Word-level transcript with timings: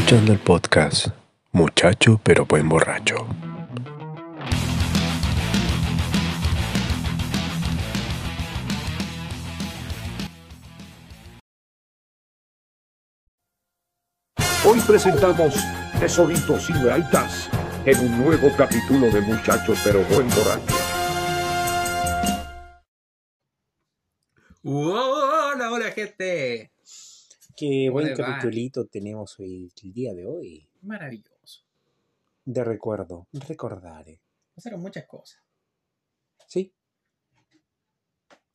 Escuchando 0.00 0.32
el 0.32 0.38
podcast 0.38 1.08
Muchacho 1.52 2.18
pero 2.24 2.46
buen 2.46 2.66
borracho. 2.70 3.16
Hoy 14.64 14.80
presentamos 14.86 15.54
Tesoritos 16.00 16.70
y 16.70 16.72
Gaitas 16.82 17.50
en 17.84 18.00
un 18.00 18.24
nuevo 18.24 18.50
capítulo 18.56 19.10
de 19.10 19.20
Muchachos 19.20 19.78
pero 19.84 20.02
buen 20.04 20.26
borracho. 20.30 20.76
Hola, 24.64 25.70
hola 25.70 25.90
gente. 25.94 26.70
Qué 27.60 27.88
¿Cómo 27.88 28.00
buen 28.00 28.16
capitulito 28.16 28.86
tenemos 28.86 29.38
hoy, 29.38 29.70
el 29.82 29.92
día 29.92 30.14
de 30.14 30.24
hoy. 30.24 30.66
Maravilloso. 30.80 31.66
De 32.42 32.64
recuerdo, 32.64 33.28
recordaré. 33.34 34.22
Pasaron 34.54 34.80
muchas 34.80 35.06
cosas. 35.06 35.42
¿Sí? 36.46 36.72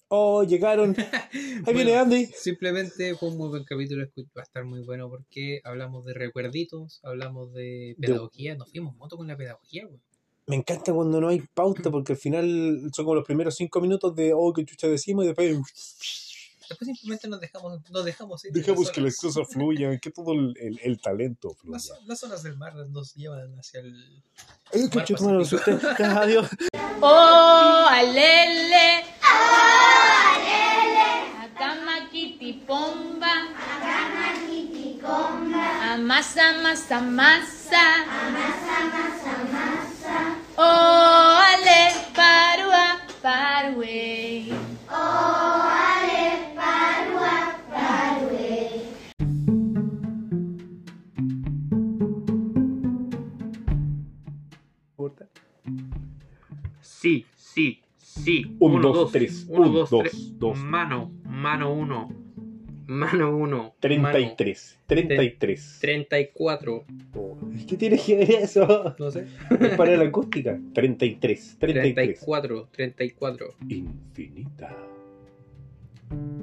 Oh, 0.07 0.43
llegaron. 0.43 0.95
Ahí 1.67 1.73
viene 1.75 1.95
Andy. 1.95 2.25
Simplemente 2.25 3.13
fue 3.13 3.29
un 3.29 3.37
muy 3.37 3.49
buen 3.49 3.63
capítulo, 3.63 4.07
va 4.35 4.41
a 4.41 4.43
estar 4.43 4.65
muy 4.65 4.81
bueno 4.81 5.07
porque 5.07 5.61
hablamos 5.63 6.03
de 6.05 6.15
recuerditos, 6.15 6.99
hablamos 7.03 7.53
de 7.53 7.95
pedagogía, 8.01 8.55
nos 8.55 8.71
fuimos 8.71 8.95
moto 8.95 9.17
con 9.17 9.27
la 9.27 9.37
pedagogía, 9.37 9.85
güey. 9.85 10.01
Me 10.47 10.55
encanta 10.55 10.93
cuando 10.93 11.21
no 11.21 11.27
hay 11.27 11.41
pauta 11.53 11.91
porque 11.91 12.13
al 12.13 12.19
final 12.19 12.89
son 12.91 13.05
como 13.05 13.15
los 13.15 13.25
primeros 13.25 13.55
cinco 13.55 13.81
minutos 13.81 14.15
de 14.15 14.33
oh, 14.33 14.51
qué 14.51 14.65
chucha 14.65 14.87
decimos 14.87 15.25
y 15.25 15.27
después 15.27 15.47
Después 16.69 16.87
simplemente 16.87 17.27
nos 17.27 17.39
dejamos, 17.39 17.79
nos 17.89 18.05
dejamos 18.05 18.45
ir. 18.45 18.51
dejamos 18.51 18.89
que 18.91 19.01
las 19.01 19.17
cosas 19.17 19.47
fluyan, 19.49 19.99
que 19.99 20.11
todo 20.11 20.33
el, 20.33 20.53
el- 20.59 20.79
el 20.83 20.99
talento 20.99 21.53
fluya. 21.61 21.73
Las, 21.77 21.91
las 22.05 22.23
olas 22.23 22.43
del 22.43 22.57
mar 22.57 22.73
nos 22.75 23.13
llevan 23.15 23.57
hacia 23.59 23.81
el. 23.81 24.23
Ay, 24.73 24.89
qué 24.89 24.97
Mar 24.97 25.05
chucha, 25.05 25.25
me 25.25 25.33
lo 25.33 25.39
Pacífico. 25.39 25.71
asusté. 25.71 25.95
Ya, 26.03 26.19
Adiós. 26.21 26.47
Oh, 27.01 27.85
alele. 27.89 29.03
Akama 31.43 32.09
kitipomba. 32.11 33.33
Amasa, 35.93 36.53
masa, 36.61 36.99
masa. 37.01 37.83
Oh, 40.57 41.39
ale, 41.51 41.93
parua, 42.15 42.99
parue. 43.21 44.51
Sí, 57.05 57.23
sí, 57.37 57.83
sí. 57.99 58.57
Un, 58.59 58.77
Uno, 58.77 58.91
dos, 58.91 59.11
tres. 59.11 59.45
Uno, 59.47 59.67
Un, 59.67 59.73
dos, 59.73 59.91
dos, 59.91 60.01
tres. 60.01 60.39
dos. 60.39 60.57
Mano, 60.57 61.11
mano 61.23 61.71
uno. 61.71 62.09
Mano 62.87 63.37
uno. 63.37 63.75
33. 63.79 64.79
33. 64.87 65.77
34. 65.81 66.85
Oh, 67.13 67.37
¿Qué 67.67 67.77
tiene 67.77 67.99
que 67.99 68.15
ver 68.15 68.31
eso? 68.31 68.95
No 68.97 69.11
sé. 69.11 69.27
Es 69.51 69.77
para 69.77 69.95
la 69.97 70.05
acústica. 70.05 70.59
33. 70.73 71.57
33. 71.59 71.93
34. 71.93 72.69
34. 72.71 73.47
Infinita. 73.69 74.75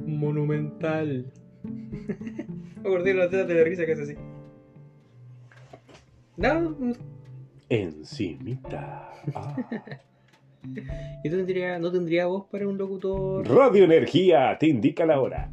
Monumental. 0.07 1.27
Me 1.65 2.81
acordé 2.89 3.15
de 3.15 3.19
la 3.19 3.29
teta 3.29 3.45
de 3.47 3.55
la 3.57 3.65
risa 3.65 3.85
que 3.85 3.93
hace 3.95 4.03
así. 4.03 4.15
No, 6.37 6.61
no. 6.71 6.93
Encimita. 7.69 9.11
Ah. 9.35 9.57
¿Y 11.25 11.31
tú 11.31 11.37
tendría, 11.37 11.79
no 11.79 11.91
tendría 11.91 12.27
voz 12.27 12.47
para 12.51 12.67
un 12.67 12.79
locutor? 12.79 13.49
Radio 13.49 13.85
Energía 13.85 14.57
te 14.59 14.69
indica 14.69 15.07
la 15.07 15.21
hora. 15.21 15.51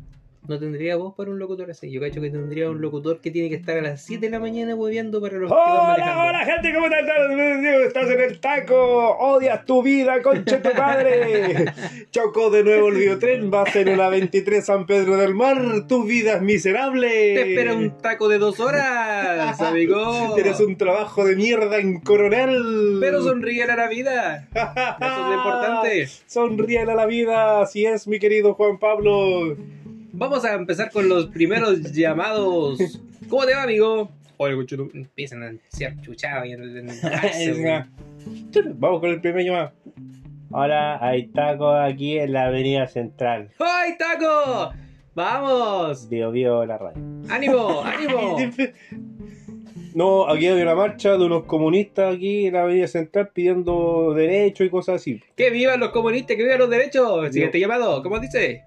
No 0.50 0.58
tendría 0.58 0.96
voz 0.96 1.14
para 1.14 1.30
un 1.30 1.38
locutor 1.38 1.70
así. 1.70 1.92
Yo 1.92 2.02
cacho 2.02 2.22
que 2.22 2.32
tendría 2.32 2.72
un 2.72 2.82
locutor 2.82 3.22
que 3.22 3.30
tiene 3.30 3.50
que 3.50 3.56
estar 3.56 3.78
a 3.78 3.82
las 3.84 4.02
7 4.02 4.26
de 4.26 4.32
la 4.32 4.40
mañana 4.40 4.74
hueveando 4.74 5.22
para 5.22 5.38
los 5.38 5.48
que 5.48 5.56
van 5.56 5.64
Hola, 5.64 5.88
manejando. 5.90 6.24
hola 6.24 6.40
gente, 6.40 6.74
¿cómo 6.74 6.86
estás? 6.88 7.86
Estás 7.86 8.10
en 8.10 8.20
el 8.20 8.40
taco, 8.40 9.16
odias 9.20 9.64
tu 9.66 9.84
vida, 9.84 10.20
concha 10.24 10.60
tu 10.60 10.72
padre. 10.72 11.66
Chocó 12.12 12.50
de 12.50 12.64
nuevo 12.64 12.90
el 12.90 12.96
biotren, 12.96 13.52
vas 13.52 13.76
en 13.76 13.90
una 13.90 14.10
23 14.10 14.66
San 14.66 14.88
Pedro 14.88 15.18
del 15.18 15.36
Mar, 15.36 15.86
tu 15.88 16.04
vida 16.06 16.38
es 16.38 16.42
miserable. 16.42 17.08
Te 17.10 17.52
espera 17.52 17.76
un 17.76 18.00
taco 18.00 18.28
de 18.28 18.40
dos 18.40 18.60
horas, 18.60 19.62
amigo. 19.62 20.34
Tienes 20.34 20.60
un 20.62 20.78
trabajo 20.78 21.26
de 21.26 21.36
mierda 21.36 21.78
en 21.78 22.00
Coronel. 22.00 22.98
Pero 23.00 23.22
sonríe 23.22 23.66
a 23.66 23.76
la 23.76 23.88
vida. 23.88 24.48
Eso 24.52 25.22
es 25.22 25.28
lo 25.28 25.34
importante. 25.36 26.08
Sonríe 26.26 26.80
a 26.80 26.86
la 26.86 27.06
vida, 27.06 27.62
así 27.62 27.86
es, 27.86 28.08
mi 28.08 28.18
querido 28.18 28.56
Juan 28.56 28.80
Pablo. 28.80 29.56
Vamos 30.20 30.44
a 30.44 30.54
empezar 30.54 30.92
con 30.92 31.08
los 31.08 31.28
primeros 31.28 31.82
llamados. 31.94 32.78
¿Cómo 33.30 33.46
te 33.46 33.56
va, 33.56 33.64
amigo? 33.64 34.12
Oye, 34.36 34.54
empiezan 34.94 35.44
a 35.44 35.54
ser 35.70 35.96
chuchados 36.02 36.46
y 36.46 36.56
güey. 37.52 37.84
Vamos 38.74 39.00
con 39.00 39.12
el 39.12 39.22
primer 39.22 39.46
llamado. 39.46 39.72
Hola, 40.52 41.00
hay 41.02 41.28
tacos 41.28 41.74
aquí 41.82 42.20
en 42.20 42.34
la 42.34 42.48
avenida 42.48 42.86
central. 42.88 43.50
¡Ay, 43.60 43.98
taco! 43.98 44.74
¡Vamos! 45.16 46.10
Bio 46.10 46.32
Bio 46.32 46.66
la 46.66 46.78
radio. 46.78 47.02
¡Ánimo! 47.30 47.82
¡Ánimo! 47.86 48.38
No, 49.96 50.28
aquí 50.28 50.48
hay 50.48 50.62
una 50.62 50.76
marcha 50.76 51.18
de 51.18 51.26
unos 51.26 51.46
comunistas 51.46 52.16
aquí 52.16 52.48
en 52.48 52.54
la 52.54 52.64
Avenida 52.64 52.88
Central 52.88 53.30
pidiendo 53.34 54.14
derechos 54.14 54.68
y 54.68 54.70
cosas 54.70 54.96
así. 54.98 55.22
¡Que 55.36 55.50
vivan 55.50 55.80
los 55.80 55.90
comunistas! 55.90 56.36
¡Que 56.36 56.44
vivan 56.44 56.60
los 56.60 56.70
derechos! 56.70 57.22
Dios. 57.22 57.34
Siguiente 57.34 57.60
llamado, 57.60 58.04
¿cómo 58.04 58.20
dice? 58.20 58.66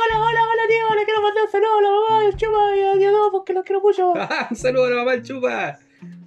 Hola, 0.00 0.20
hola, 0.20 0.40
hola, 0.42 0.62
tío. 0.68 0.94
Le 0.96 1.04
quiero 1.04 1.20
mandar 1.20 1.44
un 1.44 1.50
saludo 1.50 1.78
a 1.78 1.82
la 1.82 1.90
mamá 1.90 2.22
del 2.22 2.36
chupa 2.36 2.76
y 2.76 2.82
a 2.82 2.94
Dios 2.94 3.28
porque 3.32 3.52
los 3.52 3.64
quiero 3.64 3.80
mucho. 3.80 4.12
Un 4.50 4.56
saludo 4.56 4.84
a 4.84 4.90
la 4.90 4.96
mamá 4.96 5.12
del 5.12 5.22
Chupa. 5.24 5.78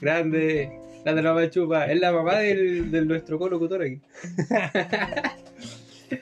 Grande. 0.01 0.77
La 1.05 1.13
de 1.13 1.21
la 1.21 1.29
mamá 1.29 1.41
del 1.41 1.51
Chupa. 1.51 1.85
Es 1.85 1.99
la 1.99 2.11
mamá 2.11 2.35
del, 2.39 2.91
del 2.91 3.07
nuestro 3.07 3.39
colocutor 3.39 3.83
aquí. 3.83 4.01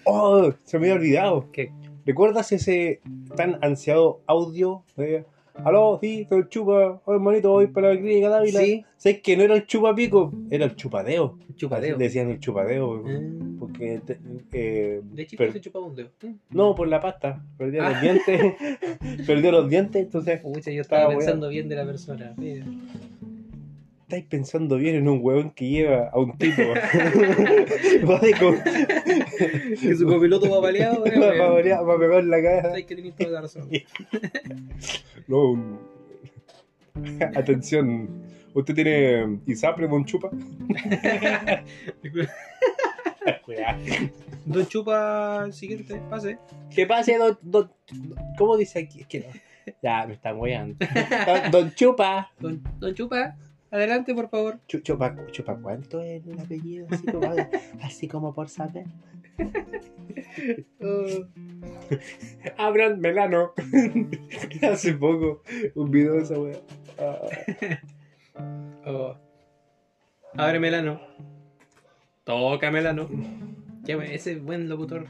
Oh, 0.05 0.53
se 0.65 0.77
me 0.77 0.85
había 0.85 0.99
olvidado. 0.99 1.51
¿Qué? 1.51 1.71
¿Recuerdas 2.05 2.51
ese 2.51 3.01
tan 3.35 3.57
ansiado 3.63 4.21
audio 4.27 4.83
de 4.95 5.25
Aló, 5.65 5.97
sí, 6.01 6.25
soy 6.29 6.39
el 6.39 6.49
chupa, 6.49 7.01
oh, 7.05 7.13
hermanito, 7.13 7.49
voy 7.51 7.67
para 7.67 7.93
la 7.93 7.99
clínica 7.99 8.29
Dávila. 8.29 8.59
Sí. 8.59 8.85
¿Sabes 8.97 9.21
que 9.21 9.37
no 9.37 9.43
era 9.43 9.55
el 9.55 9.65
chupapico? 9.65 10.33
Era 10.49 10.65
el 10.65 10.75
chupadeo. 10.75 11.37
Chupadeo. 11.55 11.95
Así 11.95 12.03
Decían 12.03 12.29
el 12.29 12.39
chupadeo. 12.39 13.01
Mm. 13.03 13.59
Porque 13.59 14.01
te- 14.05 14.19
eh, 14.53 15.01
De 15.03 15.25
chico 15.27 15.43
per- 15.43 15.53
se 15.53 15.61
chupaba 15.61 15.85
un 15.85 15.95
dedo. 15.95 16.09
Mm. 16.21 16.33
no, 16.51 16.75
por 16.75 16.87
la 16.87 16.99
pasta. 16.99 17.43
Perdió 17.57 17.83
Ah. 17.83 17.91
los 17.91 18.01
dientes. 18.01 18.53
Perdió 19.27 19.51
los 19.51 19.69
dientes, 19.69 20.01
entonces 20.03 20.39
Pucha, 20.41 20.71
yo 20.71 20.81
estaba 20.81 21.03
Estaba 21.03 21.17
pensando 21.17 21.49
bien 21.49 21.69
de 21.69 21.75
la 21.75 21.85
persona. 21.85 22.33
Mira. 22.37 22.65
Estáis 24.09 24.25
pensando 24.25 24.77
bien 24.77 24.95
en 24.95 25.07
un 25.07 25.19
huevón 25.21 25.51
que 25.51 25.69
lleva 25.69 26.09
a 26.09 26.17
un 26.17 26.35
tipo. 26.37 26.63
Va 28.09 28.17
de 28.19 28.33
co- 28.33 28.55
Que 29.79 29.95
su 29.95 30.07
copiloto 30.07 30.49
va 30.49 30.61
paleado. 30.63 31.03
va, 31.03 31.33
va 31.35 31.45
a 31.45 31.49
variar- 31.51 31.87
va 31.87 31.99
pegar 31.99 32.19
en 32.21 32.29
la 32.31 32.41
cabeza. 32.41 32.69
Sabes 32.69 32.85
que 32.87 32.95
tenés 32.95 33.15
toda 33.15 33.29
la 33.29 33.41
razón. 33.41 33.69
No, 35.27 35.51
un- 35.51 35.79
Atención. 37.35 38.09
¿Usted 38.55 38.73
tiene 38.73 39.37
ISAPRE, 39.45 39.87
Don 39.87 40.03
Chupa? 40.05 40.31
Don 44.45 44.65
Chupa, 44.67 45.47
siguiente, 45.51 46.01
pase. 46.09 46.39
Que 46.73 46.87
pase, 46.87 47.17
don, 47.19 47.37
don- 47.43 47.71
¿Cómo 48.39 48.57
dice 48.57 48.79
aquí? 48.79 49.01
Es 49.01 49.07
que 49.07 49.19
no. 49.19 49.25
Ya, 49.83 50.07
me 50.07 50.13
están 50.15 50.39
weando. 50.39 50.83
Don, 51.27 51.51
don 51.51 51.71
Chupa. 51.75 52.31
Don, 52.39 52.63
don 52.79 52.93
Chupa, 52.95 53.35
adelante, 53.71 54.13
por 54.13 54.29
favor. 54.29 54.59
Chu- 54.67 54.79
Chupa, 54.81 55.15
Chupa, 55.31 55.55
¿cuánto 55.57 56.01
es 56.01 56.25
el 56.25 56.39
apellido? 56.39 56.87
Así 56.89 57.05
como, 57.07 57.35
así 57.83 58.07
como 58.07 58.33
por 58.33 58.49
saber. 58.49 58.85
Abran 62.57 62.99
Melano. 62.99 63.53
Hace 64.61 64.93
poco 64.93 65.43
un 65.75 65.91
video 65.91 66.13
de 66.13 66.21
esa 66.21 66.39
wea. 66.39 66.57
Ah, 66.99 67.19
Oh. 68.85 69.15
Abre 70.37 70.59
Melano. 70.59 71.01
Toca 72.23 72.71
Melano. 72.71 73.09
Qué 73.85 73.95
buen- 73.95 74.11
ese 74.11 74.37
buen 74.39 74.69
locutor. 74.69 75.05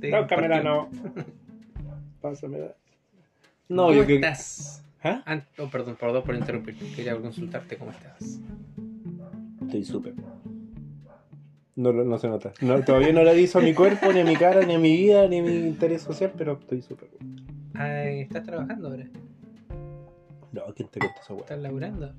Toca. 0.00 0.36
Melano. 0.36 0.88
Pásamela. 2.20 2.74
No, 3.68 3.84
¿Cómo 3.86 3.94
yo 3.98 4.06
que. 4.06 4.18
¿Ah? 5.04 5.22
Ah, 5.26 5.40
oh, 5.58 5.68
perdón, 5.68 5.96
perdón 5.98 6.22
por 6.22 6.34
interrumpir. 6.34 6.76
Quería 6.94 7.16
consultarte 7.16 7.76
cómo 7.76 7.90
estás. 7.90 8.40
Estoy 9.62 9.84
súper. 9.84 10.14
No, 11.74 11.90
lo- 11.92 12.04
no 12.04 12.18
se 12.18 12.28
nota. 12.28 12.52
No, 12.60 12.82
todavía 12.84 13.12
no 13.12 13.24
le 13.24 13.30
aviso 13.30 13.58
a 13.58 13.62
mi 13.62 13.72
cuerpo, 13.74 14.12
ni 14.12 14.20
a 14.20 14.24
mi 14.24 14.36
cara, 14.36 14.64
ni 14.64 14.74
a 14.74 14.78
mi 14.78 14.92
vida, 14.92 15.26
ni 15.26 15.38
a 15.38 15.42
mi 15.42 15.50
interés 15.56 16.02
social, 16.02 16.32
pero 16.36 16.52
estoy 16.60 16.82
súper. 16.82 17.08
Ay, 17.74 18.20
¿Estás 18.20 18.44
trabajando 18.44 18.88
ahora? 18.88 19.06
No, 20.52 20.62
¿quién 20.76 20.88
te 20.88 21.00
contó 21.00 21.14
esa? 21.22 21.34
Estás 21.34 21.58
laburando. 21.60 22.12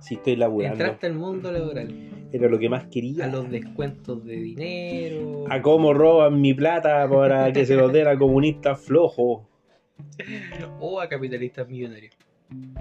Sí, 0.00 0.16
estoy 0.16 0.36
laburando. 0.36 0.74
Entraste 0.74 1.06
al 1.06 1.14
mundo 1.14 1.50
laboral. 1.50 1.88
Era 2.32 2.48
lo 2.48 2.58
que 2.58 2.68
más 2.68 2.84
quería. 2.88 3.24
A 3.24 3.28
los 3.28 3.50
descuentos 3.50 4.24
de 4.24 4.34
dinero. 4.36 5.44
A 5.48 5.62
cómo 5.62 5.94
roban 5.94 6.40
mi 6.40 6.52
plata 6.52 7.08
para 7.08 7.50
que 7.52 7.64
se 7.64 7.74
los 7.76 7.90
den 7.92 8.06
a 8.08 8.18
comunistas 8.18 8.78
flojos. 8.80 9.42
O 10.80 11.00
a 11.00 11.08
capitalistas 11.08 11.66
millonarios. 11.68 12.14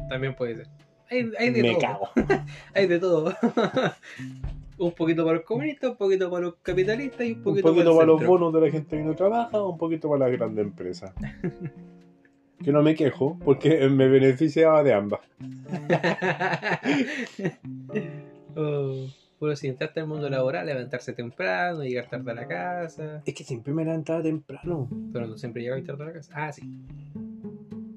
También 0.10 0.36
puede 0.36 0.56
ser. 0.56 0.68
Hay, 1.10 1.32
hay 1.40 1.50
de 1.52 1.62
Me 1.62 1.70
todo. 1.72 1.80
cago. 1.80 2.10
Hay 2.74 2.88
de 2.88 3.00
todo. 3.00 3.34
un 4.78 4.92
poquito 4.92 5.24
para 5.24 5.38
los 5.38 5.46
comunistas, 5.46 5.92
un 5.92 5.98
poquito 5.98 6.30
para 6.30 6.46
los 6.46 6.56
capitalistas 6.62 7.26
y 7.26 7.32
un 7.32 7.38
Un 7.38 7.44
poquito, 7.44 7.70
poquito 7.70 7.96
para 7.96 8.08
los 8.08 8.26
bonos 8.26 8.54
de 8.54 8.62
la 8.62 8.70
gente 8.70 8.98
que 8.98 9.04
no 9.04 9.16
trabaja, 9.16 9.64
un 9.64 9.78
poquito 9.78 10.10
para 10.10 10.28
las 10.28 10.38
grandes 10.38 10.66
empresas. 10.66 11.14
Que 12.64 12.72
no 12.72 12.82
me 12.82 12.96
quejo, 12.96 13.38
porque 13.46 13.88
me 13.88 14.08
beneficiaba 14.08 14.82
de 14.82 14.92
ambas. 14.92 15.20
oh, 18.56 19.06
pero 19.40 19.56
si 19.56 19.68
entraste 19.68 20.00
al 20.00 20.08
mundo 20.08 20.28
laboral, 20.28 20.66
levantarse 20.66 21.14
temprano, 21.14 21.84
llegar 21.84 22.10
tarde 22.10 22.32
a 22.32 22.34
la 22.34 22.48
casa. 22.48 23.22
Es 23.28 23.36
que 23.36 23.44
siempre 23.44 23.74
me 23.74 23.86
levantaba 23.86 24.24
temprano. 24.24 24.90
Pero 25.14 25.28
no 25.28 25.38
siempre 25.38 25.62
llegaba 25.62 25.84
tarde 25.84 26.04
a 26.04 26.08
la 26.08 26.14
casa. 26.14 26.34
Ah, 26.36 26.52
sí, 26.52 26.64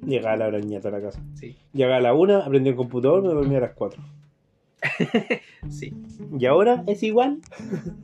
Llegaba 0.06 0.32
a 0.32 0.36
la 0.36 0.46
hora 0.46 0.60
ñata 0.60 0.88
a 0.88 0.92
la 0.92 1.00
casa. 1.00 1.22
sí, 1.34 1.56
Llegaba 1.72 1.96
a 1.96 2.00
la 2.00 2.14
una, 2.14 2.38
aprendí 2.38 2.70
el 2.70 2.76
computador, 2.76 3.22
me 3.22 3.28
dormía 3.28 3.58
a 3.58 3.62
las 3.62 3.74
cuatro. 3.74 4.02
sí. 5.68 5.94
¿Y 6.38 6.46
ahora 6.46 6.84
es 6.86 7.02
igual? 7.02 7.40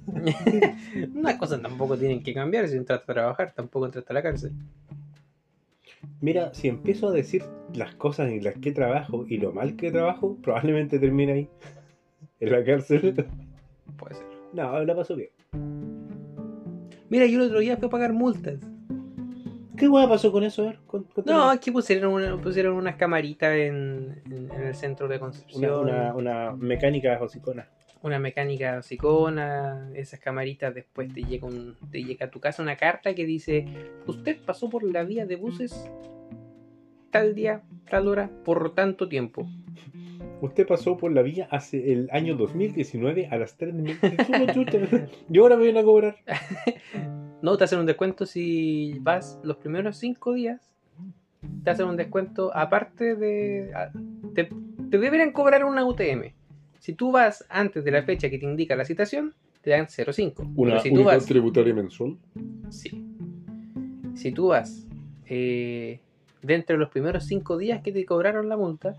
Unas 1.15 1.35
cosas 1.37 1.63
tampoco 1.63 1.97
tienen 1.97 2.23
que 2.23 2.35
cambiar 2.35 2.69
si 2.69 2.77
entraste 2.77 3.11
a 3.11 3.15
trabajar, 3.15 3.53
tampoco 3.55 3.87
entraste 3.87 4.13
a 4.13 4.15
la 4.15 4.23
cárcel. 4.23 4.53
Mira, 6.21 6.53
si 6.55 6.69
empiezo 6.69 7.09
a 7.09 7.13
decir 7.13 7.45
las 7.75 7.95
cosas 7.95 8.29
en 8.29 8.45
las 8.45 8.55
que 8.59 8.73
trabajo 8.73 9.25
y 9.29 9.39
lo 9.39 9.53
mal 9.53 9.77
que 9.77 9.91
trabajo, 9.91 10.37
probablemente 10.43 10.99
termine 10.99 11.33
ahí. 11.33 11.49
En 12.39 12.53
la 12.53 12.63
cárcel. 12.63 13.15
Puede 13.97 14.15
ser. 14.15 14.27
No, 14.53 14.85
la 14.85 14.95
paso 14.95 15.17
bien. 15.17 15.31
Mira, 17.09 17.25
yo 17.25 17.39
el 17.41 17.47
otro 17.47 17.61
día 17.61 17.79
fui 17.79 17.87
a 17.87 17.91
pagar 17.91 18.13
multas. 18.13 18.61
¿Qué 19.77 19.89
hueá 19.89 20.09
pasó 20.09 20.33
con 20.33 20.43
eso? 20.45 20.63
A 20.63 20.67
ver, 20.67 20.79
con-. 20.87 21.07
No, 21.25 21.51
aquí 21.51 21.71
pusieron, 21.71 22.13
una- 22.13 22.41
pusieron 22.41 22.75
unas 22.77 22.97
camaritas 22.97 23.55
en, 23.55 24.23
en- 24.31 24.51
en 24.53 24.63
el 24.63 24.75
centro 24.75 25.09
de 25.09 25.19
Concepción. 25.19 25.81
una, 25.89 26.15
una 26.15 26.53
mecánica 26.53 27.19
hocicona. 27.21 27.69
una 28.03 28.19
mecánica 28.21 28.83
psicona, 28.83 29.91
esas 29.95 30.21
camaritas 30.21 30.73
después 30.75 31.13
te 31.13 31.25
llega, 31.25 31.47
un- 31.47 31.77
te 31.91 32.05
llega 32.05 32.27
a 32.27 32.31
tu 32.31 32.39
casa 32.41 32.63
una 32.63 32.77
carta 32.77 33.15
que 33.15 33.25
dice, 33.27 33.67
usted 34.07 34.37
pasó 34.45 34.71
por 34.71 34.85
la 34.85 35.03
vía 35.03 35.27
de 35.27 35.35
buses 35.37 35.91
tal 37.11 37.35
día, 37.35 37.63
tal 37.91 38.07
hora, 38.09 38.31
por 38.45 38.75
tanto 38.75 39.09
tiempo. 39.09 39.49
Usted 40.41 40.67
pasó 40.67 40.97
por 40.97 41.13
la 41.13 41.23
vía 41.23 41.49
hace 41.51 41.93
el 41.93 42.09
año 42.13 42.37
2019 42.37 43.29
a 43.31 43.37
las 43.37 43.57
3 43.57 43.77
de 43.77 43.83
la. 43.83 45.09
Y 45.31 45.39
ahora 45.39 45.57
me 45.57 45.65
vienen 45.65 45.83
a 45.83 45.85
cobrar. 45.85 46.17
No, 47.43 47.57
te 47.59 47.65
hacen 47.65 47.79
un 47.79 47.87
descuento 47.87 48.25
si 48.25 48.99
vas 49.01 49.39
los 49.45 49.59
primeros 49.59 49.99
cinco 49.99 50.33
días. 50.33 50.73
Te 51.63 51.71
hacen 51.71 51.87
un 51.87 51.97
descuento 51.97 52.51
aparte 52.57 53.15
de... 53.15 53.71
Te, 54.35 54.49
te 54.91 54.99
deberían 54.99 55.33
cobrar 55.33 55.65
una 55.65 55.85
UTM. 55.85 56.33
Si 56.81 56.95
tú 56.95 57.13
vas 57.13 57.45
antes 57.49 57.85
de 57.85 57.91
la 57.91 58.03
fecha 58.03 58.31
que 58.31 58.39
te 58.39 58.47
indica 58.47 58.75
la 58.75 58.85
citación, 58.85 59.35
te 59.61 59.71
dan 59.71 59.87
0,5. 59.87 60.55
Pero 60.57 60.81
si 60.81 60.91
vas... 61.03 61.27
tributaria 61.27 61.75
mensual. 61.75 62.17
Sí. 62.71 63.05
Si 64.15 64.33
tú 64.33 64.49
vas 64.49 64.87
eh, 65.27 66.01
dentro 66.43 66.75
de 66.75 66.81
los 66.81 66.91
primeros 66.91 67.27
5 67.27 67.59
días 67.59 67.83
que 67.83 67.93
te 67.93 68.05
cobraron 68.07 68.49
la 68.49 68.57
multa, 68.57 68.97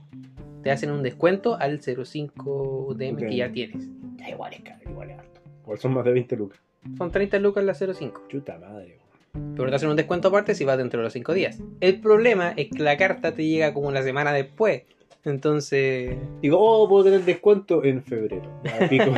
te 0.67 0.71
hacen 0.71 0.91
un 0.91 1.01
descuento 1.01 1.55
al 1.57 1.79
0,5 1.79 2.89
UTM 2.89 3.15
que 3.15 3.37
ya 3.37 3.49
tienes. 3.49 3.87
Ya, 4.17 4.31
igual 4.31 4.51
es 4.51 4.59
caro, 4.59 4.81
igual 4.89 5.11
es 5.11 5.19
harto. 5.19 5.39
Igual 5.63 5.79
son 5.79 5.93
más 5.93 6.03
de 6.03 6.11
20 6.11 6.35
lucas. 6.35 6.59
Son 6.97 7.09
30 7.09 7.39
lucas 7.39 7.63
la 7.63 7.71
0,5. 7.71 8.27
Chuta 8.27 8.57
madre. 8.57 8.99
Pero 9.31 9.69
te 9.69 9.75
hacen 9.77 9.87
un 9.87 9.95
descuento 9.95 10.27
aparte 10.27 10.55
si 10.55 10.65
vas 10.65 10.77
dentro 10.77 10.99
de 10.99 11.05
los 11.05 11.13
5 11.13 11.33
días. 11.33 11.61
El 11.79 12.01
problema 12.01 12.51
es 12.57 12.69
que 12.69 12.83
la 12.83 12.97
carta 12.97 13.33
te 13.33 13.47
llega 13.47 13.73
como 13.73 13.87
una 13.87 14.01
semana 14.01 14.33
después. 14.33 14.83
Entonces, 15.23 16.17
Digo, 16.41 16.57
oh, 16.59 16.89
puedo 16.89 17.05
tener 17.05 17.23
descuento 17.23 17.85
en 17.85 18.03
febrero. 18.03 18.51
Pico. 18.89 19.13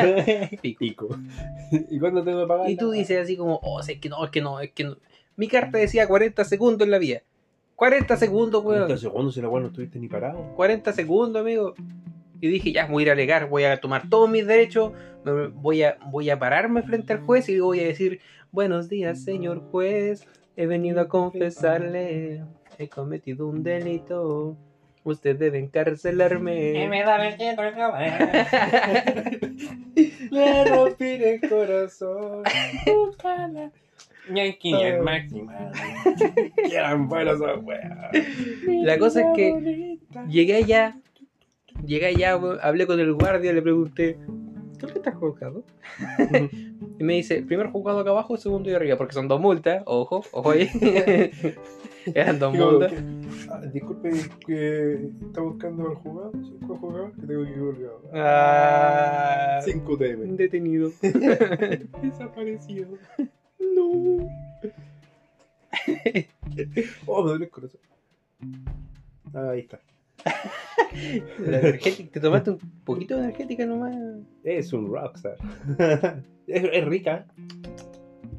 pico. 0.77 1.19
¿Y 1.89 1.97
cuándo 1.97 2.23
tengo 2.23 2.41
que 2.41 2.47
pagar? 2.47 2.69
y 2.69 2.75
tú 2.75 2.91
dices 2.91 3.23
así 3.23 3.35
como, 3.35 3.59
oh, 3.63 3.79
es 3.79 3.99
que 3.99 4.07
no, 4.07 4.23
es 4.23 4.29
que 4.29 4.41
no, 4.41 4.59
es 4.59 4.71
que 4.71 4.83
no. 4.83 4.97
Mi 5.35 5.47
carta 5.47 5.79
decía 5.79 6.07
40 6.07 6.45
segundos 6.45 6.85
en 6.85 6.91
la 6.91 6.99
vía. 6.99 7.23
40 7.79 8.17
segundos, 8.17 8.61
weón. 8.61 8.81
40 8.81 8.97
segundos 8.97 9.33
si 9.33 9.41
la 9.41 9.47
weá 9.47 9.61
no 9.61 9.67
estuviste 9.67 9.99
ni 9.99 10.09
parado. 10.09 10.53
40 10.57 10.91
segundos, 10.91 11.41
amigo. 11.41 11.75
Y 12.41 12.49
dije, 12.49 12.73
ya, 12.73 12.87
voy 12.87 13.03
a 13.03 13.05
ir 13.05 13.09
a 13.09 13.13
alegar, 13.13 13.47
voy 13.47 13.63
a 13.63 13.79
tomar 13.79 14.09
todos 14.09 14.29
mis 14.29 14.45
derechos, 14.45 14.91
me 15.23 15.47
voy 15.47 15.83
a, 15.83 15.97
voy 16.11 16.29
a 16.29 16.37
pararme 16.37 16.83
frente 16.83 17.13
al 17.13 17.21
juez 17.21 17.47
y 17.47 17.57
voy 17.59 17.79
a 17.79 17.85
decir, 17.85 18.19
buenos 18.51 18.89
días, 18.89 19.23
señor 19.23 19.61
juez, 19.71 20.27
he 20.57 20.65
venido 20.65 20.99
a 20.99 21.07
confesarle, 21.07 22.43
he 22.77 22.89
cometido 22.89 23.47
un 23.47 23.63
delito, 23.63 24.57
usted 25.05 25.37
debe 25.37 25.59
encarcelarme. 25.59 26.73
Le 30.31 30.65
rompí 30.65 31.05
el 31.05 31.49
corazón. 31.49 32.43
Máxima. 35.03 35.71
Quieran 36.67 37.07
buenas 37.07 37.35
esas 37.35 37.63
weas. 37.63 38.11
La 38.83 38.97
cosa 38.97 39.21
es 39.21 39.27
que 39.35 39.97
llegué 40.29 40.55
allá, 40.55 40.97
llegué 41.85 42.07
allá, 42.07 42.39
hablé 42.61 42.85
con 42.87 42.99
el 42.99 43.13
guardia, 43.13 43.53
le 43.53 43.61
pregunté, 43.61 44.17
¿dónde 44.79 44.95
estás 44.95 45.15
juzgado? 45.15 45.63
y 46.99 47.03
me 47.03 47.13
dice, 47.13 47.41
primer 47.43 47.67
juzgado 47.67 47.99
acá 47.99 48.09
abajo, 48.11 48.37
segundo 48.37 48.69
y 48.69 48.73
arriba, 48.73 48.97
porque 48.97 49.13
son 49.13 49.27
dos 49.27 49.39
multas, 49.41 49.83
ojo, 49.85 50.23
ojo 50.31 50.51
ahí. 50.51 50.69
Eran 52.13 52.39
dos 52.39 52.53
Digo, 52.53 52.71
multas. 52.71 52.93
que- 52.93 53.49
ah, 53.51 53.61
disculpe, 53.73 54.09
que 54.47 54.93
está 55.27 55.41
buscando 55.41 55.89
al 55.89 55.95
jugador. 55.95 56.31
¿Sí? 56.43 56.55
¿Cuál 56.65 56.79
jugador? 56.79 57.11
Que 57.19 57.27
tengo 57.27 57.43
que 57.43 57.49
ir 57.51 57.59
colgado. 57.59 58.01
Ah, 58.13 59.59
5 59.63 59.97
TM. 59.97 60.35
detenido. 60.37 60.91
Desaparecido. 62.01 62.87
No. 63.79 64.29
oh, 67.05 67.23
me 67.23 67.29
duele 67.29 67.45
el 67.45 67.51
corazón. 67.51 67.79
Ah, 69.33 69.51
Ahí 69.51 69.59
está. 69.61 69.79
La 71.39 71.59
energética, 71.59 72.11
¿Te 72.11 72.19
tomaste 72.19 72.51
un 72.51 72.59
poquito 72.83 73.15
de 73.15 73.23
energética 73.23 73.65
nomás? 73.65 73.95
Es 74.43 74.73
un 74.73 74.91
rockstar. 74.91 75.37
es, 76.47 76.63
es 76.73 76.85
rica. 76.85 77.25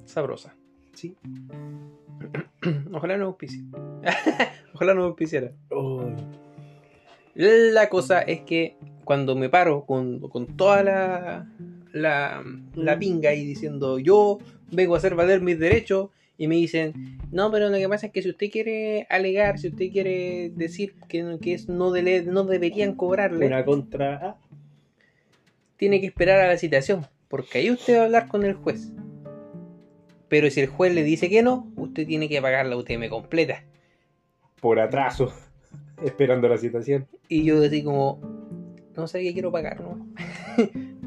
Sabrosa. 0.05 0.55
Sí. 0.93 1.17
Ojalá 2.93 3.17
no 3.17 3.27
auspicie. 3.27 3.63
Ojalá 4.75 4.95
no 4.95 5.05
auspiciara. 5.05 5.53
Ay. 5.71 6.17
La 7.35 7.89
cosa 7.89 8.21
es 8.21 8.43
que 8.43 8.77
cuando 9.05 9.35
me 9.37 9.49
paro 9.49 9.87
con, 9.87 10.21
con 10.21 10.57
toda 10.57 10.83
la, 10.83 11.47
la, 11.93 12.45
la 12.75 12.99
pinga 12.99 13.33
y 13.33 13.45
diciendo 13.47 13.99
yo 13.99 14.39
vengo 14.71 14.95
a 14.95 14.99
hacer 14.99 15.15
valer 15.15 15.41
mis 15.41 15.59
derechos 15.59 16.11
y 16.39 16.47
me 16.49 16.55
dicen 16.57 17.19
no, 17.33 17.51
pero 17.53 17.69
lo 17.69 17.77
que 17.77 17.89
pasa 17.89 18.07
es 18.07 18.13
que 18.13 18.23
si 18.23 18.31
usted 18.31 18.51
quiere 18.51 19.07
alegar, 19.11 19.59
si 19.59 19.69
usted 19.69 19.91
quiere 19.93 20.51
decir 20.57 20.95
que, 21.09 21.39
que 21.41 21.55
es, 21.55 21.69
no, 21.69 21.91
dele- 21.93 22.25
no 22.25 22.45
deberían 22.45 22.95
cobrarle, 22.95 23.47
Una 23.47 23.65
contra. 23.65 24.37
Tiene 25.77 26.01
que 26.01 26.07
esperar 26.07 26.41
a 26.41 26.49
la 26.49 26.57
citación, 26.59 27.07
porque 27.29 27.59
ahí 27.59 27.71
usted 27.71 27.97
va 27.97 28.03
a 28.03 28.05
hablar 28.07 28.29
con 28.29 28.45
el 28.45 28.55
juez. 28.55 28.93
Pero 30.29 30.51
si 30.51 30.61
el 30.61 30.67
juez 30.67 30.95
le 30.95 31.03
dice 31.05 31.29
que 31.29 31.43
no, 31.43 31.71
usted 31.77 32.07
tiene 32.07 32.29
que 32.29 32.41
pagar 32.43 32.67
la 32.67 32.77
UTM 32.77 33.09
completa. 33.09 33.65
por 34.61 34.79
atraso. 34.81 35.33
Esperando 36.05 36.49
la 36.49 36.57
citación. 36.59 37.07
Y 37.29 37.45
yo 37.45 37.63
así 37.63 37.83
como, 37.85 38.21
no 38.97 39.07
sé 39.07 39.23
qué 39.23 39.33
quiero 39.33 39.53
pagar, 39.53 39.81
¿no? 39.81 40.07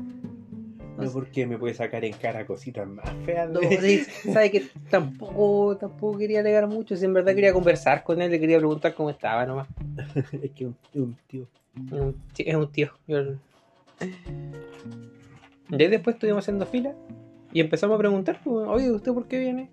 No, 0.97 1.12
porque 1.12 1.45
me 1.47 1.57
puede 1.57 1.73
sacar 1.73 2.05
en 2.05 2.13
cara 2.13 2.45
cositas 2.45 2.88
más 2.88 3.05
feas. 3.25 3.50
No, 3.50 3.59
sí, 3.81 4.00
sabe 4.31 4.51
que 4.51 4.63
tampoco, 4.89 5.75
tampoco 5.77 6.17
quería 6.17 6.39
alegar 6.41 6.67
mucho, 6.67 6.95
si 6.95 7.05
en 7.05 7.13
verdad 7.13 7.33
quería 7.33 7.51
conversar 7.53 8.03
con 8.03 8.21
él, 8.21 8.29
le 8.31 8.39
quería 8.39 8.57
preguntar 8.59 8.93
cómo 8.93 9.09
estaba 9.09 9.45
nomás. 9.45 9.67
es 10.41 10.51
que 10.51 10.67
un, 10.67 10.75
un 10.93 11.15
tío. 11.27 11.47
Es 11.91 12.00
un 12.00 12.15
tí- 12.33 12.43
es 12.47 12.55
un 12.55 12.71
tío. 12.71 12.91
Yo- 13.07 13.35
Y 15.69 15.88
después 15.88 16.15
estuvimos 16.15 16.43
haciendo 16.43 16.65
fila 16.67 16.93
y 17.51 17.59
empezamos 17.59 17.95
a 17.95 17.97
preguntar, 18.00 18.39
pues, 18.43 18.67
oye, 18.67 18.91
¿usted 18.91 19.12
por 19.13 19.27
qué 19.27 19.39
viene? 19.39 19.69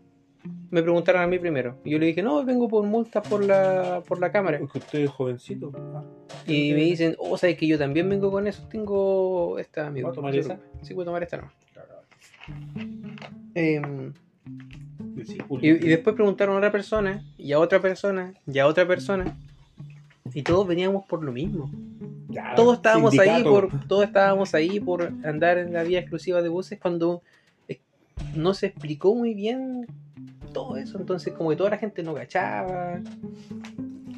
Me 0.70 0.82
preguntaron 0.82 1.22
a 1.22 1.26
mí 1.26 1.38
primero. 1.38 1.76
Y 1.84 1.90
yo 1.90 1.98
le 1.98 2.06
dije, 2.06 2.22
no, 2.22 2.44
vengo 2.44 2.68
por 2.68 2.84
multas 2.84 3.26
por 3.26 3.44
la, 3.44 4.02
por 4.06 4.20
la 4.20 4.30
cámara. 4.30 4.58
Es 4.58 4.70
que 4.70 4.78
usted 4.78 4.98
es 5.00 5.10
jovencito. 5.10 5.72
Ah. 5.74 6.04
Y 6.46 6.72
me 6.72 6.82
dicen, 6.82 7.16
oh, 7.18 7.36
sabes 7.36 7.56
que 7.56 7.66
yo 7.66 7.78
también 7.78 8.08
vengo 8.08 8.30
con 8.30 8.46
eso. 8.46 8.66
Tengo 8.68 9.58
esta, 9.58 9.88
amigo. 9.88 10.08
¿Va 10.08 10.12
a 10.12 10.14
tomar 10.14 10.36
esa? 10.36 10.60
Sí, 10.82 10.94
voy 10.94 11.02
a 11.02 11.06
tomar 11.06 11.22
esta 11.22 11.38
no. 11.38 11.50
Em, 13.54 14.12
Sí, 15.24 15.38
y, 15.60 15.68
y 15.68 15.88
después 15.88 16.14
preguntaron 16.16 16.54
a 16.54 16.58
otra 16.58 16.72
persona, 16.72 17.24
y 17.36 17.52
a 17.52 17.58
otra 17.58 17.80
persona, 17.80 18.34
y 18.46 18.58
a 18.58 18.66
otra 18.66 18.86
persona. 18.86 19.36
Y 20.32 20.42
todos 20.42 20.66
veníamos 20.66 21.04
por 21.06 21.22
lo 21.22 21.32
mismo. 21.32 21.70
Ya, 22.28 22.54
Todos 22.54 22.76
estábamos 22.76 23.18
ahí 23.18 23.42
por 23.42 23.86
todos 23.88 24.04
estábamos 24.04 24.54
ahí 24.54 24.78
por 24.78 25.12
andar 25.24 25.58
en 25.58 25.72
la 25.72 25.82
vía 25.82 25.98
exclusiva 25.98 26.40
de 26.42 26.48
buses 26.48 26.78
cuando 26.78 27.22
eh, 27.68 27.80
no 28.36 28.54
se 28.54 28.66
explicó 28.66 29.14
muy 29.14 29.34
bien 29.34 29.86
todo 30.52 30.76
eso. 30.76 30.98
Entonces 30.98 31.32
como 31.32 31.50
que 31.50 31.56
toda 31.56 31.70
la 31.70 31.78
gente 31.78 32.02
no 32.02 32.14
cachaba. 32.14 33.00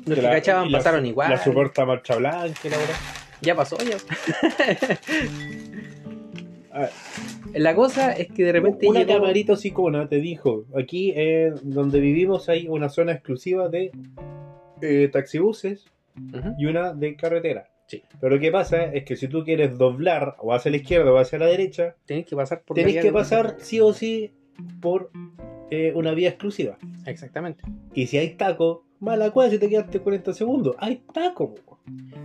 Los 0.07 0.17
que 0.17 0.23
La- 0.23 0.31
cachaban 0.31 0.71
la- 0.73 0.79
pasaron 0.79 1.05
igual. 1.07 1.31
La 1.31 1.43
supuesta 1.43 1.85
marcha 1.85 2.17
blanca, 2.17 2.61
la 2.65 2.77
verdad. 2.79 2.95
Ya 3.41 3.55
pasó, 3.57 3.77
ya. 3.79 3.97
A 6.75 6.81
ver, 6.81 6.91
La 7.55 7.75
cosa 7.75 8.13
es 8.13 8.29
que 8.33 8.45
de 8.45 8.53
repente 8.53 8.89
una 8.89 9.01
llegó- 9.01 9.15
camarita 9.21 9.57
psicona 9.57 10.09
te 10.09 10.17
dijo, 10.17 10.65
aquí 10.79 11.13
eh, 11.15 11.53
donde 11.63 12.01
vivimos 12.01 12.49
hay 12.49 12.67
una 12.69 12.89
zona 12.89 13.13
exclusiva 13.13 13.69
de 13.69 13.91
eh, 14.81 15.09
taxibuses 15.13 15.85
y 16.59 16.65
una 16.67 16.95
de 16.95 17.15
carretera. 17.17 17.69
Sí. 17.87 18.03
Pero 18.21 18.37
lo 18.37 18.41
que 18.41 18.51
pasa 18.51 18.85
es 18.85 19.05
que 19.05 19.17
si 19.17 19.29
tú 19.29 19.45
quieres 19.45 19.77
doblar 19.77 20.37
o 20.39 20.55
hacia 20.55 20.71
la 20.71 20.79
izquierda 20.79 21.13
o 21.13 21.19
hacia 21.19 21.39
la 21.39 21.47
derecha, 21.47 21.95
Tenés 22.07 22.25
que 22.25 22.35
pasar 22.37 22.63
por 22.63 22.75
tenés 22.75 23.03
que 23.03 23.13
pasar 23.13 23.57
sí 23.59 23.81
o 23.81 23.93
sí 23.93 24.33
por 24.81 25.11
eh, 25.75 25.93
una 25.95 26.13
vía 26.13 26.29
exclusiva. 26.29 26.77
Exactamente. 27.07 27.65
Y 27.95 28.07
si 28.07 28.19
hay 28.19 28.35
taco, 28.35 28.85
mala 29.01 29.31
cueva 29.31 29.51
si 29.51 29.59
te 29.59 29.69
quedaste 29.71 30.01
40 30.01 30.35
segundos. 30.35 30.77
Hay 30.79 31.03
taco. 31.15 31.55
po. 31.55 31.79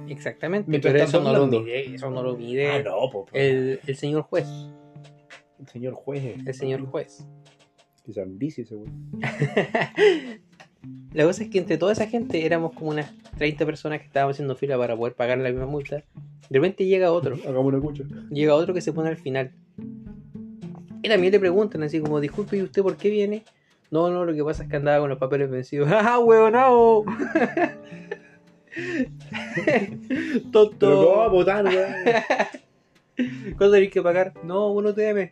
Exactamente. 0.10 0.70
Mientras 0.70 0.92
pero 0.94 1.04
eso 1.06 1.22
no 1.24 1.32
lo 1.34 1.48
mide, 1.48 1.96
eso 1.96 2.10
no 2.10 2.22
lo 2.24 2.36
mide 2.36 2.68
Ah, 2.70 2.84
no, 2.84 2.92
po, 3.10 3.26
po. 3.26 3.28
el, 3.34 3.80
el 3.88 3.96
señor 3.96 4.24
juez. 4.24 4.48
El 5.60 5.68
señor 5.68 5.94
juez. 5.94 6.24
El 6.46 6.54
señor 6.54 6.86
juez. 6.86 7.26
Quizá 8.06 8.22
en 8.24 8.38
bici, 8.38 8.66
seguro. 8.66 8.92
La 11.14 11.24
cosa 11.24 11.44
es 11.44 11.50
que 11.50 11.58
entre 11.58 11.78
toda 11.78 11.92
esa 11.94 12.08
gente 12.08 12.46
éramos 12.46 12.74
como 12.74 12.92
unas 12.92 13.12
30 13.38 13.66
personas 13.66 14.00
que 14.00 14.06
estábamos 14.06 14.36
haciendo 14.36 14.56
fila 14.56 14.78
para 14.78 14.96
poder 14.96 15.16
pagar 15.16 15.38
la 15.40 15.50
misma 15.50 15.66
multa. 15.66 15.98
De 15.98 16.60
repente 16.60 16.86
llega 16.86 17.12
otro, 17.12 17.36
Hagamos 17.36 17.66
una 17.66 17.80
cucha. 17.82 18.04
llega 18.30 18.56
otro 18.56 18.74
que 18.74 18.82
se 18.82 18.94
pone 18.94 19.10
al 19.10 19.18
final. 19.18 19.52
Y 21.08 21.10
también 21.10 21.32
le 21.32 21.40
preguntan 21.40 21.84
así 21.84 22.02
como, 22.02 22.20
disculpe, 22.20 22.58
¿y 22.58 22.64
usted 22.64 22.82
por 22.82 22.98
qué 22.98 23.10
viene? 23.10 23.46
No, 23.90 24.10
no, 24.10 24.26
lo 24.26 24.34
que 24.34 24.44
pasa 24.44 24.64
es 24.64 24.70
que 24.70 24.76
andaba 24.76 25.00
con 25.00 25.10
los 25.10 25.18
papeles 25.18 25.50
vencidos. 25.50 25.90
¡Ah, 25.94 26.20
huevonao! 26.20 27.06
Pero 28.76 30.52
Tonto. 30.52 30.96
¿cómo 30.96 31.18
va 31.20 31.26
a 31.26 31.30
votar, 31.30 31.64
weón? 31.64 31.94
¿Cuánto 33.58 33.72
tenés 33.72 33.90
que 33.90 34.02
pagar? 34.02 34.34
No, 34.44 34.74
uno 34.74 34.94
TM. 34.94 35.32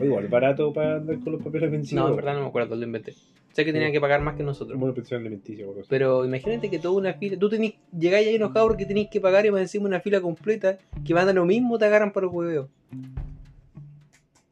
Igual, 0.00 0.28
barato 0.28 0.72
para 0.72 0.96
andar 0.96 1.18
con 1.20 1.32
los 1.32 1.42
papeles 1.42 1.70
vencidos. 1.70 2.04
no, 2.04 2.10
en 2.10 2.16
verdad 2.16 2.34
no 2.34 2.42
me 2.42 2.46
acuerdo, 2.46 2.76
lo 2.76 2.84
inventé. 2.84 3.12
Sé 3.52 3.64
que 3.64 3.72
tenían 3.72 3.90
que 3.90 4.00
pagar 4.00 4.20
más 4.20 4.36
que 4.36 4.44
nosotros. 4.44 4.80
Una 4.80 4.92
pensión 4.92 5.20
alimenticia 5.20 5.64
o 5.66 5.70
algo 5.70 5.80
así. 5.80 5.88
Pero 5.90 6.24
imagínate 6.24 6.70
que 6.70 6.78
toda 6.78 6.94
una 6.96 7.14
fila, 7.14 7.36
tú 7.38 7.48
tenés, 7.48 7.74
llegáis 7.98 8.28
ahí 8.28 8.36
enojado 8.36 8.68
porque 8.68 8.86
tenéis 8.86 9.08
que 9.10 9.20
pagar 9.20 9.46
y 9.46 9.50
más 9.50 9.60
encima 9.62 9.86
una 9.86 9.98
fila 10.00 10.20
completa 10.20 10.78
que 11.04 11.12
van 11.14 11.28
a 11.28 11.32
lo 11.32 11.44
mismo, 11.44 11.76
te 11.78 11.86
agarran 11.86 12.12
por 12.12 12.22
el 12.22 12.28
hueveo. 12.30 12.68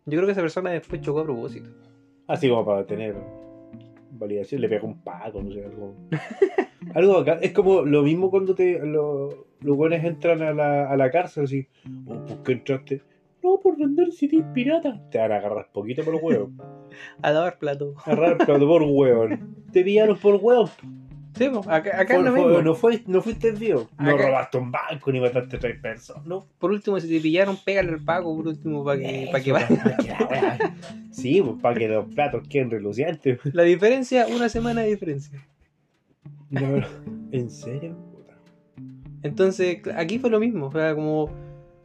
Yo 0.06 0.12
creo 0.18 0.26
que 0.26 0.32
esa 0.32 0.40
persona 0.40 0.70
después 0.70 1.00
chocó 1.02 1.20
a 1.20 1.24
propósito. 1.24 1.68
Así 2.26 2.48
como 2.48 2.64
para 2.64 2.84
tener 2.84 3.14
validación, 4.12 4.60
le 4.60 4.68
pega 4.68 4.84
un 4.84 4.98
paco, 5.00 5.42
no 5.42 5.52
sé, 5.52 5.64
algo. 5.64 5.94
algo 6.94 7.16
acá. 7.18 7.38
Es 7.42 7.52
como 7.52 7.82
lo 7.82 8.02
mismo 8.02 8.30
cuando 8.30 8.54
te 8.54 8.78
lo- 8.84 9.46
los 9.60 9.76
buenos 9.76 10.02
entran 10.04 10.42
a 10.42 10.52
la, 10.52 10.90
a 10.90 10.96
la 10.96 11.10
cárcel, 11.10 11.44
así. 11.44 11.66
Oh, 12.06 12.24
¿Por 12.24 12.42
qué 12.42 12.52
entraste? 12.52 13.02
No, 13.46 13.60
por 13.60 13.78
vender 13.78 14.10
CDs 14.12 14.44
pirata. 14.52 15.00
Te 15.10 15.18
van 15.18 15.30
a 15.30 15.36
agarrar 15.36 15.70
poquito 15.72 16.02
por 16.04 16.16
huevo. 16.16 16.50
A 17.22 17.30
lavar 17.30 17.58
plato. 17.58 17.94
Agarrar 18.04 18.38
plato 18.38 18.66
por 18.66 18.82
huevo. 18.82 19.28
Te 19.72 19.84
pillaron 19.84 20.18
por 20.18 20.34
huevo. 20.42 20.68
Sí, 21.36 21.44
acá, 21.68 22.00
acá 22.00 22.16
es 22.16 22.22
lo 22.22 22.30
fue- 22.32 22.44
mismo. 22.46 22.62
no, 22.62 22.74
fue, 22.74 23.02
no 23.06 23.20
fuiste 23.20 23.52
vivo. 23.52 23.88
No 23.98 24.10
Acá- 24.14 24.26
robaste 24.26 24.56
un 24.58 24.72
banco 24.72 25.12
ni 25.12 25.20
mataste 25.20 25.58
tres 25.58 25.78
personas. 25.80 26.24
No. 26.26 26.46
Por 26.58 26.70
último, 26.72 26.98
si 26.98 27.08
te 27.08 27.20
pillaron, 27.20 27.56
pégale 27.62 27.90
el 27.92 28.02
pago, 28.02 28.34
por 28.34 28.48
último, 28.48 28.82
para 28.82 28.98
que, 28.98 29.28
pa' 29.30 29.40
que 29.40 29.52
vaya. 29.52 29.68
pa' 29.68 30.74
Sí, 31.10 31.42
pues 31.42 31.60
para 31.60 31.76
que 31.78 31.88
los 31.88 32.06
platos 32.14 32.48
queden 32.48 32.70
relucientes. 32.70 33.38
La 33.52 33.62
diferencia, 33.64 34.26
una 34.34 34.48
semana 34.48 34.80
de 34.80 34.88
diferencia. 34.88 35.46
No, 36.50 36.80
¿En 37.32 37.50
serio? 37.50 37.94
Entonces, 39.22 39.78
aquí 39.94 40.18
fue 40.18 40.30
lo 40.30 40.40
mismo. 40.40 40.66
O 40.68 40.72
sea, 40.72 40.94
como, 40.94 41.28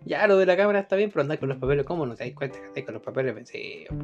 ya 0.05 0.27
lo 0.27 0.37
de 0.37 0.45
la 0.45 0.57
cámara 0.57 0.79
está 0.79 0.95
bien, 0.95 1.09
pero 1.11 1.21
andar 1.21 1.39
con 1.39 1.49
los 1.49 1.57
papeles, 1.57 1.85
¿cómo 1.85 2.05
no 2.05 2.15
te 2.15 2.25
das 2.25 2.33
cuenta 2.33 2.59
que 2.59 2.65
andáis 2.67 2.85
con 2.85 2.93
los 2.95 3.03
papeles 3.03 3.35
vencidos? 3.35 3.95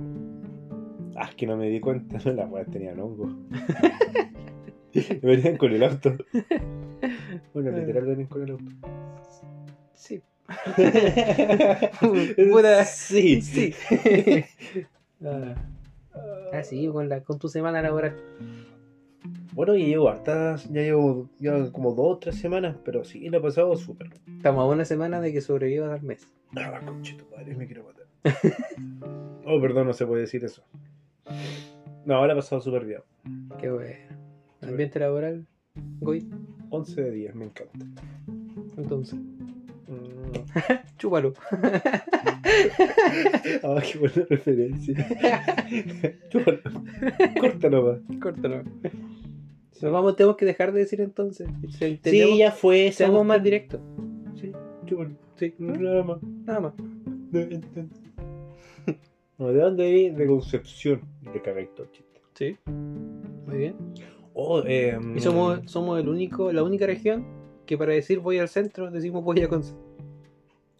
Ah, 1.15 1.27
es 1.29 1.35
que 1.35 1.47
no 1.47 1.57
me 1.57 1.69
di 1.69 1.79
cuenta, 1.79 2.17
no, 2.23 2.31
las 2.33 2.49
weas 2.49 2.69
tenían 2.69 2.99
hongo. 2.99 3.29
Venían 5.21 5.57
con 5.57 5.71
el 5.71 5.83
auto. 5.83 6.15
Bueno, 7.53 7.71
literal 7.77 8.05
venían 8.05 8.27
con 8.27 8.43
el 8.43 8.51
auto. 8.51 8.71
Sí. 9.93 10.21
Puta- 12.51 12.85
Sí. 12.85 13.41
Sí. 13.41 13.73
ah, 15.23 15.53
ah, 16.53 16.63
sí, 16.63 16.87
con, 16.87 17.09
la, 17.09 17.21
con 17.21 17.37
tu 17.37 17.47
semana 17.47 17.81
laboral. 17.81 18.15
Bueno, 19.57 19.75
ya 19.75 19.85
llevo 19.87 20.07
hartas, 20.07 20.69
ya 20.71 20.83
llevo 20.83 21.31
ya 21.39 21.71
como 21.71 21.95
dos 21.95 22.17
o 22.17 22.17
tres 22.19 22.35
semanas, 22.35 22.75
pero 22.85 23.03
sí, 23.03 23.27
lo 23.27 23.39
he 23.39 23.41
pasado 23.41 23.75
súper. 23.75 24.11
Estamos 24.35 24.61
a 24.61 24.65
una 24.67 24.85
semana 24.85 25.19
de 25.19 25.33
que 25.33 25.41
sobrevivas 25.41 25.99
al 25.99 26.03
mes. 26.05 26.31
Ah, 26.55 26.79
conchito, 26.85 27.25
padre, 27.25 27.55
me 27.55 27.65
quiero 27.65 27.83
matar. 27.83 28.05
oh, 29.47 29.59
perdón, 29.59 29.87
no 29.87 29.93
se 29.93 30.05
puede 30.05 30.21
decir 30.21 30.45
eso. 30.45 30.61
No, 32.05 32.17
ahora 32.17 32.33
he 32.33 32.35
pasado 32.35 32.61
súper 32.61 32.85
bien. 32.85 33.01
Qué 33.59 33.71
bueno. 33.71 33.95
Ambiente 34.61 34.99
laboral, 34.99 35.47
Goy, 36.01 36.29
11 36.69 37.01
de 37.01 37.11
10, 37.11 37.33
me 37.33 37.45
encanta. 37.45 37.85
entonces. 38.77 39.17
Mm. 39.87 40.33
Chúpalo. 40.99 41.33
Ah, 43.63 43.81
qué 43.81 43.99
buena 43.99 44.25
referencia. 44.29 44.95
Chúpalo. 46.29 46.59
Córtalo, 47.39 47.85
va. 47.85 47.99
Córtalo. 48.21 48.63
Nos 49.81 49.91
vamos, 49.91 50.15
tenemos 50.15 50.37
que 50.37 50.45
dejar 50.45 50.71
de 50.71 50.79
decir 50.79 51.01
entonces. 51.01 51.47
Se- 51.77 51.99
Sí, 52.03 52.37
ya 52.37 52.51
fue. 52.51 52.91
Seamos 52.91 53.25
más 53.25 53.41
directos. 53.43 53.79
Sí. 54.39 54.51
Sí, 55.35 55.53
Nada 55.59 56.03
más. 56.03 56.17
nada 56.45 56.59
más. 56.59 56.73
No, 59.39 59.49
¿de 59.49 59.59
dónde 59.59 59.91
vi? 59.91 60.09
De 60.09 60.25
Concepción. 60.25 61.01
De 61.21 61.39
el 61.83 61.91
chiste. 61.91 62.21
Sí. 62.33 62.57
Muy 63.45 63.57
bien. 63.57 63.75
Oh, 64.33 64.63
eh, 64.65 64.97
Y 65.15 65.19
somos, 65.19 65.59
somos 65.65 65.99
el 65.99 66.09
único, 66.09 66.51
la 66.51 66.63
única 66.63 66.87
región 66.87 67.23
que 67.67 67.77
para 67.77 67.93
decir 67.93 68.19
voy 68.19 68.39
al 68.39 68.47
centro 68.49 68.89
decimos 68.89 69.23
voy 69.23 69.39
a 69.41 69.47
Conce. 69.47 69.75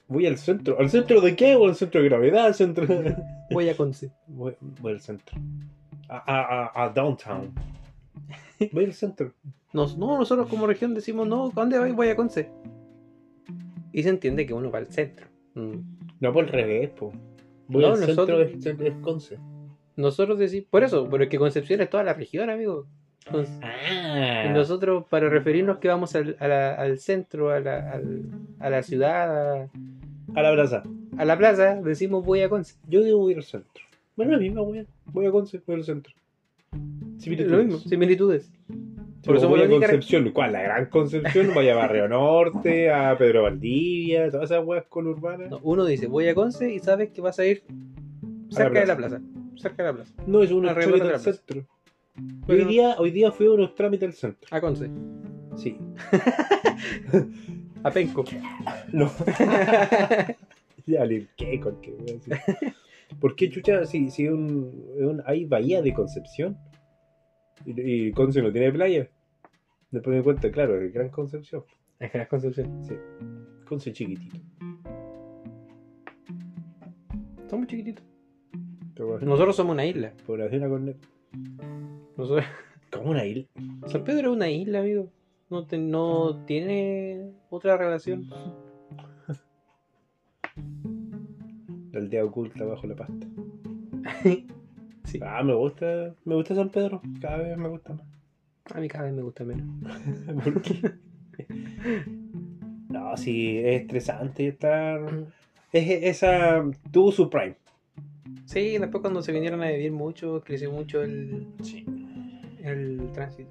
Voy 0.08 0.25
al 0.25 0.38
centro. 0.38 0.80
¿Al 0.80 0.89
centro 0.89 1.22
de 1.22 1.36
qué? 1.36 1.56
¿O 1.56 1.66
al 1.66 1.75
centro 1.75 2.01
de 2.01 2.08
gravedad? 2.10 2.46
¿Al 2.48 2.56
centro? 2.56 2.88
Voy 3.51 3.70
a 3.70 3.77
Conce. 3.77 4.12
voy, 4.27 4.56
voy 4.82 4.94
al 4.94 5.01
centro. 5.01 5.38
A, 6.10 6.18
a, 6.18 6.66
a, 6.66 6.86
a 6.86 6.89
downtown. 6.89 7.54
Voy 8.71 8.86
al 8.86 8.93
centro. 8.93 9.33
Nos, 9.74 9.97
no, 9.97 10.17
nosotros 10.17 10.47
como 10.47 10.65
región 10.67 10.93
decimos 10.93 11.27
no, 11.27 11.47
¿a 11.47 11.51
dónde 11.53 11.77
vais? 11.79 11.93
Voy 11.95 12.09
a 12.09 12.15
Conce. 12.15 12.50
Y 13.91 14.03
se 14.03 14.09
entiende 14.09 14.45
que 14.45 14.53
uno 14.53 14.71
va 14.71 14.79
al 14.79 14.88
centro. 14.88 15.27
Mm. 15.55 15.74
No, 16.19 16.33
por 16.33 16.45
el 16.45 16.50
revés, 16.51 16.89
po. 16.91 17.12
Voy 17.67 17.81
No, 17.83 17.89
al 17.89 17.97
centro 17.97 18.25
nosotros- 18.25 18.63
de, 18.63 18.88
es 18.88 18.93
Conce. 19.01 19.38
Nosotros 19.95 20.38
decimos, 20.39 20.67
por 20.69 20.83
eso, 20.83 21.07
pero 21.09 21.24
es 21.24 21.29
que 21.29 21.38
Concepción 21.39 21.81
es 21.81 21.89
toda 21.89 22.03
la 22.03 22.13
región, 22.13 22.50
amigo. 22.50 22.86
Entonces, 23.25 23.59
Ah. 23.62 24.50
nosotros, 24.53 25.05
para 25.09 25.27
referirnos 25.29 25.79
que 25.79 25.88
vamos 25.89 26.15
al, 26.15 26.38
a 26.39 26.47
la- 26.47 26.74
al 26.75 26.97
centro, 27.00 27.50
a 27.51 27.59
la, 27.59 27.91
al- 27.91 28.25
a 28.59 28.69
la 28.69 28.83
ciudad, 28.83 29.63
a, 29.63 29.69
A 30.36 30.41
la 30.41 30.53
plaza. 30.53 30.83
a 31.17 31.25
la 31.25 31.38
plaza, 31.38 31.75
decimos 31.81 32.24
voy 32.25 32.41
a 32.41 32.50
Conce. 32.50 32.75
Yo 32.88 33.03
digo 33.03 33.17
voy 33.19 33.33
al 33.33 33.43
centro. 33.43 33.83
Bueno, 34.15 34.31
la 34.33 34.38
misma, 34.39 34.62
voy 34.62 34.79
a, 34.79 34.86
voy 35.07 35.25
a 35.25 35.31
Conce, 35.31 35.62
voy 35.65 35.75
al 35.75 35.83
centro. 35.83 36.13
Lo 37.36 37.63
mismo, 37.63 37.77
similitudes. 37.79 38.51
Por 38.67 39.36
Por 39.36 39.38
eso 39.38 39.50
voy 39.50 39.62
a 39.62 39.67
Concepción. 39.67 40.31
¿Cuál? 40.31 40.53
La 40.53 40.62
Gran 40.62 40.86
Concepción. 40.86 41.53
Vaya 41.53 41.74
a 41.74 41.75
Barrio 41.75 42.07
Norte, 42.07 42.91
a 42.91 43.17
Pedro 43.17 43.43
Valdivia, 43.43 44.29
todas 44.31 44.51
esas 44.51 44.65
weas 44.65 44.86
conurbanas. 44.86 45.50
No, 45.50 45.60
uno 45.63 45.86
dice 45.86 46.07
voy 46.07 46.27
a 46.27 46.36
Conce 46.36 46.74
y 46.74 46.79
sabes 46.79 47.10
que 47.10 47.22
vas 47.22 47.38
a 47.39 47.46
ir 47.46 47.63
cerca 48.50 48.79
de 48.79 48.86
la 48.86 48.96
plaza. 48.96 49.22
Cerca 49.55 49.84
de 49.84 49.89
la 49.89 49.96
plaza. 49.96 50.13
No, 50.25 50.43
es 50.43 50.51
un 50.51 50.67
Alrededor 50.67 51.00
trámite 51.00 51.15
al 51.15 51.19
centro. 51.19 51.65
Hoy 52.48 52.65
día, 52.65 52.96
hoy 52.98 53.12
día 53.12 53.31
fui 53.31 53.48
a 53.48 53.51
unos 53.51 53.75
trámites 53.75 54.07
al 54.07 54.13
centro. 54.13 54.48
A 54.51 54.62
Conce. 54.62 54.89
Sí. 55.55 55.77
A 57.84 57.91
Penco. 57.91 58.24
No. 58.91 59.12
ya 60.86 61.07
qué 61.36 61.60
con 61.60 61.81
qué 61.81 61.91
wea. 61.91 62.41
¿Por 63.19 63.36
qué 63.36 63.50
chucha 63.50 63.86
si, 63.86 64.10
si 64.10 64.27
un, 64.27 64.86
un- 64.98 65.24
hay 65.25 65.46
bahía 65.46 65.81
de 65.81 65.93
Concepción? 65.93 66.57
Y, 67.65 68.07
y 68.07 68.11
Conce 68.11 68.41
no 68.41 68.51
tiene 68.51 68.71
playa. 68.71 69.09
Después 69.91 70.11
me 70.13 70.17
di 70.17 70.23
cuenta, 70.23 70.51
claro, 70.51 70.79
es 70.81 70.93
Gran 70.93 71.09
Concepción. 71.09 71.63
Es 71.99 72.11
que 72.11 72.17
la 72.17 72.27
Concepción. 72.27 72.83
Sí. 72.83 72.95
Conce 73.67 73.91
chiquitito. 73.93 74.37
Somos 77.49 77.67
chiquititos. 77.67 78.03
Pero 78.93 79.07
bueno, 79.09 79.25
Nosotros 79.25 79.55
somos 79.55 79.73
una 79.73 79.85
isla. 79.85 80.11
población 80.25 80.63
a 80.63 80.69
Cornet. 80.69 80.97
Nosotros, 82.17 82.45
como 82.91 83.11
una 83.11 83.25
isla. 83.25 83.45
San 83.87 84.03
Pedro 84.03 84.31
es 84.31 84.35
una 84.35 84.49
isla, 84.49 84.79
amigo. 84.79 85.09
No, 85.49 85.65
te- 85.65 85.77
no 85.77 86.43
tiene 86.45 87.31
otra 87.49 87.77
relación. 87.77 88.27
La 91.91 91.99
aldea 91.99 92.25
oculta 92.25 92.65
bajo 92.65 92.85
la 92.87 92.95
pasta. 92.95 93.27
Sí. 95.07 95.19
Ah, 95.23 95.41
me 95.43 95.53
gusta, 95.53 96.13
me 96.25 96.35
gusta 96.35 96.53
San 96.53 96.69
Pedro. 96.69 97.01
Cada 97.21 97.37
vez 97.37 97.57
me 97.57 97.69
gusta 97.69 97.93
más. 97.93 98.05
A 98.75 98.79
mí 98.79 98.87
cada 98.87 99.05
vez 99.05 99.13
me 99.13 99.21
gusta 99.21 99.43
menos. 99.45 99.65
¿Por 100.43 100.61
qué? 100.61 100.91
No, 102.89 103.15
sí, 103.15 103.57
es 103.57 103.81
estresante 103.81 104.47
estar. 104.49 104.99
Es, 105.71 105.89
esa 106.03 106.63
tuvo 106.91 107.11
su 107.11 107.29
prime. 107.29 107.55
Sí, 108.45 108.77
después 108.77 109.01
cuando 109.01 109.21
se 109.21 109.31
vinieron 109.31 109.61
a 109.63 109.69
vivir 109.69 109.91
mucho, 109.91 110.41
creció 110.45 110.71
mucho 110.71 111.01
el, 111.01 111.47
Sí. 111.61 111.85
el 112.63 113.09
tránsito. 113.13 113.49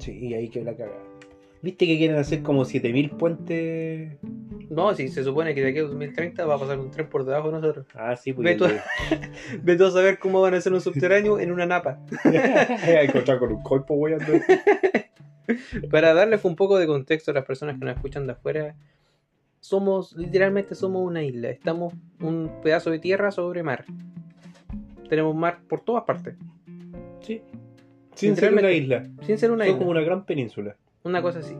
Sí, 0.00 0.12
y 0.28 0.34
ahí 0.34 0.48
que 0.48 0.64
la 0.64 0.74
cagada. 0.74 0.98
¿Viste 1.62 1.86
que 1.86 1.96
quieren 1.98 2.16
hacer 2.16 2.42
como 2.42 2.64
7000 2.64 3.10
puentes? 3.10 4.18
No, 4.70 4.94
si 4.94 5.08
se 5.08 5.24
supone 5.24 5.54
que 5.54 5.62
de 5.62 5.70
aquí 5.70 5.78
a 5.78 5.82
2030 5.82 6.44
va 6.44 6.54
a 6.56 6.58
pasar 6.58 6.78
un 6.78 6.90
tren 6.90 7.08
por 7.08 7.24
debajo 7.24 7.48
de 7.50 7.60
nosotros. 7.60 7.86
Ah, 7.94 8.14
sí, 8.16 8.32
Ve 8.32 8.56
pues. 8.56 8.72
tú- 8.72 9.18
Vete 9.62 9.84
a 9.84 9.90
saber 9.90 10.18
cómo 10.18 10.40
van 10.40 10.54
a 10.54 10.58
hacer 10.58 10.72
un 10.72 10.80
subterráneo 10.80 11.38
en 11.40 11.50
una 11.52 11.66
napa. 11.66 11.98
a 12.24 13.02
encontrar 13.02 13.38
con 13.38 13.52
un 13.52 13.62
cuerpo, 13.62 13.94
güey. 13.94 14.14
Para 15.90 16.12
darles 16.14 16.44
un 16.44 16.56
poco 16.56 16.76
de 16.78 16.86
contexto 16.86 17.30
a 17.30 17.34
las 17.34 17.44
personas 17.44 17.78
que 17.78 17.84
nos 17.84 17.94
escuchan 17.96 18.26
de 18.26 18.32
afuera, 18.32 18.74
somos, 19.60 20.14
literalmente 20.16 20.74
somos 20.74 21.06
una 21.06 21.22
isla. 21.22 21.50
Estamos 21.50 21.94
un 22.20 22.50
pedazo 22.62 22.90
de 22.90 22.98
tierra 22.98 23.30
sobre 23.30 23.62
mar. 23.62 23.84
Tenemos 25.08 25.34
mar 25.36 25.60
por 25.68 25.80
todas 25.80 26.02
partes. 26.04 26.34
Sí. 27.20 27.42
Sin 28.14 28.34
ser 28.34 28.52
una 28.52 28.72
isla. 28.72 29.04
Sin 29.22 29.38
ser 29.38 29.50
una 29.52 29.64
Son 29.64 29.68
isla. 29.74 29.78
como 29.78 29.90
una 29.92 30.00
gran 30.00 30.24
península. 30.24 30.76
Una 31.06 31.22
cosa 31.22 31.38
así. 31.38 31.54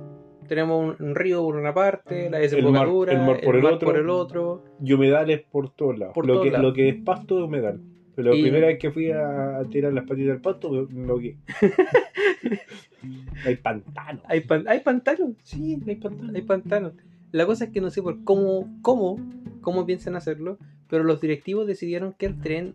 Tenemos 0.49 0.97
un, 1.01 1.07
un 1.09 1.15
río 1.15 1.43
por 1.43 1.57
una 1.57 1.75
parte, 1.75 2.25
la 2.25 2.31
mar- 2.33 2.41
desembocadura, 2.43 3.13
el 3.13 3.19
mar 3.21 3.41
por 3.43 3.57
el 3.57 3.65
otro. 3.65 3.89
por 3.89 3.97
el 3.99 4.11
otro. 4.11 4.65
Y 4.85 4.93
humedales 4.93 5.43
por 5.51 5.71
todos 5.71 5.99
lados. 5.99 6.15
Por 6.15 6.27
lo, 6.27 6.35
todos 6.35 6.45
que, 6.47 6.51
lados. 6.53 6.67
lo 6.67 6.73
que 6.73 6.89
es 6.89 6.95
pasto 7.03 7.39
es 7.39 7.45
humedal. 7.45 7.81
Pero 8.15 8.31
la 8.31 8.37
Y- 8.37 8.43
primera 8.43 8.67
vez 8.69 8.79
que 8.79 8.91
fui 8.91 9.11
a, 9.11 9.61
tirar 9.71 9.93
las 9.93 10.05
patitas 10.07 10.33
del 10.35 10.41
pasto, 10.41 10.71
me, 10.71 10.87
me 10.87 11.11
ahogué. 11.11 11.37
Hay 13.45 13.57
pantano. 13.57 14.21
Hay, 14.25 14.41
pan- 14.41 14.67
hay 14.69 14.81
pantanos. 14.81 15.31
Sí, 15.43 15.79
hay 15.87 15.97
pantano. 15.97 16.33
Hay 16.35 16.43
pantanos. 16.43 16.93
La 17.33 17.47
cosa 17.47 17.65
es 17.65 17.71
que 17.71 17.81
no 17.81 17.91
sé 17.91 18.03
por 18.03 18.23
cómo, 18.25 18.69
cómo, 18.83 19.19
cómo 19.61 19.85
piensan 19.85 20.17
hacerlo, 20.17 20.59
pero 20.89 21.05
los 21.05 21.21
directivos 21.21 21.67
decidieron 21.67 22.15
que 22.15 22.27
el 22.27 22.41
tren 22.41 22.75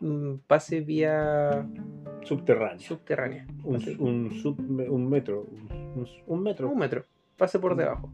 mm, 0.00 0.34
pase 0.46 0.80
vía 0.80 1.66
Subterráneo. 2.28 2.80
subterránea. 2.80 3.46
Un, 3.64 3.78
Pase- 3.78 3.96
un, 3.98 4.30
sub- 4.42 4.60
un 4.60 5.08
metro. 5.08 5.46
Un, 5.96 6.06
un 6.26 6.42
metro. 6.42 6.68
un 6.70 6.78
metro. 6.78 7.04
Pase 7.36 7.58
por 7.58 7.74
debajo. 7.76 8.12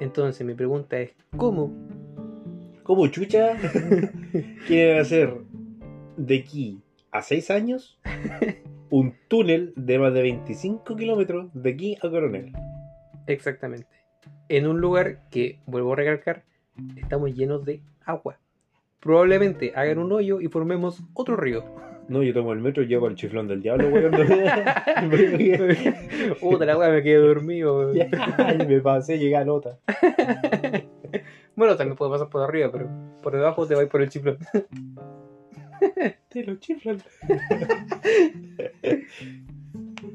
Entonces 0.00 0.46
mi 0.46 0.54
pregunta 0.54 0.98
es, 1.00 1.14
¿cómo? 1.36 1.72
¿Cómo 2.82 3.06
chucha 3.08 3.56
quieren 4.66 5.00
hacer 5.00 5.34
de 6.16 6.38
aquí 6.38 6.82
a 7.10 7.22
6 7.22 7.50
años 7.50 7.98
un 8.90 9.14
túnel 9.28 9.72
de 9.76 9.98
más 9.98 10.12
de 10.14 10.22
25 10.22 10.96
kilómetros 10.96 11.50
de 11.54 11.70
aquí 11.70 11.96
a 12.02 12.10
Coronel? 12.10 12.52
Exactamente. 13.26 13.86
En 14.48 14.66
un 14.66 14.80
lugar 14.80 15.22
que, 15.30 15.60
vuelvo 15.66 15.92
a 15.92 15.96
recalcar, 15.96 16.44
estamos 16.96 17.32
llenos 17.34 17.64
de 17.64 17.82
agua. 18.04 18.38
Probablemente 19.00 19.72
hagan 19.74 19.98
un 19.98 20.12
hoyo 20.12 20.40
y 20.40 20.48
formemos 20.48 21.02
otro 21.14 21.36
río. 21.36 21.64
No, 22.08 22.22
yo 22.22 22.34
tomo 22.34 22.52
el 22.52 22.60
metro 22.60 22.82
y 22.82 22.86
llego 22.86 23.06
al 23.06 23.14
chiflón 23.14 23.48
del 23.48 23.62
diablo, 23.62 23.88
weón. 23.88 24.12
Puta 26.40 26.64
la 26.64 26.76
weá, 26.76 26.90
me 26.90 27.02
quedé 27.02 27.16
dormido. 27.16 27.94
Ya, 27.94 28.08
me 28.68 28.80
pasé, 28.80 29.18
llegué 29.18 29.36
a 29.36 29.44
nota. 29.44 29.78
Bueno, 31.54 31.76
también 31.76 31.96
puede 31.96 32.10
pasar 32.10 32.30
por 32.30 32.42
arriba, 32.42 32.70
pero 32.72 32.88
por 33.22 33.34
debajo 33.34 33.66
te 33.66 33.74
va 33.74 33.80
a 33.80 33.84
ir 33.84 33.90
por 33.90 34.00
el 34.00 34.08
chiflón. 34.08 34.38
Te 36.28 36.44
lo 36.44 36.56
chiflan. 36.56 36.98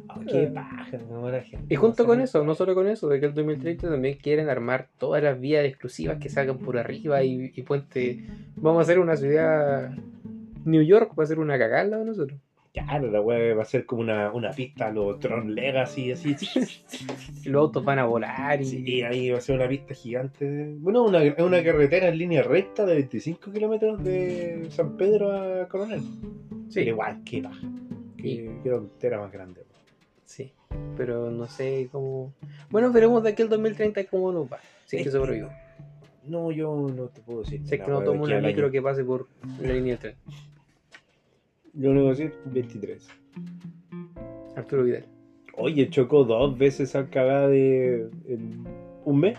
Ah, 0.09 0.19
qué 0.27 0.47
paja, 0.47 0.97
no, 1.09 1.29
la 1.29 1.41
gente. 1.41 1.71
Y 1.71 1.75
junto 1.75 2.05
con 2.05 2.21
eso, 2.21 2.43
no 2.43 2.55
solo 2.55 2.73
con 2.73 2.87
eso, 2.87 3.07
de 3.07 3.19
que 3.19 3.27
el 3.27 3.33
2030 3.33 3.89
también 3.89 4.17
quieren 4.17 4.49
armar 4.49 4.87
todas 4.97 5.21
las 5.21 5.39
vías 5.39 5.65
exclusivas 5.65 6.17
que 6.17 6.29
salgan 6.29 6.57
por 6.57 6.77
arriba 6.77 7.23
y, 7.23 7.51
y 7.55 7.61
puente. 7.61 8.25
Vamos 8.55 8.79
a 8.79 8.83
hacer 8.83 8.99
una 8.99 9.15
ciudad. 9.15 9.91
New 10.67 10.81
York 10.81 11.13
va 11.17 11.23
a 11.23 11.27
ser 11.27 11.39
una 11.39 11.57
cagada 11.57 11.97
de 11.97 12.05
nosotros. 12.05 12.39
Claro, 12.73 13.09
la 13.09 13.21
weá 13.21 13.55
va 13.55 13.63
a 13.63 13.65
ser 13.65 13.85
como 13.85 14.01
una, 14.01 14.31
una 14.31 14.51
pista 14.51 14.87
a 14.87 14.91
los 14.91 15.19
Tron 15.19 15.55
Legacy, 15.55 16.11
así. 16.11 16.35
Y 17.43 17.49
los 17.49 17.61
autos 17.61 17.83
van 17.83 17.99
a 17.99 18.05
volar 18.05 18.61
y. 18.61 18.65
Sí, 18.65 19.01
ahí 19.01 19.31
va 19.31 19.39
a 19.39 19.41
ser 19.41 19.55
una 19.55 19.67
pista 19.67 19.95
gigante. 19.95 20.75
Bueno, 20.77 21.03
una, 21.03 21.23
es 21.23 21.39
una 21.39 21.63
carretera 21.63 22.09
en 22.09 22.17
línea 22.19 22.43
recta 22.43 22.85
de 22.85 22.93
25 22.93 23.51
kilómetros 23.51 24.03
de 24.03 24.67
San 24.69 24.95
Pedro 24.95 25.31
a 25.31 25.67
Coronel. 25.67 26.01
Sí, 26.69 26.81
igual, 26.81 27.23
qué 27.25 27.41
paja. 27.41 27.67
Qué, 28.17 28.59
qué 28.63 28.69
tontera 28.69 29.19
más 29.19 29.31
grande. 29.31 29.65
sí. 30.25 30.51
Pero 30.97 31.31
no 31.31 31.47
sé 31.47 31.87
cómo. 31.91 32.33
Bueno, 32.69 32.91
veremos 32.91 33.23
de 33.23 33.29
aquí 33.29 33.41
al 33.41 33.49
2030 33.49 34.03
cómo 34.05 34.31
nos 34.31 34.51
va. 34.51 34.59
Si 34.85 34.97
es 34.97 35.03
que 35.03 35.11
sobrevivo. 35.11 35.49
No, 36.25 36.51
yo 36.51 36.87
no 36.93 37.07
te 37.07 37.21
puedo 37.21 37.41
decir. 37.41 37.61
La 37.61 37.85
que 37.85 37.91
no 37.91 38.03
tomo 38.03 38.23
una 38.25 38.41
micro 38.41 38.65
año. 38.65 38.71
que 38.71 38.81
pase 38.81 39.03
por 39.03 39.27
la 39.61 39.73
línea 39.73 39.95
del 39.95 39.99
tren. 39.99 40.15
Yo 41.77 41.93
decir 41.93 42.33
23. 42.45 43.07
Arturo 44.55 44.83
Vidal. 44.83 45.05
Oye, 45.55 45.89
chocó 45.89 46.23
dos 46.23 46.57
veces 46.57 46.95
a 46.95 47.07
cagada 47.07 47.47
de. 47.47 48.09
en 48.27 48.63
un 49.05 49.19
mes. 49.19 49.37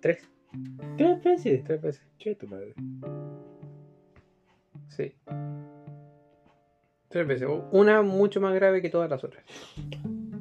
Tres. 0.00 0.28
Tres 0.96 1.22
veces. 1.24 1.64
Tres 1.64 1.82
veces. 1.82 2.06
Che, 2.18 2.36
tu 2.36 2.46
madre. 2.46 2.72
Sí. 4.88 5.12
Tres 7.08 7.26
veces. 7.26 7.48
Una 7.72 8.02
mucho 8.02 8.40
más 8.40 8.54
grave 8.54 8.80
que 8.80 8.90
todas 8.90 9.10
las 9.10 9.24
otras. 9.24 9.44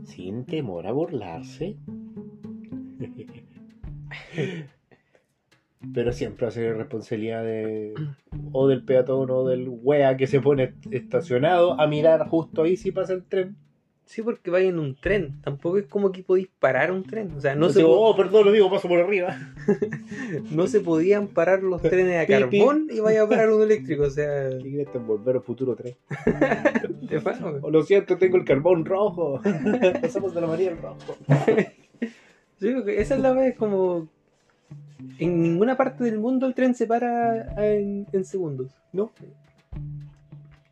Sin 0.03 0.45
temor 0.45 0.85
a 0.85 0.91
burlarse. 0.91 1.75
Pero 5.93 6.13
siempre 6.13 6.45
va 6.45 6.49
a 6.49 6.51
ser 6.51 6.77
responsabilidad 6.77 7.43
de. 7.43 7.93
o 8.51 8.67
del 8.67 8.83
peatón 8.83 9.29
o 9.29 9.45
del 9.45 9.67
wea 9.69 10.17
que 10.17 10.27
se 10.27 10.41
pone 10.41 10.73
estacionado 10.91 11.79
a 11.79 11.87
mirar 11.87 12.27
justo 12.27 12.63
ahí 12.63 12.75
si 12.75 12.91
pasa 12.91 13.13
el 13.13 13.23
tren. 13.23 13.55
Sí, 14.05 14.21
porque 14.21 14.51
va 14.51 14.61
en 14.61 14.77
un 14.77 14.95
tren. 14.95 15.41
Tampoco 15.41 15.79
es 15.79 15.87
como 15.87 16.11
que 16.11 16.21
podéis 16.21 16.47
parar 16.59 16.91
un 16.91 17.03
tren. 17.03 17.31
O 17.35 17.41
sea, 17.41 17.55
no, 17.55 17.69
se, 17.69 17.79
Digo, 17.79 17.99
oh, 17.99 18.15
perdón, 18.15 18.45
lo 18.45 18.51
digo, 18.51 18.69
paso 18.69 18.87
por 18.87 18.99
arriba. 18.99 19.35
no 20.51 20.67
se 20.67 20.79
podían 20.79 21.27
parar 21.27 21.63
los 21.63 21.81
trenes 21.81 22.23
a 22.23 22.27
carbón 22.27 22.87
y 22.91 22.99
vaya 22.99 23.23
a 23.23 23.27
parar 23.27 23.51
uno 23.51 23.63
eléctrico. 23.63 24.03
O 24.03 24.09
sea, 24.11 24.49
¿Qué 24.61 24.87
en 24.93 25.07
volver 25.07 25.37
al 25.37 25.41
futuro 25.41 25.75
tren? 25.75 25.95
fano. 27.23 27.59
Oh, 27.63 27.71
lo 27.71 27.81
siento, 27.81 28.17
tengo 28.17 28.37
el 28.37 28.45
carbón 28.45 28.85
rojo. 28.85 29.41
Pasamos 30.01 30.35
de 30.35 30.41
la 30.41 30.47
María 30.47 30.69
al 30.69 30.77
rojo. 30.77 31.15
Sí, 32.59 32.71
porque 32.73 33.01
esa 33.01 33.15
es 33.15 33.21
la 33.21 33.33
vez 33.33 33.55
como. 33.55 34.07
En 35.19 35.41
ninguna 35.41 35.75
parte 35.75 36.03
del 36.03 36.19
mundo 36.19 36.47
el 36.47 36.53
tren 36.53 36.73
se 36.73 36.87
para 36.87 37.53
en, 37.63 38.07
en 38.11 38.25
segundos. 38.25 38.71
No. 38.93 39.11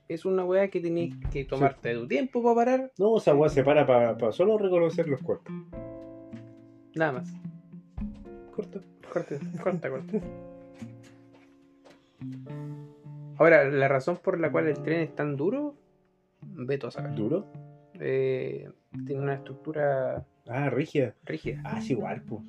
Es 0.07 0.25
una 0.25 0.45
weá 0.45 0.67
que 0.69 0.79
tenéis 0.79 1.15
que 1.31 1.45
tomarte 1.45 1.93
tu 1.93 2.07
tiempo 2.07 2.43
para 2.43 2.55
parar. 2.55 2.91
No, 2.97 3.17
esa 3.17 3.33
weá 3.33 3.49
se 3.49 3.63
para 3.63 3.85
para 3.85 4.31
solo 4.31 4.57
reconocer 4.57 5.07
los 5.07 5.21
cuerpos. 5.21 5.53
Nada 6.95 7.13
más. 7.13 7.33
Corto. 8.55 8.81
Corta, 9.11 9.35
corta, 9.61 9.89
corta. 9.89 10.19
Ahora, 13.37 13.65
la 13.69 13.87
razón 13.87 14.17
por 14.17 14.39
la 14.39 14.51
cual 14.51 14.67
el 14.67 14.81
tren 14.81 15.01
es 15.01 15.15
tan 15.15 15.35
duro, 15.35 15.75
veto 16.41 16.87
a 16.87 16.91
saber. 16.91 17.15
¿Duro? 17.15 17.45
Eh, 17.99 18.69
tiene 19.05 19.21
una 19.21 19.35
estructura 19.35 20.25
Ah, 20.47 20.69
rígida. 20.69 21.15
rígida. 21.25 21.61
Ah, 21.63 21.79
es 21.79 21.89
igual, 21.89 22.21
pues. 22.27 22.41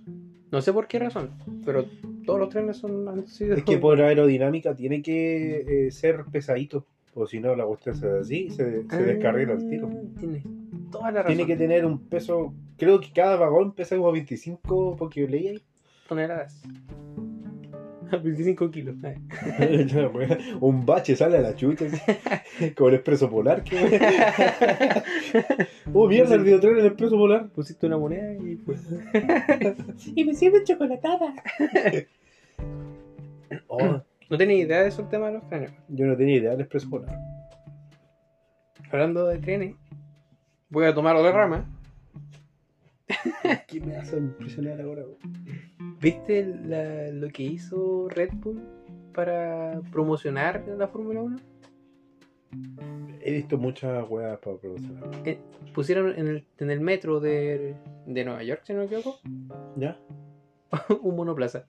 No 0.50 0.60
sé 0.62 0.72
por 0.72 0.86
qué 0.86 0.98
razón, 0.98 1.30
pero 1.64 1.84
todos 2.24 2.38
los 2.38 2.48
trenes 2.48 2.76
son 2.76 3.08
han 3.08 3.26
sido. 3.26 3.56
Es 3.56 3.64
que 3.64 3.78
por 3.78 4.00
aerodinámica 4.00 4.74
tiene 4.74 5.02
que 5.02 5.86
eh, 5.86 5.90
ser 5.90 6.24
pesadito. 6.30 6.86
O 7.14 7.26
si 7.26 7.38
no, 7.40 7.54
la 7.54 7.64
cuestión 7.64 7.94
se 7.96 8.08
así, 8.08 8.50
se, 8.50 8.88
se 8.88 9.02
descarrila 9.02 9.52
el 9.52 9.68
tiro. 9.68 9.88
Ah, 9.92 10.18
Tiene 10.18 10.42
toda 10.90 11.10
la 11.12 11.22
razón. 11.22 11.36
Tiene 11.36 11.46
que 11.46 11.56
tener 11.56 11.86
un 11.86 11.98
peso. 12.08 12.52
Creo 12.76 13.00
que 13.00 13.12
cada 13.12 13.36
vagón 13.36 13.72
pesa 13.72 13.96
como 13.96 14.10
25, 14.12 14.96
porque 14.96 15.26
leí 15.28 15.48
ahí. 15.48 15.62
toneladas. 16.08 16.62
25 18.22 18.70
kilos. 18.70 18.96
un 20.60 20.86
bache 20.86 21.16
sale 21.16 21.38
a 21.38 21.40
la 21.40 21.54
chucha. 21.54 21.86
Como 22.76 22.88
el 22.88 22.94
expreso 22.96 23.30
polar. 23.30 23.62
que- 23.62 24.94
oh, 25.92 26.06
mierda, 26.08 26.34
el 26.34 26.42
videotren 26.42 26.78
el 26.78 26.86
expreso 26.86 27.16
polar. 27.16 27.48
Pusiste 27.48 27.86
una 27.86 27.98
moneda 27.98 28.32
y 28.34 28.56
pues. 28.56 28.80
Y 30.14 30.24
me 30.24 30.34
sirven 30.34 30.64
chocolatada. 30.64 31.34
oh, 33.68 34.00
No 34.30 34.38
tenía 34.38 34.56
idea 34.56 34.82
de 34.82 34.88
esos 34.88 35.08
temas 35.08 35.32
de 35.32 35.38
los 35.38 35.48
trenes. 35.48 35.72
yo 35.88 36.06
no 36.06 36.16
tenía 36.16 36.36
idea 36.36 36.50
del 36.52 36.60
expreso 36.62 36.90
polar. 36.90 37.16
Hablando 38.90 39.26
de 39.26 39.38
trenes, 39.38 39.74
Voy 40.70 40.86
a 40.86 40.94
tomar 40.94 41.14
otra 41.14 41.30
rama. 41.30 41.70
¿Qué 43.68 43.80
me 43.80 43.96
hace 43.96 44.16
impresionar 44.16 44.80
ahora? 44.80 45.02
weón? 45.02 45.18
¿Viste 46.04 46.44
la- 46.66 47.10
lo 47.12 47.28
que 47.30 47.42
hizo 47.44 48.08
Red 48.10 48.30
Bull 48.34 48.60
para 49.14 49.80
promocionar 49.90 50.62
la 50.76 50.86
Fórmula 50.86 51.22
1? 51.22 51.36
He 53.22 53.32
visto 53.32 53.56
muchas 53.56 54.04
weas 54.10 54.38
para 54.38 54.58
producir. 54.58 54.90
Pusieron 55.74 56.10
en 56.18 56.28
el, 56.28 56.44
en 56.58 56.70
el 56.70 56.80
metro 56.80 57.20
de, 57.20 57.74
de 58.06 58.24
Nueva 58.24 58.42
York, 58.42 58.60
si 58.64 58.74
no 58.74 58.80
me 58.80 58.84
equivoco, 58.84 59.18
¿Ya? 59.76 59.98
un 61.02 61.16
monoplaza. 61.16 61.66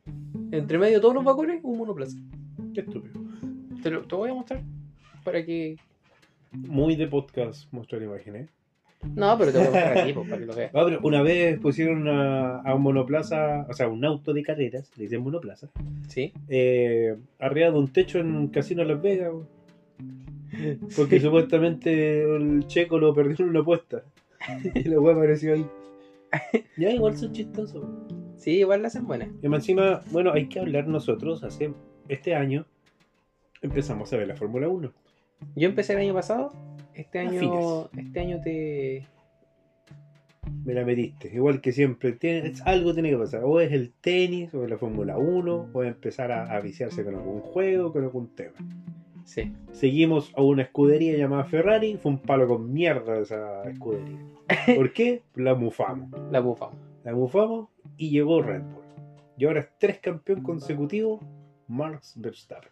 Entre 0.52 0.78
medio 0.78 0.96
de 0.96 1.02
todos 1.02 1.16
los 1.16 1.24
vagones, 1.24 1.62
un 1.64 1.78
monoplaza. 1.78 2.18
Qué 2.74 2.82
estúpido. 2.82 3.22
Te 3.82 3.90
lo, 3.90 4.04
te 4.06 4.16
voy 4.16 4.30
a 4.32 4.34
mostrar 4.34 4.62
para 5.24 5.46
que... 5.46 5.78
Muy 6.52 6.98
de 6.98 7.08
podcast 7.08 7.72
mostrar 7.72 8.02
imágenes. 8.04 8.50
No, 9.14 9.38
pero 9.38 9.52
te 9.52 9.58
voy 9.60 9.68
a 9.68 9.72
mostrar 9.72 9.98
aquí 9.98 10.14
pues, 10.14 10.30
para 10.30 10.40
que 10.40 10.46
lo 10.46 10.56
veas. 10.56 10.72
Ah, 10.74 10.82
pero 10.86 11.00
una 11.04 11.22
vez 11.22 11.60
pusieron 11.60 12.08
a, 12.08 12.62
a 12.62 12.74
un 12.76 12.82
monoplaza, 12.82 13.66
o 13.70 13.74
sea, 13.74 13.88
un 13.88 14.04
auto 14.04 14.34
de 14.34 14.44
carreras, 14.44 14.92
le 14.98 15.04
dicen 15.04 15.22
monoplaza, 15.22 15.70
¿Sí? 16.08 16.34
eh, 16.50 17.16
arriba 17.40 17.72
de 17.72 17.78
un 17.78 17.88
techo 17.90 18.20
en 18.20 18.36
un 18.36 18.48
casino 18.48 18.82
en 18.82 18.88
Las 18.90 19.02
Vegas. 19.02 19.32
weón. 19.34 19.48
Porque 20.96 21.20
supuestamente 21.22 22.24
el 22.24 22.66
checo 22.68 22.98
lo 22.98 23.14
perdió 23.14 23.36
en 23.46 23.50
una 23.52 23.60
apuesta. 23.62 24.04
Y 24.76 24.84
la 24.84 25.00
wea 25.00 25.16
apareció 25.16 25.54
ahí. 25.54 25.66
Ya, 26.78 26.92
igual 26.92 27.18
son 27.18 27.32
chistosos. 27.32 27.84
Sí, 28.36 28.60
igual 28.60 28.82
la 28.82 28.90
hacen 28.90 29.08
buena. 29.08 29.28
Y 29.42 29.48
más 29.48 29.60
encima, 29.60 30.02
bueno, 30.12 30.32
hay 30.34 30.48
que 30.48 30.60
hablar 30.60 30.88
nosotros. 30.88 31.44
Hace 31.44 31.74
este 32.10 32.36
año 32.36 32.66
empezamos 33.62 34.12
a 34.14 34.18
ver 34.18 34.28
la 34.28 34.36
Fórmula 34.36 34.68
1. 34.68 34.92
Yo 35.56 35.68
empecé 35.68 35.94
el 35.94 36.00
año 36.00 36.14
pasado. 36.14 36.52
Este 36.96 37.20
año, 37.20 37.90
este 37.98 38.20
año 38.20 38.42
te... 38.42 39.06
Me 40.64 40.74
la 40.74 40.86
metiste. 40.86 41.34
Igual 41.34 41.60
que 41.60 41.72
siempre, 41.72 42.12
tiene- 42.14 42.48
es- 42.50 42.62
algo 42.66 42.94
tiene 42.94 43.10
que 43.10 43.18
pasar. 43.18 43.42
O 43.44 43.60
es 43.60 43.72
el 43.72 43.92
tenis, 44.00 44.54
o 44.54 44.64
es 44.64 44.70
la 44.70 44.78
Fórmula 44.78 45.18
1, 45.18 45.70
o 45.74 45.84
es 45.84 45.88
empezar 45.90 46.32
a, 46.32 46.52
a 46.56 46.60
viciarse 46.62 47.04
con 47.04 47.16
algún 47.16 47.42
juego, 47.42 47.92
con 47.92 48.04
algún 48.04 48.28
tema. 48.36 48.54
Sí. 49.24 49.52
Seguimos 49.72 50.32
a 50.36 50.44
una 50.44 50.62
escudería 50.62 51.18
llamada 51.18 51.46
Ferrari. 51.46 51.98
Fue 51.98 52.12
un 52.12 52.20
palo 52.20 52.48
con 52.48 52.72
mierda 52.72 53.18
esa 53.20 53.68
escudería. 53.70 54.20
¿Por 54.76 54.94
qué? 54.94 55.24
La 55.34 55.56
mufamos. 55.56 56.10
La 56.32 56.40
bufamos. 56.42 56.78
La 57.04 57.14
mufamos 57.14 57.70
y 57.98 58.12
llegó 58.12 58.42
Red 58.44 58.62
Bull. 58.62 58.84
Y 59.38 59.46
ahora 59.46 59.62
es 59.62 59.70
tres 59.80 60.00
campeón 60.00 60.44
consecutivo, 60.44 61.20
Max 61.68 62.14
Verstappen. 62.18 62.72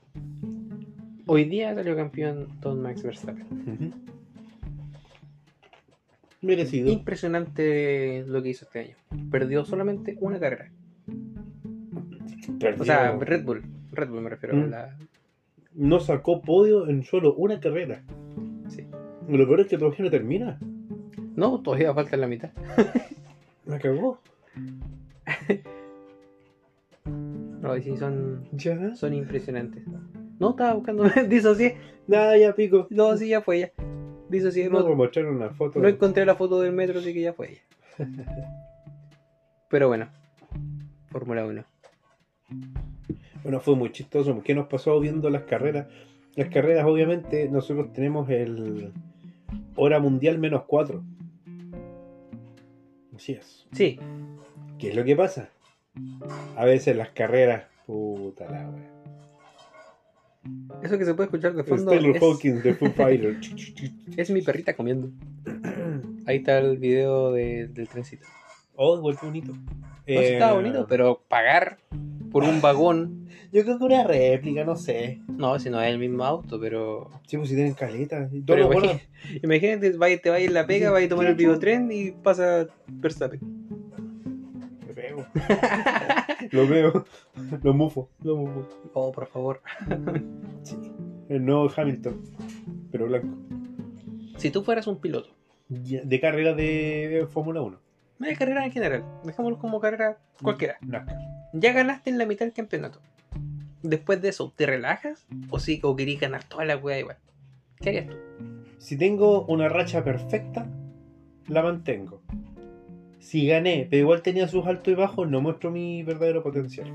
Hoy 1.25 1.45
día 1.45 1.73
salió 1.73 1.95
campeón 1.95 2.47
Don 2.59 2.81
Max 2.81 3.01
Verstappen. 3.01 3.93
Merecido. 6.41 6.91
Impresionante 6.91 8.25
lo 8.27 8.43
que 8.43 8.49
hizo 8.49 8.65
este 8.65 8.79
año. 8.79 8.95
Perdió 9.31 9.63
solamente 9.63 10.17
una 10.19 10.39
carrera. 10.39 10.69
Perdió. 12.59 12.81
O 12.81 12.85
sea, 12.85 13.15
Red 13.17 13.45
Bull. 13.45 13.63
Red 13.93 14.09
Bull 14.09 14.21
me 14.21 14.29
refiero. 14.29 14.57
Mm. 14.57 14.69
La... 14.69 14.97
no 15.75 15.99
sacó 16.01 16.41
podio 16.41 16.89
en 16.89 17.03
solo 17.03 17.33
una 17.35 17.59
carrera. 17.61 18.03
Sí. 18.67 18.85
Lo 19.29 19.47
peor 19.47 19.61
es 19.61 19.67
que 19.67 19.77
todavía 19.77 20.03
no 20.03 20.09
termina. 20.11 20.59
No, 21.37 21.61
todavía 21.61 21.93
falta 21.93 22.17
la 22.17 22.27
mitad. 22.27 22.51
La 23.65 23.79
cagó. 23.79 24.19
No, 27.05 27.79
sí, 27.79 27.95
son, 27.95 28.43
Ya. 28.51 28.93
son 28.93 29.13
impresionantes. 29.13 29.83
No, 30.39 30.51
estaba 30.51 30.73
buscando. 30.73 31.03
Disocié. 31.27 31.77
Nada, 32.07 32.37
ya 32.37 32.53
pico. 32.53 32.87
No, 32.89 33.15
sí, 33.17 33.29
ya 33.29 33.41
fue 33.41 33.57
ella. 33.57 33.71
Disocié. 34.29 34.69
No, 34.69 34.79
No, 34.81 34.85
una 35.29 35.49
foto. 35.51 35.79
no 35.79 35.87
encontré 35.87 36.25
la 36.25 36.35
foto 36.35 36.59
del 36.61 36.73
metro, 36.73 36.99
así 36.99 37.13
que 37.13 37.21
ya 37.21 37.33
fue 37.33 37.51
ella. 37.51 37.61
Pero 39.69 39.87
bueno. 39.87 40.07
Fórmula 41.09 41.45
1. 41.45 41.63
Bueno, 43.43 43.59
fue 43.59 43.75
muy 43.75 43.91
chistoso. 43.91 44.41
¿Qué 44.43 44.55
nos 44.55 44.67
pasó 44.67 44.99
viendo 44.99 45.29
las 45.29 45.43
carreras? 45.43 45.87
Las 46.35 46.49
carreras, 46.49 46.85
obviamente, 46.85 47.47
nosotros 47.49 47.93
tenemos 47.93 48.29
el 48.29 48.91
hora 49.75 49.99
mundial 49.99 50.39
menos 50.39 50.63
4. 50.65 51.03
Así 53.15 53.33
es. 53.33 53.67
Sí, 53.71 53.99
¿Qué 54.79 54.89
es 54.89 54.95
lo 54.95 55.03
que 55.03 55.15
pasa? 55.15 55.49
A 56.57 56.65
veces 56.65 56.95
las 56.97 57.09
carreras. 57.09 57.65
Puta 57.85 58.45
la 58.49 58.69
wea. 58.69 58.92
Eso 60.83 60.97
que 60.97 61.05
se 61.05 61.13
puede 61.13 61.27
escuchar 61.27 61.53
de 61.53 61.63
fondo 61.63 61.91
Taylor 61.91 62.15
es, 62.17 62.21
Hawkins 62.23 62.63
de 62.63 62.73
Foo 62.73 62.91
Fighter. 62.95 63.37
es 64.17 64.29
mi 64.29 64.41
perrita 64.41 64.73
comiendo. 64.75 65.09
Ahí 66.25 66.37
está 66.37 66.59
el 66.59 66.77
video 66.77 67.31
de- 67.31 67.67
del 67.67 67.87
trencito. 67.87 68.25
oh, 68.75 68.97
igual 68.97 69.17
que 69.19 69.25
bonito. 69.25 69.53
No, 69.53 69.59
sí 69.65 70.03
Eh, 70.05 70.33
estaba 70.33 70.53
bonito, 70.53 70.85
pero 70.87 71.21
pagar 71.27 71.77
por 72.31 72.43
un 72.43 72.59
vagón. 72.61 73.27
Yo 73.53 73.63
creo 73.63 73.77
que 73.77 73.83
una 73.85 74.03
réplica, 74.03 74.63
no 74.65 74.75
sé. 74.75 75.21
No, 75.27 75.59
si 75.59 75.69
no 75.69 75.79
es 75.81 75.89
el 75.89 75.99
mismo 75.99 76.23
auto, 76.25 76.59
pero. 76.59 77.09
Sí, 77.27 77.37
pues 77.37 77.49
si 77.49 77.55
tienen 77.55 77.73
caleta. 77.75 78.27
Pero 78.47 78.67
bueno. 78.67 78.85
imagínate, 79.43 79.87
imagínate, 79.87 80.17
te 80.17 80.29
vayas 80.29 80.47
en 80.47 80.53
la 80.55 80.65
pega, 80.65 80.89
vayas 80.91 81.05
a 81.07 81.09
tomar 81.09 81.27
el 81.27 81.35
videotren 81.35 81.89
y 81.91 82.11
pasa 82.11 82.65
Verstappen. 82.87 83.39
Me 84.87 84.93
pego. 84.93 85.25
lo 86.51 86.67
veo. 86.67 87.05
Lo 87.63 87.73
mufo. 87.73 88.09
Lo 88.23 88.35
mufo. 88.37 88.67
Oh, 88.93 89.11
por 89.11 89.27
favor. 89.27 89.61
Sí. 90.63 90.75
El 91.29 91.45
nuevo 91.45 91.69
Hamilton. 91.75 92.21
Pero 92.91 93.05
blanco. 93.07 93.37
Si 94.37 94.49
tú 94.51 94.63
fueras 94.63 94.87
un 94.87 94.99
piloto, 94.99 95.29
De 95.69 96.19
carrera 96.19 96.53
de 96.53 97.27
Fórmula 97.31 97.61
1. 97.61 97.79
no 98.19 98.27
de 98.27 98.35
carrera 98.35 98.65
en 98.65 98.71
general, 98.71 99.03
dejémoslo 99.23 99.57
como 99.57 99.79
carrera 99.79 100.17
cualquiera. 100.41 100.77
NASCAR. 100.81 101.17
Ya 101.53 101.71
ganaste 101.73 102.09
en 102.09 102.17
la 102.17 102.25
mitad 102.25 102.45
del 102.45 102.53
campeonato. 102.53 102.99
Después 103.81 104.21
de 104.21 104.29
eso, 104.29 104.51
¿te 104.55 104.65
relajas? 104.65 105.25
¿O 105.49 105.59
sí, 105.59 105.79
o 105.83 105.95
querís 105.95 106.19
ganar 106.19 106.43
toda 106.43 106.65
la 106.65 106.77
weá 106.77 106.99
igual? 106.99 107.17
¿Qué 107.77 107.89
harías 107.89 108.07
tú? 108.07 108.15
Si 108.77 108.97
tengo 108.97 109.45
una 109.45 109.67
racha 109.69 110.03
perfecta, 110.03 110.67
la 111.47 111.61
mantengo. 111.63 112.21
Si 113.23 113.47
gané, 113.47 113.87
pero 113.89 114.01
igual 114.01 114.21
tenía 114.21 114.49
sus 114.49 114.65
altos 114.67 114.91
y 114.91 114.95
bajos, 114.95 115.29
no 115.29 115.39
muestro 115.39 115.71
mi 115.71 116.03
verdadero 116.03 116.43
potencial. 116.43 116.91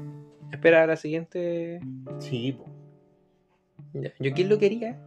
Espera 0.52 0.82
a 0.82 0.86
la 0.86 0.96
siguiente. 0.96 1.80
Sí, 2.18 2.52
po. 2.52 2.66
Ya. 3.94 4.12
Yo 4.20 4.32
quién 4.34 4.50
lo 4.50 4.58
quería 4.58 5.00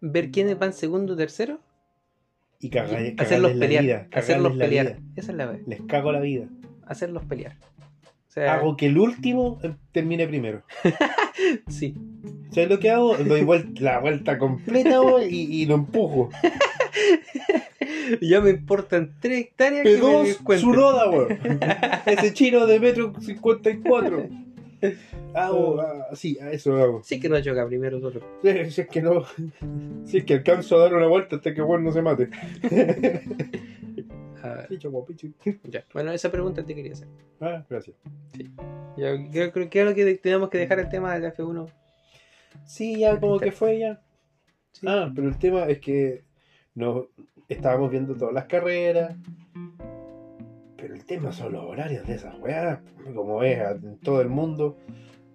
ver 0.00 0.32
quiénes 0.32 0.58
van 0.58 0.72
segundo 0.72 1.12
o 1.14 1.16
tercero. 1.16 1.60
Y 2.58 2.68
cagar, 2.68 3.00
hacerlos 3.18 3.54
la 3.54 3.60
pelear. 3.60 3.84
vida, 3.84 4.08
hacerlos 4.12 4.56
la 4.56 4.64
pelear. 4.64 4.86
vida. 4.86 4.98
Esa 5.14 5.30
es 5.30 5.38
la 5.38 5.46
vez. 5.46 5.66
Les 5.68 5.80
cago 5.82 6.10
la 6.10 6.20
vida. 6.20 6.48
Hacerlos 6.84 7.24
pelear. 7.24 7.56
O 8.26 8.30
sea, 8.30 8.54
Hago 8.54 8.76
que 8.76 8.86
el 8.86 8.98
último 8.98 9.60
eh, 9.62 9.72
termine 9.92 10.26
primero. 10.26 10.64
sí. 11.68 11.94
¿Sabes 12.50 12.68
lo 12.68 12.80
que 12.80 12.90
hago? 12.90 13.16
Doy 13.16 13.44
vuelta, 13.44 13.80
la 13.80 14.00
vuelta 14.00 14.36
completa 14.36 15.00
y, 15.30 15.62
y 15.62 15.66
lo 15.66 15.76
empujo. 15.76 16.28
Ya 18.20 18.40
me 18.40 18.50
importan 18.50 19.14
tres 19.20 19.46
hectáreas 19.46 19.82
que 19.82 19.96
me 19.96 20.00
P2 20.00 20.24
descuenten. 20.24 20.60
Sunoda, 20.60 21.10
weón. 21.10 21.38
Ese 22.06 22.32
chino 22.32 22.66
de 22.66 22.80
metro 22.80 23.12
54. 23.20 24.28
Hago 25.34 25.80
así, 26.10 26.38
a 26.40 26.50
eso 26.52 26.76
hago. 26.76 27.02
Sí 27.02 27.20
que 27.20 27.28
no 27.28 27.40
choca 27.40 27.66
primero 27.66 28.00
solo. 28.00 28.20
Si, 28.42 28.70
si 28.70 28.80
es 28.82 28.88
que 28.88 29.02
no. 29.02 29.24
Si 30.04 30.18
es 30.18 30.24
que 30.24 30.34
alcanzo 30.34 30.76
a 30.76 30.80
dar 30.80 30.94
una 30.94 31.06
vuelta 31.06 31.36
hasta 31.36 31.52
que 31.52 31.62
weón 31.62 31.84
no 31.84 31.92
se 31.92 32.02
mate. 32.02 32.28
Ya. 35.64 35.84
Bueno, 35.92 36.12
esa 36.12 36.30
pregunta 36.30 36.64
te 36.64 36.74
quería 36.74 36.92
hacer. 36.92 37.08
Ah, 37.40 37.64
gracias. 37.68 37.96
Yo 38.96 39.30
creo, 39.30 39.52
creo, 39.52 39.68
creo 39.68 39.94
que 39.94 40.14
tenemos 40.14 40.48
que 40.48 40.58
dejar 40.58 40.78
el 40.78 40.88
tema 40.88 41.18
del 41.18 41.32
F1. 41.32 41.70
Sí, 42.64 42.98
ya 43.00 43.18
como 43.18 43.38
que 43.38 43.52
fue 43.52 43.78
ya. 43.78 44.00
Sí. 44.72 44.86
Ah, 44.88 45.10
pero 45.14 45.28
el 45.28 45.38
tema 45.38 45.64
es 45.64 45.80
que 45.80 46.22
no 46.74 47.08
estábamos 47.48 47.90
viendo 47.90 48.14
todas 48.14 48.34
las 48.34 48.44
carreras. 48.44 49.16
Pero 50.76 50.94
el 50.94 51.04
tema 51.04 51.32
son 51.32 51.52
los 51.52 51.64
horarios 51.64 52.06
de 52.06 52.14
esas 52.14 52.38
weas, 52.38 52.80
como 53.14 53.42
es 53.42 53.58
en 53.58 53.98
todo 53.98 54.20
el 54.20 54.28
mundo. 54.28 54.76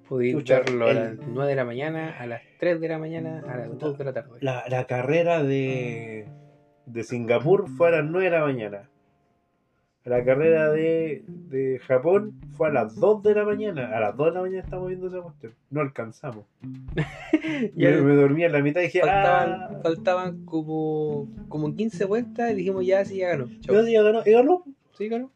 Podéis 0.08 0.36
Escucha, 0.36 0.60
verlo 0.60 0.88
a 0.88 0.94
las 0.94 1.16
9 1.28 1.50
de 1.50 1.56
la 1.56 1.66
mañana, 1.66 2.18
a 2.18 2.26
las 2.28 2.42
3 2.60 2.80
de 2.80 2.88
la 2.88 2.98
mañana, 2.98 3.44
a 3.48 3.58
las 3.58 3.78
2 3.78 3.98
de 3.98 4.04
la 4.04 4.14
tarde. 4.14 4.38
La, 4.42 4.64
la 4.70 4.86
carrera 4.86 5.44
de, 5.44 6.28
de 6.86 7.04
Singapur 7.04 7.68
fue 7.70 7.90
a 7.90 7.92
las 7.92 8.06
9 8.06 8.26
de 8.26 8.32
la 8.32 8.46
mañana. 8.46 8.90
La 10.06 10.24
carrera 10.26 10.70
de, 10.70 11.24
de 11.28 11.80
Japón 11.80 12.34
fue 12.58 12.68
a 12.68 12.72
las 12.72 12.96
2 12.98 13.24
de 13.24 13.36
la 13.36 13.46
mañana. 13.46 13.96
A 13.96 14.02
las 14.02 14.18
2 14.18 14.28
de 14.28 14.34
la 14.34 14.42
mañana 14.42 14.62
estamos 14.62 14.90
viendo 14.90 15.08
esa 15.08 15.22
cuestión. 15.22 15.54
No 15.70 15.82
alcanzamos. 15.82 16.46
Ya 17.76 17.90
me, 17.90 18.02
me 18.02 18.16
dormí 18.16 18.44
en 18.44 18.54
la 18.54 18.62
mitad 18.62 18.80
y 18.80 18.86
dije, 18.86 19.02
faltaban, 19.02 19.52
ah, 19.52 19.80
faltaban 19.84 20.46
como, 20.46 21.28
como 21.50 21.76
15 21.76 22.06
vueltas 22.06 22.52
y 22.52 22.56
dijimos 22.56 22.86
ya, 22.86 23.04
sí, 23.04 23.18
ya 23.18 23.30
ganó. 23.30 23.50
Chau. 23.60 23.76
no, 23.76 23.84
sí, 23.84 23.92
ya 23.92 24.02
ganó. 24.02 24.22
¿Y 24.26 24.32
ganó? 24.32 24.64
¿Sí 24.98 25.10
ganó? 25.10 25.30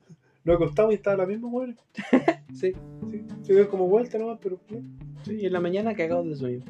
Nos 0.46 0.56
acostamos 0.56 0.94
y 0.94 0.96
estaba 0.96 1.18
la 1.18 1.26
misma 1.26 1.50
mujer. 1.50 1.76
Sí. 2.54 2.74
Sí, 3.12 3.26
se 3.42 3.54
ve 3.54 3.68
como 3.68 3.88
vuelta 3.88 4.18
nomás, 4.18 4.40
pero. 4.42 4.58
sí. 5.24 5.34
Y 5.34 5.46
en 5.46 5.54
la 5.54 5.60
mañana 5.60 5.96
cagados 5.96 6.28
de 6.28 6.36
sueño. 6.36 6.64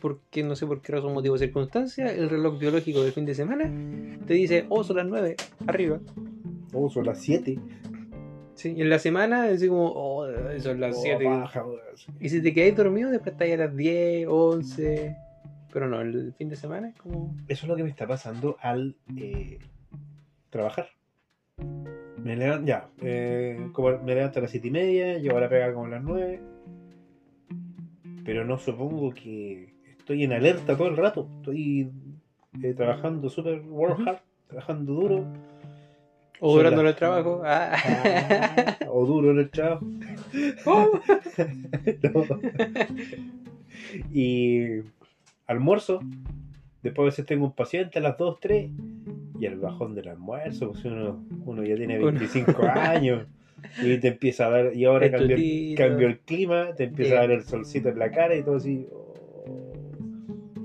porque 0.00 0.42
no 0.42 0.56
sé 0.56 0.66
por 0.66 0.80
qué 0.80 0.92
razón, 0.92 1.12
motivo 1.12 1.34
o 1.34 1.38
circunstancia, 1.38 2.12
el 2.12 2.30
reloj 2.30 2.58
biológico 2.58 3.02
del 3.02 3.12
fin 3.12 3.26
de 3.26 3.34
semana 3.34 3.70
te 4.26 4.34
dice, 4.34 4.64
oh, 4.70 4.82
son 4.82 4.96
las 4.96 5.06
9, 5.06 5.36
arriba. 5.66 6.00
Oh, 6.72 6.88
son 6.90 7.06
las 7.06 7.18
7. 7.20 7.58
Sí, 8.54 8.74
y 8.76 8.82
en 8.82 8.90
la 8.90 8.98
semana 8.98 9.48
es 9.48 9.66
como, 9.66 9.90
oh, 9.94 10.26
son 10.58 10.80
las 10.80 10.96
Oh, 10.96 11.00
7. 11.02 11.24
baja, 11.24 11.64
weón. 11.64 11.80
Y 12.20 12.28
si 12.28 12.42
te 12.42 12.52
quedáis 12.52 12.76
dormido, 12.76 13.10
después 13.10 13.32
estáis 13.32 13.54
a 13.54 13.56
las 13.56 13.76
10, 13.76 14.26
11. 14.28 15.16
Pero 15.72 15.88
no, 15.88 16.00
el 16.00 16.34
fin 16.34 16.48
de 16.48 16.56
semana 16.56 16.88
es 16.88 16.96
como. 16.96 17.34
Eso 17.48 17.64
es 17.64 17.68
lo 17.68 17.76
que 17.76 17.84
me 17.84 17.88
está 17.90 18.06
pasando 18.06 18.56
al 18.60 18.96
eh, 19.16 19.58
trabajar. 20.50 20.88
Me 22.22 22.36
levanto, 22.36 22.66
ya, 22.66 22.88
eh, 23.00 23.68
como 23.72 23.98
me 24.02 24.14
levanto 24.14 24.40
a 24.40 24.42
las 24.42 24.50
7 24.50 24.68
y 24.68 24.70
media, 24.70 25.18
llego 25.18 25.38
a 25.38 25.40
la 25.40 25.48
pega 25.48 25.72
como 25.72 25.86
a 25.86 25.90
las 25.90 26.02
9. 26.02 26.40
Pero 28.24 28.44
no 28.44 28.58
supongo 28.58 29.10
que 29.14 29.72
estoy 29.98 30.24
en 30.24 30.32
alerta 30.32 30.76
todo 30.76 30.88
el 30.88 30.96
rato. 30.96 31.28
Estoy 31.38 31.90
eh, 32.62 32.74
trabajando 32.74 33.30
super 33.30 33.60
work 33.62 34.00
hard, 34.06 34.18
trabajando 34.48 34.92
duro. 34.92 35.32
O 36.40 36.48
Son 36.54 36.58
durante 36.58 36.82
las- 36.82 36.92
el 36.92 36.96
trabajo. 36.96 37.42
Ah. 37.44 37.76
Ah, 37.76 38.76
o 38.90 39.04
duro 39.06 39.30
en 39.32 39.38
el 39.40 39.50
trabajo. 39.50 39.86
No. 40.64 40.90
Y 44.12 44.80
almuerzo. 45.46 46.00
Después 46.82 47.04
a 47.04 47.06
veces 47.10 47.26
tengo 47.26 47.44
un 47.46 47.52
paciente 47.52 47.98
a 47.98 48.02
las 48.02 48.16
2, 48.16 48.38
3. 48.40 48.70
Y 49.38 49.46
el 49.46 49.56
bajón 49.58 49.94
del 49.94 50.08
almuerzo, 50.08 50.72
pues 50.72 50.84
uno, 50.84 51.24
uno 51.44 51.64
ya 51.64 51.76
tiene 51.76 51.98
Uno. 51.98 52.06
25 52.12 52.62
años. 52.74 53.26
Y 53.82 53.98
te 53.98 54.08
empieza 54.08 54.46
a 54.46 54.50
dar, 54.50 54.74
y 54.74 54.84
ahora 54.86 55.10
cambió, 55.10 55.36
cambió 55.76 56.06
el 56.08 56.18
clima, 56.20 56.74
te 56.74 56.84
empieza 56.84 57.16
a 57.16 57.18
dar 57.20 57.30
el 57.30 57.42
solcito 57.42 57.90
en 57.90 57.98
la 57.98 58.10
cara 58.10 58.34
y 58.34 58.42
todo 58.42 58.56
así. 58.56 58.86
oh. 58.90 59.12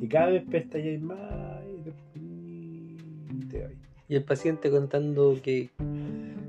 Y 0.02 0.08
cada 0.08 0.28
vez 0.28 0.44
pestañas 0.50 1.02
más. 1.02 1.20
Y 4.08 4.16
el 4.16 4.24
paciente 4.24 4.70
contando 4.70 5.36
que, 5.42 5.70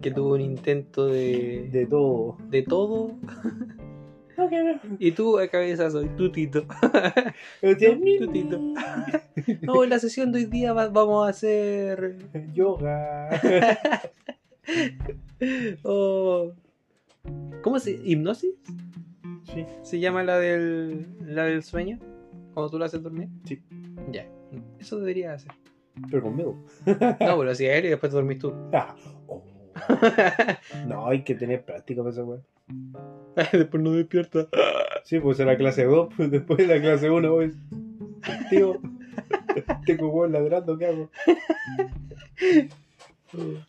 que 0.02 0.10
tuvo 0.10 0.34
un 0.34 0.40
intento 0.42 1.06
de, 1.06 1.68
De 1.72 1.86
todo. 1.86 2.36
de 2.50 2.62
todo. 2.62 3.12
Y 4.98 5.12
tú 5.12 5.38
a 5.38 5.48
cabezazo, 5.48 6.02
y 6.02 6.08
tutito. 6.10 6.66
Tutito. 7.62 8.60
No, 9.62 9.82
en 9.84 9.88
la 9.90 9.98
sesión 9.98 10.30
de 10.32 10.40
hoy 10.40 10.44
día 10.44 10.74
va- 10.74 10.88
vamos 10.90 11.26
a 11.26 11.30
hacer. 11.30 12.16
Yoga. 12.52 13.30
oh, 15.82 16.52
¿Cómo 17.62 17.78
se 17.78 17.92
¿Hipnosis? 18.04 18.50
Sí. 19.54 19.64
¿Se 19.82 19.98
llama 20.00 20.22
la 20.22 20.38
del, 20.38 21.06
la 21.20 21.44
del 21.44 21.62
sueño? 21.62 21.98
Cuando 22.52 22.70
tú 22.70 22.78
lo 22.78 22.84
haces 22.84 23.02
dormir. 23.02 23.28
Sí. 23.44 23.62
Ya. 24.12 24.26
Eso 24.78 24.98
debería 24.98 25.32
hacer. 25.32 25.52
Pero 26.10 26.22
conmigo. 26.22 26.64
No, 26.86 27.38
pero 27.38 27.54
si 27.54 27.66
a 27.66 27.76
él 27.76 27.86
y 27.86 27.88
después 27.88 28.10
te 28.10 28.16
dormís 28.16 28.38
tú. 28.38 28.52
Ah, 28.72 28.94
oh. 29.26 29.42
No, 30.86 31.06
hay 31.06 31.22
que 31.22 31.34
tener 31.34 31.62
práctica 31.62 32.02
para 32.02 32.12
esa 32.12 32.24
weá. 32.24 32.40
después 33.52 33.82
no 33.82 33.92
despierta. 33.92 34.48
Sí, 35.04 35.20
pues 35.20 35.38
en 35.40 35.46
la 35.46 35.56
clase 35.56 35.84
2, 35.84 36.08
pues 36.16 36.30
después 36.30 36.58
de 36.58 36.66
la 36.66 36.80
clase 36.80 37.10
1 37.10 37.30
voy. 37.30 37.54
Tío, 38.50 38.80
tengo 39.84 40.08
weón 40.08 40.32
ladrando, 40.32 40.76
¿qué 40.76 40.86
hago? 40.86 41.10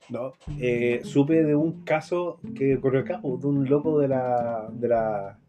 No, 0.09 0.33
eh, 0.59 1.01
supe 1.03 1.43
de 1.43 1.55
un 1.55 1.83
caso 1.83 2.39
que 2.55 2.77
ocurrió 2.77 3.01
acá, 3.01 3.19
pues, 3.21 3.41
de 3.41 3.47
un 3.47 3.69
loco 3.69 3.99
de 3.99 4.07
la. 4.07 4.69
de 4.71 4.87
la. 4.87 5.39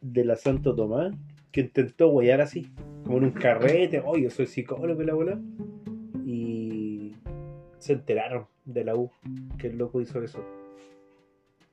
de 0.00 0.24
la 0.24 0.36
Santo 0.36 0.74
Tomás 0.74 1.14
que 1.52 1.62
intentó 1.62 2.08
huellar 2.10 2.40
así, 2.40 2.70
como 3.04 3.18
en 3.18 3.24
un 3.24 3.30
carrete, 3.32 4.00
oye, 4.04 4.24
yo 4.24 4.30
soy 4.30 4.46
psicólogo 4.46 5.02
y 5.02 5.06
la 5.06 5.14
bola. 5.14 5.38
Y 6.24 7.14
se 7.78 7.94
enteraron 7.94 8.46
de 8.64 8.84
la 8.84 8.94
U 8.94 9.10
que 9.58 9.68
el 9.68 9.78
loco 9.78 10.00
hizo 10.00 10.22
eso. 10.22 10.44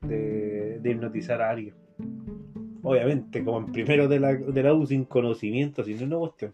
De, 0.00 0.78
de 0.80 0.90
hipnotizar 0.90 1.42
a 1.42 1.50
alguien. 1.50 1.74
Obviamente, 2.82 3.44
como 3.44 3.58
en 3.58 3.72
primero 3.72 4.06
de 4.08 4.20
la, 4.20 4.34
de 4.34 4.62
la 4.62 4.72
U 4.72 4.86
sin 4.86 5.04
conocimiento, 5.04 5.82
sin 5.84 6.02
una 6.04 6.16
cuestión. 6.18 6.52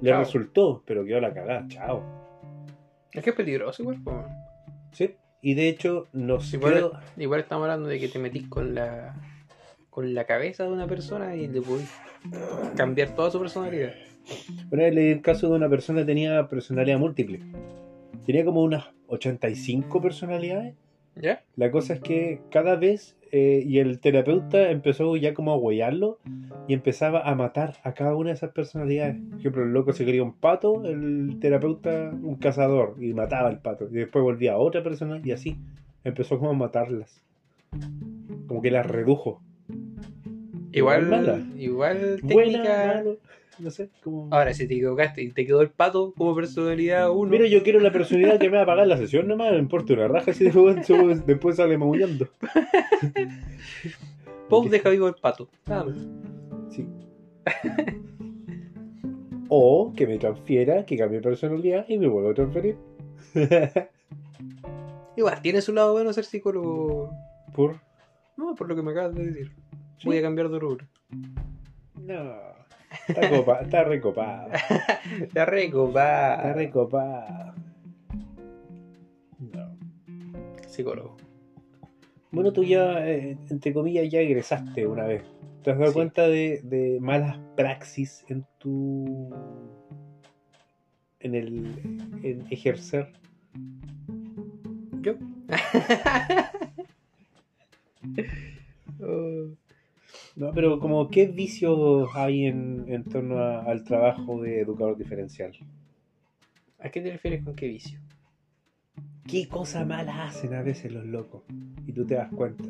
Le 0.00 0.10
Chao. 0.10 0.18
resultó, 0.20 0.82
pero 0.84 1.04
quedó 1.04 1.20
la 1.20 1.32
cagada, 1.32 1.64
chao. 1.68 2.02
Es 3.12 3.22
que 3.22 3.30
es 3.30 3.36
peligroso 3.36 3.82
igual. 3.82 3.98
Sí. 4.90 5.14
Y 5.40 5.54
de 5.54 5.68
hecho, 5.68 6.06
nos 6.12 6.52
Igual, 6.52 6.74
quedó- 6.74 6.92
igual 7.16 7.40
estamos 7.40 7.64
hablando 7.64 7.88
de 7.88 7.98
que 8.00 8.08
te 8.08 8.18
metís 8.18 8.48
con 8.48 8.74
la 8.74 9.14
con 9.92 10.14
la 10.14 10.24
cabeza 10.24 10.64
de 10.64 10.70
una 10.70 10.86
persona 10.86 11.36
y 11.36 11.48
le 11.48 11.60
podés 11.60 11.92
cambiar 12.76 13.14
toda 13.14 13.30
su 13.30 13.38
personalidad. 13.38 13.92
Leí 14.70 15.10
el 15.10 15.20
caso 15.20 15.50
de 15.50 15.56
una 15.56 15.68
persona 15.68 16.00
que 16.00 16.06
tenía 16.06 16.48
personalidad 16.48 16.98
múltiple. 16.98 17.40
Tenía 18.24 18.42
como 18.42 18.62
unas 18.62 18.86
85 19.08 20.00
personalidades. 20.00 20.74
¿Ya? 21.14 21.42
La 21.56 21.70
cosa 21.70 21.92
es 21.92 22.00
que 22.00 22.40
cada 22.50 22.76
vez, 22.76 23.18
eh, 23.32 23.62
y 23.66 23.80
el 23.80 23.98
terapeuta 23.98 24.70
empezó 24.70 25.14
ya 25.16 25.34
como 25.34 25.52
a 25.52 25.56
huellarlo 25.58 26.18
y 26.66 26.72
empezaba 26.72 27.28
a 27.28 27.34
matar 27.34 27.74
a 27.84 27.92
cada 27.92 28.16
una 28.16 28.30
de 28.30 28.36
esas 28.36 28.52
personalidades. 28.52 29.16
Por 29.28 29.40
ejemplo, 29.40 29.62
el 29.62 29.74
loco 29.74 29.92
se 29.92 30.06
quería 30.06 30.22
un 30.22 30.32
pato, 30.32 30.86
el 30.86 31.36
terapeuta 31.38 32.10
un 32.14 32.36
cazador 32.36 32.96
y 32.98 33.12
mataba 33.12 33.50
al 33.50 33.60
pato. 33.60 33.88
Y 33.90 33.96
después 33.96 34.22
volvía 34.22 34.54
a 34.54 34.58
otra 34.58 34.82
persona 34.82 35.20
y 35.22 35.32
así. 35.32 35.58
Empezó 36.02 36.38
como 36.38 36.52
a 36.52 36.54
matarlas. 36.54 37.22
Como 38.48 38.62
que 38.62 38.70
las 38.70 38.86
redujo. 38.86 39.42
Igual, 40.72 41.06
mala. 41.06 41.40
igual 41.58 42.18
Buena, 42.22 42.52
técnica. 42.62 42.94
malo, 42.94 43.16
no 43.58 43.70
sé. 43.70 43.90
Como... 44.02 44.28
Ahora, 44.34 44.54
si 44.54 44.66
te 44.66 44.74
equivocaste 44.74 45.22
y 45.22 45.30
te 45.30 45.46
quedó 45.46 45.60
el 45.60 45.70
pato 45.70 46.12
como 46.16 46.34
personalidad 46.34 47.10
uno, 47.10 47.30
Mira, 47.30 47.46
yo 47.46 47.62
quiero 47.62 47.80
la 47.80 47.92
personalidad 47.92 48.40
que 48.40 48.48
me 48.50 48.56
va 48.56 48.62
a 48.62 48.66
pagar 48.66 48.86
la 48.86 48.96
sesión 48.96 49.28
nomás, 49.28 49.52
me 49.52 49.58
importa 49.58 49.92
una 49.92 50.08
raja 50.08 50.32
si 50.32 50.44
después, 50.44 50.86
después 51.26 51.56
sale 51.56 51.76
maullando. 51.76 52.28
Pop 54.48 54.66
deja 54.68 54.90
vivo 54.90 55.08
el 55.08 55.14
pato. 55.14 55.48
Nada 55.66 55.84
más. 55.84 55.96
Sí. 56.70 56.86
O 59.48 59.92
que 59.94 60.06
me 60.06 60.18
transfiera, 60.18 60.86
que 60.86 60.96
cambie 60.96 61.20
personalidad 61.20 61.84
y 61.88 61.98
me 61.98 62.08
vuelva 62.08 62.30
a 62.30 62.34
transferir. 62.34 62.76
Igual, 65.16 65.42
tiene 65.42 65.60
su 65.60 65.74
lado 65.74 65.92
bueno 65.92 66.12
ser 66.12 66.24
psicólogo. 66.24 67.10
Por. 67.54 67.76
No, 68.36 68.54
por 68.54 68.68
lo 68.68 68.74
que 68.74 68.82
me 68.82 68.92
acabas 68.92 69.14
de 69.14 69.26
decir. 69.26 69.52
Voy 70.04 70.18
a 70.18 70.22
cambiar 70.22 70.48
de 70.48 70.58
rubro. 70.58 70.86
No. 72.00 72.34
Está, 73.08 73.30
copa, 73.30 73.60
está 73.60 73.84
recopado. 73.84 74.50
La 75.34 75.44
recopa. 75.46 76.34
Está 76.34 76.52
recopado. 76.52 77.54
No. 79.38 79.76
Psicólogo. 80.66 81.16
Bueno, 82.30 82.52
tú 82.52 82.64
ya, 82.64 83.06
eh, 83.08 83.36
entre 83.50 83.72
comillas, 83.72 84.08
ya 84.10 84.20
egresaste 84.20 84.86
una 84.86 85.04
vez. 85.04 85.22
¿Te 85.62 85.70
has 85.70 85.78
dado 85.78 85.90
Sí. 85.90 85.94
cuenta 85.94 86.26
de, 86.28 86.60
de 86.64 86.98
malas 87.00 87.38
praxis 87.56 88.24
en 88.28 88.44
tu. 88.58 89.30
en 91.20 91.34
el. 91.34 91.76
en 92.22 92.46
ejercer? 92.50 93.12
Yo. 95.02 95.14
Oh, 99.00 99.48
No, 100.34 100.50
pero 100.52 100.78
como 100.80 101.08
qué 101.10 101.26
vicios 101.26 102.08
hay 102.14 102.46
en, 102.46 102.84
en 102.88 103.04
torno 103.04 103.38
a- 103.38 103.62
al 103.64 103.84
trabajo 103.84 104.40
de 104.42 104.60
educador 104.60 104.96
diferencial. 104.96 105.52
¿A 106.78 106.88
qué 106.90 107.00
te 107.00 107.10
refieres 107.12 107.44
con 107.44 107.54
qué 107.54 107.68
vicio? 107.68 107.98
¿Qué 109.28 109.46
cosa 109.46 109.84
mala 109.84 110.24
hacen 110.24 110.54
a 110.54 110.62
veces 110.62 110.90
los 110.92 111.04
locos? 111.04 111.42
Y 111.86 111.92
tú 111.92 112.04
te 112.06 112.14
das 112.14 112.28
cuenta. 112.32 112.64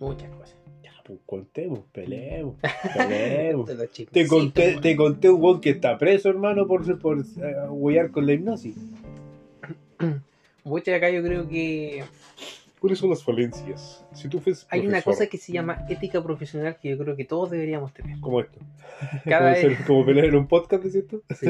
Muchas 0.00 0.30
cosas. 0.30 0.56
Ya, 0.82 0.92
pues 1.04 1.20
contemos, 1.26 1.80
peleemos, 1.92 2.56
peleemos. 2.96 3.70
Te 4.10 4.26
conté, 4.26 4.78
te 4.80 4.96
conté 4.96 5.30
un 5.30 5.42
weón 5.42 5.60
que 5.60 5.70
está 5.70 5.96
preso, 5.98 6.30
hermano, 6.30 6.66
por, 6.66 6.98
por 6.98 7.22
huear 7.70 8.10
con 8.10 8.26
la 8.26 8.32
hipnosis. 8.32 8.76
Muchas 10.64 10.94
acá 10.96 11.10
yo 11.10 11.22
creo 11.22 11.48
que 11.48 12.02
¿Cuáles 12.80 12.98
son 12.98 13.10
las 13.10 13.22
falencias? 13.22 14.04
Si 14.12 14.28
tú 14.28 14.40
fueses 14.40 14.66
hay 14.70 14.86
una 14.86 15.02
cosa 15.02 15.26
que 15.26 15.36
se 15.36 15.52
llama 15.52 15.84
ética 15.88 16.22
profesional 16.22 16.76
que 16.80 16.88
yo 16.88 16.98
creo 16.98 17.14
que 17.14 17.24
todos 17.26 17.50
deberíamos 17.50 17.92
tener. 17.92 18.18
Como 18.20 18.40
esto. 18.40 18.58
Cada, 19.26 19.52
como, 19.54 19.60
ser- 19.76 19.84
como 19.86 20.06
pelear 20.06 20.24
en 20.26 20.34
un 20.36 20.46
podcast, 20.48 20.84
¿es 20.86 20.92
cierto? 20.92 21.22
sí. 21.38 21.46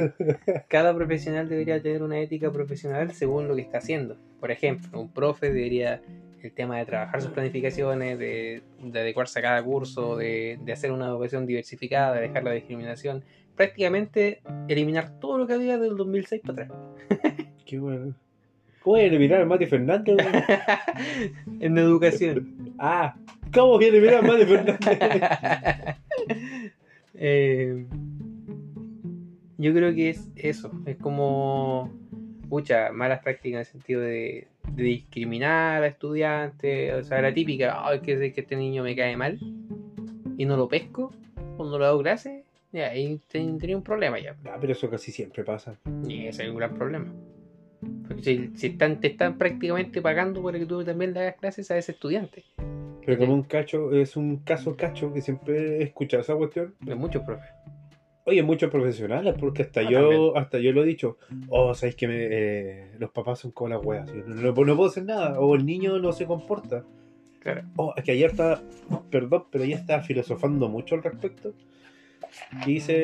Cada 0.69 0.95
profesional 0.95 1.49
debería 1.49 1.81
tener 1.81 2.03
una 2.03 2.19
ética 2.19 2.51
profesional 2.51 3.13
según 3.13 3.47
lo 3.49 3.55
que 3.55 3.63
está 3.63 3.79
haciendo. 3.79 4.17
Por 4.41 4.51
ejemplo, 4.51 5.01
un 5.01 5.13
profe 5.13 5.53
debería 5.53 6.03
el 6.43 6.53
tema 6.53 6.79
de 6.79 6.87
trabajar 6.87 7.21
sus 7.23 7.31
planificaciones, 7.33 8.19
de, 8.19 8.63
de 8.83 9.01
adecuarse 9.01 9.39
a 9.39 9.43
cada 9.43 9.63
curso, 9.63 10.17
de, 10.17 10.59
de 10.65 10.73
hacer 10.73 10.91
una 10.91 11.07
educación 11.07 11.47
diversificada, 11.47 12.15
de 12.15 12.23
dejar 12.23 12.43
la 12.45 12.53
discriminación, 12.53 13.23
prácticamente 13.55 14.41
eliminar 14.67 15.21
todo 15.21 15.37
lo 15.39 15.47
que 15.47 15.53
había 15.53 15.77
del 15.79 15.97
2006 15.97 16.43
para 16.45 16.65
atrás. 16.65 16.79
Qué 17.67 17.79
bueno. 17.79 18.15
¿Cómo 18.83 18.97
voy 18.97 19.01
a 19.03 19.07
eliminar 19.07 19.43
a 19.43 19.45
Mati 19.47 19.67
Fernández? 19.67 20.17
en 21.61 21.77
educación. 21.79 22.75
ah, 22.79 23.15
¿cómo 23.53 23.73
voy 23.73 23.85
a 23.85 23.89
eliminar 23.89 24.17
a 24.17 24.23
Mati 24.23 24.45
Fernández? 24.45 24.79
Eh, 27.23 27.85
Yo 29.59 29.75
creo 29.75 29.95
que 29.95 30.11
es 30.11 30.31
eso. 30.37 30.71
Es 30.87 30.97
como. 30.97 31.91
Pucha, 32.49 32.91
malas 32.93 33.21
prácticas 33.23 33.53
en 33.53 33.59
el 33.61 33.65
sentido 33.67 34.01
de, 34.01 34.49
de 34.73 34.83
discriminar 34.83 35.83
a 35.83 35.87
estudiantes. 35.87 36.95
O 36.95 37.03
sea, 37.05 37.21
la 37.21 37.33
típica, 37.35 37.87
ay, 37.87 38.01
que, 38.01 38.17
sé 38.17 38.33
que 38.33 38.41
este 38.41 38.57
niño 38.57 38.83
me 38.83 38.97
cae 38.97 39.17
mal 39.17 39.39
y 40.39 40.45
no 40.47 40.57
lo 40.57 40.67
pesco 40.67 41.13
cuando 41.57 41.79
le 41.79 41.85
hago 41.87 42.01
clase. 42.03 42.45
Ya, 42.73 42.89
ahí 42.89 43.21
ten- 43.31 43.59
tenía 43.59 43.77
un 43.77 43.83
problema 43.85 44.19
ya. 44.19 44.35
Ah, 44.47 44.57
pero 44.61 44.73
eso 44.73 44.89
casi 44.89 45.13
siempre 45.13 45.45
pasa. 45.45 45.77
Y 46.09 46.27
ese 46.27 46.45
es 46.45 46.51
un 46.51 46.57
gran 46.57 46.75
problema. 46.75 47.13
Porque 48.07 48.23
si, 48.23 48.51
si 48.57 48.67
están, 48.69 49.01
te 49.01 49.09
están 49.09 49.39
prácticamente 49.39 50.03
pagando 50.03 50.43
para 50.43 50.59
que 50.59 50.67
tú 50.67 50.85
también 50.85 51.13
le 51.15 51.21
hagas 51.21 51.37
clases 51.37 51.71
a 51.71 51.79
ese 51.79 51.93
estudiante. 51.93 52.45
Pero 53.07 53.19
como 53.19 53.33
un 53.35 53.43
cacho, 53.45 53.93
es 53.93 54.17
un 54.17 54.39
caso 54.39 54.77
cacho 54.77 55.13
que 55.13 55.21
siempre 55.23 55.79
he 55.79 55.83
escuchado 55.85 56.21
esa 56.23 56.35
cuestión. 56.37 56.75
De 56.81 56.95
muchos 56.95 57.23
profes. 57.23 57.49
Oye, 58.27 58.43
muchos 58.43 58.71
profesionales, 58.71 59.35
porque 59.41 59.63
hasta 59.63 59.81
Ah, 59.81 59.91
yo 59.91 60.01
también. 60.11 60.33
hasta 60.37 60.59
yo 60.59 60.73
lo 60.73 60.83
he 60.83 60.87
dicho. 60.87 61.17
Oh, 61.49 61.75
sabéis 61.75 61.97
que 61.97 62.07
me, 62.07 62.15
eh, 62.21 62.91
los 62.99 63.11
papás 63.11 63.39
son 63.41 63.51
como 63.53 63.71
las 63.71 63.85
weas. 63.85 64.07
No, 64.27 64.35
no- 64.35 64.53
no 64.65 64.77
puedo 64.77 64.91
hacer 64.91 65.05
nada. 65.05 65.41
O 65.41 65.55
el 65.57 65.65
niño 65.65 65.99
no 65.99 66.13
se 66.13 66.27
comporta. 66.27 66.85
Claro. 67.41 67.63
Oh, 67.77 67.95
es 67.97 68.05
que 68.05 68.13
ayer 68.13 68.31
estaba, 68.31 68.61
perdón, 69.11 69.45
pero 69.51 69.65
ayer 69.65 69.79
estaba 69.79 70.03
filosofando 70.03 70.69
mucho 70.69 70.95
al 70.95 71.03
respecto. 71.03 71.55
Dice, 72.67 72.95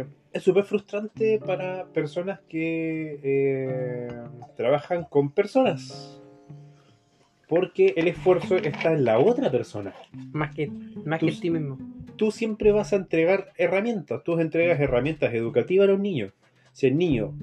eh, 0.00 0.04
es 0.32 0.42
súper 0.42 0.64
frustrante 0.64 1.38
para 1.44 1.86
personas 1.86 2.40
que 2.48 3.18
eh, 3.22 4.08
trabajan 4.56 5.04
con 5.04 5.30
personas. 5.32 6.20
Porque 7.48 7.94
el 7.96 8.06
esfuerzo 8.08 8.56
está 8.56 8.92
en 8.92 9.04
la 9.04 9.18
otra 9.18 9.50
persona. 9.50 9.92
Más 10.32 10.54
que, 10.54 10.68
más 11.04 11.18
Tú- 11.18 11.26
que 11.26 11.32
en 11.32 11.40
ti 11.40 11.50
mismo. 11.50 11.78
Tú 12.16 12.30
siempre 12.30 12.70
vas 12.70 12.92
a 12.92 12.96
entregar 12.96 13.52
herramientas. 13.56 14.22
Tú 14.24 14.38
entregas 14.38 14.78
herramientas 14.78 15.32
educativas 15.34 15.88
a 15.88 15.92
los 15.92 16.00
niños. 16.00 16.32
Si 16.72 16.86
el 16.86 16.96
niño 16.96 17.34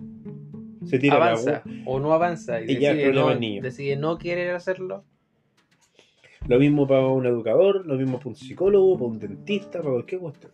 se 0.86 1.00
tira 1.00 1.18
la 1.20 1.26
avanza 1.26 1.63
o 1.86 2.00
no 2.00 2.13
avanza 2.13 2.62
y 2.62 2.72
Y 2.72 2.76
decide, 2.76 3.12
no, 3.12 3.36
niño. 3.36 3.62
decide 3.62 3.98
no 3.98 4.18
querer 4.18 4.56
hacerlo, 4.56 5.04
Lo 6.48 6.60
mismo 6.60 6.88
para 6.88 7.06
un 7.08 7.26
educador, 7.26 7.86
lo 7.86 7.96
mismo 7.96 8.18
para 8.20 8.30
un 8.30 8.36
psicólogo, 8.36 8.94
para 8.98 9.08
un 9.10 9.20
dentista, 9.20 9.80
para 9.80 9.92
cualquier 9.96 10.22
cuestión. 10.22 10.52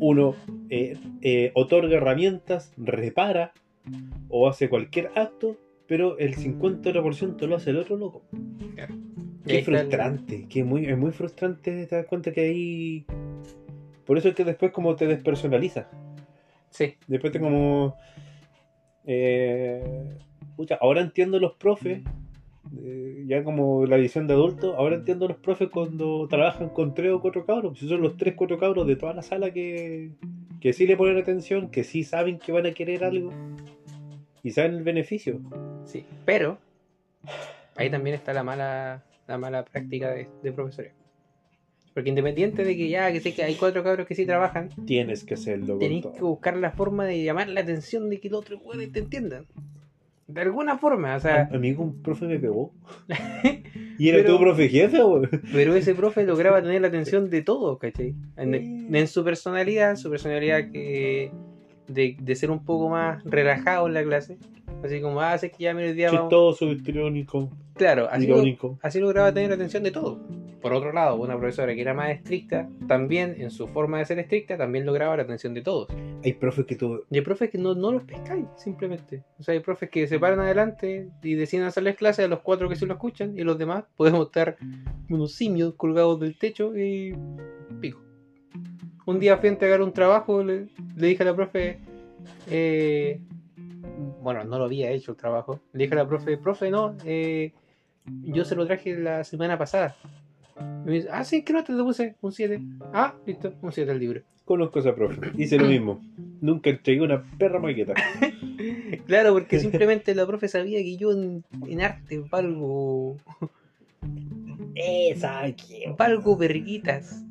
Uno 0.00 0.34
eh, 0.70 0.96
eh, 1.22 1.52
otorga 1.54 1.96
herramientas, 1.96 2.72
repara 2.76 3.52
o 4.28 4.48
hace 4.48 4.68
cualquier 4.68 5.10
acto, 5.14 5.56
pero 5.86 6.18
el 6.18 6.36
50% 6.36 7.46
lo 7.46 7.56
hace 7.56 7.70
el 7.70 7.78
otro 7.78 7.96
loco. 7.96 8.22
Qué 9.46 9.62
frustrante, 9.62 10.46
que 10.48 10.64
muy, 10.64 10.86
es 10.86 10.96
muy 10.96 11.12
frustrante 11.12 11.86
te 11.86 11.96
das 11.96 12.06
cuenta 12.06 12.32
que 12.32 12.40
ahí... 12.40 13.06
Por 14.04 14.18
eso 14.18 14.28
es 14.28 14.34
que 14.34 14.44
después 14.44 14.72
como 14.72 14.96
te 14.96 15.06
despersonalizas. 15.06 15.86
Sí, 16.70 16.94
Después 17.06 17.32
te 17.32 17.40
como... 17.40 17.96
Eh, 19.04 20.18
pucha, 20.56 20.78
ahora 20.80 21.00
entiendo 21.00 21.38
los 21.38 21.54
profes, 21.54 22.02
eh, 22.82 23.24
ya 23.26 23.42
como 23.44 23.86
la 23.86 23.96
visión 23.96 24.26
de 24.26 24.34
adulto, 24.34 24.76
ahora 24.76 24.96
entiendo 24.96 25.26
los 25.28 25.36
profes 25.38 25.68
cuando 25.70 26.26
trabajan 26.28 26.68
con 26.68 26.94
tres 26.94 27.12
o 27.12 27.20
cuatro 27.20 27.44
cabros. 27.46 27.78
Si 27.78 27.88
son 27.88 28.00
los 28.00 28.16
tres, 28.16 28.34
cuatro 28.36 28.58
cabros 28.58 28.86
de 28.86 28.96
toda 28.96 29.12
la 29.14 29.22
sala 29.22 29.52
que, 29.52 30.10
que 30.60 30.72
sí 30.72 30.86
le 30.86 30.96
ponen 30.96 31.18
atención, 31.18 31.70
que 31.70 31.84
sí 31.84 32.04
saben 32.04 32.38
que 32.38 32.52
van 32.52 32.66
a 32.66 32.72
querer 32.72 33.04
algo 33.04 33.32
y 34.42 34.50
saben 34.52 34.74
el 34.74 34.82
beneficio. 34.82 35.40
sí. 35.84 36.04
Pero 36.24 36.58
ahí 37.76 37.90
también 37.90 38.14
está 38.16 38.32
la 38.32 38.42
mala, 38.42 39.04
la 39.26 39.38
mala 39.38 39.64
práctica 39.64 40.10
de, 40.10 40.28
de 40.42 40.52
profesores. 40.52 40.92
Porque 41.92 42.08
independiente 42.10 42.62
de 42.64 42.76
que 42.76 42.88
ya 42.88 43.10
que 43.12 43.20
sé 43.20 43.34
que 43.34 43.42
hay 43.42 43.56
cuatro 43.56 43.82
cabros 43.82 44.06
que 44.06 44.14
sí 44.14 44.24
trabajan, 44.24 44.68
Tienes 44.86 45.24
que 45.24 45.34
hacerlo 45.34 45.76
todo. 45.76 46.12
que 46.12 46.20
buscar 46.20 46.56
la 46.56 46.70
forma 46.70 47.04
de 47.04 47.22
llamar 47.24 47.48
la 47.48 47.62
atención 47.62 48.08
de 48.08 48.20
que 48.20 48.28
el 48.28 48.34
otro 48.34 48.60
puede 48.60 48.86
te 48.86 49.00
entiendan. 49.00 49.46
De 50.32 50.40
alguna 50.40 50.78
forma, 50.78 51.16
o 51.16 51.20
sea, 51.20 51.48
Amigo, 51.52 51.82
un 51.82 52.02
profe 52.02 52.26
me 52.26 52.38
pegó. 52.38 52.72
y 53.98 54.08
era 54.08 54.18
Pero- 54.18 54.36
tu 54.36 54.40
profe 54.42 54.68
jefe, 54.68 55.02
güey. 55.02 55.28
pero 55.52 55.74
ese 55.74 55.94
profe 55.94 56.24
lograba 56.24 56.62
tener 56.62 56.80
la 56.82 56.88
atención 56.88 57.30
de 57.30 57.42
todos, 57.42 57.78
¿cachai? 57.78 58.14
En, 58.36 58.94
en 58.94 59.06
su 59.08 59.24
personalidad, 59.24 59.96
su 59.96 60.10
personalidad 60.10 60.70
que 60.70 61.30
de, 61.88 62.16
de 62.20 62.34
ser 62.36 62.50
un 62.50 62.64
poco 62.64 62.88
más 62.88 63.22
relajado 63.24 63.86
en 63.88 63.94
la 63.94 64.02
clase. 64.04 64.38
Así 64.82 65.00
como, 65.00 65.20
ah, 65.20 65.36
sé 65.38 65.50
que 65.50 65.64
ya 65.64 65.74
me 65.74 65.86
el 65.88 65.94
día 65.96 66.06
vamos. 66.10 66.24
Chistoso, 66.24 66.72
histriónico, 66.72 67.50
Claro, 67.74 68.08
así, 68.10 68.26
lo- 68.26 68.36
irónico. 68.36 68.78
así 68.82 68.98
lograba 69.00 69.32
tener 69.32 69.50
la 69.50 69.54
atención 69.56 69.82
de 69.82 69.90
todos. 69.90 70.18
Por 70.62 70.74
otro 70.74 70.92
lado, 70.92 71.16
una 71.16 71.38
profesora 71.38 71.74
que 71.74 71.80
era 71.80 71.94
más 71.94 72.10
estricta, 72.10 72.68
también 72.86 73.34
en 73.38 73.50
su 73.50 73.66
forma 73.68 73.98
de 73.98 74.04
ser 74.04 74.18
estricta, 74.18 74.58
también 74.58 74.84
lograba 74.84 75.16
la 75.16 75.22
atención 75.22 75.54
de 75.54 75.62
todos. 75.62 75.88
Hay 76.22 76.34
profes 76.34 76.66
que 76.66 76.76
tú 76.76 77.02
Y 77.10 77.16
hay 77.16 77.22
profes 77.22 77.48
que 77.48 77.56
no, 77.56 77.74
no 77.74 77.90
los 77.92 78.02
pescáis, 78.04 78.44
simplemente. 78.56 79.22
O 79.38 79.42
sea, 79.42 79.54
hay 79.54 79.60
profes 79.60 79.88
que 79.88 80.06
se 80.06 80.18
paran 80.18 80.38
adelante 80.40 81.08
y 81.22 81.34
deciden 81.34 81.64
hacerles 81.64 81.96
clases 81.96 82.26
a 82.26 82.28
los 82.28 82.40
cuatro 82.40 82.68
que 82.68 82.76
sí 82.76 82.84
lo 82.84 82.92
escuchan 82.92 83.38
y 83.38 83.42
los 83.42 83.56
demás 83.56 83.84
podemos 83.96 84.26
estar 84.26 84.58
unos 85.08 85.32
simios 85.32 85.74
colgados 85.76 86.20
del 86.20 86.36
techo 86.38 86.76
y 86.76 87.14
pico. 87.80 88.02
Un 89.06 89.18
día 89.18 89.38
fui 89.38 89.48
a 89.48 89.52
entregar 89.52 89.80
un 89.80 89.92
trabajo, 89.92 90.44
le, 90.44 90.66
le 90.94 91.06
dije 91.06 91.22
a 91.22 91.26
la 91.26 91.34
profe, 91.34 91.78
eh, 92.50 93.18
bueno, 94.22 94.44
no 94.44 94.58
lo 94.58 94.64
había 94.64 94.90
hecho 94.90 95.12
el 95.12 95.16
trabajo, 95.16 95.60
le 95.72 95.84
dije 95.84 95.94
a 95.94 95.98
la 95.98 96.08
profe, 96.08 96.36
profe, 96.36 96.70
no, 96.70 96.96
eh, 97.04 97.52
yo 98.22 98.44
se 98.44 98.56
lo 98.56 98.66
traje 98.66 98.96
la 98.96 99.24
semana 99.24 99.58
pasada. 99.58 99.96
Y 100.58 100.88
me 100.88 100.92
dice, 100.92 101.08
ah, 101.10 101.24
sí, 101.24 101.42
¿qué 101.42 101.52
nota 101.52 101.74
te 101.74 101.82
puse? 101.82 102.16
Un 102.20 102.32
7. 102.32 102.60
Ah, 102.92 103.14
listo, 103.26 103.54
un 103.62 103.72
7 103.72 103.90
al 103.90 103.98
libro. 103.98 104.20
Conozco 104.44 104.78
a 104.78 104.82
esa 104.82 104.94
profe. 104.94 105.30
Hice 105.38 105.58
lo 105.58 105.66
mismo. 105.66 106.00
Nunca 106.40 106.70
entregué 106.70 107.02
una 107.02 107.22
perra 107.38 107.60
maqueta. 107.60 107.94
Claro, 109.06 109.32
porque 109.32 109.58
simplemente 109.58 110.14
la 110.14 110.26
profe 110.26 110.46
sabía 110.46 110.80
que 110.80 110.96
yo 110.96 111.12
en, 111.12 111.44
en 111.66 111.80
arte 111.80 112.18
valgo. 112.18 113.16
Esa, 114.74 115.42
valgo 115.96 116.36
verguitas. 116.36 117.24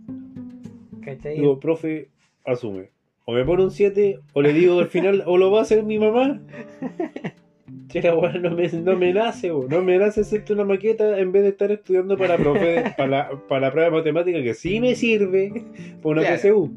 ¿Cachai? 1.01 1.35
Digo, 1.35 1.59
profe, 1.59 2.09
asume. 2.45 2.89
O 3.29 3.31
me 3.31 3.45
pone 3.45 3.61
un 3.63 3.69
7, 3.69 4.19
o 4.33 4.41
le 4.41 4.53
digo 4.53 4.79
al 4.79 4.87
final, 4.87 5.21
o 5.27 5.37
lo 5.37 5.51
va 5.51 5.59
a 5.59 5.61
hacer 5.61 5.83
mi 5.83 5.99
mamá. 5.99 6.41
Che, 7.87 8.01
la 8.01 8.15
weá 8.15 8.33
no 8.39 8.49
me, 8.49 8.67
no 8.69 8.95
me 8.97 9.13
nace, 9.13 9.51
bo. 9.51 9.67
no 9.69 9.83
me 9.83 9.99
nace 9.99 10.21
hacerte 10.21 10.51
una 10.53 10.65
maqueta 10.65 11.19
en 11.19 11.31
vez 11.31 11.43
de 11.43 11.49
estar 11.49 11.71
estudiando 11.71 12.17
para, 12.17 12.37
profe, 12.37 12.91
para, 12.97 13.07
la, 13.07 13.29
para 13.47 13.61
la 13.61 13.71
prueba 13.71 13.89
de 13.91 13.97
matemática 13.97 14.41
que 14.41 14.55
sí 14.55 14.79
me 14.79 14.95
sirve 14.95 15.51
para 16.01 16.09
una 16.09 16.21
Claro. 16.21 16.37
PSU. 16.37 16.71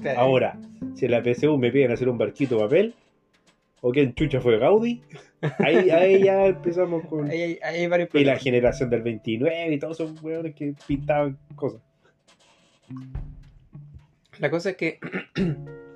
Claro. 0.00 0.18
Ahora, 0.20 0.58
si 0.94 1.04
en 1.04 1.10
la 1.10 1.22
PSU 1.22 1.58
me 1.58 1.70
piden 1.70 1.90
hacer 1.92 2.08
un 2.08 2.16
barquito 2.16 2.54
de 2.56 2.62
papel, 2.62 2.94
o 3.82 3.92
que 3.92 4.00
en 4.00 4.14
chucha 4.14 4.40
fue 4.40 4.58
Gaudí, 4.58 5.02
ahí, 5.58 5.90
ahí 5.90 6.22
ya 6.22 6.46
empezamos 6.46 7.04
con. 7.04 7.28
Ahí 7.30 7.58
ahí 7.62 7.86
varios 7.86 8.08
Y 8.14 8.24
la 8.24 8.36
generación 8.38 8.88
del 8.88 9.02
29 9.02 9.74
y 9.74 9.78
todos 9.78 10.00
esos 10.00 10.22
weones 10.22 10.54
que 10.54 10.72
pintaban 10.86 11.36
cosas. 11.54 11.82
La 14.38 14.48
cosa 14.50 14.70
es 14.70 14.76
que 14.76 14.98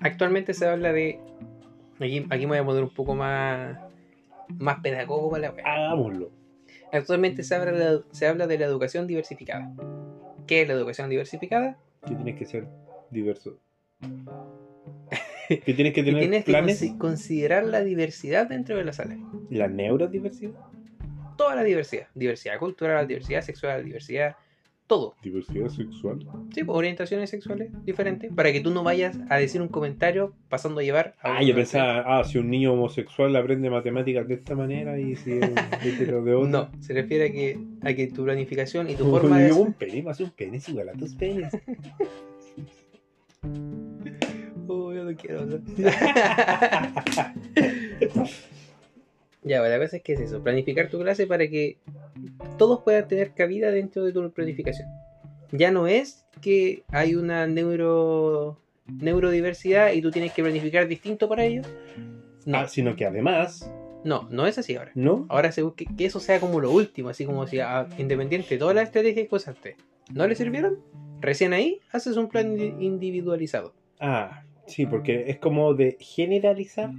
actualmente 0.00 0.54
se 0.54 0.66
habla 0.66 0.92
de. 0.92 1.20
Aquí, 2.00 2.26
aquí 2.30 2.40
me 2.46 2.52
voy 2.52 2.58
a 2.58 2.64
poner 2.64 2.82
un 2.82 2.90
poco 2.94 3.14
más, 3.14 3.78
más 4.58 4.80
pedagogo 4.80 5.30
para 5.30 5.42
la 5.48 5.50
wea. 5.52 5.64
Hagámoslo. 5.64 6.30
Actualmente 6.92 7.42
se 7.42 7.54
habla, 7.54 7.72
de 7.72 7.78
la, 7.96 8.00
se 8.12 8.26
habla 8.26 8.46
de 8.46 8.58
la 8.58 8.66
educación 8.66 9.06
diversificada. 9.06 9.72
¿Qué 10.46 10.62
es 10.62 10.68
la 10.68 10.74
educación 10.74 11.08
diversificada? 11.10 11.78
Que 12.06 12.14
tienes 12.14 12.36
que 12.36 12.44
ser 12.46 12.68
diverso. 13.10 13.58
que 15.48 15.74
tienes 15.74 15.92
que 15.92 16.02
Que 16.04 16.04
tener 16.04 16.20
tienes 16.20 16.44
que 16.44 16.50
planes. 16.52 16.82
consi- 16.82 16.98
considerar 16.98 17.64
la 17.64 17.80
diversidad 17.82 18.46
dentro 18.48 18.76
de 18.76 18.84
la 18.84 18.92
sala. 18.92 19.16
La 19.50 19.68
neurodiversidad. 19.68 20.52
Toda 21.36 21.54
la 21.56 21.62
diversidad. 21.64 22.06
Diversidad 22.14 22.58
cultural, 22.58 23.06
diversidad 23.08 23.42
sexual, 23.42 23.84
diversidad. 23.84 24.36
Todo. 24.86 25.16
Diversidad 25.20 25.68
sexual. 25.68 26.20
Sí, 26.54 26.62
pues, 26.62 26.76
orientaciones 26.76 27.28
sexuales 27.28 27.70
diferentes. 27.84 28.32
Para 28.32 28.52
que 28.52 28.60
tú 28.60 28.70
no 28.70 28.84
vayas 28.84 29.18
a 29.28 29.36
decir 29.36 29.60
un 29.60 29.66
comentario 29.68 30.32
pasando 30.48 30.78
a 30.80 30.84
llevar 30.84 31.16
a 31.22 31.38
Ah, 31.38 31.42
yo 31.42 31.56
pensaba, 31.56 32.04
ah, 32.06 32.22
si 32.22 32.38
un 32.38 32.48
niño 32.48 32.72
homosexual 32.72 33.34
aprende 33.34 33.68
matemáticas 33.68 34.28
de 34.28 34.34
esta 34.34 34.54
manera 34.54 34.96
y 34.98 35.16
si 35.16 35.32
es 35.32 35.50
hetero 35.84 36.22
de 36.24 36.34
otra. 36.34 36.48
No, 36.48 36.70
se 36.80 36.92
refiere 36.92 37.26
a 37.26 37.32
que, 37.32 37.58
a 37.82 37.94
que 37.94 38.06
tu 38.06 38.24
planificación 38.24 38.88
y 38.88 38.94
tu 38.94 39.04
forma 39.10 39.40
de. 39.40 39.52
un 39.52 39.72
pene, 39.72 40.02
más 40.02 40.20
un 40.20 40.30
pene 40.30 40.58
es 40.58 40.68
igual 40.68 40.90
a 40.90 40.92
tus 40.92 41.14
penes. 41.14 41.52
Oh, 44.68 44.92
yo 44.92 45.04
no 45.04 45.14
quiero. 45.14 45.46
¿no? 45.46 45.60
Ya, 49.46 49.62
la 49.62 49.78
cosa 49.78 49.96
es 49.96 50.02
que 50.02 50.12
es 50.12 50.20
eso, 50.20 50.42
planificar 50.42 50.88
tu 50.90 50.98
clase 50.98 51.26
para 51.26 51.48
que 51.48 51.78
todos 52.58 52.82
puedan 52.82 53.08
tener 53.08 53.32
cabida 53.32 53.70
dentro 53.70 54.04
de 54.04 54.12
tu 54.12 54.30
planificación. 54.32 54.88
Ya 55.52 55.70
no 55.70 55.86
es 55.86 56.26
que 56.42 56.82
hay 56.88 57.14
una 57.14 57.46
neuro 57.46 58.60
neurodiversidad 59.00 59.92
y 59.92 60.02
tú 60.02 60.10
tienes 60.10 60.32
que 60.32 60.42
planificar 60.42 60.86
distinto 60.86 61.28
para 61.28 61.44
ellos. 61.44 61.66
No, 62.44 62.58
Ah, 62.58 62.68
sino 62.68 62.94
que 62.94 63.04
además, 63.06 63.70
no, 64.04 64.28
no 64.30 64.46
es 64.46 64.58
así 64.58 64.76
ahora. 64.76 64.92
¿no? 64.94 65.26
Ahora 65.28 65.50
se 65.52 65.62
que 65.76 65.86
eso 66.06 66.20
sea 66.20 66.38
como 66.40 66.60
lo 66.60 66.70
último, 66.70 67.08
así 67.08 67.24
como 67.24 67.46
si 67.46 67.58
a 67.60 67.88
independiente 67.98 68.48
de 68.50 68.58
todas 68.58 68.74
las 68.74 68.84
estrategias 68.88 69.28
que 69.28 69.34
usaste 69.34 69.76
no 70.14 70.26
le 70.26 70.34
sirvieron, 70.36 70.78
recién 71.20 71.52
ahí 71.52 71.80
haces 71.90 72.16
un 72.16 72.28
plan 72.28 72.56
indi- 72.56 72.80
individualizado. 72.80 73.72
Ah, 74.00 74.42
Sí, 74.68 74.84
porque 74.84 75.24
es 75.28 75.38
como 75.38 75.74
de 75.74 75.96
generalizar. 76.00 76.90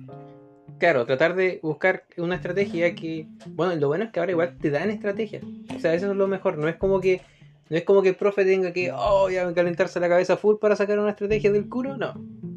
Claro, 0.80 1.06
tratar 1.06 1.36
de 1.36 1.60
buscar 1.64 2.04
una 2.18 2.36
estrategia 2.36 2.94
que. 2.96 3.28
Bueno, 3.50 3.76
lo 3.76 3.88
bueno 3.88 4.04
es 4.06 4.12
que 4.12 4.20
ahora 4.20 4.32
igual 4.32 4.58
te 4.60 4.70
dan 4.70 4.90
estrategias. 4.90 5.44
O 5.76 5.80
sea, 5.80 5.94
eso 5.94 6.12
es 6.12 6.18
lo 6.18 6.28
mejor. 6.28 6.58
No 6.58 6.68
es 6.68 6.76
como 6.76 7.00
que. 7.02 7.22
No 7.70 7.76
es 7.76 7.84
como 7.84 8.02
que 8.02 8.10
el 8.10 8.16
profe 8.16 8.46
tenga 8.46 8.72
que, 8.72 8.92
oh, 8.96 9.30
ya 9.30 9.54
calentarse 9.54 10.00
la 10.00 10.08
cabeza 10.08 10.38
full 10.38 10.56
para 10.56 10.78
sacar 10.78 11.00
una 11.00 11.10
estrategia 11.10 11.52
del 11.52 11.68
culo, 11.68 11.98
no. 11.98 12.14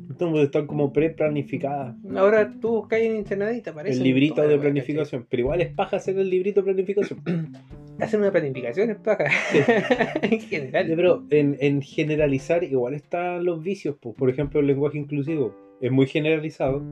Entonces 0.09 0.45
están 0.45 0.69
como 0.69 0.93
pre-planificadas. 0.93 1.97
Ahora 2.15 2.53
tú 2.61 2.69
buscas 2.69 3.01
en 3.01 3.17
internet 3.17 3.57
y 3.57 3.61
te 3.63 3.71
aparece. 3.71 3.97
El 3.97 4.05
librito 4.05 4.47
de 4.47 4.57
planificación. 4.59 5.27
Pero 5.29 5.41
igual 5.41 5.63
es 5.63 5.73
paja 5.73 5.97
hacer 5.97 6.17
el 6.19 6.31
librito 6.31 6.61
de 6.61 6.65
planificación. 6.73 7.21
Hacer 8.01 8.19
una 8.19 8.31
planificación 8.31 8.89
es 8.91 8.97
paja. 8.97 9.25
en 10.23 10.39
Ya, 10.41 10.47
general. 10.47 10.93
Pero 10.97 11.25
en, 11.31 11.57
en 11.61 11.83
generalizar 11.83 12.65
igual 12.65 12.95
están 12.95 13.45
los 13.45 13.63
vicios. 13.63 13.97
pues. 14.01 14.15
Por 14.17 14.31
ejemplo, 14.31 14.61
el 14.61 14.67
lenguaje 14.69 14.97
inclusivo 14.97 15.55
es 15.83 15.91
muy 15.91 16.07
generalizado, 16.07 16.83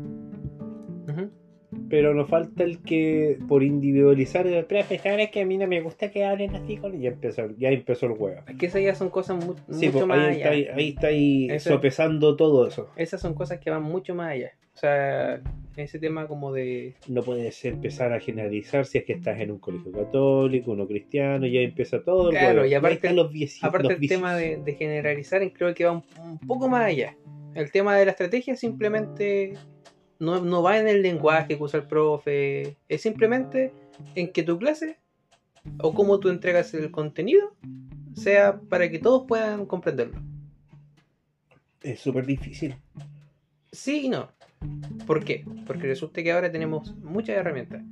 Pero 1.90 2.14
nos 2.14 2.30
falta 2.30 2.64
el 2.64 2.78
que 2.82 3.38
por 3.46 3.62
individualizar 3.62 4.46
el 4.46 4.64
profesor 4.64 5.20
es 5.20 5.30
que 5.30 5.42
a 5.42 5.46
mí 5.46 5.58
no 5.58 5.66
me 5.66 5.82
gusta 5.82 6.10
que 6.10 6.24
hablen 6.24 6.56
así 6.56 6.78
con 6.78 6.98
ya 6.98 7.10
empezó, 7.10 7.46
ya 7.58 7.68
empezó 7.68 8.06
el 8.06 8.12
huevo. 8.12 8.40
Es 8.48 8.56
que 8.56 8.66
esas 8.66 8.82
ya 8.82 8.94
son 8.94 9.10
cosas 9.10 9.44
mu- 9.44 9.54
Sí, 9.70 9.86
mucho 9.86 9.92
pues, 9.92 10.06
más 10.06 10.18
ahí, 10.18 10.36
allá. 10.42 10.50
ahí, 10.50 10.66
ahí 10.74 10.88
está 10.88 11.06
ahí 11.08 11.46
Eso- 11.50 11.70
sopesando 11.70 12.36
todo 12.36 12.66
eso. 12.66 12.88
Esas 12.96 13.20
son 13.20 13.34
cosas 13.34 13.58
que 13.58 13.68
van 13.68 13.82
mucho 13.82 14.14
más 14.14 14.30
allá. 14.30 14.52
O 14.74 14.78
sea, 14.80 15.42
ese 15.76 15.98
tema 15.98 16.26
como 16.26 16.52
de. 16.52 16.94
No 17.06 17.22
puedes 17.22 17.62
empezar 17.66 18.12
a 18.14 18.20
generalizar 18.20 18.86
si 18.86 18.98
es 18.98 19.04
que 19.04 19.12
estás 19.12 19.38
en 19.40 19.50
un 19.50 19.58
colegio 19.58 19.92
católico, 19.92 20.70
uno 20.72 20.86
cristiano, 20.86 21.46
ya 21.46 21.60
empieza 21.60 22.02
todo 22.02 22.30
el 22.30 22.36
Claro, 22.38 22.60
huevo. 22.62 22.66
y 22.66 22.74
aparte- 22.74 23.12
los. 23.12 23.30
Aparte 23.62 23.88
los 23.90 24.00
el 24.00 24.08
tema 24.08 24.34
de, 24.36 24.56
de 24.56 24.72
generalizar, 24.74 25.42
creo 25.52 25.74
que 25.74 25.84
va 25.84 25.92
un, 25.92 26.02
un 26.22 26.38
poco 26.38 26.66
más 26.68 26.84
allá. 26.86 27.14
El 27.54 27.70
tema 27.72 27.96
de 27.96 28.04
la 28.04 28.12
estrategia 28.12 28.54
simplemente 28.54 29.54
no, 30.18 30.40
no 30.40 30.62
va 30.62 30.78
en 30.78 30.88
el 30.88 31.02
lenguaje 31.02 31.56
que 31.56 31.62
usa 31.62 31.80
el 31.80 31.86
profe, 31.86 32.76
es 32.88 33.02
simplemente 33.02 33.72
en 34.14 34.32
que 34.32 34.42
tu 34.42 34.58
clase 34.58 34.98
o 35.80 35.92
cómo 35.94 36.18
tú 36.20 36.28
entregas 36.28 36.72
el 36.74 36.90
contenido 36.90 37.54
sea 38.14 38.58
para 38.68 38.88
que 38.90 38.98
todos 38.98 39.24
puedan 39.28 39.66
comprenderlo. 39.66 40.20
Es 41.82 42.00
súper 42.00 42.26
difícil. 42.26 42.74
Sí 43.70 44.06
y 44.06 44.08
no. 44.08 44.28
¿Por 45.06 45.24
qué? 45.24 45.44
Porque 45.66 45.86
resulta 45.86 46.22
que 46.22 46.32
ahora 46.32 46.50
tenemos 46.50 46.94
muchas 46.96 47.36
herramientas. 47.36 47.82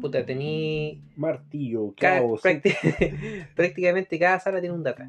Puta, 0.00 0.24
tení... 0.24 1.02
Martillo, 1.16 1.88
ca- 1.96 2.18
clavo, 2.18 2.36
sí. 2.38 2.48
prácti- 2.48 3.46
prácticamente 3.56 4.18
cada 4.18 4.38
sala 4.40 4.60
tiene 4.60 4.74
un 4.74 4.82
data. 4.82 5.08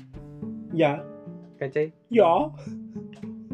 ya, 0.72 1.06
¿Cachai? 1.58 1.94
ya. 2.10 2.24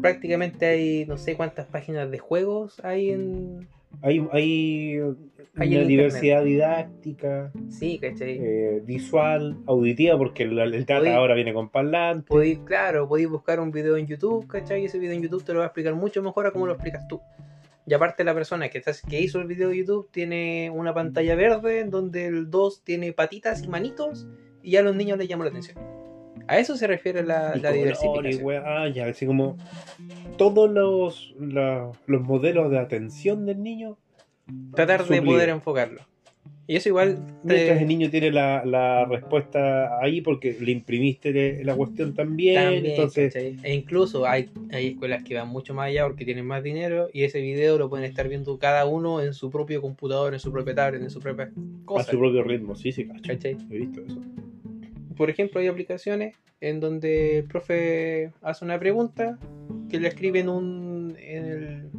Prácticamente 0.00 0.66
hay 0.66 1.06
no 1.06 1.16
sé 1.16 1.36
cuántas 1.36 1.66
páginas 1.66 2.10
de 2.10 2.18
juegos 2.18 2.80
hay 2.84 3.10
en. 3.10 3.68
Hay, 4.02 4.24
hay 4.32 5.00
Hay 5.56 5.76
una 5.76 5.84
diversidad 5.84 6.44
didáctica, 6.44 7.50
Sí, 7.70 7.98
¿cachai? 7.98 8.38
eh, 8.40 8.82
visual, 8.86 9.56
auditiva, 9.66 10.16
porque 10.16 10.44
el, 10.44 10.58
el 10.58 10.86
data 10.86 11.16
ahora 11.16 11.34
viene 11.34 11.52
con 11.52 11.68
parlante. 11.68 12.26
Podéis, 12.28 12.60
claro, 12.60 13.08
podéis 13.08 13.28
buscar 13.28 13.58
un 13.58 13.72
video 13.72 13.96
en 13.96 14.06
YouTube, 14.06 14.46
¿cachai? 14.46 14.82
Y 14.82 14.84
ese 14.84 14.98
video 14.98 15.14
en 15.14 15.22
YouTube 15.22 15.44
te 15.44 15.52
lo 15.52 15.58
va 15.58 15.64
a 15.64 15.68
explicar 15.68 15.94
mucho 15.94 16.22
mejor 16.22 16.46
a 16.46 16.52
cómo 16.52 16.66
lo 16.66 16.74
explicas 16.74 17.06
tú. 17.08 17.20
Y 17.86 17.92
aparte 17.92 18.22
la 18.22 18.32
persona 18.32 18.68
que, 18.68 18.78
está, 18.78 18.92
que 19.08 19.20
hizo 19.20 19.40
el 19.40 19.48
video 19.48 19.70
de 19.70 19.78
YouTube 19.78 20.08
tiene 20.12 20.70
una 20.72 20.94
pantalla 20.94 21.34
verde 21.34 21.80
en 21.80 21.90
donde 21.90 22.26
el 22.26 22.48
2 22.48 22.82
tiene 22.84 23.12
patitas 23.12 23.64
y 23.64 23.68
manitos 23.68 24.28
y 24.62 24.72
ya 24.72 24.80
a 24.80 24.82
los 24.84 24.94
niños 24.94 25.18
les 25.18 25.26
llama 25.28 25.44
la 25.44 25.50
atención. 25.50 25.76
A 26.50 26.58
eso 26.58 26.76
se 26.76 26.88
refiere 26.88 27.22
la, 27.22 27.54
y 27.56 27.60
la 27.60 27.70
diversificación. 27.70 28.44
weá, 28.44 28.64
ah, 28.66 28.88
ya, 28.88 29.06
así 29.06 29.24
como 29.24 29.56
todos 30.36 30.68
los, 30.68 31.32
modelos 32.08 32.72
de 32.72 32.78
atención 32.80 33.46
del 33.46 33.62
niño, 33.62 33.96
Tratar 34.74 35.06
de 35.06 35.22
poder 35.22 35.50
enfocarlo. 35.50 36.00
Y 36.66 36.74
eso 36.74 36.88
igual... 36.88 37.24
te- 37.46 37.54
mientras 37.54 37.80
el 37.80 37.86
niño 37.86 38.10
tiene 38.10 38.32
la, 38.32 38.64
la 38.64 39.04
respuesta 39.04 40.00
ahí 40.02 40.22
porque 40.22 40.56
le 40.58 40.72
imprimiste 40.72 41.62
la 41.62 41.76
cuestión 41.76 42.14
también, 42.14 42.64
También, 42.64 42.86
entonces 42.86 43.32
¿cachai? 43.32 43.56
E 43.62 43.72
incluso 43.72 44.26
hay, 44.26 44.50
hay 44.72 44.88
escuelas 44.88 45.22
que 45.22 45.36
van 45.36 45.48
mucho 45.48 45.72
más 45.72 45.86
allá 45.86 46.04
porque 46.04 46.24
tienen 46.24 46.46
más 46.46 46.64
dinero 46.64 47.10
y 47.12 47.22
ese 47.22 47.40
video 47.40 47.78
lo 47.78 47.88
pueden 47.88 48.06
estar 48.06 48.26
viendo 48.28 48.58
cada 48.58 48.86
uno 48.86 49.20
en 49.20 49.34
su 49.34 49.50
propio 49.50 49.80
computador, 49.80 50.34
en 50.34 50.40
su 50.40 50.50
propia 50.50 50.74
tablet, 50.74 51.00
en 51.00 51.10
su 51.10 51.20
propia 51.20 51.44
a 51.44 51.84
cosa. 51.84 52.10
su 52.10 52.18
propio 52.18 52.42
ritmo, 52.42 52.74
sí, 52.74 52.90
sí, 52.90 53.06
cacho. 53.06 53.32
He 53.70 53.78
visto 53.78 54.00
eso. 54.00 54.20
Por 55.20 55.28
ejemplo, 55.28 55.60
hay 55.60 55.66
aplicaciones 55.66 56.34
en 56.62 56.80
donde 56.80 57.40
el 57.40 57.44
profe 57.44 58.32
hace 58.40 58.64
una 58.64 58.78
pregunta 58.78 59.38
que 59.90 60.00
le 60.00 60.08
escribe 60.08 60.40
en 60.40 60.48
un. 60.48 61.14
En 61.20 61.44
el, 61.44 61.90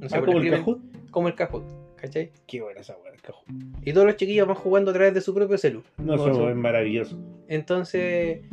no 0.00 0.08
sé, 0.08 0.16
Ah, 0.16 0.20
como 0.20 0.32
el 0.32 0.38
escriben 0.38 0.60
Kahoot. 0.60 1.10
como 1.10 1.28
el 1.28 1.34
Kahoot, 1.34 1.64
¿cachai? 1.96 2.32
Qué 2.46 2.62
buena 2.62 2.80
esa 2.80 2.96
weá, 2.96 3.12
el 3.12 3.20
Kahoot. 3.20 3.44
Y 3.84 3.92
todos 3.92 4.06
los 4.06 4.16
chiquillos 4.16 4.46
van 4.48 4.56
jugando 4.56 4.92
a 4.92 4.94
través 4.94 5.12
de 5.12 5.20
su 5.20 5.34
propio 5.34 5.58
celu. 5.58 5.82
No, 5.98 6.14
eso 6.14 6.48
es 6.48 6.56
maravilloso. 6.56 7.18
Entonces, 7.48 8.46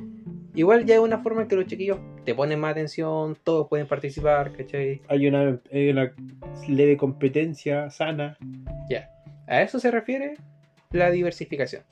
igual 0.56 0.84
ya 0.86 0.96
es 0.96 1.00
una 1.00 1.20
forma 1.20 1.44
en 1.44 1.48
que 1.48 1.56
los 1.56 1.66
chiquillos 1.68 1.98
te 2.26 2.36
ponen 2.36 2.60
más 2.60 2.72
atención, 2.72 3.38
todos 3.46 3.70
pueden 3.70 3.88
participar, 3.88 4.52
¿cachai? 4.52 5.04
Hay 5.08 5.26
una, 5.26 5.58
hay 5.72 5.90
una 5.90 6.14
leve 6.68 6.98
competencia 6.98 7.90
sana. 7.90 8.38
A 9.48 9.62
eso 9.62 9.80
se 9.80 9.90
refiere 9.90 10.34
la 10.92 11.12
diversificación. 11.12 11.84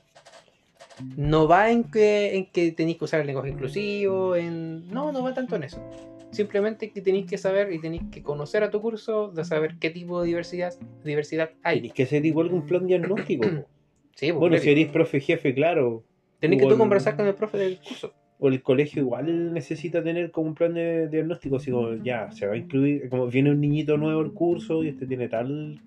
No 1.16 1.46
va 1.46 1.70
en 1.70 1.84
que, 1.84 2.36
en 2.36 2.46
que 2.46 2.72
tenéis 2.72 2.98
que 2.98 3.04
usar 3.04 3.20
el 3.20 3.26
lenguaje 3.26 3.50
inclusivo, 3.50 4.36
en... 4.36 4.88
no, 4.88 5.12
no 5.12 5.22
va 5.22 5.34
tanto 5.34 5.56
en 5.56 5.64
eso. 5.64 5.82
Simplemente 6.30 6.90
que 6.90 7.00
tenéis 7.00 7.26
que 7.26 7.38
saber 7.38 7.72
y 7.72 7.80
tenéis 7.80 8.02
que 8.10 8.22
conocer 8.22 8.62
a 8.62 8.70
tu 8.70 8.80
curso, 8.80 9.28
de 9.28 9.44
saber 9.44 9.76
qué 9.78 9.90
tipo 9.90 10.20
de 10.20 10.28
diversidad, 10.28 10.74
diversidad 11.04 11.50
hay. 11.62 11.76
Tenéis 11.76 11.92
que 11.92 12.02
hacer 12.02 12.26
igual 12.26 12.52
un 12.52 12.66
plan 12.66 12.86
diagnóstico. 12.86 13.46
Sí, 14.16 14.28
pues, 14.28 14.40
bueno, 14.40 14.56
si 14.56 14.70
eres 14.70 14.88
profe 14.88 15.20
jefe, 15.20 15.52
claro. 15.54 16.02
Tenéis 16.40 16.60
que 16.60 16.64
tú 16.64 16.68
igual- 16.68 16.78
conversar 16.78 17.16
con 17.16 17.26
el 17.26 17.34
profe 17.34 17.58
del 17.58 17.78
curso. 17.78 18.14
O 18.38 18.48
el 18.48 18.62
colegio 18.62 19.02
igual 19.02 19.52
necesita 19.52 20.02
tener 20.02 20.30
como 20.30 20.48
un 20.48 20.54
plan 20.54 20.72
de 20.72 21.08
diagnóstico, 21.08 21.56
así 21.56 21.70
como 21.70 21.94
ya, 21.96 22.30
se 22.32 22.46
va 22.46 22.54
a 22.54 22.56
incluir, 22.56 23.10
como 23.10 23.26
viene 23.26 23.50
un 23.50 23.60
niñito 23.60 23.98
nuevo 23.98 24.22
al 24.22 24.32
curso 24.32 24.82
y 24.84 24.88
este 24.88 25.06
tiene 25.06 25.28
tal 25.28 25.82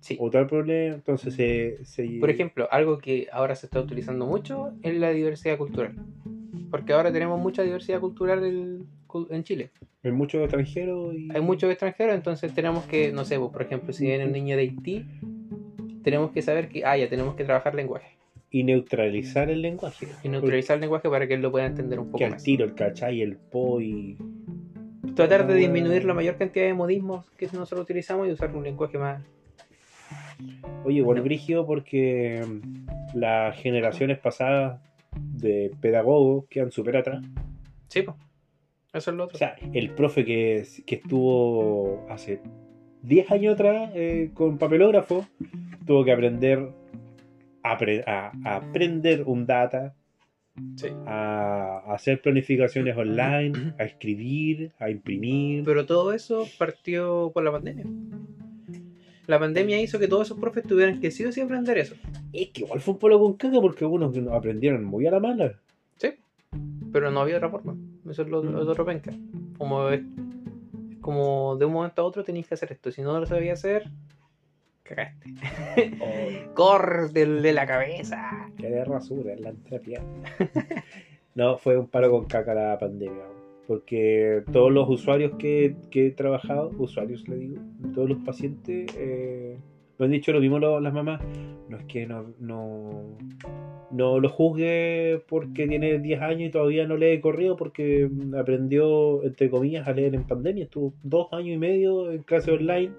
Sí. 0.00 0.16
o 0.20 0.30
tal 0.30 0.46
problema, 0.46 0.94
entonces 0.94 1.34
se... 1.34 1.84
se- 1.84 2.18
Por 2.20 2.30
ejemplo, 2.30 2.68
algo 2.70 2.98
que 2.98 3.26
ahora 3.32 3.54
se 3.56 3.66
está 3.66 3.80
utilizando 3.80 4.26
mucho 4.26 4.72
es 4.82 4.94
la 4.96 5.10
diversidad 5.10 5.58
cultural. 5.58 5.94
Porque 6.70 6.92
ahora 6.92 7.12
tenemos 7.12 7.40
mucha 7.40 7.62
diversidad 7.62 7.98
cultural 8.00 8.44
en, 8.44 8.86
en 9.30 9.42
Chile. 9.44 9.70
Hay 10.04 10.12
muchos 10.12 10.40
extranjeros 10.42 11.14
y... 11.14 11.28
Hay 11.34 11.40
muchos 11.40 11.68
extranjeros, 11.70 12.14
entonces 12.14 12.54
tenemos 12.54 12.84
que, 12.86 13.10
no 13.12 13.24
sé, 13.24 13.38
pues, 13.38 13.50
por 13.50 13.62
ejemplo, 13.62 13.92
si 13.92 14.06
viene 14.06 14.24
un 14.26 14.32
niño 14.32 14.56
de 14.56 14.62
Haití, 14.62 15.04
tenemos 16.04 16.30
que 16.30 16.42
saber 16.42 16.68
que, 16.68 16.84
ah, 16.84 16.96
ya 16.96 17.08
tenemos 17.08 17.34
que 17.34 17.44
trabajar 17.44 17.74
lenguaje. 17.74 18.16
Y 18.50 18.62
neutralizar 18.64 19.50
el 19.50 19.60
lenguaje. 19.62 20.06
Y 20.22 20.28
neutralizar 20.28 20.76
el 20.76 20.82
lenguaje 20.82 21.08
para 21.10 21.26
que 21.26 21.34
él 21.34 21.42
lo 21.42 21.50
pueda 21.50 21.66
entender 21.66 21.98
un 21.98 22.06
Que 22.06 22.12
poco 22.12 22.24
al 22.24 22.30
más. 22.30 22.42
tiro, 22.44 22.64
el 22.64 22.74
cachai, 22.74 23.20
el 23.20 23.36
po 23.36 23.80
y... 23.80 24.16
Tratar 25.16 25.46
de 25.46 25.54
disminuir 25.54 26.04
la 26.04 26.14
mayor 26.14 26.36
cantidad 26.36 26.66
de 26.66 26.74
modismos 26.74 27.26
que 27.36 27.46
nosotros 27.46 27.80
utilizamos 27.80 28.28
y 28.28 28.30
usar 28.30 28.54
un 28.54 28.62
lenguaje 28.62 28.96
más... 28.98 29.22
Oye, 30.84 30.98
igual 30.98 31.20
brígido 31.22 31.66
porque 31.66 32.44
mm, 32.46 33.16
las 33.18 33.56
generaciones 33.56 34.18
pasadas 34.18 34.80
de 35.16 35.70
pedagogos 35.80 36.46
quedan 36.48 36.70
súper 36.70 36.96
atrás. 36.98 37.24
Sí, 37.88 38.02
pues. 38.02 38.16
Eso 38.92 39.10
es 39.10 39.16
lo 39.16 39.24
otro. 39.24 39.36
O 39.36 39.38
sea, 39.38 39.56
el 39.74 39.90
profe 39.90 40.24
que, 40.24 40.64
que 40.86 40.94
estuvo 40.94 42.06
hace 42.08 42.40
10 43.02 43.30
años 43.30 43.54
atrás 43.54 43.90
eh, 43.94 44.30
con 44.34 44.56
papelógrafo 44.58 45.26
tuvo 45.86 46.04
que 46.04 46.12
aprender 46.12 46.70
a, 47.62 47.78
apre- 47.78 48.02
a- 48.06 48.32
a 48.44 48.56
aprender 48.56 49.24
un 49.26 49.46
data, 49.46 49.94
Sí. 50.74 50.88
a, 51.06 51.82
a 51.86 51.94
hacer 51.94 52.20
planificaciones 52.20 52.96
online, 52.96 53.74
a 53.78 53.84
escribir, 53.84 54.72
a 54.80 54.90
imprimir. 54.90 55.62
Pero 55.64 55.86
todo 55.86 56.12
eso 56.12 56.46
partió 56.58 57.30
por 57.32 57.44
la 57.44 57.52
pandemia. 57.52 57.84
La 59.28 59.38
pandemia 59.38 59.78
hizo 59.78 59.98
que 59.98 60.08
todos 60.08 60.26
esos 60.26 60.38
profes 60.38 60.64
tuvieran 60.64 61.00
que 61.00 61.10
sí 61.10 61.22
o 61.26 61.30
sí 61.30 61.42
aprender 61.42 61.76
eso. 61.76 61.94
Es 62.32 62.48
que 62.48 62.62
igual 62.62 62.80
fue 62.80 62.94
un 62.94 62.98
polo 62.98 63.18
con 63.18 63.34
caca 63.34 63.60
porque 63.60 63.84
algunos 63.84 64.16
aprendieron 64.32 64.82
muy 64.84 65.06
a 65.06 65.10
la 65.10 65.20
mala. 65.20 65.52
Sí. 65.98 66.14
Pero 66.90 67.10
no 67.10 67.20
había 67.20 67.36
otra 67.36 67.50
forma. 67.50 67.76
Eso 68.08 68.22
es 68.22 68.28
lo, 68.28 68.42
lo 68.42 68.60
otro 68.62 68.86
penca. 68.86 69.12
Como 69.58 69.90
es, 69.90 70.00
como 71.02 71.56
de 71.56 71.66
un 71.66 71.74
momento 71.74 72.00
a 72.00 72.06
otro 72.06 72.24
tenéis 72.24 72.48
que 72.48 72.54
hacer 72.54 72.72
esto. 72.72 72.90
Si 72.90 73.02
no 73.02 73.20
lo 73.20 73.26
sabías 73.26 73.58
hacer, 73.58 73.90
cagaste. 74.82 75.34
De, 77.12 77.26
de 77.26 77.52
la 77.52 77.66
cabeza. 77.66 78.50
Que 78.56 78.70
de 78.70 78.82
rasura 78.82 79.34
en 79.34 79.42
la 79.42 79.50
entrepierna. 79.50 80.22
no, 81.34 81.58
fue 81.58 81.76
un 81.76 81.86
paro 81.86 82.10
con 82.10 82.24
caca 82.24 82.54
la 82.54 82.78
pandemia. 82.78 83.24
Porque 83.68 84.42
todos 84.50 84.72
los 84.72 84.88
usuarios 84.88 85.32
que, 85.38 85.76
que 85.90 86.06
he 86.06 86.10
trabajado, 86.10 86.72
usuarios 86.78 87.28
le 87.28 87.36
digo, 87.36 87.56
todos 87.94 88.08
los 88.08 88.18
pacientes, 88.24 88.86
eh, 88.98 89.58
Me 89.98 90.06
han 90.06 90.12
dicho 90.12 90.32
lo 90.32 90.40
mismo 90.40 90.58
lo- 90.58 90.80
las 90.80 90.94
mamás. 90.94 91.20
No 91.68 91.76
es 91.76 91.84
que 91.84 92.06
no, 92.06 92.32
no, 92.40 93.18
no 93.90 94.20
lo 94.20 94.28
juzgue 94.30 95.22
porque 95.28 95.66
tiene 95.66 95.98
10 95.98 96.20
años 96.22 96.48
y 96.48 96.50
todavía 96.50 96.86
no 96.86 96.96
lee 96.96 97.20
corrido 97.20 97.56
porque 97.56 98.08
aprendió, 98.38 99.22
entre 99.22 99.50
comillas, 99.50 99.86
a 99.86 99.92
leer 99.92 100.14
en 100.14 100.24
pandemia. 100.24 100.64
Estuvo 100.64 100.94
dos 101.02 101.26
años 101.32 101.56
y 101.56 101.58
medio 101.58 102.10
en 102.10 102.22
clase 102.22 102.52
online 102.52 102.92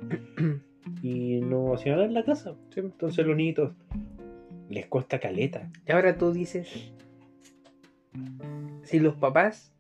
y 1.02 1.40
no 1.42 1.74
hacía 1.74 1.94
nada 1.94 2.06
en 2.06 2.14
la 2.14 2.24
casa. 2.26 2.56
Sí. 2.76 2.82
Entonces 2.82 3.26
los 3.26 3.36
niñitos 3.36 3.72
les 4.70 4.86
cuesta 4.86 5.20
caleta. 5.20 5.72
Y 5.88 5.92
ahora 5.94 6.16
tú 6.18 6.32
dices, 6.32 6.92
si 8.84 9.00
los 9.00 9.16
papás 9.16 9.74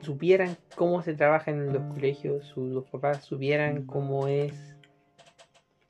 supieran 0.00 0.56
cómo 0.76 1.02
se 1.02 1.14
trabaja 1.14 1.50
en 1.50 1.72
los 1.72 1.82
colegios, 1.94 2.52
si 2.54 2.60
los 2.60 2.84
papás 2.88 3.24
supieran 3.24 3.84
cómo 3.86 4.28
es, 4.28 4.76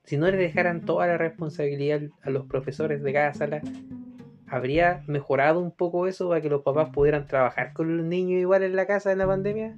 si 0.05 0.17
no 0.17 0.31
le 0.31 0.37
dejaran 0.37 0.85
toda 0.85 1.07
la 1.07 1.19
responsabilidad 1.19 2.01
a 2.23 2.31
los 2.31 2.47
profesores 2.47 3.03
de 3.03 3.13
cada 3.13 3.35
sala, 3.35 3.61
¿habría 4.47 5.03
mejorado 5.07 5.61
un 5.61 5.71
poco 5.71 6.07
eso 6.07 6.29
para 6.29 6.41
que 6.41 6.49
los 6.49 6.63
papás 6.63 6.91
pudieran 6.91 7.27
trabajar 7.27 7.73
con 7.73 7.97
los 7.97 8.07
niños 8.07 8.41
igual 8.41 8.63
en 8.63 8.77
la 8.77 8.87
casa 8.87 9.13
en 9.13 9.19
la 9.19 9.27
pandemia? 9.27 9.77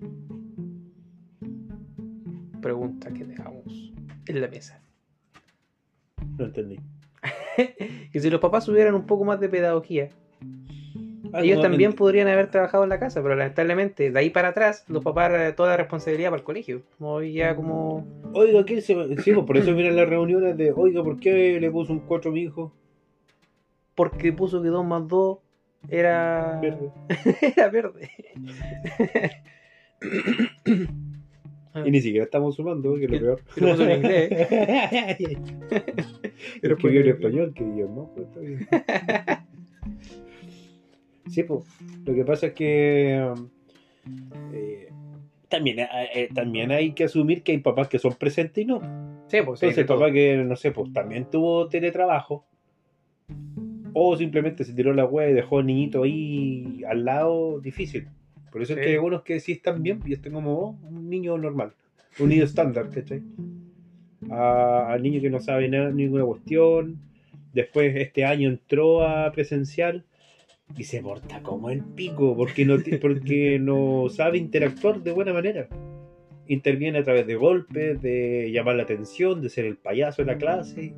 Pregunta 2.60 3.10
que 3.12 3.24
dejamos 3.24 3.92
en 4.26 4.40
la 4.40 4.48
mesa. 4.48 4.82
No 6.38 6.46
entendí. 6.46 6.80
Que 8.10 8.18
si 8.18 8.30
los 8.30 8.40
papás 8.40 8.64
tuvieran 8.64 8.94
un 8.94 9.06
poco 9.06 9.24
más 9.24 9.38
de 9.38 9.48
pedagogía, 9.48 10.08
Ellos 11.34 11.60
también 11.62 11.92
podrían 11.92 12.28
haber 12.28 12.50
trabajado 12.50 12.82
en 12.84 12.90
la 12.90 12.98
casa, 12.98 13.22
pero 13.22 13.34
lamentablemente 13.36 14.10
de 14.10 14.18
ahí 14.18 14.30
para 14.30 14.48
atrás 14.48 14.84
los 14.88 15.02
papás 15.04 15.32
eh, 15.34 15.52
toda 15.56 15.70
la 15.70 15.76
responsabilidad 15.76 16.30
para 16.30 16.40
el 16.40 16.44
colegio. 16.44 16.82
Hoy 16.98 17.34
ya 17.34 17.54
como... 17.56 18.06
Oiga, 18.32 18.64
¿qué 18.64 18.80
se... 18.80 18.94
Sí, 19.22 19.32
pues 19.32 19.46
por 19.46 19.56
eso 19.56 19.72
miran 19.72 19.96
las 19.96 20.08
reuniones 20.08 20.56
de, 20.56 20.72
oiga, 20.72 21.02
¿por 21.02 21.18
qué 21.20 21.58
le 21.60 21.70
puso 21.70 21.92
un 21.92 22.00
4 22.00 22.30
a 22.30 22.34
mi 22.34 22.42
hijo? 22.42 22.72
Porque 23.94 24.32
puso 24.32 24.62
que 24.62 24.68
2 24.68 24.84
más 24.84 25.06
2 25.08 25.38
era... 25.88 26.58
Verde. 26.60 26.90
era 27.56 27.68
verde. 27.68 28.10
Y 31.84 31.90
ni 31.90 32.00
siquiera 32.00 32.24
estamos 32.24 32.56
sumando, 32.56 32.94
que 32.96 33.04
es 33.04 33.10
lo 33.10 33.18
Que- 33.18 33.24
peor. 33.24 33.40
que 33.54 33.60
lo 33.60 33.70
puso 33.70 33.84
en 33.84 33.96
inglés. 33.98 34.48
Pero 36.60 36.74
escribió 36.74 37.00
en 37.02 37.08
español, 37.08 37.52
que 37.54 37.62
no, 37.64 38.10
pues 38.14 38.26
está 38.26 38.40
bien. 38.40 38.66
Sí, 41.30 41.42
pues, 41.44 41.64
lo 42.04 42.12
que 42.14 42.24
pasa 42.24 42.46
es 42.48 42.52
que 42.54 43.32
eh, 44.52 44.88
también, 45.48 45.78
eh, 45.80 45.88
eh, 46.14 46.28
también 46.34 46.70
hay 46.72 46.92
que 46.92 47.04
asumir 47.04 47.42
que 47.42 47.52
hay 47.52 47.58
papás 47.58 47.88
que 47.88 47.98
son 47.98 48.14
presentes 48.14 48.62
y 48.62 48.66
no. 48.66 48.80
Sí, 49.28 49.38
pues 49.44 49.62
Entonces, 49.62 49.86
todo. 49.86 49.98
papá 50.00 50.12
que, 50.12 50.36
no 50.36 50.56
sé, 50.56 50.72
pues 50.72 50.92
también 50.92 51.24
tuvo 51.30 51.68
teletrabajo. 51.68 52.44
O 53.92 54.16
simplemente 54.16 54.64
se 54.64 54.72
tiró 54.72 54.92
la 54.92 55.04
web 55.04 55.30
y 55.30 55.34
dejó 55.34 55.58
al 55.58 55.66
niñito 55.66 56.02
ahí 56.04 56.82
al 56.88 57.04
lado, 57.04 57.60
difícil. 57.60 58.08
Por 58.52 58.62
eso 58.62 58.74
Sí. 58.74 58.80
es 58.80 58.84
que 58.84 58.90
hay 58.90 58.94
algunos 58.96 59.22
que 59.22 59.40
sí 59.40 59.52
están 59.52 59.82
bien 59.82 60.00
y 60.06 60.12
están 60.12 60.32
como 60.32 60.52
oh, 60.58 60.78
un 60.88 61.08
niño 61.08 61.36
normal, 61.38 61.72
un 62.18 62.28
niño 62.28 62.44
estándar, 62.44 62.90
¿cachai? 62.90 63.22
A- 64.30 64.92
al 64.92 65.02
niño 65.02 65.20
que 65.20 65.30
no 65.30 65.40
sabe 65.40 65.68
nada, 65.68 65.90
ninguna 65.90 66.24
cuestión. 66.24 66.98
Después 67.52 67.94
este 67.96 68.24
año 68.24 68.48
entró 68.48 69.06
a 69.06 69.30
presencial 69.32 70.04
y 70.76 70.84
se 70.84 71.02
porta 71.02 71.42
como 71.42 71.70
el 71.70 71.82
pico 71.82 72.36
porque 72.36 72.64
no, 72.64 72.76
porque 73.00 73.58
no 73.60 74.08
sabe 74.08 74.38
interactuar 74.38 75.02
de 75.02 75.12
buena 75.12 75.32
manera. 75.32 75.68
Interviene 76.46 76.98
a 76.98 77.04
través 77.04 77.26
de 77.26 77.36
golpes, 77.36 78.02
de 78.02 78.50
llamar 78.52 78.76
la 78.76 78.82
atención, 78.82 79.40
de 79.40 79.48
ser 79.50 79.66
el 79.66 79.76
payaso 79.76 80.22
de 80.22 80.26
la 80.26 80.38
clase. 80.38 80.94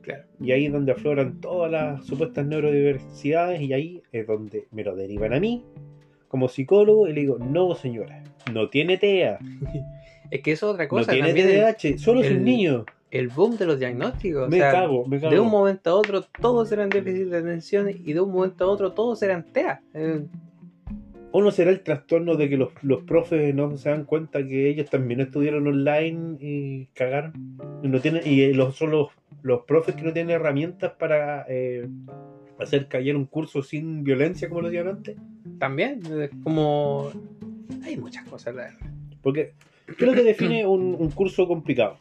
Claro. 0.00 0.24
Y 0.40 0.52
ahí 0.52 0.66
es 0.66 0.72
donde 0.72 0.92
afloran 0.92 1.40
todas 1.40 1.70
las 1.70 2.04
supuestas 2.04 2.46
neurodiversidades 2.46 3.60
y 3.60 3.72
ahí 3.72 4.02
es 4.12 4.26
donde 4.26 4.66
me 4.72 4.82
lo 4.82 4.96
derivan 4.96 5.32
a 5.32 5.40
mí 5.40 5.64
como 6.28 6.48
psicólogo 6.48 7.06
y 7.06 7.12
le 7.12 7.20
digo, 7.20 7.38
no 7.38 7.76
señora, 7.76 8.24
no 8.52 8.68
tiene 8.68 8.98
TEA, 8.98 9.38
Es 10.30 10.42
que 10.42 10.50
eso 10.50 10.66
es 10.66 10.74
otra 10.74 10.86
no 10.86 10.88
cosa. 10.88 11.12
tiene 11.12 11.28
también 11.28 11.48
el, 11.48 11.74
TDAH, 11.76 11.98
solo 11.98 12.22
es 12.22 12.32
un 12.32 12.42
niño. 12.42 12.84
El 13.14 13.28
boom 13.28 13.56
de 13.56 13.66
los 13.66 13.78
diagnósticos. 13.78 14.48
o 14.48 14.50
Me 14.50 14.58
sea, 14.58 14.72
cago, 14.72 15.06
me 15.06 15.20
cago. 15.20 15.32
De 15.32 15.40
un 15.40 15.48
momento 15.48 15.90
a 15.90 15.94
otro 15.94 16.22
todos 16.22 16.70
eran 16.72 16.90
déficit 16.90 17.28
de 17.28 17.38
atención 17.38 17.88
y 17.88 18.12
de 18.12 18.20
un 18.20 18.32
momento 18.32 18.64
a 18.64 18.68
otro 18.68 18.92
todos 18.92 19.22
eran 19.22 19.44
TEA. 19.52 19.80
Eh, 19.94 20.26
¿O 21.30 21.42
no 21.42 21.50
será 21.50 21.70
el 21.70 21.80
trastorno 21.80 22.36
de 22.36 22.48
que 22.48 22.56
los, 22.56 22.70
los 22.82 23.02
profes 23.02 23.54
no 23.54 23.76
se 23.76 23.90
dan 23.90 24.04
cuenta 24.04 24.44
que 24.46 24.68
ellos 24.68 24.90
también 24.90 25.20
estudiaron 25.20 25.66
online 25.66 26.36
y 26.40 26.86
cagaron? 26.94 27.32
Y, 27.82 27.88
no 27.88 28.00
tienen, 28.00 28.22
y 28.24 28.42
eh, 28.42 28.54
los, 28.54 28.76
son 28.76 28.90
los, 28.90 29.08
los 29.42 29.62
profes 29.62 29.94
que 29.94 30.02
no 30.02 30.12
tienen 30.12 30.34
herramientas 30.34 30.92
para 30.92 31.44
eh, 31.48 31.88
hacer 32.60 32.88
caer 32.88 33.16
un 33.16 33.26
curso 33.26 33.62
sin 33.62 34.04
violencia, 34.04 34.48
como 34.48 34.60
lo 34.60 34.68
decían 34.68 34.88
antes. 34.88 35.16
también, 35.58 36.02
eh, 36.10 36.30
como... 36.42 37.10
Hay 37.84 37.96
muchas 37.96 38.24
cosas, 38.28 38.54
la 38.54 38.62
verdad. 38.62 38.86
Porque, 39.20 39.54
¿qué 39.86 40.04
es 40.04 40.10
lo 40.10 40.14
que 40.14 40.22
define 40.22 40.66
un, 40.66 40.96
un 40.96 41.10
curso 41.10 41.46
complicado? 41.48 41.96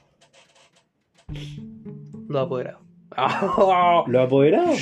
Los 2.28 2.46
apoderados. 2.46 2.82
Los 4.08 4.26
apoderados. 4.26 4.80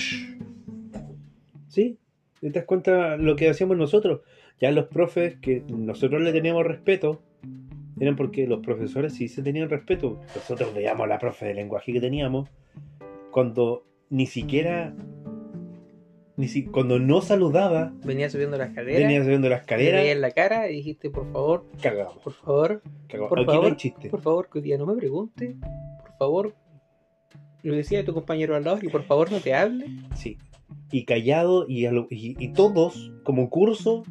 ¿Sí? 1.68 1.98
¿Te 2.40 2.50
das 2.50 2.66
cuenta 2.66 3.18
lo 3.18 3.36
que 3.36 3.50
hacíamos 3.50 3.78
nosotros? 3.78 4.22
Ya 4.60 4.72
los 4.72 4.86
profes 4.88 5.38
que 5.42 5.64
nosotros 5.68 6.22
le 6.22 6.32
teníamos 6.32 6.66
respeto, 6.66 7.22
eran 8.00 8.16
porque 8.16 8.48
los 8.48 8.60
profesores 8.62 9.14
sí 9.14 9.28
se 9.28 9.42
tenían 9.44 9.70
respeto. 9.70 10.20
Nosotros 10.36 10.74
veíamos 10.74 11.06
a 11.06 11.08
la 11.08 11.20
profe 11.20 11.46
de 11.48 11.54
lenguaje 11.54 11.94
que 11.94 12.02
teníamos, 12.02 12.50
cuando 13.32 13.86
ni 14.10 14.26
siquiera, 14.26 14.94
ni 16.36 16.48
si, 16.48 16.66
cuando 16.66 17.00
no 17.00 17.22
saludaba, 17.22 17.94
Venía 18.04 18.30
subiendo 18.30 18.58
la 18.58 18.66
escalera, 18.66 19.00
venía 19.00 19.24
subiendo 19.24 19.48
la 19.50 19.56
le 19.58 19.76
veía 19.78 19.90
escalera, 19.90 20.12
en 20.12 20.22
la 20.22 20.32
cara 20.32 20.70
y 20.70 20.76
dijiste, 20.78 21.10
por 21.10 21.32
favor, 21.32 21.66
cagamos. 21.82 22.18
por 22.18 22.34
favor, 22.34 22.82
cagamos. 23.08 23.30
Por 23.30 23.40
Aquí 23.40 23.48
no 23.48 23.54
favor, 23.54 23.68
hay 23.70 23.76
chiste. 23.78 24.10
por 24.10 24.22
favor, 24.22 24.50
que 24.50 24.60
hoy 24.60 24.64
día 24.64 24.78
no 24.78 24.86
me 24.86 24.96
pregunte, 24.96 25.56
favor. 26.22 26.54
Le 27.64 27.76
decía 27.76 28.00
a 28.02 28.06
tu 28.06 28.14
compañero 28.14 28.56
al 28.56 28.64
lado 28.64 28.80
y 28.82 28.90
por 28.90 29.04
favor 29.04 29.32
no 29.32 29.40
te 29.40 29.54
hable. 29.56 29.86
Sí. 30.16 30.38
Y 30.92 31.06
callado, 31.06 31.66
y, 31.68 31.88
lo- 31.90 32.08
y, 32.10 32.36
y 32.44 32.54
todos, 32.54 33.12
como 33.24 33.50
curso, 33.50 34.04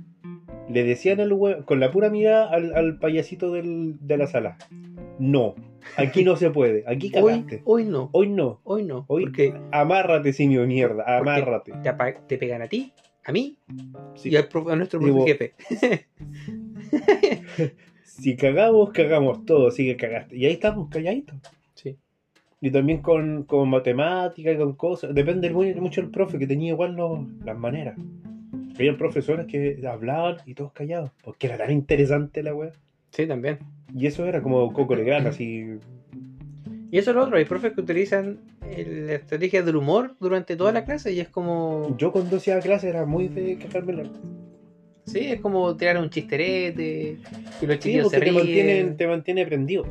le 0.69 0.83
decían 0.85 1.21
al 1.21 1.31
hue- 1.33 1.65
con 1.65 1.79
la 1.81 1.91
pura 1.91 2.11
mirada 2.11 2.49
al, 2.51 2.75
al 2.75 2.99
payasito 2.99 3.53
del- 3.53 3.97
de 4.01 4.17
la 4.17 4.27
sala: 4.27 4.57
No, 5.19 5.55
aquí 5.97 6.25
no 6.25 6.37
se 6.37 6.51
puede, 6.51 6.85
aquí 6.87 7.07
Hoy, 7.15 7.33
cagaste. 7.33 7.63
hoy 7.65 7.85
no, 7.85 8.09
Hoy 8.13 8.29
no, 8.29 8.61
hoy 8.65 8.85
no, 8.85 9.05
hoy 9.09 9.25
porque 9.25 9.55
amárrate, 9.73 10.33
simio 10.33 10.67
mierda, 10.67 11.05
amárrate. 11.19 11.73
te, 12.29 12.39
pegan 12.39 12.63
a 12.63 12.69
ti, 12.69 12.93
a 13.25 13.33
mí 13.33 13.57
Sí. 14.15 14.31
y 14.31 14.37
al 14.37 14.49
a 14.71 14.77
nuestro 14.77 15.01
Digo- 15.01 15.25
jefe. 15.27 15.55
Si 18.03 18.37
cagamos, 18.37 18.91
cagamos 18.91 19.45
todo, 19.47 19.69
así 19.69 19.87
que 19.87 19.97
cagaste. 19.97 20.37
Y 20.37 20.45
ahí 20.45 20.53
estamos, 20.53 20.89
calladitos. 20.91 21.37
Y 22.61 22.71
también 22.71 23.01
con, 23.01 23.45
con 23.45 23.69
matemática 23.71 24.53
y 24.53 24.57
con 24.59 24.75
cosas. 24.75 25.15
Depende 25.15 25.49
mucho 25.51 26.03
del 26.03 26.11
profe, 26.11 26.39
que 26.39 26.47
tenía 26.47 26.71
igual 26.73 26.95
los- 26.95 27.27
las 27.45 27.57
maneras. 27.57 27.97
Había 28.75 28.97
profesores 28.97 29.47
que 29.47 29.79
hablaban 29.87 30.37
y 30.47 30.55
todos 30.55 30.73
callados, 30.73 31.11
porque 31.25 31.47
era 31.47 31.57
tan 31.59 31.71
interesante 31.71 32.43
la 32.43 32.55
wea. 32.55 32.73
Sí, 33.11 33.27
también. 33.27 33.59
Y 33.95 34.07
eso 34.07 34.27
era 34.27 34.43
como 34.43 34.73
Coco 34.73 34.95
Legrand, 34.95 35.27
así. 35.27 35.65
Y 36.91 36.99
eso 36.99 37.11
es 37.11 37.17
lo 37.17 37.23
otro, 37.25 37.37
hay 37.37 37.45
profes 37.45 37.73
que 37.73 37.81
utilizan 37.81 38.39
la 38.63 39.15
estrategia 39.15 39.63
del 39.63 39.77
humor 39.77 40.15
durante 40.21 40.57
toda 40.57 40.73
la 40.73 40.85
clase 40.85 41.13
y 41.13 41.21
es 41.21 41.29
como... 41.29 41.95
Yo 41.99 42.13
cuando 42.13 42.37
hacía 42.37 42.59
clase 42.61 42.89
era 42.89 43.05
muy 43.07 43.29
de 43.29 43.57
cagarme 43.57 43.93
la. 43.95 44.03
Sí, 45.07 45.21
es 45.21 45.41
como 45.41 45.77
tirar 45.77 45.99
un 45.99 46.09
chisterete 46.11 47.17
y 47.61 47.67
los 47.67 47.77
Sí, 47.81 48.01
se 48.01 48.11
te 48.11 48.19
ríen. 48.21 48.35
mantiene, 48.35 48.85
te 48.97 49.07
mantiene 49.07 49.47
prendido. 49.47 49.85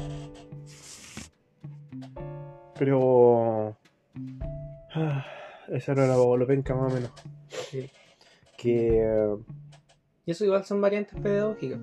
Pero. 2.79 3.75
ah, 4.95 5.25
Esa 5.67 5.91
era 5.91 6.07
lo, 6.07 6.37
lo 6.37 6.47
penca 6.47 6.73
más 6.75 6.91
o 6.91 6.95
menos. 6.95 7.11
Sí. 7.69 7.89
Que. 8.57 9.35
Y 10.25 10.31
eso 10.31 10.45
igual 10.45 10.63
son 10.63 10.79
variantes 10.81 11.19
pedagógicas. 11.19 11.79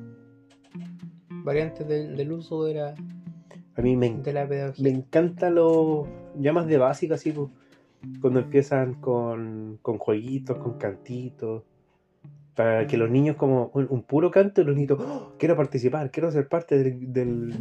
Variantes 1.28 1.86
del, 1.86 2.16
del 2.16 2.32
uso 2.32 2.64
de 2.64 2.74
la, 2.74 2.94
a 3.76 3.82
mí 3.82 3.94
me, 3.96 4.10
de 4.10 4.32
la 4.32 4.42
me 4.42 4.48
pedagogía. 4.48 4.88
encanta 4.90 5.50
los. 5.50 6.06
Ya 6.38 6.52
más 6.52 6.66
de 6.66 6.78
básica, 6.78 7.14
así. 7.14 7.32
pues, 7.32 7.48
Cuando 8.20 8.40
empiezan 8.40 8.94
con, 8.94 9.78
con 9.82 9.98
jueguitos, 9.98 10.58
con 10.58 10.78
cantitos. 10.78 11.62
Para 12.56 12.86
que 12.86 12.96
los 12.96 13.10
niños, 13.10 13.36
como 13.36 13.70
un, 13.74 13.86
un 13.90 14.02
puro 14.02 14.30
canto, 14.30 14.64
los 14.64 14.74
niños, 14.74 14.98
"Oh, 14.98 15.34
quiero 15.38 15.54
participar, 15.56 16.10
quiero 16.10 16.32
ser 16.32 16.48
parte 16.48 16.78
del, 16.82 17.12
del, 17.12 17.52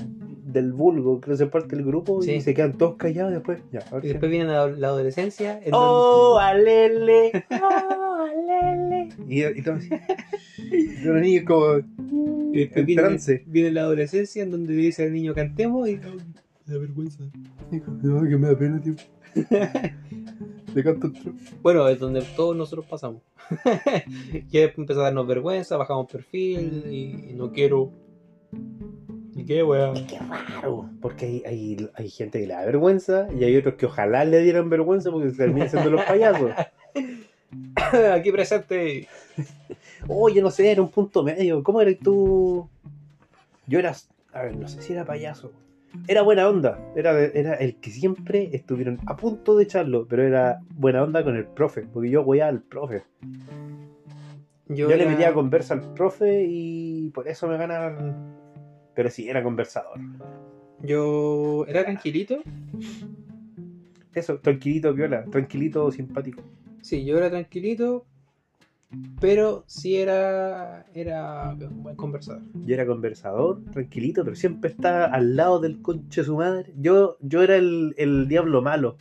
del 0.45 0.71
vulgo, 0.71 1.19
quiero 1.19 1.35
ser 1.35 1.49
parte 1.49 1.75
del 1.75 1.83
grupo, 1.85 2.23
y 2.23 2.39
se 2.39 2.53
quedan 2.53 2.73
todos 2.77 2.95
callados 2.95 3.33
después. 3.33 3.59
Ya, 3.73 3.81
ahora 3.91 4.05
Y 4.05 4.09
después 4.09 4.31
viene 4.31 4.45
la, 4.45 4.67
la 4.67 4.87
adolescencia. 4.87 5.59
en 5.61 5.73
¡Oh, 5.73 6.37
alele! 6.39 7.31
¡Oh, 7.61 8.25
alele! 8.31 9.09
Y, 9.27 9.43
y 9.43 9.61
todo 9.61 9.75
así. 9.75 9.89
Y 10.71 11.03
los 11.03 11.21
niños 11.21 11.43
como 11.45 11.77
y 12.53 12.59
después 12.59 12.77
en 12.77 12.85
viene, 12.85 13.01
trance. 13.01 13.43
viene 13.47 13.71
la 13.71 13.81
adolescencia 13.81 14.43
en 14.43 14.51
donde 14.51 14.73
dice 14.75 15.03
al 15.03 15.11
niño 15.11 15.33
cantemos 15.33 15.89
y... 15.89 15.95
"Oh, 15.95 16.15
me 16.67 16.73
da 16.73 16.79
vergüenza. 16.79 17.21
No, 18.01 18.23
que 18.23 18.37
me 18.37 18.47
da 18.47 18.57
pena, 18.57 18.81
tío. 18.81 18.93
Canto. 20.83 21.11
Bueno, 21.61 21.87
es 21.87 21.99
donde 21.99 22.21
todos 22.35 22.55
nosotros 22.55 22.85
pasamos. 22.85 23.21
que 24.51 24.59
después 24.59 24.77
empezó 24.79 25.01
a 25.01 25.05
darnos 25.05 25.27
vergüenza, 25.27 25.77
bajamos 25.77 26.11
perfil 26.11 26.85
y, 26.89 27.31
y 27.31 27.33
no 27.33 27.51
quiero. 27.51 27.91
¿Y 29.35 29.45
qué, 29.45 29.63
weá? 29.63 29.93
Qué 30.07 30.17
raro, 30.19 30.89
porque 31.01 31.25
hay, 31.25 31.43
hay, 31.45 31.89
hay 31.93 32.09
gente 32.09 32.39
que 32.39 32.47
le 32.47 32.53
da 32.53 32.65
vergüenza 32.65 33.27
y 33.37 33.43
hay 33.43 33.57
otros 33.57 33.75
que 33.75 33.85
ojalá 33.85 34.23
le 34.23 34.41
dieran 34.41 34.69
vergüenza 34.69 35.11
porque 35.11 35.31
se 35.31 35.37
terminan 35.37 35.69
siendo 35.69 35.89
los 35.89 36.03
payasos. 36.03 36.51
Aquí 38.13 38.31
presente. 38.31 39.07
Oh, 40.07 40.29
yo 40.29 40.43
no 40.43 40.51
sé, 40.51 40.71
era 40.71 40.83
un 40.83 40.91
punto 40.91 41.23
medio. 41.23 41.63
¿Cómo 41.63 41.81
eres 41.81 41.97
tú? 41.97 42.69
Yo 43.65 43.79
era, 43.79 43.95
a 44.33 44.41
ver, 44.43 44.55
no 44.55 44.67
sé 44.67 44.79
si 44.83 44.93
era 44.93 45.03
payaso. 45.03 45.51
Era 46.07 46.21
buena 46.21 46.47
onda. 46.47 46.79
Era, 46.95 47.19
era 47.19 47.55
el 47.55 47.75
que 47.77 47.89
siempre 47.89 48.49
estuvieron 48.53 48.99
a 49.07 49.15
punto 49.15 49.55
de 49.57 49.63
echarlo, 49.63 50.07
pero 50.07 50.23
era 50.23 50.59
buena 50.75 51.03
onda 51.03 51.23
con 51.23 51.35
el 51.35 51.45
profe, 51.45 51.81
porque 51.91 52.09
yo 52.09 52.23
voy 52.23 52.39
al 52.41 52.61
profe. 52.61 53.03
Yo, 54.67 54.87
le 54.87 54.95
era- 54.95 55.09
metía 55.11 55.33
conversa 55.33 55.75
al 55.75 55.93
profe 55.93 56.45
y 56.47 57.09
por 57.11 57.27
eso 57.27 57.47
me 57.47 57.57
ganaban. 57.57 58.35
Pero 58.95 59.09
sí, 59.09 59.27
era 59.29 59.43
conversador. 59.43 59.99
Yo 60.81 61.65
era 61.67 61.83
tranquilito. 61.83 62.37
Eso, 64.13 64.39
tranquilito, 64.39 64.93
viola, 64.93 65.25
tranquilito, 65.25 65.91
simpático. 65.91 66.41
Sí, 66.81 67.03
yo 67.03 67.17
era 67.17 67.29
tranquilito. 67.29 68.05
Pero 69.19 69.63
sí 69.67 69.97
era. 69.97 70.85
Era 70.93 71.53
un 71.69 71.83
buen 71.83 71.95
conversador. 71.95 72.41
Yo 72.65 72.73
era 72.75 72.85
conversador, 72.85 73.61
tranquilito, 73.71 74.23
pero 74.23 74.35
siempre 74.35 74.69
estaba 74.69 75.05
al 75.05 75.35
lado 75.35 75.59
del 75.59 75.81
conche 75.81 76.21
de 76.21 76.25
su 76.25 76.37
madre. 76.37 76.73
Yo, 76.77 77.17
yo 77.21 77.41
era 77.41 77.55
el, 77.57 77.93
el 77.97 78.27
diablo 78.27 78.61
malo. 78.61 78.97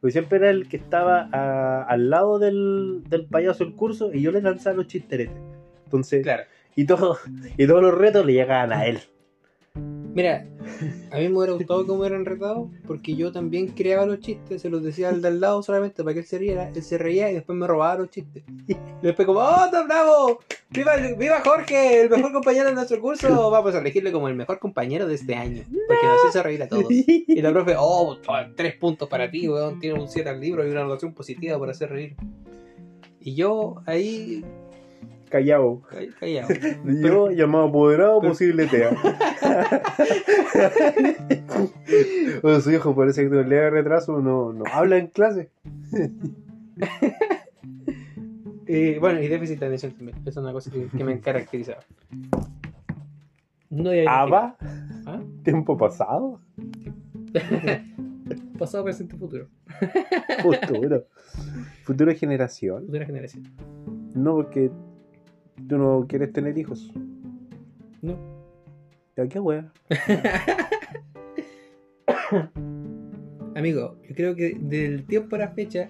Porque 0.00 0.12
siempre 0.12 0.38
era 0.38 0.50
el 0.50 0.68
que 0.68 0.76
estaba 0.76 1.28
a- 1.32 1.82
al 1.84 2.10
lado 2.10 2.38
del, 2.38 3.02
del 3.08 3.26
payaso 3.26 3.64
del 3.64 3.74
curso 3.74 4.12
y 4.12 4.20
yo 4.20 4.30
le 4.30 4.42
lanzaba 4.42 4.76
los 4.76 4.86
chisteretes. 4.86 5.36
Entonces, 5.84 6.22
Claro. 6.22 6.42
y, 6.76 6.84
todo, 6.84 7.16
y 7.56 7.66
todos 7.66 7.82
los 7.82 7.94
retos 7.94 8.26
le 8.26 8.34
llegaban 8.34 8.72
a 8.72 8.86
él. 8.86 8.98
Mira, 10.14 10.46
a 11.10 11.18
mí 11.18 11.28
me 11.28 11.36
hubiera 11.36 11.54
gustado 11.54 11.84
cómo 11.86 12.04
eran 12.04 12.24
retados, 12.24 12.68
porque 12.86 13.16
yo 13.16 13.32
también 13.32 13.66
creaba 13.68 14.06
los 14.06 14.20
chistes, 14.20 14.62
se 14.62 14.70
los 14.70 14.82
decía 14.84 15.08
al 15.08 15.20
de 15.20 15.28
al 15.28 15.40
lado 15.40 15.60
solamente 15.62 16.04
para 16.04 16.14
que 16.14 16.20
él 16.20 16.26
se 16.26 16.38
riera, 16.38 16.70
él 16.72 16.82
se 16.84 16.98
reía 16.98 17.30
y 17.32 17.34
después 17.34 17.58
me 17.58 17.66
robaba 17.66 17.96
los 17.96 18.10
chistes. 18.10 18.44
Y 18.68 18.76
después 19.02 19.26
como, 19.26 19.40
¡oh, 19.40 19.70
tan 19.72 19.88
bravo! 19.88 20.38
¡Viva, 20.70 20.96
¡Viva 20.96 21.42
Jorge, 21.44 22.02
el 22.02 22.10
mejor 22.10 22.32
compañero 22.32 22.68
de 22.68 22.76
nuestro 22.76 23.00
curso! 23.00 23.28
Vamos 23.50 23.74
a 23.74 23.78
elegirle 23.78 24.12
como 24.12 24.28
el 24.28 24.36
mejor 24.36 24.60
compañero 24.60 25.08
de 25.08 25.14
este 25.16 25.34
año, 25.34 25.64
porque 25.88 26.06
nos 26.06 26.30
hizo 26.30 26.42
reír 26.44 26.62
a 26.62 26.68
todos. 26.68 26.86
Y 26.90 27.42
la 27.42 27.52
profe, 27.52 27.74
¡oh, 27.76 28.16
tres 28.54 28.76
puntos 28.76 29.08
para 29.08 29.28
ti, 29.28 29.48
weón! 29.48 29.80
Tiene 29.80 29.98
un 29.98 30.08
7 30.08 30.28
al 30.28 30.40
libro 30.40 30.66
y 30.66 30.70
una 30.70 30.82
anotación 30.82 31.12
positiva 31.12 31.58
por 31.58 31.70
hacer 31.70 31.90
reír. 31.90 32.14
Y 33.20 33.34
yo 33.34 33.82
ahí, 33.86 34.44
Callado. 35.34 35.82
ca- 35.90 35.98
callado. 36.20 36.48
Yo, 37.02 37.30
llamado 37.32 37.64
apoderado, 37.64 38.20
posible 38.20 38.68
tea. 38.68 38.92
Su 42.62 42.70
hijo 42.70 42.94
parece 42.94 43.24
que 43.24 43.30
con 43.30 43.48
leve 43.48 43.70
retraso 43.70 44.20
no, 44.20 44.52
no 44.52 44.62
habla 44.72 44.98
en 44.98 45.08
clase. 45.08 45.50
Eh, 48.66 48.96
bueno, 48.98 49.20
y 49.20 49.28
déficit 49.28 49.60
de 49.60 49.66
atención 49.66 49.92
también. 49.92 50.16
Esa 50.20 50.30
es 50.30 50.36
una 50.38 50.50
cosa 50.52 50.70
que, 50.70 50.86
que 50.86 51.04
me 51.04 51.20
caracterizaba. 51.20 51.80
No 53.68 53.90
¿Aba? 54.08 54.56
¿Ah? 55.04 55.20
¿Tiempo 55.42 55.76
pasado? 55.76 56.40
Pasado, 58.58 58.84
presente, 58.84 59.16
futuro. 59.18 59.48
Futuro. 60.42 61.04
Futura 61.84 62.14
generación. 62.14 62.86
Futura 62.86 63.04
generación. 63.04 63.44
No, 64.14 64.36
porque 64.36 64.70
tú 65.68 65.78
no 65.78 66.06
quieres 66.08 66.32
tener 66.32 66.56
hijos. 66.58 66.90
No. 68.02 68.18
Ya, 69.16 69.28
qué 69.28 69.38
wea. 69.40 69.72
Amigo, 73.54 73.96
yo 74.08 74.14
creo 74.14 74.34
que 74.34 74.56
del 74.60 75.04
tiempo 75.06 75.36
a 75.36 75.40
la 75.40 75.48
fecha, 75.50 75.88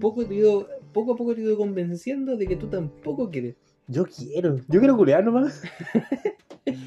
poco, 0.00 0.24
te 0.24 0.34
ido- 0.34 0.66
poco 0.92 1.12
a 1.12 1.16
poco 1.16 1.34
te 1.34 1.40
he 1.42 1.44
ido 1.44 1.56
convenciendo 1.56 2.36
de 2.36 2.46
que 2.46 2.56
tú 2.56 2.68
tampoco 2.68 3.30
quieres. 3.30 3.56
Yo 3.88 4.04
quiero. 4.06 4.56
Yo 4.68 4.80
quiero 4.80 4.96
culear 4.96 5.24
nomás. 5.24 5.62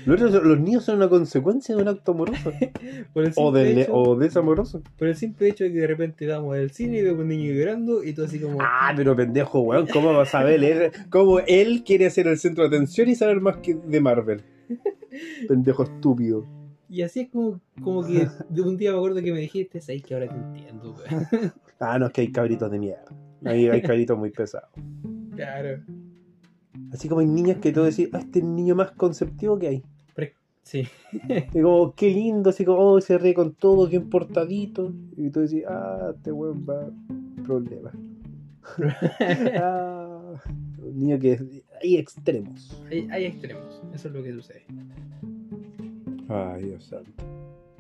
Los, 0.05 0.59
niños 0.59 0.86
son 0.86 0.97
una 0.97 1.09
consecuencia 1.09 1.76
de 1.76 1.82
un 1.82 1.88
acto 1.88 2.13
amoroso. 2.13 2.51
El 3.15 3.28
O, 3.28 3.32
simple, 3.32 3.63
de, 3.63 3.82
hecho, 3.82 3.93
o 3.93 4.15
desamoroso. 4.15 4.82
por 4.97 5.07
el 5.07 5.15
simple 5.15 5.49
hecho 5.49 5.65
de 5.65 5.73
que 5.73 5.80
de 5.80 5.88
repente 5.88 6.28
vamos 6.28 6.55
al 6.55 6.71
cine 6.71 6.99
y 6.99 7.01
vemos 7.01 7.21
un 7.21 7.28
niño 7.28 7.53
llorando 7.53 8.03
y 8.03 8.13
tú 8.13 8.23
así 8.23 8.39
como... 8.39 8.59
Ah, 8.61 8.93
pero 8.95 9.15
pendejo, 9.15 9.61
weón. 9.61 9.88
¿Cómo 9.88 10.13
vas 10.13 10.34
a 10.34 10.43
ver? 10.43 10.91
¿Cómo 11.09 11.39
él 11.39 11.84
quiere 11.86 12.09
ser 12.09 12.28
el 12.28 12.38
centro 12.38 12.67
de 12.67 12.76
atención 12.76 13.09
y 13.09 13.15
saber 13.15 13.41
más 13.41 13.57
que 13.57 13.76
de 13.76 13.99
Marvel? 13.99 14.43
Pendejo 15.47 15.84
estúpido. 15.84 16.45
Y 16.88 17.01
así 17.01 17.21
es 17.21 17.30
como, 17.30 17.59
como 17.82 18.05
que 18.05 18.28
de 18.47 18.61
un 18.61 18.78
día 18.78 18.91
me 18.91 18.97
acuerdo 18.97 19.21
que 19.21 19.34
me 19.34 19.39
dijiste, 19.39 19.82
¿sabes 19.82 20.03
que 20.03 20.13
ahora 20.13 20.28
te 20.28 20.36
entiendo, 20.36 20.95
weón? 20.95 21.53
Ah, 21.80 21.99
no, 21.99 22.05
es 22.05 22.13
que 22.13 22.21
hay 22.21 22.32
cabritos 22.32 22.71
de 22.71 22.80
mierda. 22.80 23.05
Hay, 23.43 23.67
hay 23.67 23.82
cabritos 23.82 24.17
muy 24.17 24.30
pesados. 24.32 24.69
Claro. 25.36 25.82
Así 26.96 27.10
como 27.10 27.20
hay 27.20 27.28
niños 27.28 27.58
que 27.58 27.74
tú 27.74 27.84
decís, 27.84 28.08
ah, 28.14 28.20
este 28.20 28.39
es 28.39 28.46
el 28.46 28.56
niño 28.56 28.74
más 28.74 28.91
conceptivo 28.91 29.60
que 29.60 29.68
hay. 29.68 29.84
Sí. 30.64 30.88
Y 31.54 31.62
como, 31.62 31.93
qué 31.93 32.10
lindo, 32.10 32.50
así 32.50 32.64
como, 32.64 32.80
oh, 32.80 33.02
se 33.02 33.18
ríe 33.18 33.34
con 33.34 33.54
todo, 33.54 33.88
bien 33.88 34.10
portadito. 34.10 34.93
Y 35.18 35.30
tú 35.30 35.41
decís, 35.41 35.64
ah, 35.68 36.14
este 36.16 36.32
weón 36.32 36.66
va 36.68 36.89
problema. 37.43 37.91
ah, 39.62 40.41
un 40.80 40.98
niño 40.98 41.20
que 41.20 41.62
hay 41.84 41.98
extremos. 41.98 42.82
Hay, 42.89 43.08
hay 43.12 43.26
extremos, 43.26 43.82
eso 43.93 44.08
es 44.08 44.14
lo 44.14 44.24
que 44.24 44.32
sucede. 44.32 44.64
Ay, 46.30 46.64
Dios 46.64 46.86
santo. 46.86 47.12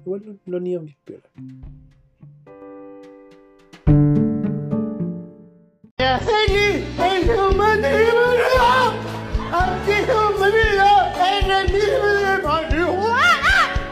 Igual 0.05 0.23
los, 0.25 0.35
los 0.45 0.61
niños 0.61 0.83
bien 0.83 0.97
piola. 1.05 1.29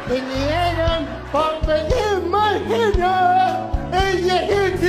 Vinieron 0.09 1.07
por 1.31 1.59
pedir 1.61 2.21
más 2.29 2.53
dinero. 2.63 3.71
Ella 3.91 4.37
es 4.43 4.81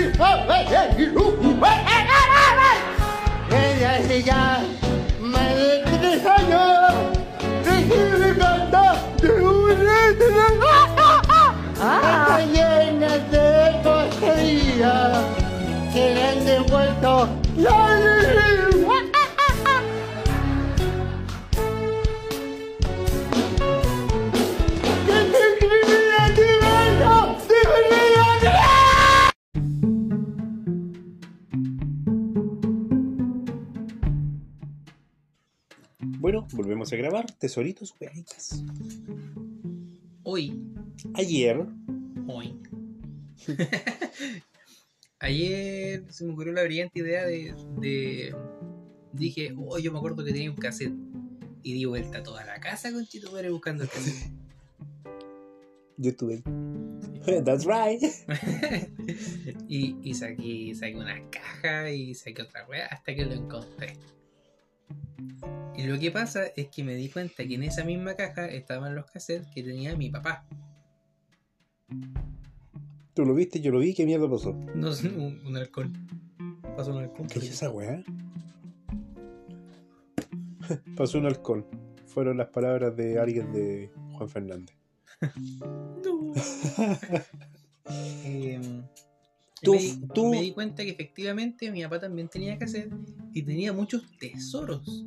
Ella 3.51 3.97
hace 3.97 4.23
ya 4.23 4.61
más 5.21 5.57
de 5.57 5.83
tres 6.01 6.27
años 6.27 6.95
recibe 7.65 8.39
carta 8.39 8.97
de 9.21 9.31
un 9.31 9.71
Está 11.75 12.39
llena 12.53 13.19
de 13.31 13.47
cosería 13.83 15.44
que 15.95 16.13
le 16.13 16.25
han 16.25 16.45
devuelto 16.45 17.29
la 17.57 17.95
alegría. 17.95 18.65
Bueno, 36.19 36.49
volvemos 36.55 36.93
a 36.93 36.97
grabar. 36.97 37.31
Tesoritos, 37.31 37.95
weaditas. 38.01 38.65
Hoy, 40.25 40.61
Ayer, 41.15 41.65
hoy. 42.27 42.59
Ayer 45.21 46.05
se 46.11 46.25
me 46.25 46.33
ocurrió 46.33 46.53
la 46.53 46.63
brillante 46.63 47.01
idea 47.01 47.25
de. 47.25 47.55
de- 47.81 48.35
dije, 49.13 49.55
oh, 49.57 49.79
yo 49.79 49.93
me 49.93 49.99
acuerdo 49.99 50.25
que 50.25 50.33
tenía 50.33 50.51
un 50.51 50.57
cassette. 50.57 50.95
Y 51.63 51.73
di 51.73 51.85
vuelta 51.87 52.19
a 52.19 52.23
toda 52.23 52.45
la 52.45 52.61
casa 52.61 52.93
con 52.93 53.07
Chito 53.07 53.33
Pérez 53.33 53.51
buscando 53.51 53.85
el 53.85 53.89
cassette. 53.89 54.33
yo 55.97 56.11
estuve 56.11 56.35
ahí. 56.35 56.43
That's 57.45 57.65
right. 57.65 58.03
y, 59.69 59.97
y 60.03 60.15
saqué, 60.15 60.75
saqué 60.75 60.97
una 60.97 61.31
caja 61.31 61.91
y 61.91 62.15
saqué 62.15 62.43
otra 62.43 62.67
weá 62.67 62.87
hasta 62.87 63.15
que 63.15 63.25
lo 63.25 63.33
encontré. 63.33 63.95
Y 65.77 65.85
lo 65.85 65.99
que 65.99 66.11
pasa 66.11 66.47
es 66.55 66.69
que 66.69 66.85
me 66.85 66.95
di 66.95 67.09
cuenta 67.09 67.47
que 67.47 67.55
en 67.55 67.63
esa 67.65 67.83
misma 67.85 68.15
caja 68.15 68.47
estaban 68.47 68.95
los 68.95 69.11
cassettes 69.11 69.49
que 69.55 69.63
tenía 69.63 69.97
mi 69.97 70.11
papá. 70.11 70.47
Tú 73.15 73.25
lo 73.25 73.35
viste, 73.35 73.61
yo 73.61 73.71
lo 73.71 73.79
vi. 73.79 73.95
¿Qué 73.95 74.05
mierda 74.07 74.29
pasó? 74.29 74.53
No 74.75 74.93
sé, 74.93 75.09
un, 75.09 75.41
un 75.47 75.57
alcohol. 75.57 75.91
Pasó 76.77 76.91
un 76.93 76.99
alcohol. 76.99 77.29
¿Qué 77.33 77.39
es 77.39 77.51
esa 77.51 77.71
weá? 77.71 78.03
Pasó 80.97 81.19
un 81.19 81.27
halcón. 81.27 81.67
Fueron 82.07 82.39
las 82.39 82.49
palabras 82.49 82.97
de 82.97 83.19
alguien 83.19 83.53
de 83.53 83.91
Juan 84.13 84.29
Fernández. 84.29 84.77
No. 86.05 86.33
Eh, 88.27 88.59
Tú- 89.63 89.73
me, 89.73 89.79
di, 89.79 90.01
tú- 90.15 90.31
me 90.31 90.41
di 90.41 90.53
cuenta 90.53 90.83
que 90.83 90.89
efectivamente 90.91 91.71
mi 91.71 91.83
papá 91.83 92.01
también 92.01 92.29
tenía 92.29 92.59
cassette 92.59 92.91
y 93.35 93.43
tenía 93.43 93.75
muchos 93.75 94.03
tesoros. 94.19 95.05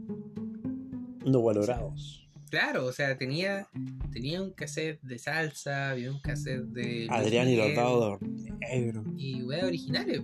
No 1.25 1.41
valorados. 1.41 2.26
Claro, 2.49 2.85
o 2.85 2.93
sea, 2.93 3.17
tenía, 3.17 3.67
tenía 4.11 4.41
un 4.41 4.51
cassette 4.51 5.01
de 5.01 5.19
salsa, 5.19 5.89
había 5.91 6.11
un 6.11 6.19
cassette 6.21 6.63
de. 6.67 7.07
Adrián 7.09 7.49
y 7.49 7.55
los 7.57 7.75
dados. 7.75 8.19
Y 9.17 9.43
weas 9.43 9.63
originales, 9.63 10.21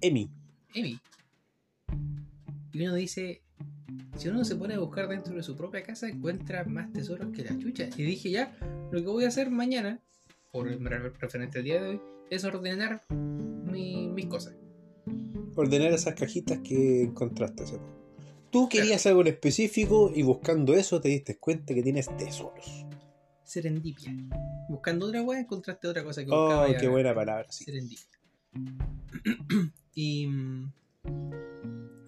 Emi. 0.00 0.28
Emi. 0.74 0.98
Y 2.72 2.82
uno 2.82 2.94
dice, 2.94 3.42
si 4.16 4.28
uno 4.28 4.44
se 4.44 4.56
pone 4.56 4.74
a 4.74 4.78
buscar 4.78 5.08
dentro 5.08 5.34
de 5.34 5.42
su 5.42 5.56
propia 5.56 5.82
casa, 5.82 6.08
encuentra 6.08 6.64
más 6.64 6.92
tesoros 6.92 7.28
que 7.32 7.44
la 7.44 7.56
chucha. 7.58 7.88
Y 7.96 8.02
dije, 8.02 8.30
ya, 8.30 8.56
lo 8.90 9.00
que 9.00 9.06
voy 9.06 9.24
a 9.24 9.28
hacer 9.28 9.50
mañana, 9.50 10.00
por 10.52 10.66
referente 11.20 11.58
al 11.58 11.64
día 11.64 11.80
de 11.80 11.88
hoy, 11.88 12.00
es 12.30 12.44
ordenar 12.44 13.02
mi- 13.10 14.08
mis 14.08 14.26
cosas. 14.26 14.56
Ordenar 15.54 15.92
esas 15.92 16.14
cajitas 16.14 16.58
que 16.60 17.02
encontraste. 17.02 17.64
Tú 18.50 18.68
querías 18.68 19.06
algo 19.06 19.20
en 19.20 19.28
específico 19.28 20.10
y 20.14 20.22
buscando 20.22 20.74
eso 20.74 21.00
te 21.00 21.08
diste 21.08 21.38
cuenta 21.38 21.74
que 21.74 21.82
tienes 21.82 22.14
tesoros. 22.16 22.86
Serendipia. 23.44 24.14
Buscando 24.68 25.06
otra 25.06 25.22
wea, 25.22 25.40
encontraste 25.40 25.88
otra 25.88 26.04
cosa 26.04 26.24
que 26.24 26.30
Oh, 26.32 26.66
qué 26.78 26.88
buena 26.88 27.14
palabra. 27.14 27.46
sí. 27.50 27.64
Serendipia. 27.64 28.06
y 29.94 30.26
mm, 30.26 30.72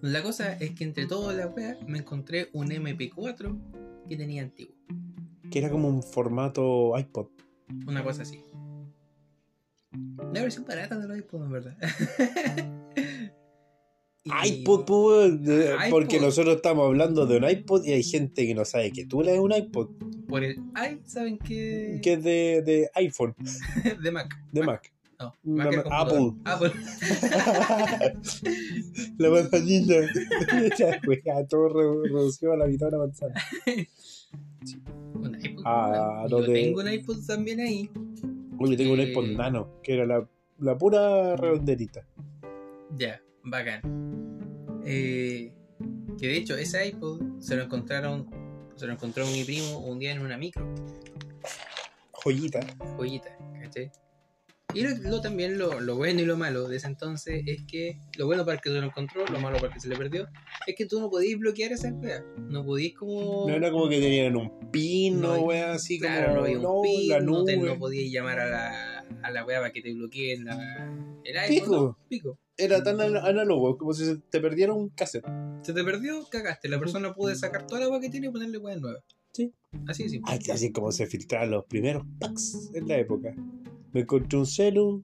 la 0.01 0.23
cosa 0.23 0.53
es 0.53 0.71
que 0.71 0.83
entre 0.83 1.05
todas 1.05 1.35
las 1.35 1.55
weas 1.55 1.77
me 1.87 1.99
encontré 1.99 2.49
un 2.53 2.69
MP4 2.69 4.07
que 4.09 4.17
tenía 4.17 4.41
antiguo. 4.41 4.75
Que 5.51 5.59
era 5.59 5.69
como 5.69 5.87
un 5.89 6.01
formato 6.01 6.97
iPod. 6.97 7.27
Una 7.87 8.03
cosa 8.03 8.23
así. 8.23 8.43
La 10.33 10.41
versión 10.41 10.65
barata 10.65 10.97
de 10.97 11.07
los 11.07 11.17
iPod, 11.17 11.43
en 11.43 11.51
verdad. 11.51 11.77
IPod, 14.25 14.85
pues, 14.85 15.31
iPod. 15.33 15.89
porque 15.89 16.19
nosotros 16.19 16.57
estamos 16.57 16.85
hablando 16.85 17.25
de 17.25 17.37
un 17.37 17.49
iPod 17.49 17.83
y 17.85 17.93
hay 17.93 18.03
gente 18.03 18.45
que 18.45 18.53
no 18.53 18.65
sabe 18.65 18.91
que 18.91 19.05
tú 19.05 19.21
lees 19.23 19.39
un 19.39 19.51
iPod, 19.51 19.89
Por 20.27 20.43
el 20.43 20.57
i, 20.57 20.99
¿saben 21.05 21.37
qué? 21.39 21.99
que 22.03 22.13
es 22.13 22.23
de, 22.23 22.61
de 22.63 22.89
iPhone, 22.95 23.33
de 24.03 24.11
Mac. 24.11 24.35
de 24.51 24.63
Mac. 24.63 24.93
No, 25.19 25.33
Mac 25.43 25.67
computador. 25.73 26.33
Apple. 26.45 26.71
la 29.17 29.29
manzanita. 29.29 29.95
La 30.79 30.99
wea, 31.07 31.47
todo 31.47 31.69
re- 31.69 32.09
reducido 32.09 32.53
a 32.53 32.57
la 32.57 32.67
mitad 32.67 32.87
de 32.87 32.91
la 32.93 32.97
manzana. 32.97 33.33
Un 35.13 35.35
iPod. 35.43 35.63
Ah, 35.65 36.25
Yo 36.29 36.43
tengo 36.45 36.81
un 36.81 36.91
iPod 36.91 37.17
también 37.27 37.59
ahí. 37.59 37.89
Oye, 38.59 38.77
tengo 38.77 38.93
un 38.93 38.99
Eh. 38.99 39.11
iPod 39.11 39.25
Nano, 39.27 39.67
que 39.83 39.93
era 39.93 40.05
la, 40.05 40.27
la 40.59 40.77
pura 40.77 41.35
redonderita. 41.35 42.05
Ya, 42.97 43.21
bacán. 43.43 43.81
Eh, 44.85 45.51
que 46.19 46.27
de 46.27 46.37
hecho, 46.37 46.55
ese 46.57 46.87
iPod 46.87 47.39
se 47.39 47.55
lo 47.55 47.63
encontraron. 47.63 48.29
Se 48.75 48.87
lo 48.87 48.93
encontró 48.93 49.25
mi 49.27 49.43
primo 49.43 49.79
un 49.79 49.99
día 49.99 50.11
en 50.11 50.21
una 50.21 50.37
micro. 50.37 50.73
Joyita. 52.11 52.59
joyita, 52.97 53.35
¿cachai? 53.61 53.91
Y 54.73 54.81
lo, 54.83 54.89
lo 55.09 55.19
también 55.21 55.57
lo, 55.57 55.81
lo 55.81 55.97
bueno 55.97 56.21
y 56.21 56.25
lo 56.25 56.37
malo 56.37 56.69
de 56.69 56.77
ese 56.77 56.87
entonces 56.87 57.43
es 57.45 57.63
que 57.67 57.97
lo 58.17 58.25
bueno 58.25 58.45
para 58.45 58.55
el 58.55 58.61
que 58.61 58.69
se 58.69 58.79
lo 58.79 58.85
encontró, 58.85 59.25
lo 59.27 59.39
malo 59.41 59.57
para 59.57 59.67
el 59.67 59.73
que 59.73 59.79
se 59.81 59.89
le 59.89 59.97
perdió, 59.97 60.29
es 60.65 60.75
que 60.77 60.85
tú 60.85 61.01
no 61.01 61.09
podías 61.09 61.37
bloquear 61.39 61.73
esa 61.73 61.89
wea. 61.91 62.23
No 62.47 62.63
podías 62.63 62.93
como. 62.93 63.49
No 63.49 63.53
era 63.53 63.69
como 63.69 63.89
que 63.89 63.99
tenían 63.99 64.35
un 64.37 64.71
pin, 64.71 65.19
No, 65.19 65.35
no, 65.35 65.41
wea, 65.43 65.73
así 65.73 65.99
claro, 65.99 66.27
como. 66.27 66.35
no 66.39 66.43
había 66.45 66.57
un 66.57 66.63
no, 66.63 66.81
pin, 66.83 67.09
la 67.09 67.19
no, 67.19 67.43
te- 67.43 67.57
nube. 67.57 67.67
no 67.69 67.79
podías 67.79 68.11
llamar 68.13 68.39
a 68.39 68.45
la, 68.49 68.99
a 69.23 69.31
la 69.31 69.45
wea 69.45 69.59
para 69.59 69.73
que 69.73 69.81
te 69.81 69.93
bloqueen 69.93 70.45
la, 70.45 70.93
el 71.25 71.37
iPhone. 71.37 71.55
Pico. 71.65 71.75
no, 71.75 71.97
pico. 72.07 72.39
Era 72.57 72.83
tan 72.83 72.99
ana- 73.01 73.21
análogo, 73.25 73.77
como 73.77 73.93
si 73.93 74.05
se 74.05 74.17
te 74.17 74.39
perdiera 74.39 74.73
un 74.73 74.89
cassette. 74.89 75.25
Se 75.63 75.73
te 75.73 75.83
perdió, 75.83 76.23
cagaste. 76.29 76.67
La 76.69 76.79
persona 76.79 77.13
puede 77.13 77.35
sacar 77.35 77.65
toda 77.65 77.81
la 77.81 77.89
wea 77.89 77.99
que 77.99 78.09
tiene 78.09 78.27
y 78.27 78.29
ponerle 78.31 78.57
wea 78.57 78.75
nueva. 78.77 78.99
Sí. 79.31 79.53
Así 79.87 80.03
de 80.03 80.09
simple. 80.09 80.31
Ay, 80.33 80.39
así 80.51 80.71
como 80.71 80.91
se 80.91 81.07
filtraron 81.07 81.51
los 81.51 81.65
primeros 81.65 82.03
packs 82.19 82.69
en 82.73 82.87
la 82.87 82.97
época. 82.97 83.33
Me 83.93 84.01
encontré 84.01 84.37
un 84.37 84.45
celu, 84.45 85.03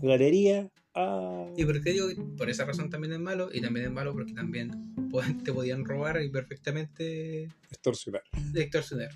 galería, 0.00 0.70
ah, 0.94 1.46
Y 1.56 1.64
por 1.64 1.80
qué 1.82 1.92
digo 1.92 2.06
por 2.36 2.48
esa 2.50 2.64
razón 2.64 2.90
también 2.90 3.12
es 3.12 3.20
malo, 3.20 3.50
y 3.52 3.60
también 3.60 3.86
es 3.86 3.92
malo 3.92 4.12
porque 4.12 4.32
también 4.32 4.70
te 5.44 5.52
podían 5.52 5.84
robar 5.84 6.22
y 6.22 6.30
perfectamente 6.30 7.44
extorsionar. 7.70 8.22
extorsionar. 8.54 9.10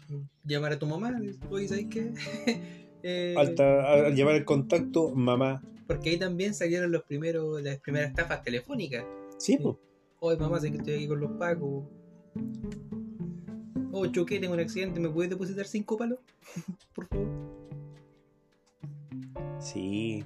Llamar 0.45 0.73
a 0.73 0.79
tu 0.79 0.87
mamá, 0.87 1.19
oye, 1.51 1.69
¿sabes 1.69 1.87
qué? 1.91 2.13
Eh, 3.09 3.35
Alta, 3.39 4.07
al 4.07 4.17
llevar 4.17 4.35
el 4.35 4.45
contacto, 4.45 5.15
mamá. 5.15 5.63
Porque 5.87 6.11
ahí 6.11 6.19
también 6.19 6.55
salieron 6.55 6.91
los 6.91 7.05
primeros, 7.05 7.63
las 7.63 7.79
primeras 7.79 8.11
estafas 8.11 8.43
telefónicas. 8.43 9.05
Sí, 9.39 9.59
pues. 9.59 9.77
Oye, 10.21 10.39
mamá, 10.39 10.61
sé 10.61 10.71
que 10.71 10.79
estoy 10.79 10.95
aquí 10.95 11.09
con 11.09 11.21
los 11.21 11.33
pacos. 11.33 11.85
Oh, 13.93 14.07
choqué, 14.07 14.39
tengo 14.39 14.55
un 14.55 14.61
accidente, 14.61 15.01
¿me 15.01 15.09
puedes 15.09 15.31
depositar 15.31 15.67
cinco 15.67 15.97
palos? 15.97 16.19
Por 16.95 17.07
favor. 17.07 17.29
Sí. 19.61 20.25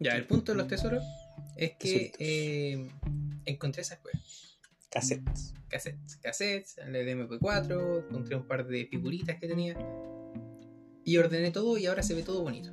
Ya, 0.00 0.12
el 0.12 0.26
punto 0.26 0.52
de 0.52 0.58
los 0.58 0.68
tesoros 0.68 1.04
es 1.56 1.72
que 1.78 2.12
eh, 2.18 2.88
encontré 3.44 3.82
esas 3.82 3.98
cosas. 3.98 4.58
Cassettes. 4.90 5.54
cassettes, 5.68 6.16
cassettes, 6.16 6.78
el 6.78 6.92
de 6.92 7.16
MP4, 7.16 8.08
encontré 8.08 8.36
un 8.36 8.46
par 8.46 8.66
de 8.66 8.86
figuritas 8.86 9.40
que 9.40 9.48
tenía 9.48 9.76
y 11.04 11.16
ordené 11.16 11.50
todo 11.50 11.76
y 11.78 11.86
ahora 11.86 12.02
se 12.02 12.14
ve 12.14 12.22
todo 12.22 12.42
bonito. 12.42 12.70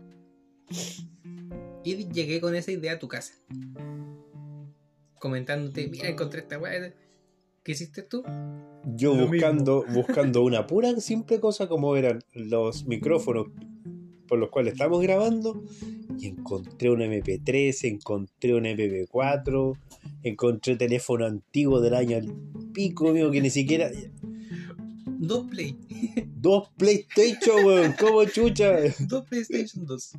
Y 1.84 2.08
llegué 2.12 2.40
con 2.40 2.56
esa 2.56 2.72
idea 2.72 2.94
a 2.94 3.00
tu 3.00 3.08
casa. 3.08 3.34
Comentándote, 5.20 5.88
mira, 5.88 6.10
encontré 6.10 6.42
esta 6.42 6.58
weá. 6.58 6.94
¿Qué 7.64 7.74
hiciste 7.74 8.02
tú? 8.02 8.24
Yo 8.96 9.14
Lo 9.14 9.28
buscando, 9.28 9.86
buscando 9.94 10.44
una 10.44 10.66
pura 10.66 11.00
simple 11.00 11.40
cosa 11.40 11.68
como 11.68 11.96
eran 11.96 12.20
los 12.34 12.86
micrófonos 12.88 13.48
por 14.28 14.40
los 14.40 14.50
cuales 14.50 14.74
estamos 14.74 15.02
grabando 15.02 15.62
y 16.18 16.28
encontré 16.28 16.90
un 16.90 17.02
MP3, 17.02 17.90
encontré 17.90 18.56
un 18.56 18.64
MP4, 18.64 19.78
encontré 20.24 20.78
teléfono 20.78 21.26
antiguo 21.26 21.82
del 21.82 21.94
año 21.94 22.18
al 22.18 22.34
pico 22.74 23.12
mío 23.12 23.30
que 23.30 23.42
ni 23.42 23.50
siquiera 23.50 23.92
Dos 25.24 25.46
Play, 25.52 25.78
dos 26.36 26.70
PlayStation, 26.78 27.64
weón, 27.64 27.94
como 28.00 28.26
chucha, 28.26 28.72
dos 29.08 29.24
PlayStation 29.30 29.86
2. 29.86 30.12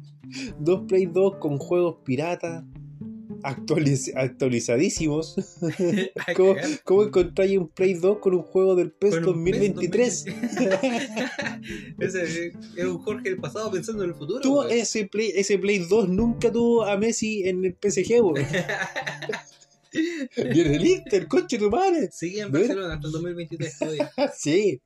dos 0.60 0.82
Play 0.86 1.06
2 1.06 1.36
con 1.38 1.58
juegos 1.58 1.96
piratas 2.04 2.62
actualiz- 3.42 4.12
actualizadísimos. 4.14 5.34
¿Cómo, 6.36 6.54
cómo 6.84 7.02
encontráis 7.02 7.58
un 7.58 7.66
Play 7.66 7.94
2 7.94 8.18
con 8.18 8.34
un 8.34 8.42
juego 8.42 8.76
del 8.76 8.92
PES 8.92 9.18
Con 9.18 9.38
un 9.38 9.44
PES 9.44 9.74
2023? 9.74 10.24
2023. 10.24 11.30
Ese 11.98 12.46
es 12.76 12.84
un 12.86 12.98
Jorge 12.98 13.30
del 13.30 13.40
pasado 13.40 13.72
pensando 13.72 14.04
en 14.04 14.10
el 14.10 14.14
futuro. 14.14 14.40
Tuvo 14.40 14.60
weón. 14.60 14.70
ese 14.70 15.06
Play, 15.06 15.32
ese 15.34 15.58
Play 15.58 15.78
2 15.80 16.10
nunca 16.10 16.52
tuvo 16.52 16.84
a 16.84 16.96
Messi 16.96 17.42
en 17.42 17.64
el 17.64 17.72
PSG, 17.74 18.20
weón. 18.22 18.36
En 19.92 20.74
el 20.74 20.86
Inter, 20.86 21.28
coche 21.28 21.58
tu 21.58 21.70
madre. 21.70 22.10
Sigue 22.10 22.40
en. 22.40 22.52
Barcelona 22.52 22.94
hasta 22.94 23.06
el 23.06 23.12
2023 23.12 23.78
todavía. 23.78 24.10
Sí. 24.36 24.80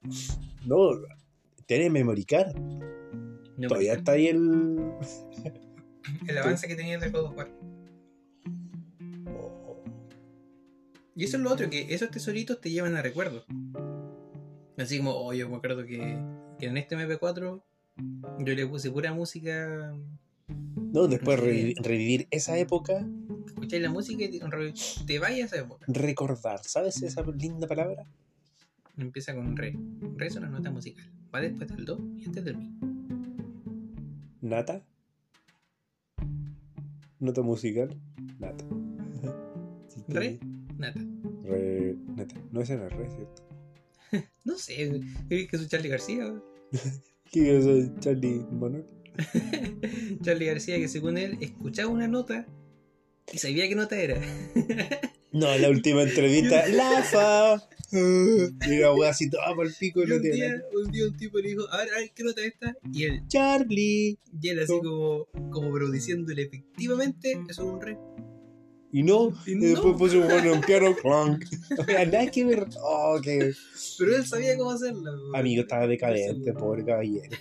No, 0.64 0.90
tiene 1.66 1.90
memory 1.90 2.24
card. 2.24 2.54
No, 3.56 3.68
Todavía 3.68 3.94
está 3.94 4.12
ahí 4.12 4.28
el. 4.28 4.38
El 6.28 6.38
avance 6.38 6.68
que 6.68 6.76
tenía 6.76 6.98
de 6.98 7.10
God 7.10 7.24
of 7.24 7.36
War. 7.36 7.50
Y 11.16 11.24
eso 11.24 11.36
es 11.36 11.42
lo 11.42 11.50
otro, 11.50 11.68
que 11.68 11.92
esos 11.92 12.10
tesoritos 12.10 12.60
te 12.60 12.70
llevan 12.70 12.94
a 12.94 13.02
recuerdos. 13.02 13.44
Así 14.76 14.98
como, 14.98 15.16
oh, 15.16 15.32
yo 15.32 15.48
me 15.48 15.56
acuerdo 15.56 15.84
que, 15.84 16.16
que 16.60 16.66
en 16.66 16.76
este 16.76 16.96
MP4 16.96 17.62
yo 18.38 18.54
le 18.54 18.66
puse 18.66 18.90
pura 18.90 19.12
música. 19.12 19.94
No, 20.96 21.08
después 21.08 21.38
Sí. 21.38 21.44
revi- 21.46 21.74
revivir 21.82 22.26
esa 22.30 22.56
época, 22.58 23.06
Escucháis 23.44 23.82
la 23.82 23.90
música 23.90 24.24
y 24.24 24.40
te, 25.06 25.18
vayas 25.18 25.52
a 25.52 25.56
esa 25.56 25.64
época. 25.66 25.84
recordar. 25.88 26.60
¿Sabes 26.64 27.02
esa 27.02 27.22
linda 27.22 27.66
palabra? 27.66 28.06
Empieza 28.96 29.34
con 29.34 29.46
un 29.46 29.56
re. 29.58 29.76
Re 30.16 30.26
es 30.26 30.36
una 30.36 30.48
nota 30.48 30.70
musical. 30.70 31.04
Va 31.34 31.42
después 31.42 31.68
del 31.68 31.84
do 31.84 31.98
y 32.16 32.24
antes 32.24 32.44
del 32.46 32.56
mi. 32.56 32.74
Nata. 34.40 34.82
Nota 37.20 37.42
musical. 37.42 37.94
Nata. 38.38 38.64
Re, 40.08 40.38
nata. 40.78 41.00
Re. 41.44 41.94
Nata. 42.16 42.34
No, 42.52 42.60
es 42.62 42.68
re, 42.70 43.10
¿cierto? 43.10 43.42
No 44.46 44.56
sé, 44.56 45.00
¿crees 45.28 45.50
que 45.50 45.58
soy 45.58 45.66
Charlie 45.66 45.90
García? 45.90 46.40
¿Qué 47.30 47.58
es 47.58 48.00
Charlie 48.00 48.46
Manuel? 48.50 48.86
Charlie 50.22 50.46
García, 50.46 50.76
que 50.78 50.88
según 50.88 51.18
él 51.18 51.38
escuchaba 51.40 51.88
una 51.90 52.08
nota 52.08 52.46
y 53.32 53.38
sabía 53.38 53.68
qué 53.68 53.74
nota 53.74 53.98
era. 54.00 54.20
No, 55.32 55.54
la 55.58 55.68
última 55.68 56.02
entrevista. 56.02 56.66
¡La 56.68 57.02
fa! 57.02 57.62
Y 57.92 58.76
la 58.78 58.94
wea 58.94 59.10
así 59.10 59.28
toda 59.28 59.54
por 59.54 59.66
el 59.66 59.74
pico 59.78 60.00
y 60.00 60.04
Y 60.04 60.06
lo 60.06 60.16
un 60.16 60.22
día, 60.22 60.32
tiene. 60.32 60.62
un 60.74 60.90
día 60.90 61.04
un 61.06 61.16
tipo 61.18 61.38
le 61.38 61.48
dijo, 61.50 61.70
a 61.70 61.78
ver, 61.78 61.88
a 61.94 61.98
ver, 61.98 62.10
¿qué 62.14 62.22
nota 62.24 62.40
es 62.40 62.46
esta? 62.54 62.74
Y 62.90 63.04
él, 63.04 63.22
Charlie. 63.28 64.18
y 64.40 64.48
él 64.48 64.60
así 64.60 64.72
como, 64.82 65.26
como 65.50 65.70
pero 65.74 65.90
diciéndole 65.90 66.42
efectivamente, 66.42 67.32
eso 67.50 67.62
es 67.66 67.68
un 67.70 67.80
re. 67.82 67.98
Y 68.96 69.02
no, 69.02 69.30
Y 69.44 69.56
después 69.56 69.94
puso 69.98 70.22
bueno, 70.22 70.52
un 70.54 70.62
piano 70.62 70.96
clonk. 70.96 71.44
O 71.78 71.84
sea, 71.84 72.06
nada 72.06 72.30
que 72.30 72.46
ver. 72.46 72.66
Oh, 72.80 73.20
que 73.22 73.52
Pero 73.98 74.16
él 74.16 74.24
sabía 74.24 74.56
cómo 74.56 74.70
hacerlo. 74.70 75.10
amigo 75.34 75.60
estaba 75.60 75.86
decadente, 75.86 76.54
pobre 76.54 76.82
caballero. 76.82 77.36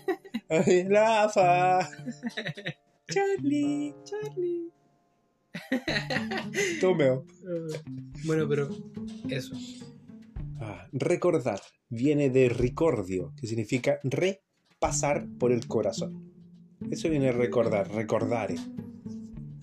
Rafa. 0.89 1.79
Charlie. 3.09 3.95
Charlie. 4.03 4.69
Tomeo. 6.81 7.23
Bueno, 8.25 8.49
pero 8.49 8.67
eso. 9.29 9.55
Ah, 10.59 10.89
recordar 10.91 11.61
viene 11.87 12.31
de 12.31 12.49
ricordio, 12.49 13.33
que 13.39 13.47
significa 13.47 13.97
repasar 14.03 15.25
por 15.39 15.53
el 15.53 15.65
corazón. 15.67 16.33
Eso 16.91 17.09
viene 17.09 17.27
de 17.27 17.31
recordar, 17.31 17.89
recordare. 17.93 18.55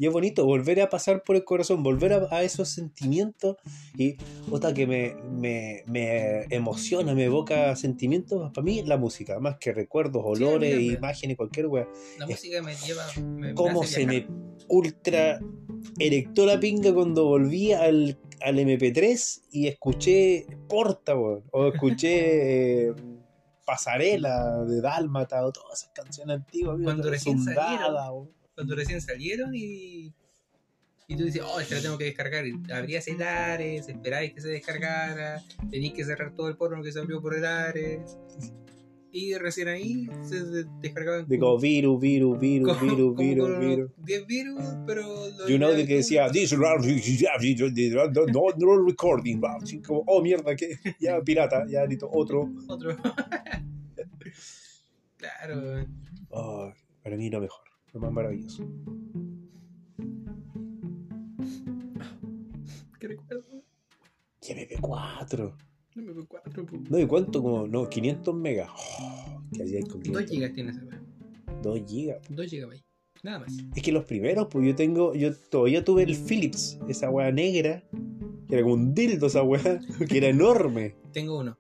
Y 0.03 0.07
es 0.07 0.13
bonito 0.13 0.45
volver 0.45 0.81
a 0.81 0.91
pasar 0.91 1.23
por 1.23 1.37
el 1.37 1.45
corazón, 1.45 1.85
volver 1.85 2.13
a, 2.13 2.27
a 2.33 2.43
esos 2.43 2.69
sentimientos. 2.69 3.55
Y 3.97 4.17
otra 4.51 4.75
que 4.75 4.85
me, 4.85 5.15
me, 5.31 5.85
me 5.87 6.43
emociona, 6.51 7.15
me 7.15 7.27
evoca 7.27 7.77
sentimientos, 7.77 8.51
para 8.53 8.65
mí 8.65 8.83
la 8.83 8.97
música, 8.97 9.39
más 9.39 9.59
que 9.59 9.73
recuerdos, 9.73 10.21
olores, 10.27 10.83
imágenes, 10.83 11.37
cualquier 11.37 11.69
wea. 11.69 11.89
La 12.19 12.27
música 12.27 12.61
me 12.63 12.75
lleva. 12.75 13.07
Me, 13.25 13.55
Cómo 13.55 13.85
se 13.85 14.05
me 14.05 14.27
ultra 14.67 15.39
erectó 16.01 16.47
la 16.47 16.59
pinga 16.59 16.93
cuando 16.93 17.27
volví 17.27 17.73
al, 17.73 18.19
al 18.41 18.59
MP3 18.59 19.43
y 19.53 19.69
escuché 19.69 20.49
Porta, 20.69 21.15
weón, 21.15 21.45
o 21.53 21.69
escuché 21.69 22.89
eh, 22.89 22.95
Pasarela 23.65 24.65
de 24.65 24.81
Dálmata, 24.81 25.47
o 25.47 25.53
todas 25.53 25.79
esas 25.79 25.93
canciones 25.95 26.39
antiguas. 26.39 26.77
Cuando 26.83 27.09
recién 27.09 27.41
salieron. 27.41 28.42
Cuando 28.55 28.75
recién 28.75 29.01
salieron 29.01 29.55
y. 29.55 30.13
Y 31.09 31.17
tú 31.17 31.25
dices, 31.25 31.43
oh, 31.45 31.61
esta 31.61 31.75
la 31.75 31.83
tengo 31.83 31.99
que 31.99 32.05
descargar. 32.05 32.47
Y 32.47 32.55
abrías 32.73 33.07
el 33.09 33.23
Ares, 33.23 33.89
esperáis 33.89 34.33
que 34.33 34.41
se 34.41 34.49
descargara, 34.49 35.43
tenéis 35.71 35.93
que 35.93 36.05
cerrar 36.05 36.35
todo 36.35 36.49
el 36.49 36.57
porno 36.57 36.83
que 36.83 36.93
se 36.93 37.01
abrió 37.01 37.21
por 37.21 37.35
el 37.35 37.45
Ares. 37.45 38.17
Y 39.15 39.35
recién 39.35 39.69
ahí 39.69 40.09
se 40.23 40.43
de- 40.43 40.65
descargaban. 40.81 41.29
De 41.29 41.39
como 41.39 41.59
virus, 41.59 42.01
virus, 42.01 42.41
virus, 42.41 42.81
virus, 42.81 43.15
virus, 43.15 43.61
virus. 43.61 43.91
10 43.99 44.27
virus, 44.27 44.63
pero. 44.87 45.05
Y 45.47 45.53
uno 45.53 45.69
que 45.71 45.97
decía, 45.97 46.31
this 46.31 46.53
no, 46.53 46.61
no, 48.57 48.87
recording, 48.87 49.43
como, 49.87 50.03
oh 50.07 50.23
mierda, 50.23 50.57
que 50.57 50.79
ya 50.99 51.21
pirata, 51.21 51.67
ya 51.69 51.85
listo, 51.85 52.09
otro. 52.11 52.51
Otro. 52.69 52.97
claro. 55.19 55.87
Oh, 56.31 56.73
para 57.03 57.17
mí 57.17 57.29
lo 57.29 57.43
mejor, 57.43 57.65
lo 57.93 58.01
más 58.01 58.13
maravilloso. 58.13 58.65
¿Qué 62.99 63.09
recuerdo? 63.09 63.63
Y 64.43 64.53
MP4. 64.53 65.55
No 65.95 66.15
me 66.15 66.25
4 66.27 66.67
No, 66.89 66.99
¿y 66.99 67.07
cuánto? 67.07 67.43
Como, 67.43 67.67
no, 67.67 67.89
500 67.89 68.35
megas. 68.35 68.71
Oh, 69.01 69.43
¿Qué 69.53 69.63
hacía 69.63 69.81
con 69.83 70.03
2 70.03 70.25
500? 70.25 70.31
gigas 70.31 70.53
tiene 70.53 70.71
esa 70.71 70.85
weá. 70.85 71.03
2 71.63 71.81
gigas. 71.87 72.19
2 72.31 72.47
gigabytes. 72.47 72.85
Nada 73.23 73.41
más. 73.41 73.53
Es 73.77 73.83
que 73.83 73.93
los 73.93 74.05
primeros, 74.05 74.49
pues 74.51 74.67
yo 74.67 74.75
tengo, 74.75 75.15
yo 75.15 75.35
todavía 75.51 75.85
tuve 75.85 76.03
el 76.03 76.17
Philips, 76.17 76.79
esa 76.89 77.11
weá 77.11 77.31
negra, 77.31 77.85
que 78.49 78.55
era 78.55 78.63
como 78.63 78.75
un 78.75 78.95
dildo 78.95 79.27
esa 79.27 79.43
weá, 79.43 79.81
que 80.09 80.17
era 80.17 80.29
enorme. 80.29 80.97
Tengo 81.13 81.39
uno. 81.39 81.57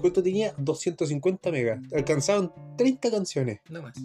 ¿Cuánto 0.00 0.22
tenía? 0.22 0.54
250 0.58 1.50
megas. 1.50 1.80
Alcanzaban 1.92 2.52
30 2.76 3.10
canciones. 3.10 3.60
No 3.70 3.82
más. 3.82 3.96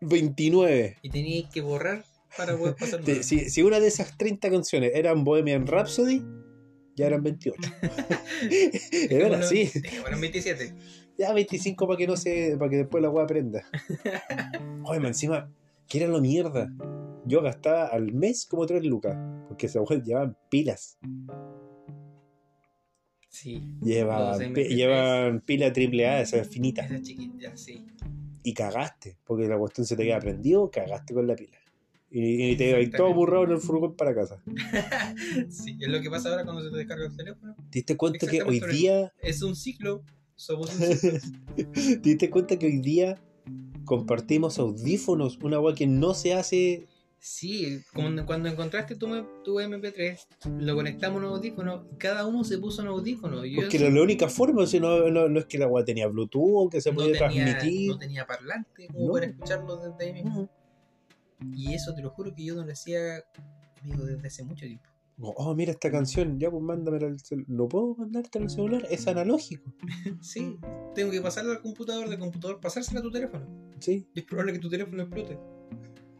29. 0.00 0.98
Y 1.02 1.10
teníais 1.10 1.46
que 1.48 1.60
borrar 1.60 2.04
para 2.36 2.56
poder 2.56 2.74
pasar. 2.76 3.00
Te- 3.02 3.22
si, 3.22 3.50
si 3.50 3.62
una 3.62 3.80
de 3.80 3.88
esas 3.88 4.16
30 4.16 4.50
canciones 4.50 4.92
eran 4.94 5.24
Bohemian 5.24 5.66
Rhapsody, 5.66 6.22
ya 6.96 7.06
eran 7.06 7.22
28. 7.22 7.56
Era 9.10 9.38
así. 9.38 9.70
Bueno, 10.02 10.18
27. 10.20 10.74
Ya 11.18 11.32
25 11.32 11.86
para 11.86 11.96
que 11.98 12.06
no 12.06 12.16
se. 12.16 12.56
para 12.58 12.70
que 12.70 12.76
después 12.78 13.02
la 13.02 13.10
weá 13.10 13.24
aprenda. 13.24 13.62
Oye, 14.84 15.00
man, 15.00 15.08
encima, 15.08 15.52
que 15.86 15.98
era 15.98 16.08
lo 16.08 16.20
mierda. 16.20 16.72
Yo 17.26 17.42
gastaba 17.42 17.86
al 17.88 18.12
mes 18.12 18.46
como 18.46 18.64
3 18.66 18.82
lucas. 18.84 19.16
Porque 19.48 19.66
esa 19.66 19.80
weá 19.82 20.02
llevaban 20.02 20.36
pilas. 20.48 20.98
Sí. 23.28 23.62
Llevaban, 23.82 24.38
pi- 24.54 24.62
MP3. 24.62 24.68
llevaban 24.74 25.40
pila 25.40 25.66
AAA, 25.66 26.20
esas 26.22 26.48
finitas. 26.48 26.90
Esa 26.90 27.02
chiquita, 27.02 27.56
sí. 27.56 27.86
Y 28.42 28.54
cagaste. 28.54 29.16
Porque 29.24 29.46
la 29.48 29.58
cuestión 29.58 29.86
se 29.86 29.96
te 29.96 30.04
queda 30.04 30.18
prendido, 30.18 30.70
cagaste 30.70 31.14
con 31.14 31.26
la 31.26 31.36
pila. 31.36 31.58
Y, 32.12 32.50
y 32.50 32.56
te 32.56 32.70
ibas 32.70 32.90
todo 32.96 33.14
burrado 33.14 33.44
en 33.44 33.52
el 33.52 33.58
furgón 33.58 33.94
para 33.94 34.14
casa. 34.14 34.42
Sí, 35.50 35.76
es 35.80 35.88
lo 35.88 36.00
que 36.00 36.10
pasa 36.10 36.30
ahora 36.30 36.44
cuando 36.44 36.62
se 36.62 36.70
te 36.70 36.78
descarga 36.78 37.06
el 37.06 37.16
teléfono. 37.16 37.54
¿Te 37.70 37.78
diste 37.78 37.96
cuenta 37.96 38.26
que 38.26 38.42
hoy 38.42 38.60
día. 38.72 39.12
Es 39.22 39.42
un 39.42 39.54
ciclo. 39.54 40.02
Somos 40.34 40.74
un 40.74 40.96
ciclo. 40.96 41.18
¿Te 41.56 42.00
diste 42.00 42.30
cuenta 42.30 42.58
que 42.58 42.66
hoy 42.66 42.78
día 42.78 43.20
compartimos 43.84 44.58
audífonos? 44.58 45.38
Una 45.42 45.60
weá 45.60 45.74
que 45.74 45.86
no 45.86 46.14
se 46.14 46.34
hace. 46.34 46.88
Sí, 47.22 47.82
cuando, 47.94 48.24
cuando 48.24 48.48
encontraste 48.48 48.96
tu, 48.96 49.06
tu 49.44 49.60
MP3, 49.60 50.18
lo 50.58 50.74
conectamos 50.74 51.22
a 51.22 51.26
un 51.26 51.32
audífono 51.34 51.86
y 51.92 51.96
cada 51.96 52.26
uno 52.26 52.44
se 52.44 52.56
puso 52.58 52.80
un 52.80 52.88
audífono. 52.88 53.44
Yo 53.44 53.60
Porque 53.60 53.76
era 53.76 53.90
la 53.90 54.02
única 54.02 54.28
forma, 54.28 54.66
si 54.66 54.80
no, 54.80 55.10
no, 55.10 55.28
no 55.28 55.38
es 55.40 55.44
que 55.44 55.58
la 55.58 55.66
weá 55.66 55.84
tenía 55.84 56.06
Bluetooth 56.08 56.66
o 56.66 56.68
que 56.70 56.80
se 56.80 56.90
no 56.90 56.96
podía 56.96 57.28
tenía, 57.28 57.44
transmitir. 57.44 57.90
no 57.90 57.98
tenía 57.98 58.26
parlante 58.26 58.86
como 58.86 59.06
No. 59.06 59.12
para 59.12 59.26
escucharlo 59.26 59.76
desde 59.76 60.04
ahí 60.06 60.22
mismo. 60.22 60.48
Y 61.54 61.74
eso 61.74 61.94
te 61.94 62.00
lo 62.02 62.10
juro 62.10 62.34
que 62.34 62.42
yo 62.44 62.54
no 62.54 62.64
lo 62.64 62.72
hacía, 62.72 63.22
amigo, 63.82 64.04
desde 64.04 64.26
hace 64.26 64.42
mucho 64.42 64.64
tiempo. 64.66 64.88
Oh, 65.22 65.54
mira 65.54 65.72
esta 65.72 65.90
canción, 65.90 66.38
ya 66.40 66.50
pues 66.50 66.62
mándamela 66.62 67.06
al 67.06 67.20
celular. 67.20 67.50
¿No 67.50 67.68
puedo 67.68 67.94
mandarte 67.96 68.38
al 68.38 68.48
celular? 68.48 68.86
Es 68.90 69.06
analógico. 69.06 69.74
Sí, 70.22 70.58
tengo 70.94 71.10
que 71.10 71.20
pasarla 71.20 71.52
al 71.52 71.60
computador, 71.60 72.08
del 72.08 72.18
computador 72.18 72.58
pasársela 72.60 73.00
a 73.00 73.02
tu 73.02 73.10
teléfono. 73.10 73.46
Sí. 73.78 74.06
Es 74.14 74.24
probable 74.24 74.54
que 74.54 74.58
tu 74.58 74.70
teléfono 74.70 75.02
explote. 75.02 75.38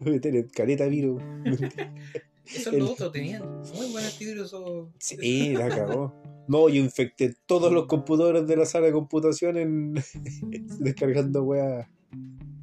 Debe 0.04 0.20
tener 0.20 0.46
virus. 0.88 1.22
Eso 2.46 2.70
es 2.70 2.76
El- 3.00 3.12
tenían 3.12 3.42
muy 3.76 3.90
buen 3.92 4.04
antivirus. 4.04 4.52
o- 4.54 4.90
Sí, 4.98 5.52
la 5.52 5.68
cagó. 5.68 6.12
No, 6.48 6.68
yo 6.68 6.82
infecté 6.82 7.36
todos 7.46 7.72
los 7.72 7.86
computadores 7.86 8.46
de 8.46 8.56
la 8.56 8.66
sala 8.66 8.86
de 8.86 8.92
computación 8.92 9.56
en 9.56 9.94
descargando 10.80 11.44
weas 11.44 11.86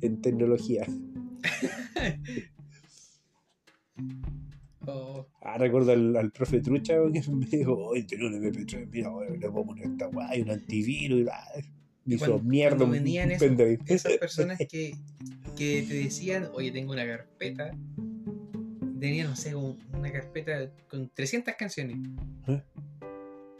en 0.01 0.21
tecnología. 0.21 0.85
o- 4.85 5.25
Ah, 5.41 5.57
recuerdo 5.57 5.91
al, 5.93 6.15
al 6.17 6.31
profe 6.31 6.59
Trucha 6.59 6.95
que 7.13 7.21
me 7.31 7.45
dijo, 7.45 7.73
oye, 7.77 8.03
tengo 8.03 8.27
un 8.27 8.33
MP3, 8.33 8.89
mira, 8.89 9.09
le 9.39 9.47
voy 9.47 9.63
a 9.63 9.65
poner 9.65 9.85
esta 9.87 10.07
wea, 10.09 10.27
hay 10.29 10.41
un 10.41 10.49
antivirus 10.49 11.21
y 11.21 11.23
hizo 12.07 12.25
Cuando- 12.25 12.43
mierda 12.43 12.77
cuando 12.77 12.93
venían 12.93 13.31
esos- 13.31 13.51
esas 13.87 14.13
personas 14.17 14.57
que, 14.57 14.95
que 15.55 15.85
te 15.87 15.93
decían, 15.95 16.49
oye, 16.53 16.71
tengo 16.71 16.93
una 16.93 17.05
carpeta. 17.05 17.71
Tenían, 18.99 19.27
no 19.29 19.35
sé, 19.35 19.53
un- 19.55 19.77
una 19.93 20.11
carpeta 20.11 20.71
con 20.89 21.09
300 21.13 21.53
canciones. 21.55 21.97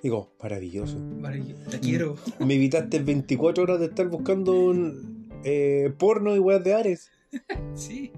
Digo, 0.02 0.32
maravilloso. 0.42 0.98
Yo 0.98 1.72
la 1.72 1.80
quiero. 1.80 2.16
Me 2.40 2.56
evitaste 2.56 3.00
24 3.00 3.64
horas 3.64 3.80
de 3.80 3.88
estar 3.88 4.08
buscando 4.08 4.54
un, 4.54 5.30
eh, 5.44 5.92
porno 5.98 6.36
y 6.36 6.40
weas 6.40 6.64
de 6.64 6.74
Ares. 6.74 7.12
Sí. 7.76 8.12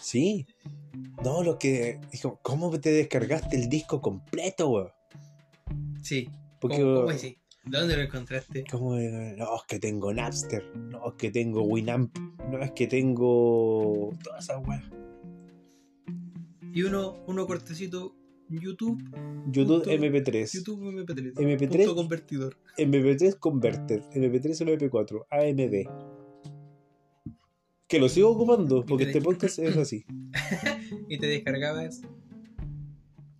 Sí. 0.00 0.46
No, 1.24 1.42
lo 1.42 1.58
que. 1.58 1.98
Dijo, 2.12 2.38
¿cómo 2.42 2.78
te 2.80 2.90
descargaste 2.90 3.56
el 3.56 3.68
disco 3.68 4.00
completo, 4.00 4.68
weón? 4.70 4.88
Sí. 6.02 6.28
Porque. 6.60 6.80
¿Cómo, 6.80 6.96
cómo 6.96 7.10
así? 7.10 7.38
¿Dónde 7.68 7.96
lo 7.96 8.02
encontraste? 8.02 8.64
¿cómo 8.70 8.94
no, 8.94 8.98
es 9.56 9.62
que 9.68 9.78
tengo 9.78 10.12
Napster. 10.14 10.64
No, 10.76 11.08
es 11.08 11.14
que 11.14 11.30
tengo 11.30 11.62
Winamp. 11.62 12.16
No, 12.50 12.58
es 12.62 12.70
que 12.72 12.86
tengo. 12.86 14.12
Todas 14.22 14.44
esas 14.44 14.66
weas. 14.66 14.84
Y 16.72 16.82
uno, 16.82 17.16
uno 17.26 17.46
cortecito, 17.46 18.14
YouTube, 18.48 19.02
YouTube 19.50 19.82
Punto- 19.84 19.90
MP3. 19.90 20.52
YouTube 20.52 20.82
MP3. 20.92 21.34
MP3. 21.34 21.68
Punto 21.68 21.94
convertidor. 21.96 22.56
MP3 22.78 23.38
Converter. 23.38 24.02
MP3 24.14 24.60
o 24.60 24.64
MP4. 24.76 25.26
AMD. 25.30 25.88
Que 27.88 27.98
lo 28.00 28.08
sigo 28.08 28.30
ocupando, 28.30 28.84
porque 28.84 29.04
te- 29.06 29.10
este 29.10 29.22
podcast 29.22 29.58
es 29.58 29.76
así. 29.76 30.04
Y 31.08 31.18
te 31.18 31.26
descargabas 31.28 32.00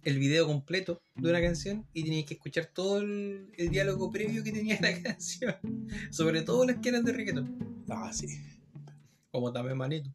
el 0.06 0.18
video 0.20 0.46
completo 0.46 1.00
de 1.16 1.30
una 1.30 1.40
canción 1.40 1.84
y 1.92 2.04
tenías 2.04 2.26
que 2.26 2.34
escuchar 2.34 2.66
todo 2.66 3.00
el, 3.00 3.48
el 3.56 3.70
diálogo 3.70 4.10
previo 4.10 4.42
que 4.44 4.52
tenía 4.52 4.78
la 4.80 5.02
canción. 5.02 5.54
Sobre 6.10 6.42
todo 6.42 6.64
las 6.64 6.76
que 6.78 6.90
eran 6.90 7.04
de 7.04 7.12
reggaeton. 7.12 7.84
Ah, 7.88 8.10
sí. 8.12 8.26
Como 9.32 9.52
también 9.52 9.76
manito. 9.76 10.08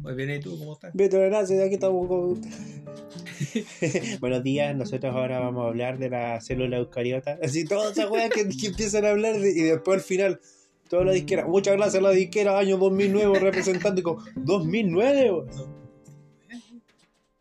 Muy 0.00 0.14
bien, 0.14 0.30
¿y 0.30 0.40
tú 0.40 0.58
cómo 0.58 0.72
estás? 0.74 0.92
Beto, 0.94 1.18
gracias, 1.20 1.62
aquí 1.62 1.74
estamos 1.74 2.08
con. 2.08 2.40
Buenos 4.20 4.42
días, 4.42 4.74
nosotros 4.76 5.14
ahora 5.14 5.40
vamos 5.40 5.64
a 5.64 5.68
hablar 5.68 5.98
de 5.98 6.08
la 6.10 6.40
célula 6.40 6.78
eucariota. 6.78 7.38
Así, 7.42 7.64
todas 7.64 7.92
esas 7.92 8.10
weas 8.10 8.30
que, 8.30 8.48
que 8.48 8.66
empiezan 8.68 9.04
a 9.04 9.10
hablar 9.10 9.38
de- 9.38 9.50
y 9.50 9.60
después 9.62 9.98
al 9.98 10.04
final, 10.04 10.40
toda 10.88 11.04
la 11.04 11.12
disquera. 11.12 11.46
Muchas 11.46 11.76
gracias 11.76 11.96
a 11.96 12.06
la 12.06 12.12
disquera, 12.12 12.58
año 12.58 12.78
2009, 12.78 13.38
representando 13.40 14.02
como, 14.02 14.20
¿2009? 14.36 14.94
weón? 15.34 15.48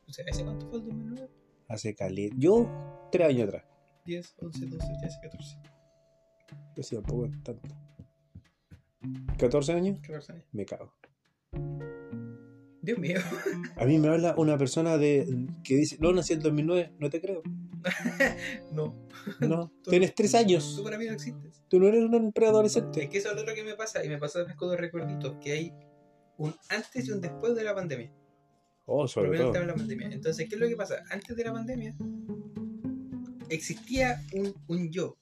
O 0.10 0.12
sea, 0.14 0.26
¿ese 0.28 0.43
cuánto 0.43 0.68
fue 0.70 0.80
el 0.80 0.86
2009? 0.86 1.22
Hace 1.74 1.95
caleta. 1.95 2.36
Yo, 2.38 2.69
tres 3.11 3.30
años 3.30 3.47
atrás. 3.47 3.63
10, 4.05 4.36
11, 4.38 4.65
12, 4.67 4.88
13, 5.01 5.19
14. 5.24 5.57
Yo 6.76 6.84
sí, 6.84 6.95
tampoco 6.95 7.26
es 7.26 7.43
tanto. 7.43 7.76
¿14 9.39 9.74
años? 9.74 9.99
14 10.01 10.34
años. 10.34 10.45
Me 10.51 10.65
cago. 10.67 10.93
Dios 12.84 12.99
mío. 12.99 13.19
A 13.76 13.86
mí 13.86 13.97
me 13.97 14.09
habla 14.09 14.36
una 14.38 14.55
persona 14.55 14.97
de 14.99 15.47
que 15.63 15.76
dice, 15.76 15.97
no, 15.99 16.13
nací 16.13 16.34
en 16.34 16.41
2009, 16.41 16.93
no 16.99 17.09
te 17.09 17.19
creo. 17.19 17.41
No. 18.71 18.95
No, 19.39 19.71
tienes 19.89 20.13
tres 20.13 20.36
años. 20.36 20.76
Tú 20.78 20.84
para 20.84 20.99
mí 20.99 21.05
no 21.07 21.13
existes. 21.13 21.63
Tú 21.69 21.80
no 21.80 21.88
eres 21.88 22.03
un 22.03 22.28
Es 22.28 22.34
preadolescente. 22.34 23.09
que 23.09 23.17
eso 23.17 23.30
es 23.30 23.36
lo 23.36 23.41
otro 23.41 23.55
que 23.55 23.63
me 23.63 23.74
pasa. 23.74 24.05
Y 24.05 24.09
me 24.09 24.19
pasa 24.19 24.39
después 24.39 24.57
con 24.57 24.69
los 24.69 24.80
recuerditos. 24.80 25.38
Que 25.41 25.53
hay 25.53 25.74
un 26.38 26.53
antes 26.69 27.07
y 27.07 27.11
un 27.11 27.19
después 27.19 27.55
de 27.55 27.63
la 27.63 27.74
pandemia. 27.74 28.13
Oh, 28.86 29.08
sobre 29.08 29.30
Primero 29.30 29.52
todo. 29.52 29.54
estaba 29.62 29.72
la 29.72 29.76
pandemia. 29.76 30.08
Entonces, 30.12 30.48
¿qué 30.50 30.56
es 30.56 30.62
lo 30.62 30.68
que 30.68 30.76
pasa? 30.76 31.04
Antes 31.10 31.36
de 31.36 31.44
la 31.44 31.54
pandemia 31.54 31.96
existía 33.50 34.22
un, 34.34 34.54
un 34.68 34.92
yo. 34.92 35.18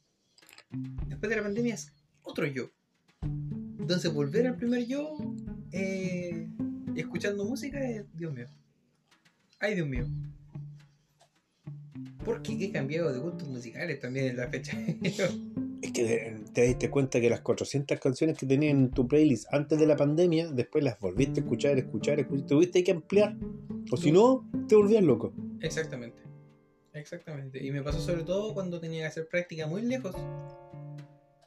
Después 1.07 1.29
de 1.29 1.35
la 1.35 1.43
pandemia 1.43 1.75
es 1.75 1.93
otro 2.23 2.45
yo. 2.47 2.69
Entonces, 3.79 4.13
volver 4.13 4.47
al 4.47 4.55
primer 4.55 4.85
yo 4.87 5.17
eh, 5.71 6.47
escuchando 6.95 7.45
música 7.45 7.79
es, 7.87 8.05
Dios 8.15 8.33
mío. 8.33 8.47
Ay, 9.59 9.75
Dios 9.75 9.87
mío. 9.87 10.07
Porque 12.25 12.53
he 12.53 12.71
cambiado 12.71 13.11
de 13.11 13.19
gustos 13.19 13.47
musicales 13.47 13.99
también 13.99 14.27
en 14.27 14.37
la 14.37 14.47
fecha. 14.47 14.77
Es 15.81 15.91
que 15.91 16.13
eh, 16.13 16.39
te 16.53 16.61
diste 16.63 16.89
cuenta 16.91 17.19
que 17.19 17.29
las 17.29 17.41
400 17.41 17.99
canciones 17.99 18.37
que 18.37 18.45
tenías 18.45 18.71
en 18.71 18.91
tu 18.91 19.07
playlist 19.07 19.51
antes 19.51 19.79
de 19.79 19.87
la 19.87 19.95
pandemia, 19.95 20.51
después 20.51 20.83
las 20.83 20.99
volviste 20.99 21.39
a 21.39 21.43
escuchar, 21.43 21.77
escuchar, 21.77 22.19
escuchar. 22.19 22.47
Tuviste 22.47 22.83
que 22.83 22.91
ampliar. 22.91 23.35
O 23.91 23.97
si 23.97 24.11
no, 24.11 24.47
te 24.67 24.75
volvías 24.75 25.03
loco. 25.03 25.33
Exactamente. 25.59 26.21
Exactamente. 26.93 27.63
Y 27.65 27.71
me 27.71 27.81
pasó 27.81 27.99
sobre 27.99 28.23
todo 28.23 28.53
cuando 28.53 28.79
tenía 28.79 29.01
que 29.01 29.07
hacer 29.07 29.27
práctica 29.27 29.65
muy 29.65 29.81
lejos. 29.81 30.15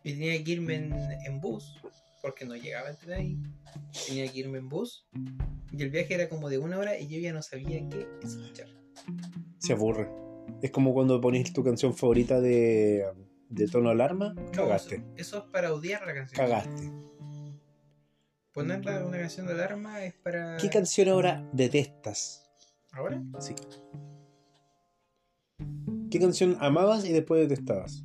Y 0.02 0.12
tenía 0.12 0.42
que 0.42 0.50
irme 0.50 0.74
en, 0.74 0.92
en 1.26 1.40
bus. 1.40 1.80
Porque 2.20 2.44
no 2.44 2.56
llegaba 2.56 2.90
entre 2.90 3.14
ahí. 3.14 3.38
Tenía 4.08 4.26
que 4.30 4.40
irme 4.40 4.58
en 4.58 4.68
bus. 4.68 5.06
Y 5.70 5.82
el 5.82 5.90
viaje 5.90 6.14
era 6.14 6.28
como 6.28 6.48
de 6.48 6.58
una 6.58 6.78
hora 6.78 6.98
y 6.98 7.06
yo 7.06 7.18
ya 7.18 7.32
no 7.32 7.42
sabía 7.42 7.88
qué 7.88 8.06
escuchar. 8.22 8.68
Se 9.58 9.72
aburre. 9.72 10.08
Es 10.62 10.70
como 10.70 10.92
cuando 10.92 11.20
pones 11.20 11.52
tu 11.52 11.62
canción 11.64 11.94
favorita 11.94 12.40
de, 12.40 13.04
de 13.48 13.68
tono 13.68 13.90
alarma. 13.90 14.34
Cagaste. 14.52 14.96
Eso, 14.96 15.04
eso 15.16 15.38
es 15.38 15.44
para 15.50 15.72
odiar 15.72 16.06
la 16.06 16.14
canción. 16.14 16.36
Cagaste. 16.36 16.92
Ponerla 18.52 19.04
una 19.04 19.18
canción 19.18 19.46
de 19.46 19.52
alarma 19.52 20.04
es 20.04 20.14
para. 20.14 20.56
¿Qué 20.58 20.70
canción 20.70 21.08
ahora 21.08 21.44
detestas? 21.52 22.48
¿Ahora? 22.92 23.20
Sí. 23.40 23.54
¿Qué 26.08 26.20
canción 26.20 26.56
amabas 26.60 27.04
y 27.04 27.12
después 27.12 27.48
detestabas? 27.48 28.04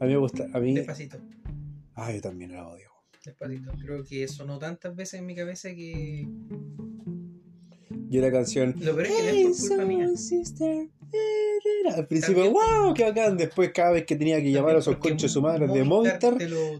A 0.00 0.06
mí 0.06 0.12
me 0.12 0.16
gusta. 0.16 0.46
A 0.54 0.58
mí. 0.60 0.74
Despacito. 0.74 1.18
Ah, 1.94 2.10
yo 2.10 2.22
también 2.22 2.52
la 2.52 2.66
odio. 2.66 2.90
Despacito. 3.22 3.72
Creo 3.72 4.02
que 4.02 4.26
sonó 4.28 4.58
tantas 4.58 4.96
veces 4.96 5.20
en 5.20 5.26
mi 5.26 5.36
cabeza 5.36 5.68
que. 5.74 6.26
Yo 8.08 8.22
la 8.22 8.32
canción. 8.32 8.74
Lo 8.78 8.96
peor 8.96 9.06
es 9.06 9.12
que 9.12 9.42
no 9.44 9.50
es 9.50 9.60
por 9.60 9.68
culpa 9.68 9.84
mía. 9.84 10.08
sister. 10.16 10.88
Al 11.94 12.06
principio, 12.06 12.50
wow, 12.50 12.94
qué 12.94 13.04
bacán. 13.04 13.36
Después, 13.36 13.70
cada 13.72 13.92
vez 13.92 14.06
que 14.06 14.16
tenía 14.16 14.40
que 14.40 14.50
llamar 14.50 14.76
a 14.76 14.78
esos 14.78 14.96
conches 14.96 15.30
su 15.30 15.42
madre 15.42 15.66
de 15.66 15.84
lo 15.84 16.02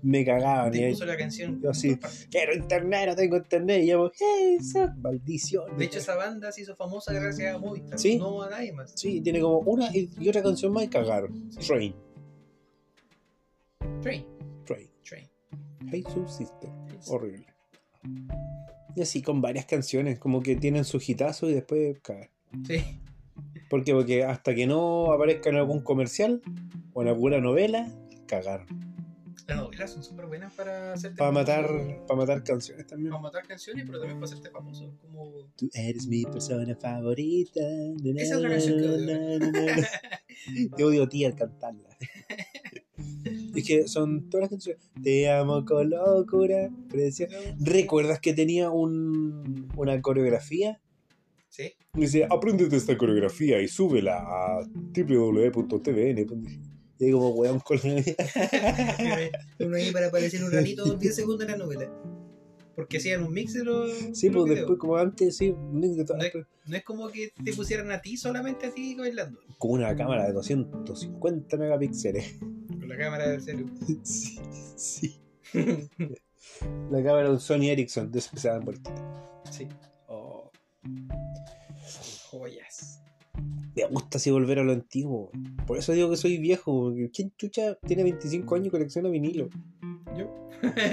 me 0.03 0.25
cagaban. 0.25 0.75
Y 0.75 0.91
puso 0.91 1.05
la 1.05 1.17
canción. 1.17 1.61
yo 1.61 1.71
así, 1.71 1.99
quiero 2.31 2.55
internet, 2.55 3.09
no 3.09 3.17
tengo 3.17 3.37
internet. 3.37 3.83
Y 3.83 3.87
llamo, 3.89 4.11
hey, 4.19 4.59
son 4.61 5.01
maldición. 5.01 5.77
De 5.77 5.85
hecho, 5.85 5.99
esa 5.99 6.17
banda 6.17 6.51
se 6.53 6.63
hizo 6.63 6.77
famosa 6.77 7.13
gracias 7.13 7.55
a 7.55 7.59
Movistar, 7.59 7.99
Sí. 7.99 8.17
no 8.17 8.43
a 8.43 8.51
nadie 8.51 8.73
más. 8.73 8.93
Sí, 8.95 9.21
tiene 9.21 9.41
como 9.41 9.59
una 9.61 9.91
y, 9.95 10.11
otra 10.29 10.43
canción 10.43 10.73
más 10.73 10.85
y 10.85 10.89
cagaron. 10.89 11.51
Train. 11.67 11.95
Train, 14.01 14.27
Train. 14.65 14.89
Train. 15.05 15.29
Hey, 15.91 16.05
sister. 16.27 16.71
Horrible. 17.09 17.47
Y 18.95 19.03
así 19.03 19.23
con 19.23 19.41
varias 19.41 19.67
canciones, 19.67 20.19
como 20.19 20.43
que 20.43 20.57
tienen 20.57 20.85
su 20.85 21.01
hitazo 21.05 21.49
y 21.49 21.55
después 21.55 21.99
cagan. 22.01 22.29
Sí, 22.67 23.01
¿Por 23.73 23.85
qué? 23.85 23.95
Porque 23.95 24.23
hasta 24.23 24.55
que 24.55 24.67
no 24.67 25.13
aparezca 25.13 25.49
en 25.49 25.57
algún 25.57 25.81
comercial 25.81 26.43
o 26.93 27.01
en 27.01 27.09
alguna 27.09 27.41
novela, 27.41 27.91
cagaron. 28.27 28.67
las 29.49 29.57
novelas 29.57 29.91
son 29.91 30.05
súper 30.05 30.27
buenas 30.27 30.53
para 30.53 30.93
hacerte 30.93 31.17
Para 31.17 31.33
matar, 31.33 31.67
para 32.07 32.19
matar 32.19 32.45
canciones 32.45 32.87
también. 32.87 33.13
Para 33.13 33.23
matar 33.23 33.47
canciones, 33.47 33.87
pero 33.87 33.99
también 33.99 34.21
para 34.21 34.31
hacerte 34.31 34.51
famoso. 34.51 34.95
Como. 35.01 35.47
Tú 35.57 35.71
eres 35.73 36.07
mi 36.07 36.23
persona 36.25 36.77
favorita. 36.77 37.63
Esa 38.15 38.23
es 38.23 38.33
otra 38.35 38.51
canción 38.51 38.79
que 38.79 38.89
odio. 38.89 40.77
Te 40.77 40.85
odio 40.85 41.03
a 41.05 41.09
ti 41.09 41.25
al 41.25 41.35
cantarla. 41.35 41.97
Es 43.57 43.67
que 43.67 43.89
son 43.89 44.29
todas 44.29 44.43
las 44.43 44.51
canciones. 44.51 44.83
Te 45.03 45.31
amo 45.31 45.65
con 45.65 45.89
locura. 45.89 46.69
Preciosa. 46.91 47.35
¿Recuerdas 47.59 48.21
que 48.21 48.35
tenía 48.35 48.69
un, 48.69 49.71
una 49.77 50.03
coreografía? 50.03 50.82
Sí, 51.53 51.71
Dice, 51.93 52.27
apréndete 52.31 52.77
esta 52.77 52.97
coreografía 52.97 53.61
y 53.61 53.69
súbela 53.69 54.17
a 54.27 54.63
www.tvn. 54.65 56.19
Y 56.99 57.05
ahí 57.05 57.13
como 57.13 57.29
weón 57.31 57.61
con 57.61 57.79
uno 59.61 59.77
ahí 59.77 59.93
para 59.93 60.07
aparecer 60.07 60.43
un 60.43 60.51
ratito, 60.51 60.95
10 60.99 61.15
segundos 61.15 61.45
en 61.47 61.51
la 61.53 61.59
novela. 61.59 61.93
Porque 62.75 62.97
hacían 62.97 63.23
un 63.23 63.35
mix 63.35 63.53
de 63.53 63.65
los. 63.65 63.91
Sí, 64.15 64.31
pues 64.31 64.45
videos. 64.45 64.61
después 64.61 64.79
como 64.79 64.97
antes, 64.97 65.37
sí, 65.37 65.51
un 65.51 65.79
link 65.79 65.93
de 65.97 66.05
No 66.15 66.23
es, 66.25 66.33
no 66.65 66.77
es 66.79 66.85
como 66.85 67.11
que 67.11 67.33
te 67.45 67.53
pusieran 67.53 67.91
a 67.91 68.01
ti, 68.01 68.17
solamente 68.17 68.69
a 68.69 68.73
ti 68.73 68.95
bailando. 68.95 69.39
con 69.59 69.73
una 69.73 69.95
cámara 69.95 70.27
de 70.27 70.33
250 70.33 71.59
megapíxeles. 71.59 72.39
Con 72.69 72.89
la 72.89 72.97
cámara 72.97 73.29
del 73.29 73.43
celu. 73.43 73.67
Sí, 74.05 74.41
sí. 74.77 75.21
La 76.91 77.03
cámara 77.03 77.25
de 77.25 77.31
un 77.35 77.41
Sony 77.41 77.69
Ericsson, 77.69 78.11
de 78.11 78.21
esos 78.21 78.33
que 78.33 78.41
se 78.41 78.49
dan 78.49 78.65
vueltas. 78.65 78.95
sí. 79.51 79.69
Oh, 80.85 82.39
Joyas. 82.39 83.03
me 83.77 83.85
gusta 83.87 84.19
así 84.19 84.31
volver 84.31 84.59
a 84.59 84.65
lo 84.65 84.73
antiguo. 84.73 85.31
Por 85.67 85.79
eso 85.79 85.93
digo 85.93 86.11
que 86.11 86.17
soy 86.17 86.39
viejo. 86.39 86.93
¿Quién 87.13 87.33
chucha 87.37 87.77
tiene 87.87 88.03
25 88.05 88.55
años 88.55 88.67
y 88.69 88.71
colecciona 88.71 89.09
vinilo? 89.09 89.49
Yo. 90.17 90.27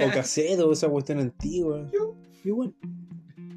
O 0.06 0.10
cassette 0.14 0.60
o 0.60 0.72
esa 0.72 0.88
cuestión 0.88 1.18
antigua. 1.18 1.88
Yo. 1.92 2.16
Igual. 2.44 2.74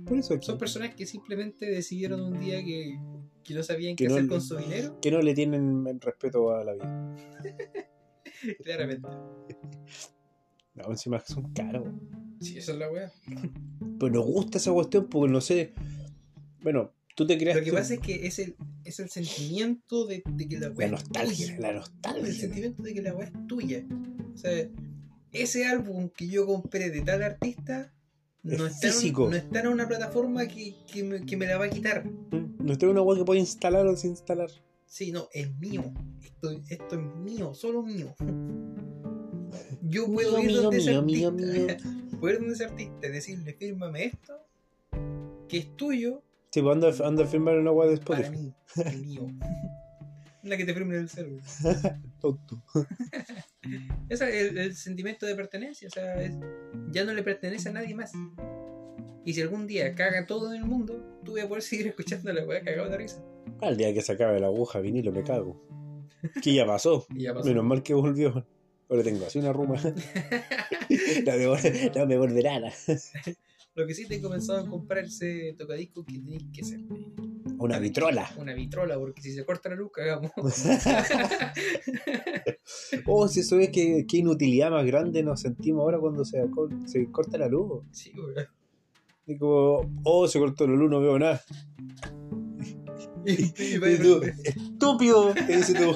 Por 0.05 0.17
eso 0.17 0.33
aquí. 0.33 0.45
Son 0.45 0.57
personas 0.57 0.93
que 0.95 1.05
simplemente 1.05 1.65
decidieron 1.65 2.21
un 2.21 2.39
día 2.39 2.63
que, 2.63 2.99
que 3.43 3.53
no 3.53 3.63
sabían 3.63 3.95
Que 3.95 4.05
qué 4.05 4.09
no 4.09 4.15
hacer 4.15 4.23
le- 4.25 4.29
con 4.29 4.41
su 4.41 4.57
dinero. 4.57 4.99
Que 5.01 5.11
no 5.11 5.21
le 5.21 5.33
tienen 5.33 5.85
respeto 6.01 6.51
a 6.53 6.63
la 6.63 6.73
vida. 6.73 7.15
Claramente. 8.63 9.07
No, 10.75 10.85
encima 10.89 11.19
son 11.23 11.53
caros. 11.53 11.87
Sí, 12.41 12.57
esa 12.57 12.71
es 12.71 12.79
la 12.79 12.89
wea. 12.91 13.11
Pero 13.99 14.11
nos 14.11 14.25
gusta 14.25 14.57
esa 14.57 14.71
cuestión 14.73 15.05
porque 15.07 15.31
no 15.31 15.39
sé. 15.39 15.71
Bueno, 16.63 16.91
tú 17.15 17.27
te 17.27 17.37
creas 17.37 17.57
Lo 17.57 17.63
que 17.63 17.71
pasa 17.73 17.93
es 17.95 17.99
que 17.99 18.25
es 18.25 18.39
el, 18.39 18.55
es 18.85 18.99
el 18.99 19.09
sentimiento 19.09 20.05
de, 20.07 20.23
de 20.25 20.47
que 20.47 20.57
la 20.59 20.69
La 20.69 20.73
wea 20.75 20.85
es 20.87 20.91
nostalgia, 20.91 21.45
tuya. 21.47 21.59
la 21.59 21.69
El 21.69 21.75
nostalgia. 21.75 22.33
sentimiento 22.33 22.83
de 22.83 22.93
que 22.93 23.01
la 23.01 23.13
wea 23.13 23.27
es 23.27 23.47
tuya. 23.47 23.85
O 24.33 24.37
sea, 24.37 24.67
ese 25.31 25.65
álbum 25.65 26.09
que 26.09 26.27
yo 26.27 26.45
compré 26.45 26.89
de 26.89 27.01
tal 27.01 27.21
artista 27.23 27.91
no 28.43 28.65
Es 28.67 28.75
está, 28.75 28.87
en, 28.87 28.93
físico. 28.93 29.29
no 29.29 29.35
está 29.35 29.59
en 29.61 29.67
una 29.67 29.87
plataforma 29.87 30.47
que, 30.47 30.75
que 30.91 31.03
me, 31.03 31.25
que 31.25 31.37
me 31.37 31.45
la 31.47 31.57
va 31.57 31.65
a 31.65 31.69
quitar. 31.69 32.05
Mm, 32.05 32.65
No 32.65 32.73
estoy 32.73 32.89
una 32.89 32.99
agua 32.99 33.15
que 33.17 33.23
puede 33.25 33.39
instalar 33.39 33.85
o 33.87 33.91
desinstalar. 33.91 34.49
Sí, 34.85 35.11
no, 35.11 35.27
es 35.33 35.53
mío. 35.57 35.91
Esto, 36.21 36.51
esto 36.69 36.95
es 36.95 37.01
mío, 37.23 37.53
solo 37.53 37.81
mío. 37.83 38.13
Yo 39.81 40.05
puedo 40.11 40.37
Mío, 40.37 40.41
ir 40.41 40.47
mío, 40.51 40.61
donde 40.61 40.77
ese 40.77 41.01
mío, 41.01 41.29
artista. 41.29 41.87
mío, 41.87 41.97
Puedo 42.19 42.33
ir 42.35 42.39
donde 42.39 42.53
ese 42.55 42.65
artista 42.65 43.07
y 43.07 43.11
decirle, 43.11 43.53
fírmame 43.53 44.05
esto, 44.05 44.45
que 45.47 45.57
es 45.57 45.75
tuyo, 45.75 46.21
Sí, 46.53 46.61
pues 46.61 46.75
anda, 46.75 46.91
anda 47.07 47.23
a 47.23 47.27
firmar 47.27 47.57
una 47.57 47.71
agua 47.71 47.87
de 47.87 47.97
para 47.97 48.19
Spotify. 48.21 48.43
mí, 48.43 48.53
es 48.85 48.97
mío. 48.99 49.27
La 50.43 50.55
que 50.57 50.65
te 50.65 50.73
firme 50.73 50.95
en 50.95 51.01
el 51.01 51.09
celular. 51.09 51.43
Tonto. 52.21 52.61
Ese 54.09 54.29
es 54.29 54.51
el, 54.51 54.57
el 54.57 54.75
sentimiento 54.75 55.25
de 55.25 55.35
pertenencia. 55.35 55.87
O 55.87 55.91
sea, 55.91 56.21
es- 56.21 56.35
ya 56.91 57.05
no 57.05 57.13
le 57.13 57.23
pertenece 57.23 57.69
a 57.69 57.71
nadie 57.71 57.95
más. 57.95 58.11
Y 59.25 59.33
si 59.33 59.41
algún 59.41 59.65
día 59.67 59.95
caga 59.95 60.27
todo 60.27 60.53
en 60.53 60.61
el 60.61 60.67
mundo, 60.67 61.01
tú 61.23 61.31
voy 61.31 61.41
a 61.41 61.47
poder 61.47 61.63
seguir 61.63 61.87
escuchando 61.87 62.31
la 62.33 62.45
weá 62.45 62.61
cagado 62.61 62.89
de 62.89 62.97
risa. 62.97 63.23
Al 63.61 63.77
día 63.77 63.93
que 63.93 64.01
se 64.01 64.11
acabe 64.11 64.39
la 64.39 64.47
aguja 64.47 64.79
vinilo 64.79 65.11
me 65.13 65.23
cago. 65.23 65.59
Que 66.43 66.53
ya 66.53 66.65
pasó. 66.67 67.05
Ya 67.15 67.33
pasó. 67.33 67.47
Menos 67.47 67.63
mal 67.63 67.81
que 67.81 67.93
volvió. 67.93 68.45
Ahora 68.89 69.01
tengo 69.03 69.25
así 69.25 69.39
una 69.39 69.53
ruma. 69.53 69.81
no, 69.81 69.93
me, 71.33 71.91
no 71.95 72.05
me 72.05 72.17
volverán. 72.17 72.63
Lo 73.75 73.87
que 73.87 73.93
sí 73.95 74.07
tengo 74.07 74.29
pensado 74.29 74.63
en 74.63 74.69
comprarse 74.69 75.55
tocadiscos 75.57 76.05
que 76.05 76.19
tenéis 76.19 76.45
que 76.53 76.61
hacer. 76.61 76.79
Una 77.57 77.79
vitrola. 77.79 78.29
Una 78.37 78.53
vitrola, 78.53 78.99
porque 78.99 79.21
si 79.21 79.33
se 79.33 79.43
corta 79.45 79.69
la 79.69 79.75
luz, 79.75 79.91
cagamos. 79.91 80.31
Oh, 83.05 83.27
si 83.27 83.41
eso 83.41 83.59
es 83.59 83.69
que 83.69 84.05
qué 84.07 84.17
inutilidad 84.17 84.71
más 84.71 84.85
grande 84.85 85.23
nos 85.23 85.41
sentimos 85.41 85.81
ahora 85.81 85.99
cuando 85.99 86.23
se, 86.23 86.41
se 86.85 87.11
corta 87.11 87.37
la 87.37 87.47
luz. 87.47 87.83
sí, 87.91 88.11
weón. 88.15 88.47
Y 89.25 89.37
como, 89.37 89.81
oh, 90.03 90.27
se 90.27 90.39
cortó 90.39 90.67
la 90.67 90.75
luz, 90.75 90.89
no 90.89 91.01
veo 91.01 91.19
nada. 91.19 91.41
Y, 93.25 93.75
Y 93.75 93.77
vas, 93.77 93.99
tú, 94.01 94.21
estúpido, 94.43 95.33
te 95.33 95.55
dice 95.55 95.73
tu, 95.75 95.93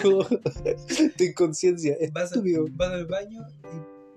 tu 1.18 1.24
inconsciencia, 1.26 1.98
vas, 2.14 2.32
estúpido. 2.32 2.66
vas 2.72 2.90
al 2.92 3.06
baño 3.06 3.46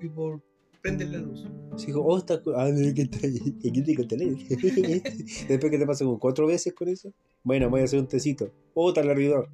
y, 0.01 0.07
y 0.07 0.09
por 0.09 0.41
prender 0.83 1.09
la 1.09 1.19
luz. 1.19 1.47
Sí, 1.77 1.87
dijo, 1.87 2.03
oh, 2.03 2.19
está. 2.19 2.41
Ah, 2.57 2.69
que 2.95 3.03
está 3.03 3.27
ahí. 3.27 3.39
¿Qué 3.63 4.05
te? 4.05 4.17
Después 5.49 5.71
que 5.71 5.79
te 5.79 5.87
pasa 5.87 6.05
como 6.05 6.19
cuatro 6.19 6.47
veces 6.47 6.73
con 6.73 6.89
eso. 6.89 7.13
Bueno, 7.43 7.71
voy 7.71 7.81
a 7.81 7.85
hacer 7.85 8.01
un 8.01 8.09
tecito. 8.09 8.53
Oh, 8.75 8.89
está 8.89 9.01
el 9.01 9.11
hervidor. 9.11 9.49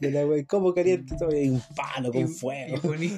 De 0.00 0.10
la 0.10 0.26
wea, 0.26 0.44
¿cómo 0.46 0.74
caliente? 0.74 1.14
Hay 1.30 1.48
un 1.48 1.62
palo 1.76 2.10
con 2.10 2.22
y, 2.22 2.26
fuego. 2.26 2.76
Y 2.76 2.80
poní, 2.80 3.12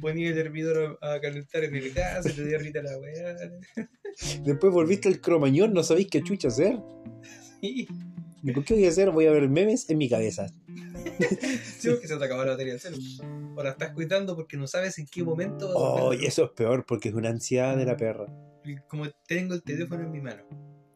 poní 0.00 0.24
el 0.26 0.38
hervidor 0.38 0.98
a, 1.00 1.14
a 1.14 1.20
calentar 1.20 1.64
en 1.64 1.74
el 1.74 1.92
gas, 1.92 2.24
se 2.24 2.32
te 2.32 2.44
derrita 2.44 2.82
la 2.82 2.96
weá. 2.98 3.36
Después 4.44 4.72
volviste 4.72 5.08
al 5.08 5.20
cromañón, 5.20 5.72
no 5.74 5.82
sabéis 5.82 6.08
qué 6.08 6.22
chucha 6.22 6.48
hacer. 6.48 6.78
Sí, 7.60 7.86
¿Y 8.42 8.52
por 8.52 8.64
qué 8.64 8.74
voy 8.74 8.86
a 8.86 8.88
hacer? 8.88 9.10
Voy 9.10 9.26
a 9.26 9.32
ver 9.32 9.48
memes 9.48 9.90
en 9.90 9.98
mi 9.98 10.08
cabeza. 10.08 10.46
sí, 11.78 11.88
porque 11.88 12.08
se 12.08 12.16
te 12.16 12.24
acabó 12.24 12.44
la 12.44 12.52
batería 12.52 12.74
del 12.74 12.80
celu. 12.80 12.98
Ahora 13.56 13.70
estás 13.70 13.92
cuidando 13.92 14.36
porque 14.36 14.56
no 14.56 14.66
sabes 14.66 14.98
en 14.98 15.06
qué 15.06 15.22
momento. 15.22 15.70
Oh, 15.74 16.12
y 16.14 16.26
eso 16.26 16.44
es 16.44 16.50
peor 16.50 16.84
porque 16.86 17.08
es 17.10 17.14
una 17.14 17.30
ansiedad 17.30 17.76
de 17.76 17.84
la 17.84 17.96
perra. 17.96 18.26
Como 18.88 19.06
tengo 19.26 19.54
el 19.54 19.62
teléfono 19.62 20.02
en 20.02 20.12
mi 20.12 20.20
mano, 20.20 20.44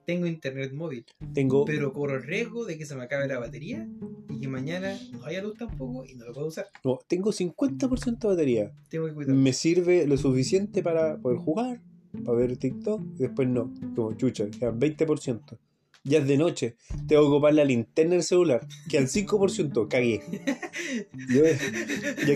tengo 0.06 0.26
internet 0.26 0.72
móvil, 0.72 1.04
Tengo. 1.32 1.64
pero 1.64 1.92
corro 1.92 2.16
el 2.16 2.22
riesgo 2.22 2.64
de 2.64 2.76
que 2.76 2.84
se 2.84 2.94
me 2.94 3.04
acabe 3.04 3.26
la 3.26 3.38
batería 3.38 3.88
y 4.28 4.40
que 4.40 4.48
mañana 4.48 4.98
no 5.12 5.24
haya 5.24 5.42
luz 5.42 5.56
tampoco 5.56 6.04
y 6.04 6.14
no 6.14 6.26
lo 6.26 6.32
puedo 6.32 6.48
usar. 6.48 6.66
No, 6.84 6.98
tengo 7.06 7.32
50% 7.32 8.18
de 8.18 8.28
batería. 8.28 8.72
Tengo 8.88 9.06
que 9.06 9.14
cuidar. 9.14 9.34
Me 9.34 9.52
sirve 9.52 10.06
lo 10.06 10.16
suficiente 10.18 10.82
para 10.82 11.18
poder 11.18 11.38
jugar, 11.38 11.80
para 12.24 12.36
ver 12.36 12.56
TikTok, 12.56 13.00
y 13.18 13.22
después 13.22 13.48
no. 13.48 13.72
Como 13.94 14.12
chucha, 14.14 14.50
quedan 14.50 14.78
20%. 14.78 15.58
Ya 16.06 16.18
es 16.18 16.26
de 16.28 16.36
noche, 16.36 16.76
tengo 17.08 17.22
que 17.22 17.28
ocupar 17.28 17.54
la 17.54 17.64
linterna 17.64 18.12
del 18.12 18.22
celular. 18.22 18.66
Quedan 18.90 19.06
5%, 19.06 19.88
cagué. 19.88 20.20
Yo, 21.30 21.44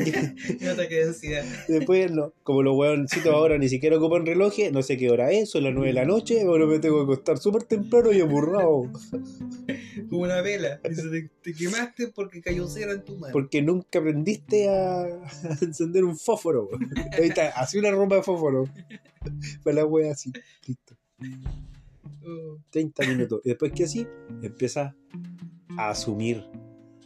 aquí, 0.01 0.13
Un 0.63 0.69
ataque 0.69 0.95
de 0.95 1.05
ansiedad. 1.05 1.45
después 1.69 2.11
no, 2.11 2.33
como 2.45 2.63
los 2.63 2.75
hueoncitos 2.75 3.27
ahora 3.27 3.59
ni 3.59 3.69
siquiera 3.69 3.99
ocupan 3.99 4.25
relojes, 4.25 4.73
no 4.73 4.83
sé 4.83 4.97
qué 4.97 5.11
hora 5.11 5.33
es, 5.33 5.51
son 5.51 5.65
las 5.65 5.75
9 5.75 5.89
de 5.89 5.93
la 5.93 6.07
noche, 6.07 6.41
ahora 6.43 6.65
me 6.65 6.79
tengo 6.79 6.97
que 6.97 7.13
acostar 7.13 7.37
súper 7.37 7.65
temprano 7.65 8.11
y 8.11 8.23
aburrado. 8.23 8.91
Como 10.09 10.23
una 10.23 10.41
vela. 10.41 10.81
Te, 10.81 11.29
te 11.43 11.53
quemaste 11.53 12.09
porque 12.09 12.41
cayó 12.41 12.67
cera 12.69 12.93
en 12.93 13.05
tu 13.05 13.19
mano. 13.19 13.35
Porque 13.35 13.61
nunca 13.61 13.99
aprendiste 13.99 14.71
a, 14.71 15.03
a 15.03 15.59
encender 15.61 16.05
un 16.05 16.17
fósforo. 16.17 16.71
Ahí 17.13 17.29
está, 17.29 17.49
así 17.51 17.77
una 17.77 17.91
rompa 17.91 18.17
de 18.17 18.23
fósforo. 18.23 18.65
Para 19.63 19.77
la 19.77 19.85
wea 19.85 20.13
así, 20.13 20.33
listo. 20.67 20.97
Oh, 22.29 22.59
30 22.71 23.07
minutos. 23.07 23.41
Y 23.45 23.51
después 23.51 23.73
que 23.73 23.85
así, 23.85 24.07
empieza 24.43 24.95
a 25.77 25.91
asumir. 25.91 26.45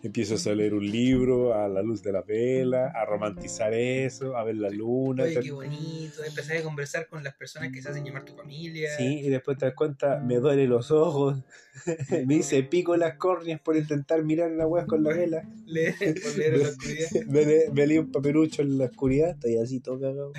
Empiezas 0.02 0.44
a 0.48 0.54
leer 0.54 0.74
un 0.74 0.84
libro 0.90 1.54
a 1.54 1.68
la 1.68 1.80
luz 1.80 2.02
de 2.02 2.10
la 2.10 2.22
vela, 2.22 2.88
a 2.88 3.04
romantizar 3.04 3.72
eso, 3.72 4.36
a 4.36 4.42
ver 4.42 4.56
la 4.56 4.68
luna. 4.68 5.22
Oye, 5.22 5.38
qué 5.38 5.52
bonito. 5.52 6.24
Empezar 6.24 6.56
a 6.56 6.62
conversar 6.64 7.06
con 7.06 7.22
las 7.22 7.36
personas 7.36 7.70
que 7.70 7.80
se 7.80 7.90
hacen 7.90 8.04
llamar 8.04 8.24
tu 8.24 8.34
familia. 8.34 8.96
Sí, 8.96 9.20
y 9.20 9.28
después 9.28 9.58
te 9.58 9.66
das 9.66 9.76
cuenta, 9.76 10.18
me 10.18 10.40
duele 10.40 10.66
los 10.66 10.90
ojos, 10.90 11.38
me 12.26 12.34
hice 12.34 12.64
pico 12.64 12.96
las 12.96 13.14
córneas 13.14 13.60
por 13.60 13.76
intentar 13.76 14.24
mirar 14.24 14.50
la 14.50 14.66
wea 14.66 14.86
con 14.86 15.04
la 15.04 15.10
vela. 15.16 15.48
Leer, 15.66 15.94
leer 16.36 16.54
en 16.54 16.62
la 16.62 16.68
oscuridad. 16.68 17.08
Me, 17.28 17.46
me 17.72 17.86
leí 17.86 17.98
un 17.98 18.10
papelucho 18.10 18.62
en 18.62 18.78
la 18.78 18.86
oscuridad, 18.86 19.30
estoy 19.30 19.58
así 19.58 19.78
todo 19.78 20.00
cagado. 20.00 20.32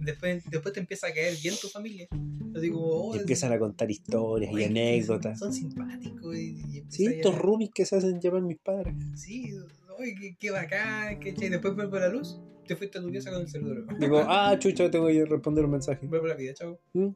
Después, 0.00 0.44
después 0.50 0.72
te 0.74 0.80
empieza 0.80 1.08
a 1.08 1.12
caer 1.12 1.34
bien 1.42 1.54
tu 1.60 1.68
familia. 1.68 2.08
Así 2.56 2.70
como, 2.70 2.86
oh, 2.86 3.14
Y 3.16 3.18
empiezan 3.18 3.52
a 3.52 3.58
contar 3.58 3.90
historias 3.90 4.52
y 4.52 4.64
anécdotas. 4.64 5.38
Son 5.38 5.52
simpáticos. 5.52 6.36
Y, 6.36 6.60
y 6.78 6.84
Sí, 6.88 7.06
estos 7.06 7.36
roomies 7.36 7.70
que 7.74 7.84
se 7.84 7.96
hacen 7.96 8.20
llamar 8.20 8.42
mis 8.42 8.58
padres. 8.58 8.94
Sí, 9.16 9.52
oye, 9.98 10.14
qué, 10.18 10.36
qué 10.38 10.50
bacán. 10.50 11.20
Qué 11.20 11.34
chévere. 11.34 11.50
Después 11.50 11.74
vuelve 11.74 12.00
la 12.00 12.08
luz. 12.08 12.38
Te 12.66 12.76
fuiste 12.76 12.98
a 12.98 13.02
tu 13.02 13.10
casa 13.12 13.30
con 13.30 13.40
el 13.42 13.48
celular. 13.48 13.98
Digo, 13.98 14.18
ah, 14.26 14.56
chucha, 14.58 14.90
tengo 14.90 15.08
que 15.08 15.24
responder 15.24 15.64
un 15.64 15.70
mensaje. 15.72 16.06
Vuelve 16.06 16.26
a 16.26 16.34
la 16.34 16.36
vida, 16.36 16.54
chao. 16.54 16.78
Digo, 16.92 17.14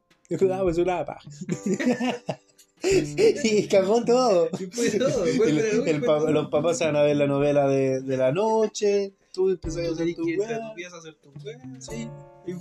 ah, 0.53 0.61
pues 0.63 0.77
una 0.77 1.05
paja. 1.05 1.21
y 2.83 3.67
cagó 3.67 4.03
todo. 4.03 4.49
Y 4.59 4.65
fue 4.65 4.89
todo. 4.99 5.25
El- 5.25 5.37
luz. 5.77 5.87
el 5.87 5.99
fue 5.99 6.07
pa- 6.07 6.19
todo. 6.19 6.31
los 6.31 6.49
papás 6.49 6.77
se 6.77 6.85
van 6.85 6.95
a 6.97 7.03
ver 7.03 7.15
la 7.15 7.27
novela 7.27 7.67
de, 7.67 8.01
de 8.01 8.17
la 8.17 8.31
noche. 8.31 9.13
Tú 9.33 9.49
empezás 9.49 9.87
a 9.89 9.91
hacer 9.93 10.15
tu 10.15 10.23
weá. 10.25 10.59
tu 10.69 10.75
pieza 10.75 10.95
a 10.95 10.99
hacer 10.99 11.15
tu 11.15 11.29
weá. 11.43 11.57
Sí. 11.81 12.07
Y, 12.45 12.51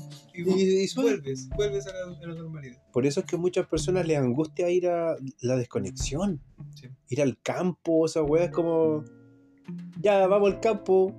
y, 0.41 0.43
Y- 0.51 0.85
y 0.85 0.95
vuelves. 0.97 1.49
Vuelves 1.51 1.87
a 1.87 1.93
la, 1.93 2.17
a 2.17 2.27
la 2.27 2.35
normalidad. 2.35 2.83
Por 2.93 3.05
eso 3.07 3.21
es 3.21 3.27
que 3.27 3.37
a 3.37 3.39
muchas 3.39 3.67
personas 3.67 4.07
les 4.07 4.17
angustia 4.19 4.71
ir 4.71 4.89
a 4.89 5.17
la 5.43 5.57
desconexión. 5.57 6.41
Sí. 6.75 6.89
Ir 7.11 7.21
al 7.23 7.39
campo, 7.43 8.07
esa 8.07 8.23
weá 8.23 8.45
es 8.47 8.51
como. 8.51 9.05
Ya, 10.01 10.27
vamos 10.27 10.51
al 10.53 10.61
campo. 10.61 11.15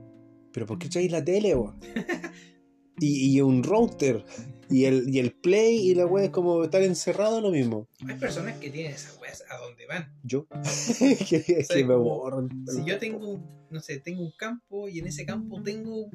Pero 0.52 0.66
¿por 0.66 0.78
qué 0.80 0.90
traes 0.90 1.12
la 1.12 1.24
tele, 1.24 1.56
y, 3.00 3.36
y 3.36 3.42
un 3.42 3.64
router. 3.64 4.26
Y 4.74 4.86
el, 4.86 5.08
y 5.14 5.20
el 5.20 5.32
play 5.32 5.92
y 5.92 5.94
la 5.94 6.08
weá 6.08 6.26
es 6.26 6.32
como 6.32 6.64
estar 6.64 6.82
encerrado 6.82 7.40
lo 7.42 7.52
mismo. 7.52 7.88
Hay 8.08 8.16
personas 8.16 8.58
que 8.58 8.72
tienen 8.72 8.94
esas 8.94 9.20
weas 9.22 9.44
a 9.48 9.58
donde 9.58 9.86
van. 9.86 10.12
Yo. 10.24 10.48
que, 11.30 11.66
que 11.70 11.84
me 11.86 11.94
aburren. 11.94 12.66
Si 12.68 12.84
yo 12.84 12.98
tengo, 12.98 13.40
no 13.70 13.80
sé, 13.80 14.00
tengo 14.00 14.24
un 14.24 14.32
campo 14.32 14.90
y 14.90 14.98
en 14.98 15.06
ese 15.06 15.28
campo 15.28 15.62
tengo 15.62 16.10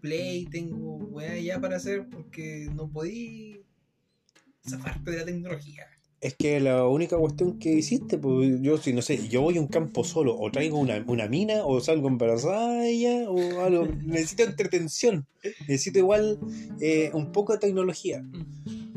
play, 0.00 0.46
tengo 0.46 0.96
weá 0.96 1.38
ya 1.38 1.60
para 1.60 1.76
hacer 1.76 2.08
porque 2.08 2.66
no 2.74 2.90
podí 2.90 3.62
zafarte 4.66 5.10
de 5.10 5.16
la 5.18 5.24
tecnología. 5.26 5.86
Es 6.22 6.36
que 6.36 6.60
la 6.60 6.86
única 6.86 7.16
cuestión 7.18 7.58
que 7.58 7.72
hiciste, 7.72 8.16
pues 8.16 8.60
yo 8.62 8.78
si 8.78 8.92
no 8.92 9.02
sé, 9.02 9.28
yo 9.28 9.42
voy 9.42 9.56
a 9.58 9.60
un 9.60 9.66
campo 9.66 10.04
solo, 10.04 10.38
o 10.38 10.52
traigo 10.52 10.78
una, 10.78 11.04
una 11.08 11.26
mina, 11.26 11.66
o 11.66 11.80
salgo 11.80 12.06
embarazada 12.06 12.86
ella, 12.86 13.28
o 13.28 13.60
algo. 13.60 13.88
Necesito 14.04 14.44
entretención. 14.44 15.26
Necesito 15.66 15.98
igual 15.98 16.38
eh, 16.80 17.10
un 17.12 17.32
poco 17.32 17.54
de 17.54 17.58
tecnología. 17.58 18.24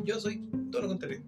Yo 0.03 0.19
soy 0.19 0.47
todo 0.71 0.83
lo 0.83 0.87
contrario. 0.89 1.23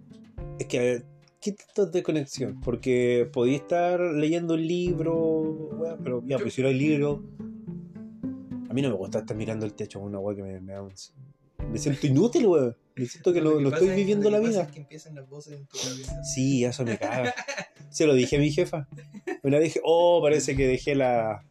Es 0.60 0.66
que, 0.68 0.78
a 0.78 0.82
ver, 0.82 1.04
¿qué 1.40 1.52
tanto 1.52 1.86
de 1.90 2.02
conexión? 2.04 2.60
Porque 2.60 3.28
podía 3.32 3.56
estar 3.56 3.98
leyendo 3.98 4.54
un 4.54 4.64
libro, 4.64 5.70
pero 6.04 6.22
ya, 6.24 6.38
pues 6.38 6.54
si 6.54 6.62
no 6.62 6.68
hay 6.68 6.78
libro. 6.78 7.24
A 8.70 8.72
mí 8.72 8.82
no 8.82 8.90
me 8.90 8.94
gusta 8.94 9.18
estar 9.18 9.36
mirando 9.36 9.66
el 9.66 9.74
techo, 9.74 9.98
una 9.98 10.20
weá 10.20 10.36
que 10.36 10.42
me, 10.44 10.60
me 10.60 10.74
da 10.74 10.82
un- 10.82 10.92
Me 11.72 11.76
siento 11.78 12.06
inútil, 12.06 12.46
weón. 12.46 12.76
Me 12.98 13.06
siento 13.06 13.32
que 13.32 13.40
pasa 13.70 13.76
estoy 13.76 13.88
es- 13.90 13.96
viviendo 13.96 14.30
lo 14.30 14.38
la 14.40 14.48
vida. 14.48 14.62
es 14.62 14.68
que 14.72 14.80
empiezan 14.80 15.14
las 15.14 15.28
voces 15.28 15.54
en 15.60 15.66
tu 15.66 15.76
cabeza. 15.78 16.22
Sí, 16.34 16.64
eso 16.64 16.84
me 16.84 16.98
caga. 16.98 17.34
Se 17.90 18.06
lo 18.06 18.14
dije 18.14 18.36
a 18.36 18.40
mi 18.40 18.50
jefa. 18.50 18.88
Una 19.42 19.58
dije, 19.58 19.80
oh, 19.84 20.20
parece 20.22 20.56
que 20.56 20.66
dejé 20.66 20.94
la 20.94 21.44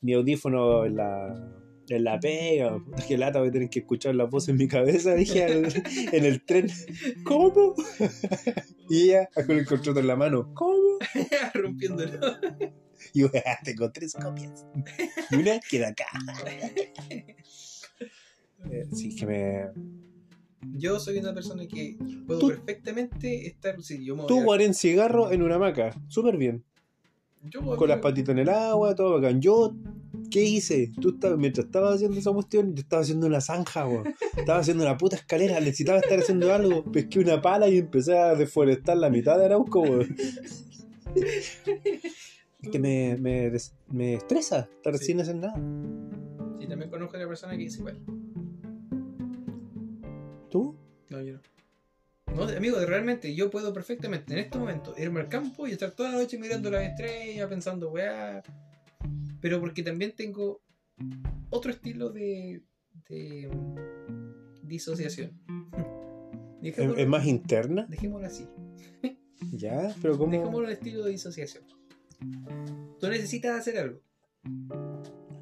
mi 0.00 0.12
audífono 0.14 0.84
en 0.84 0.96
la, 0.96 1.52
en 1.88 2.04
la 2.04 2.20
pega. 2.20 2.78
Puta, 2.78 3.04
Qué 3.06 3.18
lata 3.18 3.40
voy 3.40 3.48
a 3.48 3.52
tener 3.52 3.68
que 3.70 3.80
escuchar 3.80 4.14
las 4.14 4.30
voces 4.30 4.50
en 4.50 4.56
mi 4.56 4.68
cabeza. 4.68 5.14
Dije 5.14 5.44
al- 5.44 5.82
en 6.12 6.24
el 6.24 6.44
tren, 6.44 6.68
¿cómo? 7.24 7.74
Y 8.88 9.08
ella 9.10 9.28
con 9.34 9.50
el 9.58 9.66
control 9.66 9.98
en 9.98 10.06
la 10.06 10.14
mano, 10.14 10.54
¿cómo? 10.54 10.98
Rompiéndolo. 11.54 12.20
Y 13.12 13.20
yo, 13.22 13.30
"Ah, 13.44 13.58
tengo 13.64 13.90
tres 13.90 14.14
copias. 14.14 14.64
Y 15.32 15.34
una 15.36 15.58
queda 15.68 15.88
acá. 15.88 16.06
Eh, 18.70 18.84
Sí, 18.92 19.14
que 19.14 19.26
me. 19.26 19.64
Yo 20.74 20.98
soy 21.00 21.18
una 21.18 21.32
persona 21.34 21.66
que 21.66 21.96
puedo 22.26 22.40
Tú- 22.40 22.48
perfectamente 22.48 23.46
estar. 23.46 23.80
Sí, 23.82 24.04
yo 24.04 24.16
Tú 24.26 24.52
en 24.54 24.74
cigarro 24.74 25.30
en 25.32 25.42
una 25.42 25.56
hamaca. 25.56 25.94
Súper 26.08 26.36
bien. 26.36 26.64
yo 27.50 27.60
con 27.76 27.88
las 27.88 28.00
patitas 28.00 28.30
en 28.32 28.40
el 28.40 28.48
agua, 28.48 28.94
todo 28.94 29.14
bacán. 29.14 29.40
Yo, 29.40 29.74
¿qué 30.30 30.42
hice? 30.42 30.90
Tú 31.00 31.10
estabas, 31.10 31.38
mientras 31.38 31.66
estaba 31.66 31.92
haciendo 31.94 32.18
esa 32.18 32.32
cuestión, 32.32 32.74
yo 32.74 32.80
estaba 32.82 33.02
haciendo 33.02 33.26
una 33.26 33.40
zanja, 33.40 33.86
weón. 33.86 34.14
Estaba 34.36 34.58
haciendo 34.58 34.82
una 34.84 34.96
puta 34.96 35.16
escalera, 35.16 35.60
necesitaba 35.60 35.98
estar 36.00 36.18
haciendo 36.18 36.52
algo. 36.52 36.84
Pesqué 36.90 37.20
una 37.20 37.40
pala 37.40 37.68
y 37.68 37.78
empecé 37.78 38.18
a 38.18 38.34
deforestar 38.34 38.96
la 38.96 39.10
mitad 39.10 39.38
de 39.38 39.44
Arauco, 39.46 39.80
weón. 39.82 40.16
Es 42.62 42.70
que 42.70 42.78
me, 42.78 43.16
me, 43.18 43.52
me 43.90 44.14
estresa 44.14 44.68
estar 44.76 44.98
Sí. 44.98 45.04
sin 45.06 45.20
hacer 45.20 45.36
nada. 45.36 45.54
Sí, 46.60 46.66
también 46.66 46.90
conozco 46.90 47.16
a 47.16 47.20
una 47.20 47.28
persona 47.28 47.56
que 47.56 47.64
es 47.66 47.78
igual. 47.78 48.00
¿Tú? 50.56 50.74
No, 51.10 51.20
yo 51.20 51.34
no. 51.34 51.40
No, 52.34 52.56
amigo, 52.56 52.78
realmente 52.80 53.34
yo 53.34 53.50
puedo 53.50 53.74
perfectamente 53.74 54.32
en 54.32 54.38
este 54.38 54.56
momento 54.56 54.94
irme 54.96 55.20
al 55.20 55.28
campo 55.28 55.66
y 55.66 55.72
estar 55.72 55.90
toda 55.90 56.12
la 56.12 56.16
noche 56.16 56.38
mirando 56.38 56.70
las 56.70 56.82
estrellas, 56.82 57.46
pensando, 57.46 57.90
weá. 57.90 58.42
Pero 59.42 59.60
porque 59.60 59.82
también 59.82 60.12
tengo 60.16 60.62
otro 61.50 61.70
estilo 61.70 62.08
de, 62.08 62.62
de 63.10 63.50
disociación. 64.62 65.38
¿Es, 66.62 67.06
más 67.06 67.26
interna? 67.26 67.86
dejémoslo 67.90 68.26
así. 68.26 68.48
Ya, 69.52 69.94
pero 70.00 70.16
¿cómo? 70.16 70.32
Dejémoslo 70.32 70.68
en 70.68 70.72
estilo 70.72 71.04
de 71.04 71.10
disociación. 71.10 71.64
Tú 72.98 73.08
necesitas 73.08 73.60
hacer 73.60 73.76
algo. 73.76 74.00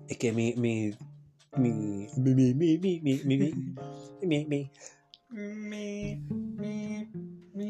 Es 0.08 0.18
que 0.18 0.32
mi. 0.32 0.54
Mi. 0.56 0.92
Mi. 1.56 2.08
Mi. 2.16 2.34
Mi. 2.34 2.54
Mi. 2.54 2.78
Mi. 2.78 3.00
Mi. 3.00 3.24
Mi. 3.24 3.54
Mi. 4.22 4.44
Mi. 4.46 4.70
Mi. 5.34 6.22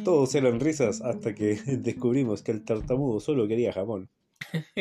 Todos 0.04 0.34
eran 0.34 0.60
risas 0.60 1.00
hasta 1.00 1.34
que 1.34 1.56
descubrimos 1.78 2.42
que 2.42 2.52
el 2.52 2.62
tartamudo 2.64 3.20
solo 3.20 3.48
quería 3.48 3.72
jamón. 3.72 4.10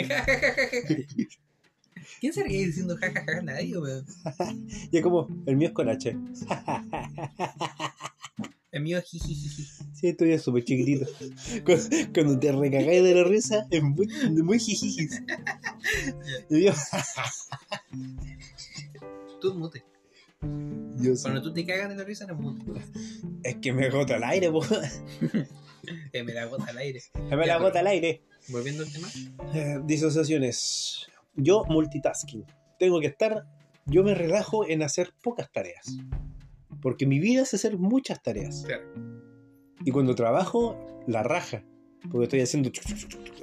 ¿Quién 2.20 2.34
se 2.34 2.44
ríe 2.44 2.66
diciendo 2.66 2.98
jajaja? 2.98 3.42
Nadie, 3.42 3.78
weón. 3.78 4.06
Y 4.92 4.98
es 4.98 5.04
como, 5.04 5.28
el 5.46 5.56
mío 5.56 5.70
es 5.70 5.74
con 5.74 5.88
H. 5.90 6.18
El 8.72 8.82
mío 8.82 8.98
es 8.98 9.06
jijijiji. 9.06 9.64
Sí, 9.94 10.08
esto 10.08 10.26
ya 10.26 10.36
es 10.36 10.42
súper 10.42 10.66
chiquitito. 10.66 11.06
Cuando, 11.64 11.86
cuando 12.14 12.40
te 12.40 12.52
recagáis 12.52 13.04
de 13.04 13.16
la 13.16 13.24
risa, 13.24 13.68
es 13.70 13.84
muy, 13.84 14.08
muy 14.32 14.60
jijijis. 14.60 15.22
Y 16.50 16.64
yo, 16.64 16.74
Tú 19.40 19.54
mute. 19.54 19.84
Yo 20.98 21.16
sí. 21.16 21.24
Cuando 21.24 21.42
tú 21.42 21.54
te 21.54 21.66
cagas 21.66 21.90
de 21.90 21.96
la 21.96 22.04
risa, 22.04 22.26
no 22.26 22.36
mute. 22.36 22.64
Es 23.44 23.56
que 23.58 23.74
me 23.74 23.90
gota 23.90 24.16
el 24.16 24.24
aire, 24.24 24.52
po. 24.52 24.62
Eh, 26.14 26.24
me 26.24 26.34
la 26.34 26.46
bota 26.46 26.66
al 26.70 26.78
aire. 26.78 27.02
Me 27.30 27.36
la 27.36 27.46
Ya, 27.46 27.58
gota 27.58 27.82
el 27.82 27.88
aire. 27.88 28.24
Volviendo 28.48 28.84
al 28.84 28.92
tema. 28.94 29.08
Eh, 29.54 29.82
disociaciones. 29.86 31.08
Yo 31.36 31.66
multitasking. 31.66 32.46
Tengo 32.80 33.02
que 33.02 33.08
estar. 33.08 33.46
Yo 33.86 34.02
me 34.04 34.16
relajo 34.16 34.66
en 34.66 34.82
hacer 34.82 35.14
pocas 35.22 35.52
tareas. 35.52 35.98
Porque 36.82 37.06
mi 37.06 37.20
vida 37.20 37.42
es 37.42 37.54
hacer 37.54 37.78
muchas 37.78 38.24
tareas. 38.24 38.64
Claro. 38.66 38.84
Y 39.84 39.92
cuando 39.92 40.16
trabajo, 40.16 41.04
la 41.06 41.22
raja. 41.22 41.66
Porque 42.10 42.24
estoy 42.26 42.42
haciendo, 42.42 42.72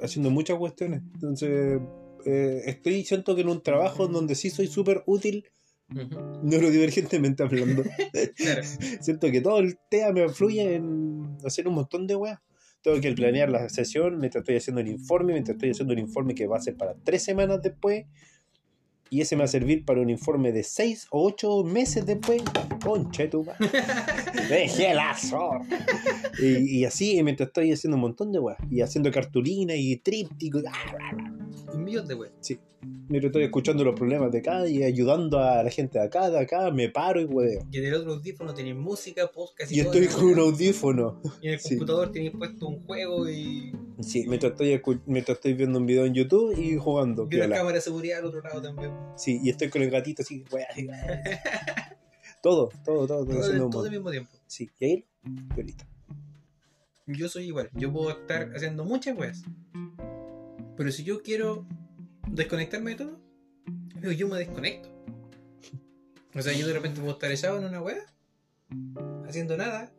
haciendo 0.01 0.31
muchas 0.31 0.57
cuestiones. 0.57 1.01
Entonces, 1.13 1.79
eh, 2.25 2.61
estoy, 2.65 3.03
siento 3.03 3.35
que 3.35 3.41
en 3.41 3.49
un 3.49 3.61
trabajo 3.61 4.07
donde 4.07 4.35
sí 4.35 4.49
soy 4.49 4.67
súper 4.67 5.03
útil, 5.05 5.45
Ujú. 5.93 6.39
neurodivergentemente 6.43 7.43
hablando. 7.43 7.83
Claro. 8.35 8.61
siento 9.01 9.29
que 9.31 9.41
todo 9.41 9.59
el 9.59 9.77
tema 9.89 10.11
me 10.11 10.29
fluye 10.29 10.75
en 10.75 11.37
hacer 11.45 11.67
un 11.67 11.75
montón 11.75 12.07
de 12.07 12.15
weas. 12.15 12.39
Tengo 12.81 12.99
que 12.99 13.11
planear 13.13 13.49
la 13.49 13.69
sesión 13.69 14.17
mientras 14.19 14.41
estoy 14.41 14.55
haciendo 14.57 14.81
el 14.81 14.87
informe, 14.87 15.33
mientras 15.33 15.55
estoy 15.55 15.69
haciendo 15.71 15.93
un 15.93 15.99
informe 15.99 16.33
que 16.33 16.47
va 16.47 16.57
a 16.57 16.61
ser 16.61 16.75
para 16.77 16.95
tres 17.03 17.23
semanas 17.23 17.61
después. 17.61 18.05
Y 19.11 19.19
ese 19.21 19.35
me 19.35 19.41
va 19.41 19.45
a 19.45 19.49
servir 19.49 19.83
para 19.83 19.99
un 20.01 20.09
informe 20.09 20.53
de 20.53 20.63
seis 20.63 21.05
o 21.11 21.27
ocho 21.27 21.63
meses 21.65 22.05
después. 22.05 22.41
Conche 22.83 23.27
tu. 23.27 23.45
Dejé 24.49 24.93
la 24.95 25.13
zorra. 25.17 25.59
Y, 26.41 26.79
y 26.79 26.85
así, 26.85 27.21
mientras 27.21 27.47
estoy 27.47 27.73
haciendo 27.73 27.97
un 27.97 28.01
montón 28.01 28.31
de 28.31 28.39
weas. 28.39 28.57
Y 28.69 28.79
haciendo 28.81 29.11
cartulina 29.11 29.75
y 29.75 29.97
tríptico. 29.97 30.59
y- 30.59 31.40
Un 31.73 31.83
millón 31.83 32.07
de 32.07 32.15
weón. 32.15 32.33
Mientras 33.07 33.29
estoy 33.29 33.43
escuchando 33.43 33.83
los 33.83 33.93
problemas 33.93 34.31
de 34.31 34.39
acá 34.39 34.67
y 34.67 34.83
ayudando 34.83 35.37
a 35.37 35.61
la 35.63 35.69
gente 35.69 35.99
de 35.99 36.05
acá, 36.05 36.29
de 36.29 36.39
acá, 36.39 36.71
me 36.71 36.89
paro 36.89 37.21
y 37.21 37.25
hueveo. 37.25 37.67
Y 37.71 37.77
en 37.77 37.85
el 37.85 37.93
otro 37.93 38.13
audífono 38.13 38.53
tenés 38.53 38.75
música, 38.75 39.27
podcast 39.31 39.71
y, 39.71 39.79
Y 39.79 39.83
todo 39.83 39.93
estoy 39.93 40.07
con 40.07 40.25
un 40.31 40.39
audífono. 40.39 41.21
Y 41.41 41.47
en 41.47 41.53
el 41.53 41.59
Sí. 41.59 41.69
computador 41.75 42.11
tenés 42.11 42.31
puesto 42.31 42.67
un 42.67 42.81
juego 42.85 43.29
y. 43.29 43.71
Sí, 43.99 44.25
mientras 44.27 44.53
estoy, 44.53 44.81
mientras 45.05 45.37
estoy 45.37 45.53
viendo 45.53 45.77
un 45.77 45.85
video 45.85 46.05
en 46.05 46.13
YouTube 46.15 46.57
y 46.57 46.75
jugando. 46.77 47.27
Y 47.29 47.35
una 47.35 47.49
cámara 47.49 47.75
de 47.75 47.81
seguridad 47.81 48.19
al 48.19 48.25
otro 48.25 48.41
lado 48.41 48.61
también. 48.61 48.91
Sí, 49.15 49.39
y 49.43 49.49
estoy 49.49 49.69
con 49.69 49.81
el 49.83 49.91
gatito 49.91 50.23
así, 50.23 50.43
wea, 50.51 50.67
Todo, 52.41 52.69
todo, 52.83 53.05
todo, 53.05 53.25
todo, 53.25 53.39
Todo, 53.39 53.69
todo 53.69 53.83
al 53.85 53.91
mismo 53.91 54.09
tiempo. 54.09 54.31
Sí, 54.47 54.67
y 54.79 54.85
ahí, 54.85 55.05
piolita. 55.53 55.87
Yo 57.05 57.29
soy 57.29 57.45
igual. 57.45 57.69
Yo 57.75 57.91
puedo 57.93 58.09
estar 58.09 58.51
haciendo 58.55 58.83
muchas 58.83 59.15
weas. 59.15 59.43
Pero 60.81 60.91
si 60.91 61.03
yo 61.03 61.21
quiero 61.21 61.67
desconectarme 62.27 62.95
de 62.95 62.95
todo, 62.95 63.21
yo 64.17 64.27
me 64.27 64.39
desconecto. 64.39 64.89
O 66.33 66.41
sea, 66.41 66.53
yo 66.53 66.65
de 66.65 66.73
repente 66.73 66.99
puedo 66.99 67.13
estar 67.13 67.31
echado 67.31 67.59
en 67.59 67.65
una 67.65 67.83
wea, 67.83 68.03
haciendo 69.27 69.55
nada, 69.57 69.93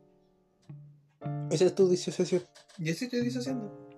Esa 1.53 1.67
es 1.67 1.77
tu 1.77 1.89
disociación. 1.89 2.43
y 2.81 2.91
así 2.91 3.05
estoy 3.05 3.21
disociando. 3.21 3.91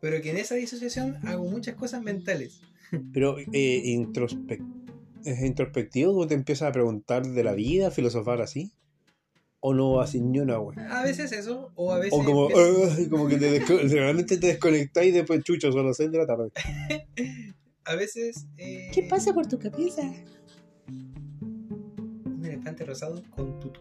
Pero 0.00 0.22
que 0.22 0.30
en 0.30 0.36
esa 0.36 0.54
disociación 0.54 1.16
hago 1.26 1.44
muchas 1.44 1.74
cosas 1.74 2.04
mentales. 2.04 2.60
Pero 3.12 3.36
eh, 3.52 3.82
introspec 3.86 4.62
¿es 5.24 5.42
introspectivo 5.42 6.12
cuando 6.12 6.28
te 6.28 6.34
empiezas 6.34 6.68
a 6.68 6.72
preguntar 6.72 7.26
de 7.26 7.42
la 7.42 7.54
vida, 7.54 7.90
filosofar 7.90 8.42
así? 8.42 8.70
¿O 9.60 9.74
no 9.74 10.00
así 10.00 10.20
ni 10.20 10.38
una 10.38 10.60
wea? 10.60 11.00
A 11.00 11.02
veces 11.02 11.32
eso, 11.32 11.72
o 11.74 11.92
a 11.92 11.98
veces. 11.98 12.12
O 12.12 12.24
como, 12.24 12.48
como 13.10 13.26
que 13.28 13.36
te 13.36 13.60
desco- 13.60 13.88
realmente 13.90 14.36
te 14.38 14.48
desconectas 14.48 15.04
y 15.04 15.10
después 15.10 15.42
chucho, 15.42 15.72
son 15.72 15.86
las 15.86 15.96
6 15.96 16.12
de 16.12 16.18
la 16.18 16.26
tarde. 16.26 16.50
a 17.84 17.94
veces. 17.96 18.46
eh, 18.58 18.90
por 19.34 19.46
tu 19.46 19.58
cabeza? 19.58 20.02
Un 20.88 22.42
elefante 22.44 22.84
rosado 22.84 23.22
con 23.30 23.58
tutu. 23.60 23.80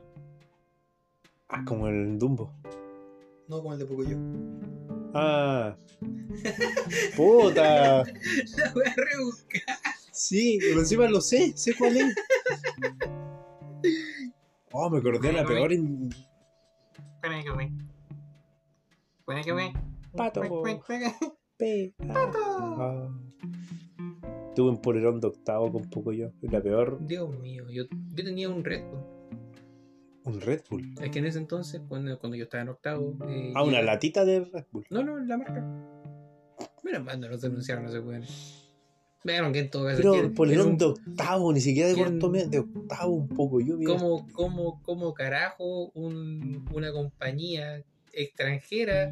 Ah, 1.50 1.64
como 1.66 1.88
el 1.88 2.18
Dumbo. 2.18 2.52
No 3.48 3.58
como 3.62 3.74
el 3.74 3.80
de 3.80 3.86
Pocoyo. 3.86 4.18
Ah. 5.14 5.78
Puta. 7.16 8.04
La 8.04 8.74
wea 8.76 8.96
rebusca. 8.96 9.60
Sí, 10.12 10.58
pero 10.62 10.80
encima 10.80 11.08
lo 11.08 11.22
sé, 11.22 11.54
sé 11.56 11.76
cuál 11.76 11.98
es. 11.98 12.16
Oh, 14.78 14.90
me 14.90 14.98
acordé 15.00 15.28
de 15.28 15.34
la 15.34 15.46
peor 15.46 15.72
in- 15.72 16.10
pato. 20.16 20.42
Pe- 21.58 21.94
ah. 22.10 23.10
Tuve 24.56 24.70
un 24.70 24.82
polerón 24.82 25.20
de 25.22 25.28
octavo 25.28 25.72
con 25.72 25.90
poco 25.90 26.12
yo. 26.12 26.32
La 26.42 26.62
peor, 26.62 26.98
Dios 27.06 27.30
mío, 27.40 27.66
yo, 27.70 27.84
yo 28.16 28.24
tenía 28.24 28.50
un 28.50 28.64
Red 28.64 28.84
Bull. 28.86 29.04
un 30.26 30.42
Red 30.42 30.62
Bull. 30.70 30.94
Es 31.02 31.10
que 31.12 31.20
en 31.20 31.26
ese 31.26 31.38
entonces, 31.40 31.82
cuando, 31.88 32.18
cuando 32.20 32.36
yo 32.36 32.44
estaba 32.44 32.64
en 32.64 32.70
octavo. 32.70 33.16
eh, 33.28 33.54
Ah, 33.56 33.64
una 33.64 33.82
latita 33.82 34.26
de 34.26 34.42
Red 34.42 34.66
Bull. 34.72 34.86
No, 34.90 35.04
no, 35.04 35.18
la 35.20 35.38
marca. 35.38 35.62
Mal 37.04 37.20
no 37.20 37.30
nos 37.30 37.42
denunciaron, 37.42 37.86
no 37.86 37.92
se 37.92 38.00
pueden. 38.02 38.24
Vieron 39.26 39.52
que 39.52 39.60
en 39.60 39.70
todo 39.72 39.86
caso. 39.86 39.98
Pero 39.98 40.12
¿quién- 40.14 40.34
polerón 40.36 40.78
de 40.78 40.86
octavo, 40.86 41.52
ni 41.52 41.60
siquiera 41.60 41.90
de 41.90 41.96
cuarto 41.96 42.30
mes, 42.30 42.50
de 42.50 42.60
octavo 42.60 43.12
un 43.14 43.28
poco 43.28 43.60
yo. 43.60 43.76
mira. 43.76 43.92
¿Cómo, 43.98 44.28
cómo, 44.34 44.82
cómo 44.84 45.14
carajo 45.14 45.90
un- 45.96 46.64
una 46.72 46.92
compañía 46.94 47.84
extranjera 48.14 49.12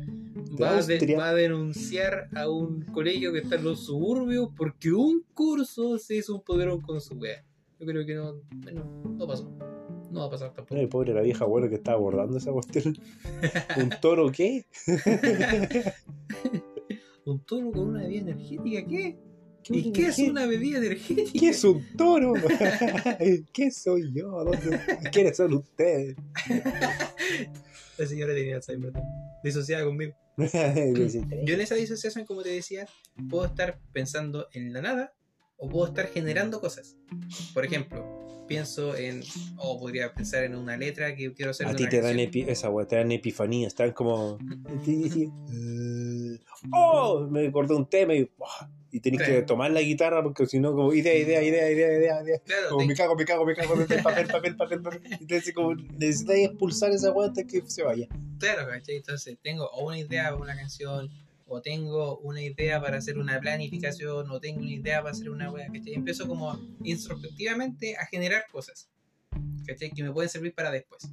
va 0.62 0.78
a, 0.78 0.82
de- 0.84 1.16
va 1.18 1.30
a 1.30 1.34
denunciar 1.34 2.30
a 2.36 2.48
un 2.50 2.84
colegio 2.94 3.34
que 3.34 3.40
está 3.40 3.56
en 3.56 3.64
los 3.66 3.86
suburbios 3.86 4.50
porque 4.56 4.92
un 4.94 5.26
curso 5.34 5.98
se 5.98 6.16
hizo 6.18 6.36
un 6.36 6.42
poderón 6.44 6.80
con 6.82 7.02
su 7.02 7.16
wea? 7.16 7.44
Yo 7.80 7.86
creo 7.88 8.06
que 8.06 8.14
no, 8.16 8.36
bueno, 8.64 8.86
no 9.18 9.28
pasó. 9.28 9.52
No 10.12 10.20
va 10.20 10.26
a 10.28 10.30
pasar 10.30 10.54
tampoco. 10.54 10.80
Ay, 10.80 10.86
pobre 10.86 11.12
la 11.14 11.22
vieja 11.22 11.44
abuela 11.44 11.68
que 11.68 11.76
estaba 11.76 11.98
abordando 11.98 12.38
esa 12.38 12.52
cuestión. 12.52 12.96
¿Un 13.78 13.90
toro 14.00 14.32
qué? 14.32 14.66
¿Un 17.26 17.40
toro 17.46 17.72
con 17.72 17.88
una 17.90 18.02
bebida 18.04 18.22
energética? 18.22 18.86
¿Qué? 18.88 19.18
¿Y 19.70 19.92
¿Qué- 19.92 20.08
es 20.08 20.20
una 20.20 20.46
bebida 20.46 20.78
energética? 20.80 21.32
¿Qué 21.40 21.50
es 21.50 21.64
un 21.64 21.86
toro? 21.98 22.34
¿Qué 23.54 23.72
soy 23.72 24.12
yo? 24.14 24.44
¿Dónde- 24.44 24.80
¿Quiénes 25.12 25.38
son 25.38 25.54
ustedes? 25.54 26.16
La 27.98 28.08
señora 28.08 28.34
tenía 28.34 28.56
Alzheimer. 28.56 28.92
Disociada 29.44 29.86
conmigo. 29.86 30.14
Yo 30.38 31.54
en 31.54 31.62
esa 31.62 31.76
disociación, 31.76 32.26
como 32.26 32.42
te 32.42 32.50
decía, 32.50 32.88
puedo 33.30 33.46
estar 33.46 33.80
pensando 33.92 34.48
en 34.54 34.74
la 34.74 34.82
nada 34.82 35.14
o 35.58 35.70
puedo 35.70 35.86
estar 35.88 36.08
generando 36.08 36.60
cosas. 36.60 36.98
Por 37.54 37.64
ejemplo, 37.64 38.46
pienso 38.48 38.96
en, 38.96 39.22
o 39.58 39.80
podría 39.80 40.12
pensar 40.14 40.44
en 40.44 40.56
una 40.56 40.76
letra 40.76 41.16
que 41.16 41.32
quiero 41.34 41.52
hacer. 41.52 41.68
A 41.68 41.76
ti 41.76 41.88
te 41.88 42.02
dan 42.02 42.20
epi 42.20 42.42
esa 42.48 42.70
te 42.88 42.96
dan 42.96 43.12
epifanía, 43.12 43.68
están 43.68 43.92
como. 43.92 44.40
¡Oh! 46.72 47.28
Me 47.30 47.48
acordé 47.48 47.76
un 47.76 47.88
tema 47.88 48.16
y. 48.16 48.30
¡oh! 48.38 48.48
Y 48.96 49.00
tenés 49.00 49.22
que 49.22 49.26
Claro. 49.32 49.46
tomar 49.48 49.72
la 49.72 49.82
guitarra 49.82 50.22
porque 50.22 50.46
si 50.46 50.60
no, 50.60 50.72
como 50.74 50.94
idea, 50.94 51.16
idea, 51.16 51.42
idea, 51.42 51.70
idea, 51.72 51.98
idea, 51.98 52.22
idea. 52.24 52.40
Claro, 52.46 52.70
Como 52.70 52.82
te- 52.82 52.88
me 52.88 52.94
cago, 52.96 53.16
me 53.16 53.26
cago, 53.26 53.44
me 53.46 53.56
cago, 53.56 53.74
papel, 53.76 54.04
papel, 54.04 54.28
papel, 54.28 54.56
papel, 54.56 54.82
papel. 54.84 55.02
Entonces, 55.20 55.52
como 55.54 55.74
necesitas 55.74 56.36
expulsar 56.38 56.92
esa 56.92 57.12
weá 57.12 57.28
hasta 57.30 57.44
que 57.44 57.64
se 57.66 57.82
vaya. 57.84 58.08
claro, 58.40 58.68
¿cachai? 58.70 58.98
Entonces 58.98 59.36
tengo 59.42 59.66
o 59.72 59.88
una 59.88 59.98
idea 59.98 60.26
para 60.26 60.36
una 60.36 60.56
canción, 60.56 61.10
o 61.48 61.60
tengo 61.62 62.20
una 62.20 62.42
idea 62.42 62.80
para 62.82 62.98
hacer 62.98 63.18
una 63.18 63.40
planificación, 63.40 64.30
o 64.30 64.40
tengo 64.40 64.60
una 64.62 64.70
idea 64.72 65.00
para 65.02 65.12
hacer 65.12 65.30
una 65.32 65.52
wea, 65.52 65.68
¿cachai? 65.74 65.94
Empiezo 65.96 66.28
como 66.28 66.60
introspectivamente 66.84 67.96
a 67.98 68.06
generar 68.06 68.44
cosas, 68.52 68.90
¿cachai? 69.66 69.92
Que 69.92 70.04
me 70.04 70.12
pueden 70.12 70.30
servir 70.30 70.54
para 70.54 70.72
después. 70.72 71.08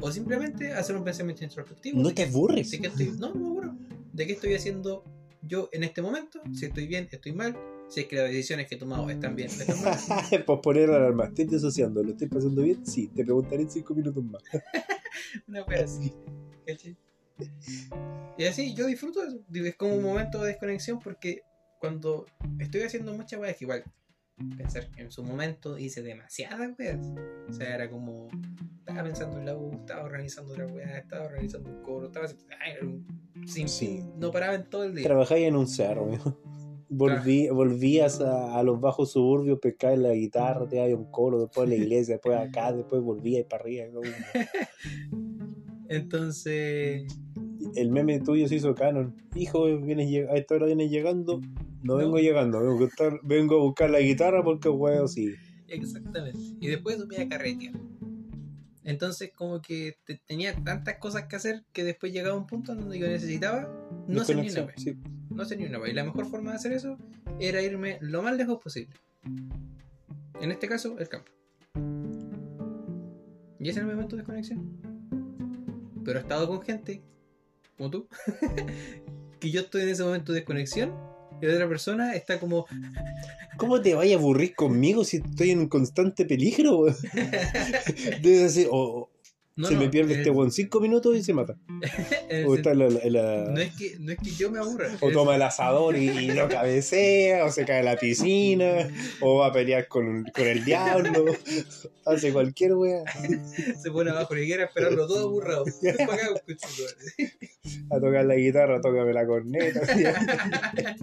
O 0.00 0.10
simplemente 0.12 0.72
hacer 0.72 0.96
un 0.96 1.04
pensamiento 1.04 1.44
introspectivo. 1.44 2.00
No 2.00 2.08
te 2.10 2.14
que- 2.14 2.22
aburres. 2.24 2.70
que 2.70 2.86
estoy, 2.86 3.06
no, 3.18 3.34
no 3.34 3.34
me 3.34 3.46
aburro. 3.46 3.74
¿De 4.12 4.26
qué 4.26 4.32
estoy 4.34 4.54
haciendo 4.54 5.04
yo 5.46 5.68
en 5.72 5.84
este 5.84 6.02
momento? 6.02 6.40
Si 6.52 6.66
estoy 6.66 6.86
bien, 6.86 7.08
estoy 7.10 7.32
mal. 7.32 7.56
Si 7.88 8.00
es 8.00 8.06
que 8.06 8.16
las 8.16 8.30
decisiones 8.30 8.66
que 8.66 8.76
he 8.76 8.78
tomado 8.78 9.08
están 9.10 9.36
bien, 9.36 9.48
están 9.48 9.82
mal. 9.84 10.44
Posponer 10.44 10.88
la 10.88 10.96
alarma. 10.96 11.26
Estoy 11.26 11.44
disociando, 11.44 12.02
¿lo 12.02 12.12
estoy 12.12 12.28
pasando 12.28 12.62
bien? 12.62 12.84
Sí, 12.86 13.08
te 13.08 13.24
preguntaré 13.24 13.62
en 13.62 13.70
cinco 13.70 13.94
minutos 13.94 14.24
más. 14.24 14.42
Una 15.48 15.62
wea 15.64 15.84
así. 15.84 16.12
Y 18.38 18.44
así, 18.44 18.74
yo 18.74 18.86
disfruto 18.86 19.22
eso. 19.22 19.38
Es 19.52 19.76
como 19.76 19.94
un 19.94 20.02
momento 20.02 20.40
de 20.42 20.48
desconexión 20.48 20.98
porque 20.98 21.42
cuando 21.78 22.26
estoy 22.58 22.82
haciendo 22.82 23.12
muchas 23.12 23.40
weas, 23.40 23.56
que 23.56 23.64
igual 23.64 23.84
pensar 24.56 24.90
que 24.90 25.02
en 25.02 25.10
su 25.12 25.22
momento 25.22 25.78
hice 25.78 26.02
demasiadas 26.02 26.70
weas. 26.78 27.06
O 27.48 27.52
sea, 27.52 27.74
era 27.74 27.88
como. 27.90 28.28
Estaba 28.78 29.02
pensando 29.04 29.38
en 29.38 29.46
la 29.46 29.56
U, 29.56 29.72
estaba 29.72 30.04
organizando 30.04 30.54
la 30.56 30.66
wea, 30.66 30.98
estaba 30.98 31.24
organizando 31.26 31.70
un 31.70 31.82
coro, 31.82 32.06
estaba. 32.06 32.26
ay, 32.60 32.72
era 32.76 32.86
un- 32.86 33.06
sin 33.46 33.68
Sí. 33.68 34.02
no 34.18 34.30
paraba 34.30 34.54
en 34.54 34.64
todo 34.68 34.84
el 34.84 34.94
día. 34.94 35.04
Trabajáis 35.04 35.46
en 35.46 35.56
un 35.56 35.66
cerro, 35.66 36.06
mijo. 36.06 36.38
Volví, 36.90 37.48
volvías 37.48 38.20
a, 38.20 38.56
a 38.58 38.62
los 38.62 38.80
bajos 38.80 39.12
suburbios, 39.12 39.58
pescabas 39.58 39.98
la 39.98 40.12
guitarra, 40.12 40.68
te 40.68 40.76
dabas 40.76 40.92
un 40.94 41.10
coro, 41.10 41.40
después 41.40 41.68
la 41.68 41.74
iglesia, 41.74 42.14
después 42.16 42.38
acá, 42.38 42.72
después 42.76 43.02
volvías 43.02 43.44
para 43.46 43.62
arriba. 43.64 43.86
Entonces. 45.88 47.06
El 47.74 47.90
meme 47.90 48.20
tuyo 48.20 48.46
se 48.46 48.56
hizo 48.56 48.74
canon. 48.74 49.14
Hijo, 49.34 49.64
vienes, 49.78 50.28
a 50.28 50.36
esta 50.36 50.54
hora 50.54 50.66
vienes 50.66 50.90
llegando. 50.90 51.40
No, 51.84 51.92
No. 51.94 51.96
vengo 51.98 52.18
llegando, 52.18 52.58
vengo 52.60 52.72
a, 52.72 52.78
buscar, 52.78 53.20
vengo 53.22 53.54
a 53.56 53.62
buscar 53.62 53.90
la 53.90 54.00
guitarra 54.00 54.42
porque 54.42 54.68
huevo 54.68 55.06
sí. 55.06 55.34
Exactamente. 55.68 56.38
Y 56.60 56.66
después 56.68 56.98
me 57.06 57.16
a 57.18 57.28
carretear. 57.28 57.74
Entonces, 58.84 59.30
como 59.34 59.60
que 59.62 59.96
te- 60.04 60.20
tenía 60.26 60.54
tantas 60.62 60.98
cosas 60.98 61.26
que 61.26 61.36
hacer 61.36 61.64
que 61.72 61.84
después 61.84 62.12
llegaba 62.12 62.36
un 62.36 62.46
punto 62.46 62.74
donde 62.74 62.98
yo 62.98 63.06
necesitaba 63.06 63.68
no 64.08 64.20
hacer 64.22 64.36
ni 64.36 64.50
una 64.50 64.72
sí. 64.76 64.94
No 65.30 65.42
hacer 65.42 65.58
ni 65.58 65.64
una 65.66 65.78
wea. 65.78 65.90
Y 65.90 65.94
la 65.94 66.04
mejor 66.04 66.26
forma 66.26 66.50
de 66.50 66.56
hacer 66.56 66.72
eso 66.72 66.98
era 67.40 67.62
irme 67.62 67.98
lo 68.02 68.22
más 68.22 68.36
lejos 68.36 68.62
posible. 68.62 68.94
En 70.40 70.50
este 70.50 70.68
caso, 70.68 70.98
el 70.98 71.08
campo. 71.08 71.30
Y 73.58 73.68
ese 73.70 73.78
era 73.78 73.86
mi 73.88 73.94
momento 73.94 74.16
de 74.16 74.22
desconexión. 74.22 74.76
Pero 76.04 76.18
he 76.18 76.22
estado 76.22 76.46
con 76.46 76.60
gente, 76.60 77.02
como 77.78 77.90
tú, 77.90 78.06
que 79.40 79.50
yo 79.50 79.60
estoy 79.62 79.82
en 79.82 79.88
ese 79.88 80.02
momento 80.04 80.32
de 80.32 80.40
desconexión 80.40 80.92
y 81.44 81.48
la 81.48 81.54
otra 81.54 81.68
persona 81.68 82.14
está 82.14 82.38
como, 82.38 82.66
¿Cómo 83.56 83.80
te 83.80 83.94
vayas 83.94 84.16
a 84.16 84.18
aburrir 84.20 84.54
conmigo 84.54 85.04
si 85.04 85.18
estoy 85.18 85.50
en 85.50 85.60
un 85.60 85.68
constante 85.68 86.24
peligro? 86.24 86.86
Debes 88.22 88.54
decir, 88.54 88.68
o 88.70 89.08
no, 89.56 89.68
se 89.68 89.74
no, 89.74 89.80
me 89.80 89.88
pierde 89.88 90.14
este 90.14 90.30
weón 90.30 90.50
cinco 90.50 90.80
minutos 90.80 91.16
y 91.16 91.22
se 91.22 91.32
mata. 91.32 91.56
O 92.46 92.56
está 92.56 92.74
la- 92.74 92.88
la- 92.88 93.50
No 93.52 93.60
es 93.60 93.72
que, 93.76 93.96
no 94.00 94.10
es 94.12 94.18
que 94.18 94.30
yo 94.32 94.50
me 94.50 94.58
aburra. 94.58 94.88
O 95.00 95.08
es- 95.08 95.14
toma 95.14 95.36
el 95.36 95.42
asador 95.42 95.96
y, 95.96 96.08
y 96.08 96.32
lo 96.32 96.48
cabecea, 96.48 97.44
o 97.44 97.50
se 97.52 97.64
cae 97.64 97.78
en 97.80 97.84
la 97.84 97.96
piscina, 97.96 98.90
o 99.20 99.36
va 99.38 99.46
a 99.48 99.52
pelear 99.52 99.86
con, 99.86 100.24
con 100.34 100.46
el 100.46 100.64
diablo, 100.64 101.24
hace 102.06 102.32
cualquier 102.32 102.74
wea. 102.74 103.04
se 103.80 103.90
pone 103.92 104.10
abajo 104.10 104.34
la 104.34 104.40
higuera 104.40 104.64
a 104.64 104.66
esperarlo 104.66 105.06
todo 105.06 105.28
aburrado. 105.28 105.64
A 107.90 108.00
tocar 108.00 108.24
la 108.24 108.34
guitarra, 108.34 108.80
tócame 108.80 109.12
la 109.12 109.24
corneta. 109.26 109.80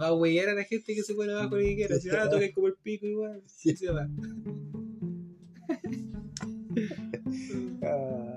Va 0.00 0.08
a 0.08 0.14
huellar 0.14 0.48
a 0.48 0.54
la 0.54 0.64
gente 0.64 0.94
que 0.94 1.02
se 1.02 1.14
pone 1.14 1.32
abajo 1.32 1.56
la 1.56 1.62
higuera. 1.62 1.96
Si 2.00 2.08
ahora 2.10 2.28
toca 2.28 2.50
como 2.54 2.66
el 2.66 2.74
pico 2.82 3.06
igual. 3.06 3.40
Y 3.62 3.76
se 3.76 3.90
va. 3.90 4.08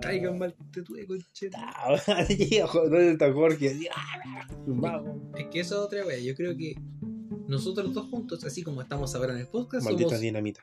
Traigan 0.06 0.38
mal 0.38 0.56
te 0.72 0.82
tuve, 0.84 1.06
concheta. 1.08 1.58
Ah, 1.62 1.98
¿Dónde 2.74 3.12
está 3.12 3.34
Jorge? 3.34 3.78
Es 5.38 5.48
que 5.52 5.60
eso 5.60 5.76
es 5.76 5.82
otra 5.82 6.06
wea. 6.06 6.20
Yo 6.20 6.36
creo 6.36 6.56
que 6.56 6.76
nosotros 7.48 7.94
dos 7.94 8.10
juntos, 8.10 8.44
así 8.44 8.64
como 8.64 8.82
estamos 8.82 9.16
ahora 9.16 9.34
en 9.34 9.40
el 9.40 9.48
podcast, 9.48 9.84
Maldita 9.84 10.10
somos. 10.10 10.22
dinamita. 10.22 10.62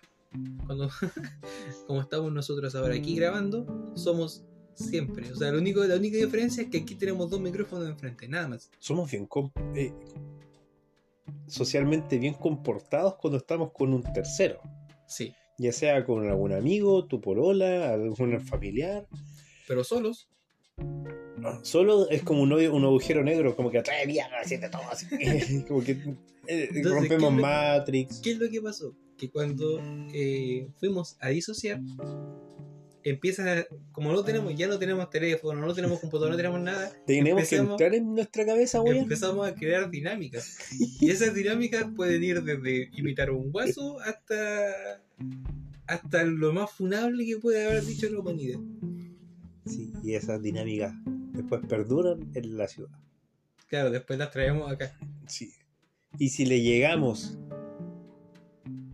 Cuando, 0.66 0.88
como 1.86 2.00
estamos 2.00 2.32
nosotros 2.32 2.74
ahora 2.74 2.94
aquí 2.94 3.16
grabando, 3.16 3.92
somos 3.94 4.44
siempre. 4.74 5.30
O 5.32 5.36
sea, 5.36 5.52
lo 5.52 5.58
único, 5.58 5.84
la 5.84 5.96
única 5.96 6.16
diferencia 6.16 6.62
es 6.62 6.70
que 6.70 6.78
aquí 6.78 6.94
tenemos 6.94 7.30
dos 7.30 7.40
micrófonos 7.40 7.88
enfrente, 7.88 8.28
nada 8.28 8.48
más. 8.48 8.70
Somos 8.78 9.10
bien 9.10 9.28
eh, 9.74 9.92
socialmente 11.46 12.18
bien 12.18 12.34
comportados 12.34 13.16
cuando 13.16 13.38
estamos 13.38 13.72
con 13.72 13.92
un 13.92 14.02
tercero. 14.12 14.60
Sí. 15.06 15.34
Ya 15.58 15.72
sea 15.72 16.04
con 16.04 16.26
algún 16.28 16.52
amigo, 16.52 17.06
tu 17.06 17.20
polola, 17.20 17.92
algún 17.92 18.40
familiar. 18.40 19.06
Pero 19.66 19.84
solos, 19.84 20.28
Solo 21.62 22.08
es 22.08 22.22
como 22.22 22.42
un, 22.42 22.52
un 22.52 22.84
agujero 22.84 23.24
negro, 23.24 23.56
como 23.56 23.70
que 23.70 23.78
atrae 23.78 24.06
mierda, 24.06 24.42
siente 24.44 24.68
todo 24.68 24.82
así. 24.90 25.06
como 25.68 25.82
que 25.82 25.92
eh, 26.46 26.68
Entonces, 26.72 26.92
rompemos 26.92 27.30
¿qué 27.30 27.36
le- 27.36 27.42
Matrix. 27.42 28.20
¿Qué 28.20 28.30
es 28.32 28.38
lo 28.38 28.48
que 28.48 28.60
pasó? 28.62 28.94
Que 29.18 29.28
cuando 29.30 29.80
eh, 30.14 30.68
fuimos 30.78 31.16
a 31.20 31.28
disociar, 31.30 31.80
empiezan 33.04 33.48
a, 33.48 33.66
como 33.90 34.12
no 34.12 34.22
tenemos, 34.24 34.54
ya 34.56 34.68
no 34.68 34.78
tenemos 34.78 35.10
teléfono, 35.10 35.60
no 35.60 35.74
tenemos 35.74 35.98
computador, 36.00 36.30
no 36.30 36.36
tenemos 36.36 36.60
nada, 36.60 36.92
Tenemos 37.06 37.48
que 37.48 37.56
entrar 37.56 37.94
en 37.94 38.14
nuestra 38.14 38.46
cabeza, 38.46 38.80
weón. 38.80 38.98
empezamos 38.98 39.46
a 39.46 39.54
crear 39.54 39.90
dinámicas. 39.90 40.58
Y 41.00 41.10
esas 41.10 41.34
dinámicas 41.34 41.86
pueden 41.96 42.22
ir 42.22 42.42
desde 42.42 42.88
imitar 42.96 43.30
un 43.30 43.50
guaso 43.50 43.98
hasta 44.00 45.02
hasta 45.86 46.24
lo 46.24 46.52
más 46.52 46.70
funable 46.70 47.26
que 47.26 47.36
puede 47.38 47.66
haber 47.66 47.84
dicho 47.84 48.08
la 48.08 48.20
humanidad. 48.20 48.58
Sí, 49.64 49.92
y 50.02 50.14
esas 50.14 50.42
dinámicas 50.42 50.92
después 51.32 51.62
perduran 51.68 52.30
en 52.34 52.56
la 52.56 52.68
ciudad. 52.68 52.90
Claro, 53.68 53.90
después 53.90 54.18
las 54.18 54.30
traemos 54.30 54.70
acá. 54.70 54.96
Sí. 55.26 55.52
Y 56.18 56.28
si 56.28 56.44
le 56.44 56.60
llegamos 56.60 57.38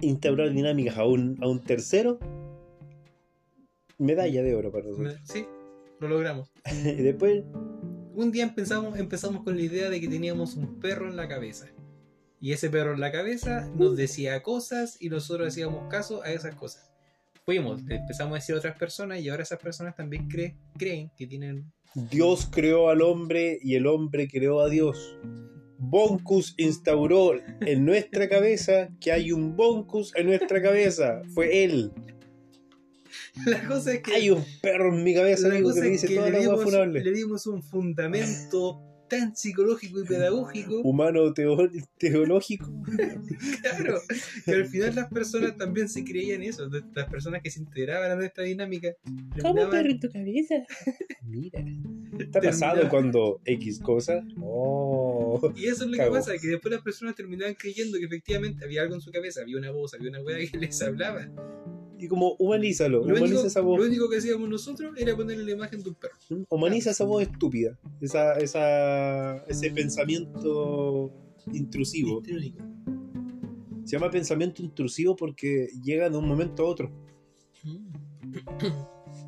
a 0.00 0.04
instaurar 0.04 0.52
dinámicas 0.52 0.96
a 0.98 1.04
un, 1.04 1.36
a 1.42 1.48
un 1.48 1.62
tercero, 1.62 2.20
medalla 3.98 4.42
de 4.42 4.54
oro 4.54 4.70
para 4.70 4.86
nosotros. 4.86 5.16
Sí, 5.24 5.46
lo 6.00 6.08
logramos. 6.08 6.52
y 6.84 7.02
después, 7.02 7.44
Un 8.14 8.30
día 8.30 8.44
empezamos, 8.44 8.98
empezamos 8.98 9.42
con 9.42 9.56
la 9.56 9.62
idea 9.62 9.90
de 9.90 10.00
que 10.00 10.08
teníamos 10.08 10.54
un 10.54 10.78
perro 10.80 11.08
en 11.08 11.16
la 11.16 11.28
cabeza. 11.28 11.66
Y 12.40 12.52
ese 12.52 12.70
perro 12.70 12.94
en 12.94 13.00
la 13.00 13.10
cabeza 13.10 13.68
nos 13.74 13.96
decía 13.96 14.42
cosas 14.42 14.96
y 15.00 15.08
nosotros 15.08 15.48
hacíamos 15.48 15.88
caso 15.88 16.22
a 16.22 16.30
esas 16.30 16.54
cosas. 16.54 16.92
Fuimos, 17.48 17.80
empezamos 17.88 18.32
a 18.32 18.34
decir 18.34 18.54
a 18.54 18.58
otras 18.58 18.76
personas 18.76 19.20
y 19.22 19.30
ahora 19.30 19.42
esas 19.42 19.58
personas 19.58 19.96
también 19.96 20.28
cre- 20.28 20.54
creen 20.76 21.10
que 21.16 21.26
tienen... 21.26 21.72
Dios 21.94 22.46
creó 22.52 22.90
al 22.90 23.00
hombre 23.00 23.58
y 23.62 23.74
el 23.74 23.86
hombre 23.86 24.28
creó 24.28 24.60
a 24.60 24.68
Dios. 24.68 25.18
Boncus 25.78 26.54
instauró 26.58 27.32
en 27.62 27.86
nuestra 27.86 28.28
cabeza 28.28 28.90
que 29.00 29.12
hay 29.12 29.32
un 29.32 29.56
Boncus 29.56 30.14
en 30.16 30.26
nuestra 30.26 30.60
cabeza. 30.60 31.22
Fue 31.32 31.64
él. 31.64 31.90
La 33.46 33.66
cosa 33.66 33.94
es 33.94 34.02
que... 34.02 34.12
Hay 34.12 34.28
un 34.28 34.44
perro 34.60 34.94
en 34.94 35.02
mi 35.02 35.14
cabeza 35.14 35.48
la 35.48 35.54
amigo, 35.54 35.72
que 35.72 35.78
es 35.80 35.90
dice 36.02 36.06
que 36.06 36.20
le 36.20 36.40
dimos, 36.40 36.62
funable. 36.62 37.02
le 37.02 37.12
dimos 37.12 37.46
un 37.46 37.62
fundamento 37.62 38.82
tan 39.08 39.34
psicológico 39.36 40.00
y 40.02 40.04
pedagógico 40.06 40.80
Humano 40.82 41.32
teo- 41.34 41.70
teológico. 41.98 42.72
Claro, 43.62 44.00
que 44.44 44.52
al 44.52 44.66
final 44.66 44.94
las 44.94 45.08
personas 45.08 45.56
también 45.56 45.88
se 45.88 46.04
creían 46.04 46.42
eso. 46.42 46.68
Las 46.94 47.08
personas 47.08 47.42
que 47.42 47.50
se 47.50 47.60
integraban 47.60 48.10
a 48.10 48.14
nuestra 48.16 48.44
dinámica. 48.44 48.88
terminaban- 49.34 50.00
tu 50.00 50.10
cabeza? 50.10 50.54
Mira. 51.22 51.64
¿Está 52.18 52.40
pasado 52.40 52.88
cuando 52.88 53.40
X 53.44 53.80
cosa? 53.80 54.22
Oh. 54.40 55.40
Y 55.56 55.66
eso 55.66 55.84
es 55.84 55.90
lo 55.90 55.96
Cago. 55.96 56.12
que 56.12 56.18
pasa, 56.18 56.32
que 56.40 56.48
después 56.48 56.72
las 56.74 56.82
personas 56.82 57.14
terminaban 57.14 57.54
creyendo 57.54 57.98
que 57.98 58.04
efectivamente 58.04 58.64
había 58.64 58.82
algo 58.82 58.94
en 58.94 59.00
su 59.00 59.10
cabeza, 59.10 59.42
había 59.42 59.56
una 59.58 59.70
voz, 59.70 59.94
había 59.94 60.10
una 60.10 60.20
weá 60.22 60.38
que 60.50 60.58
les 60.58 60.80
hablaba. 60.82 61.28
Y 62.00 62.06
como 62.08 62.34
humanízalo, 62.38 62.98
Lo 62.98 63.04
humaniza 63.06 63.24
único, 63.34 63.46
esa 63.46 63.60
voz. 63.60 63.80
lo 63.80 63.86
único 63.86 64.08
que 64.08 64.18
hacíamos 64.18 64.48
nosotros 64.48 64.92
era 64.96 65.16
ponerle 65.16 65.44
la 65.44 65.50
imagen 65.52 65.82
de 65.82 65.88
un 65.90 65.94
perro. 65.96 66.14
Humaniza 66.48 66.90
esa 66.92 67.04
voz 67.04 67.22
estúpida. 67.22 67.76
Esa, 68.00 68.34
esa, 68.38 69.38
ese 69.48 69.70
pensamiento 69.72 71.12
intrusivo. 71.52 72.18
Único. 72.20 72.58
Se 73.84 73.96
llama 73.96 74.10
pensamiento 74.10 74.62
intrusivo 74.62 75.16
porque 75.16 75.68
llega 75.82 76.08
de 76.10 76.16
un 76.18 76.28
momento 76.28 76.62
a 76.62 76.66
otro. 76.66 76.92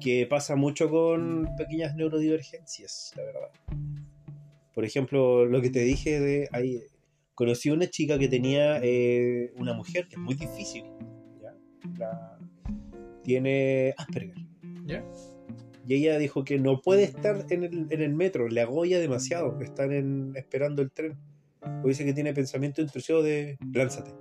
Que 0.00 0.26
pasa 0.26 0.56
mucho 0.56 0.88
con 0.88 1.48
pequeñas 1.56 1.94
neurodivergencias, 1.96 3.12
la 3.16 3.24
verdad. 3.24 3.50
Por 4.74 4.84
ejemplo, 4.84 5.44
lo 5.46 5.60
que 5.60 5.70
te 5.70 5.80
dije 5.80 6.20
de. 6.20 6.48
Ahí, 6.52 6.80
conocí 7.34 7.70
una 7.70 7.88
chica 7.88 8.18
que 8.18 8.28
tenía 8.28 8.80
eh, 8.82 9.52
una 9.56 9.72
mujer 9.74 10.06
que 10.08 10.14
es 10.16 10.20
muy 10.20 10.34
difícil. 10.34 10.84
¿ya? 11.42 11.54
La- 11.98 12.38
tiene 13.30 13.94
Asperger. 13.96 14.44
¿Ya? 14.86 15.04
Y 15.86 15.94
ella 15.94 16.18
dijo 16.18 16.42
que 16.44 16.58
no 16.58 16.80
puede 16.80 17.04
estar 17.04 17.46
en 17.50 17.62
el, 17.62 17.86
en 17.90 18.02
el 18.02 18.12
metro, 18.12 18.48
le 18.48 18.60
agoya 18.60 18.98
demasiado 18.98 19.60
estar 19.60 19.92
en, 19.92 20.32
esperando 20.34 20.82
el 20.82 20.90
tren. 20.90 21.16
O 21.84 21.88
dice 21.88 22.04
que 22.04 22.12
tiene 22.12 22.34
pensamiento 22.34 22.82
intrusivo 22.82 23.22
de 23.22 23.56
lánzate. 23.72 24.12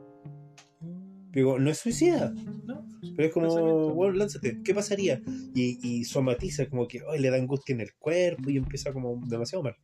Digo, 1.31 1.57
no 1.57 1.71
es 1.71 1.77
suicida, 1.79 2.33
No, 2.65 2.85
pero 3.15 3.27
es 3.27 3.33
como, 3.33 3.93
bueno, 3.95 4.13
lánzate, 4.13 4.61
¿qué 4.63 4.73
pasaría? 4.75 5.21
Y, 5.55 5.79
y 5.81 6.03
somatiza, 6.03 6.67
como 6.67 6.87
que 6.87 7.01
ay, 7.09 7.19
le 7.19 7.31
da 7.31 7.37
angustia 7.37 7.73
en 7.73 7.81
el 7.81 7.93
cuerpo 7.97 8.49
y 8.49 8.57
empieza 8.57 8.93
como 8.93 9.19
demasiado 9.25 9.63
mal. 9.63 9.75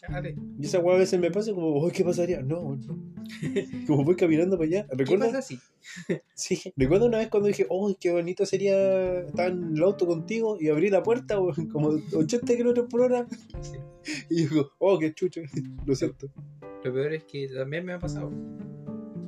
Chale. 0.00 0.34
Y 0.58 0.64
esa 0.64 0.78
weá 0.78 0.96
a 0.96 0.98
veces 0.98 1.20
me 1.20 1.30
pasa 1.30 1.52
como, 1.52 1.78
"Uy, 1.84 1.90
¿qué 1.92 2.02
pasaría? 2.04 2.40
No, 2.40 2.74
no. 2.76 3.10
Como 3.86 4.04
voy 4.04 4.16
caminando 4.16 4.56
para 4.56 4.66
allá. 4.66 4.86
¿Qué 4.88 4.96
¿Recuerdas? 4.96 5.28
pasa 5.32 5.42
si? 5.42 5.58
Sí, 6.34 6.72
recuerdo 6.76 7.06
una 7.06 7.18
vez 7.18 7.28
cuando 7.28 7.48
dije, 7.48 7.66
oh, 7.68 7.94
qué 8.00 8.10
bonito 8.10 8.44
sería 8.46 9.20
estar 9.20 9.50
en 9.50 9.76
el 9.76 9.82
auto 9.82 10.06
contigo 10.06 10.56
y 10.58 10.68
abrir 10.68 10.92
la 10.92 11.02
puerta, 11.02 11.36
como 11.70 11.98
80 12.14 12.56
kilómetros 12.56 12.86
por 12.88 13.02
hora. 13.02 13.26
Sí. 13.60 13.78
Y 14.30 14.46
digo, 14.46 14.70
oh, 14.78 14.98
qué 14.98 15.12
chucho, 15.12 15.42
lo 15.84 15.94
siento. 15.94 16.30
Lo 16.82 16.92
peor 16.94 17.12
es 17.12 17.24
que 17.24 17.48
también 17.48 17.84
me 17.84 17.92
ha 17.92 17.98
pasado. 17.98 18.32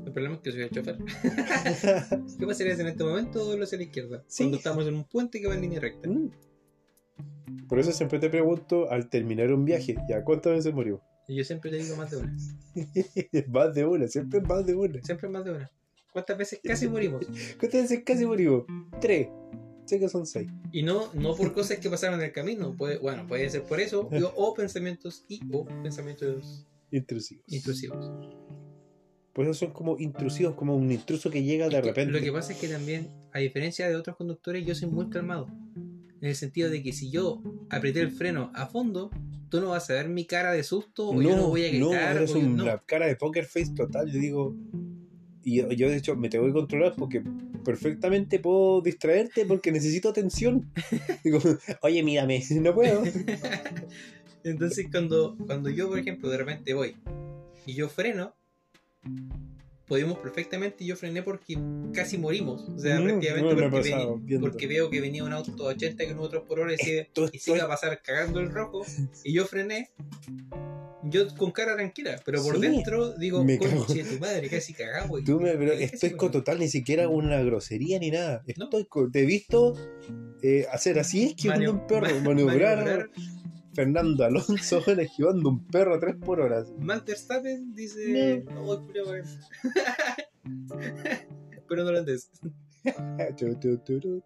El 0.06 0.12
problema 0.12 0.36
es 0.36 0.40
que 0.40 0.52
soy 0.52 0.62
el 0.62 0.70
chofer. 0.70 0.96
¿Qué 2.38 2.46
pasaría 2.46 2.74
si 2.74 2.80
en 2.80 2.86
este 2.88 3.04
momento 3.04 3.44
doblo 3.44 3.64
hacia 3.64 3.76
la 3.78 3.84
izquierda? 3.84 4.24
Sí. 4.26 4.44
Cuando 4.44 4.56
estamos 4.56 4.86
en 4.86 4.94
un 4.94 5.04
puente 5.04 5.40
que 5.40 5.46
va 5.48 5.54
en 5.54 5.60
línea 5.60 5.80
recta. 5.80 6.08
Mm. 6.08 6.30
Por 7.68 7.78
eso 7.78 7.92
siempre 7.92 8.18
te 8.18 8.28
pregunto, 8.30 8.90
al 8.90 9.08
terminar 9.08 9.52
un 9.52 9.64
viaje, 9.64 9.96
¿ya 10.08 10.22
cuántas 10.24 10.52
veces 10.52 10.74
murió? 10.74 11.00
Y 11.28 11.36
yo 11.36 11.44
siempre 11.44 11.70
te 11.70 11.78
digo 11.78 11.96
más 11.96 12.10
de 12.10 12.16
una. 12.18 12.36
más 13.48 13.74
de 13.74 13.84
una, 13.84 14.08
siempre 14.08 14.40
es 14.40 14.48
más 14.48 14.66
de 14.66 14.74
una. 14.74 15.02
Siempre 15.02 15.28
más 15.28 15.44
de 15.44 15.50
una. 15.52 15.70
¿Cuántas 16.12 16.36
veces 16.36 16.60
casi 16.64 16.88
morimos? 16.88 17.24
¿Cuántas 17.58 17.82
veces 17.82 18.02
casi 18.04 18.26
morimos? 18.26 18.64
Tres. 19.00 19.28
Sé 19.84 19.98
que 19.98 20.08
son 20.08 20.26
seis. 20.26 20.48
Y 20.70 20.82
no, 20.82 21.12
no 21.14 21.34
por 21.34 21.52
cosas 21.52 21.78
que 21.78 21.90
pasaron 21.90 22.20
en 22.20 22.26
el 22.26 22.32
camino. 22.32 22.74
Puede, 22.76 22.98
bueno, 22.98 23.26
puede 23.26 23.48
ser 23.50 23.62
por 23.64 23.80
eso. 23.80 24.08
o 24.36 24.54
pensamientos 24.56 25.24
y 25.28 25.40
o 25.52 25.64
pensamientos 25.82 26.66
Intrusivos. 26.90 27.44
intrusivos. 27.48 28.10
Por 29.32 29.46
eso 29.46 29.54
son 29.54 29.72
como 29.72 29.98
intrusivos, 29.98 30.54
como 30.54 30.76
un 30.76 30.92
intruso 30.92 31.30
que 31.30 31.42
llega 31.42 31.68
de 31.70 31.80
repente. 31.80 32.12
Lo 32.12 32.20
que 32.20 32.30
pasa 32.30 32.52
es 32.52 32.58
que 32.58 32.68
también, 32.68 33.08
a 33.32 33.38
diferencia 33.38 33.88
de 33.88 33.96
otros 33.96 34.14
conductores, 34.16 34.64
yo 34.66 34.74
soy 34.74 34.88
muy 34.90 35.08
calmado. 35.08 35.48
En 36.22 36.28
el 36.28 36.34
sentido 36.36 36.70
de 36.70 36.82
que 36.82 36.92
si 36.92 37.10
yo 37.10 37.42
apreté 37.68 38.00
el 38.00 38.10
freno 38.12 38.50
a 38.54 38.66
fondo, 38.66 39.10
tú 39.48 39.60
no 39.60 39.70
vas 39.70 39.90
a 39.90 39.94
ver 39.94 40.08
mi 40.08 40.24
cara 40.24 40.52
de 40.52 40.62
susto 40.62 41.08
o 41.10 41.20
yo 41.20 41.36
no 41.36 41.48
voy 41.48 41.64
a 41.64 41.68
gritar. 41.68 42.16
eres 42.16 42.30
o 42.30 42.38
yo- 42.38 42.46
una 42.46 42.64
no. 42.76 42.82
cara 42.86 43.06
de 43.06 43.16
poker 43.16 43.44
face 43.44 43.72
total. 43.74 44.10
Yo 44.10 44.20
digo, 44.20 44.54
y 45.42 45.56
yo, 45.56 45.72
yo, 45.72 45.90
de 45.90 45.96
hecho 45.96 46.14
me 46.14 46.28
tengo 46.28 46.46
que 46.46 46.52
controlar 46.52 46.94
porque 46.96 47.22
perfectamente 47.64 48.38
puedo 48.38 48.80
distraerte 48.80 49.44
porque 49.46 49.72
necesito 49.72 50.08
atención. 50.08 50.70
digo, 51.24 51.40
oye, 51.82 52.02
mírame, 52.04 52.40
no 52.50 52.72
puedo. 52.72 53.02
Entonces 54.44 54.86
cuando, 54.92 55.36
cuando 55.46 55.70
yo, 55.70 55.88
por 55.88 55.98
ejemplo, 55.98 56.30
de 56.30 56.38
repente 56.38 56.72
voy 56.74 56.94
y 57.66 57.74
yo 57.74 57.88
freno, 57.88 58.34
podemos 59.86 60.18
perfectamente, 60.18 60.84
yo 60.84 60.96
frené 60.96 61.22
porque 61.22 61.56
casi 61.92 62.18
morimos. 62.18 62.62
O 62.68 62.78
sea, 62.78 62.98
efectivamente 62.98 63.54
no 63.54 63.60
me 63.60 63.66
ha 63.66 63.70
porque, 63.70 63.90
pasado, 63.90 64.20
porque 64.40 64.66
veo 64.66 64.90
que 64.90 65.00
venía 65.00 65.24
un 65.24 65.32
auto 65.32 65.68
a 65.68 65.72
80 65.72 66.04
kilómetros 66.06 66.44
por 66.46 66.60
hora 66.60 66.72
y 66.74 66.78
se, 66.78 66.98
Esto 67.00 67.28
y 67.32 67.38
se 67.38 67.52
iba 67.54 67.64
a 67.64 67.68
pasar 67.68 68.00
cagando 68.02 68.40
el 68.40 68.50
rojo 68.50 68.82
y 69.24 69.32
yo 69.34 69.44
frené. 69.46 69.90
Yo 71.04 71.26
con 71.36 71.50
cara 71.50 71.74
tranquila, 71.74 72.20
pero 72.24 72.40
por 72.44 72.54
Sí, 72.54 72.60
dentro 72.60 73.12
digo, 73.18 73.42
me 73.44 73.58
conche 73.58 74.04
tu 74.04 74.20
madre, 74.20 74.48
casi 74.48 74.72
cagado. 74.72 75.18
Tú 75.24 75.40
me, 75.40 75.50
pero 75.56 75.72
con 76.16 76.30
total, 76.30 76.60
ni 76.60 76.68
siquiera 76.68 77.08
una 77.08 77.42
grosería 77.42 77.98
ni 77.98 78.10
nada. 78.12 78.44
No. 78.56 78.70
Con- 78.88 79.10
te 79.10 79.22
he 79.22 79.26
visto 79.26 79.74
eh, 80.42 80.64
hacer 80.72 81.00
así, 81.00 81.24
esquivando 81.24 81.72
Manio- 81.72 81.80
un 81.80 81.86
perro, 81.88 82.06
ma- 82.20 82.20
maniobrar. 82.28 83.10
Fernando 83.74 84.24
Alonso 84.24 84.82
esquivando 84.86 85.48
un 85.48 85.66
perro 85.66 85.94
a 85.94 86.00
tres 86.00 86.16
por 86.16 86.40
hora. 86.40 86.64
Max 86.78 87.04
Verstappen 87.06 87.72
dice, 87.74 88.44
no, 88.52 88.64
weón". 88.64 88.86
pero 91.68 91.84
no 91.84 91.88
holandés. 91.88 92.30
Tu, 93.36 93.78
tu. 93.78 94.22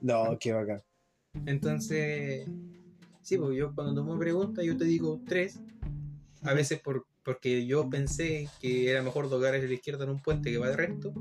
no, 0.00 0.38
qué 0.40 0.52
bacán. 0.52 0.82
Entonces, 1.44 2.48
sí, 3.20 3.36
pues 3.36 3.58
yo 3.58 3.74
cuando 3.74 3.94
tú 3.94 4.10
me 4.10 4.18
preguntas, 4.18 4.64
yo 4.64 4.74
te 4.76 4.84
digo 4.84 5.20
tres. 5.26 5.60
A 6.42 6.54
veces 6.54 6.80
por, 6.80 7.06
porque 7.22 7.66
yo 7.66 7.90
pensé 7.90 8.48
que 8.58 8.90
era 8.90 9.02
mejor 9.02 9.28
doblar 9.28 9.54
hacia 9.54 9.68
la 9.68 9.74
izquierda 9.74 10.04
en 10.04 10.10
un 10.10 10.22
puente 10.22 10.50
que 10.50 10.56
va 10.56 10.70
de 10.70 10.76
recto, 10.76 11.12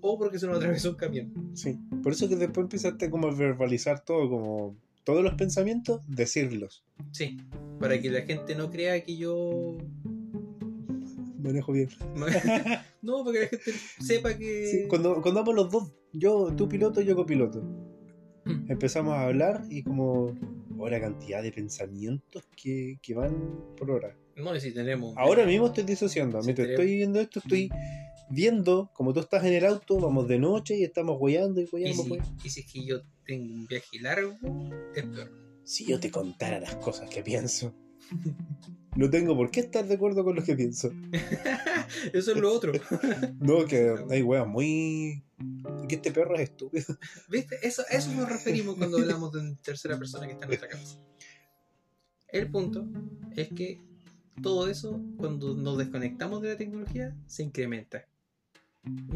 o 0.00 0.18
porque 0.18 0.38
se 0.38 0.46
nos 0.46 0.56
atravesó 0.56 0.90
un 0.90 0.96
camión. 0.96 1.50
Sí. 1.54 1.78
Por 2.02 2.12
eso 2.12 2.26
que 2.26 2.36
después 2.36 2.64
empezaste 2.64 3.10
como 3.10 3.28
a 3.28 3.34
verbalizar 3.34 4.00
todo, 4.00 4.30
como 4.30 4.76
todos 5.06 5.22
los 5.22 5.34
pensamientos, 5.34 6.02
decirlos. 6.08 6.84
Sí, 7.12 7.38
para 7.80 7.98
que 8.00 8.10
la 8.10 8.22
gente 8.22 8.54
no 8.56 8.70
crea 8.70 9.02
que 9.04 9.16
yo. 9.16 9.78
Manejo 11.38 11.72
bien. 11.72 11.88
no, 13.02 13.24
para 13.24 13.32
que 13.34 13.40
la 13.44 13.48
gente 13.48 13.72
sepa 14.00 14.36
que. 14.36 14.66
Sí, 14.66 14.88
cuando, 14.88 15.22
cuando 15.22 15.40
vamos 15.40 15.54
los 15.54 15.70
dos, 15.70 15.92
yo, 16.12 16.52
tú 16.56 16.68
piloto, 16.68 17.00
yo 17.00 17.16
copiloto, 17.16 17.62
Mm. 18.48 18.70
empezamos 18.70 19.12
a 19.14 19.22
hablar 19.22 19.64
y 19.70 19.82
como 19.82 20.32
oh, 20.78 20.88
la 20.88 21.00
cantidad 21.00 21.42
de 21.42 21.50
pensamientos 21.50 22.44
que, 22.56 22.96
que 23.02 23.12
van 23.12 23.34
por 23.76 23.90
hora. 23.90 24.16
No, 24.36 24.54
y 24.54 24.60
si 24.60 24.70
tenemos. 24.72 25.16
Ahora 25.16 25.44
mismo 25.44 25.66
estoy 25.66 25.82
disociando. 25.82 26.40
Sí, 26.40 26.46
Mientras 26.46 26.66
tenemos- 26.68 26.80
estoy 26.84 26.96
viendo 26.96 27.18
esto, 27.20 27.40
estoy 27.40 27.68
viendo 28.30 28.88
como 28.94 29.12
tú 29.12 29.18
estás 29.18 29.44
en 29.44 29.52
el 29.54 29.64
auto, 29.66 29.98
vamos 29.98 30.28
de 30.28 30.38
noche 30.38 30.76
y 30.78 30.84
estamos 30.84 31.16
hueando 31.20 31.60
y 31.60 31.64
Y 31.64 31.68
hueando. 31.72 32.02
si, 32.04 32.08
pues. 32.08 32.22
y 32.44 32.50
si 32.50 32.60
es 32.60 32.72
que 32.72 32.84
yo 32.84 33.00
tengo 33.26 33.54
un 33.54 33.66
viaje 33.66 34.00
largo, 34.00 34.36
es 34.94 35.04
peor. 35.04 35.30
Si 35.64 35.84
yo 35.84 35.98
te 35.98 36.10
contara 36.10 36.60
las 36.60 36.76
cosas 36.76 37.10
que 37.10 37.22
pienso, 37.22 37.74
no 38.96 39.10
tengo 39.10 39.36
por 39.36 39.50
qué 39.50 39.60
estar 39.60 39.86
de 39.86 39.94
acuerdo 39.94 40.24
con 40.24 40.36
lo 40.36 40.44
que 40.44 40.54
pienso. 40.54 40.92
Eso 42.12 42.32
es 42.32 42.36
lo 42.38 42.52
otro. 42.52 42.72
No, 43.40 43.64
que 43.66 43.94
hay 44.10 44.22
weas 44.22 44.46
muy. 44.46 45.24
que 45.88 45.96
este 45.96 46.10
perro 46.10 46.36
es 46.36 46.42
estúpido. 46.42 46.96
¿Viste? 47.28 47.58
Eso, 47.62 47.82
a 47.88 47.94
eso 47.94 48.12
nos 48.12 48.28
referimos 48.28 48.76
cuando 48.76 48.98
hablamos 48.98 49.32
de 49.32 49.40
una 49.40 49.56
tercera 49.56 49.98
persona 49.98 50.26
que 50.26 50.32
está 50.32 50.46
en 50.46 50.48
nuestra 50.48 50.68
cabeza. 50.68 50.98
El 52.28 52.50
punto 52.50 52.86
es 53.36 53.48
que 53.50 53.80
todo 54.42 54.68
eso, 54.68 55.00
cuando 55.16 55.54
nos 55.54 55.78
desconectamos 55.78 56.42
de 56.42 56.50
la 56.50 56.56
tecnología, 56.56 57.16
se 57.26 57.42
incrementa. 57.44 58.06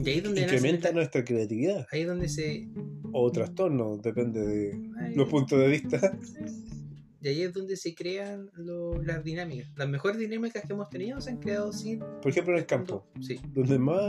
Y 0.05 0.09
ahí 0.11 0.21
donde 0.21 0.43
nace- 0.43 0.55
Incrementa 0.57 0.93
nuestra 0.93 1.25
creatividad. 1.25 1.87
ahí 1.93 2.03
es 2.03 2.07
donde 2.07 2.29
se. 2.29 2.69
O 3.13 3.31
trastorno, 3.31 3.97
depende 3.97 4.41
de 4.47 4.73
ahí- 5.01 5.15
los 5.15 5.29
puntos 5.29 5.59
de 5.59 5.69
vista. 5.69 6.01
y 7.23 7.29
ahí 7.29 7.43
es 7.43 7.53
donde 7.53 7.77
se 7.77 7.95
crean 7.95 8.51
lo- 8.55 9.01
las 9.03 9.23
dinámicas. 9.23 9.71
Las 9.77 9.89
mejores 9.89 10.19
dinámicas 10.19 10.65
que 10.67 10.73
hemos 10.73 10.89
tenido 10.91 11.21
se 11.21 11.31
han 11.31 11.39
creado 11.39 11.73
sin. 11.73 11.99
Por 12.01 12.29
ejemplo, 12.29 12.55
en 12.55 12.61
el 12.61 12.67
campo, 12.67 13.07
Sí, 13.21 13.39
donde 13.53 13.79
más 13.79 14.01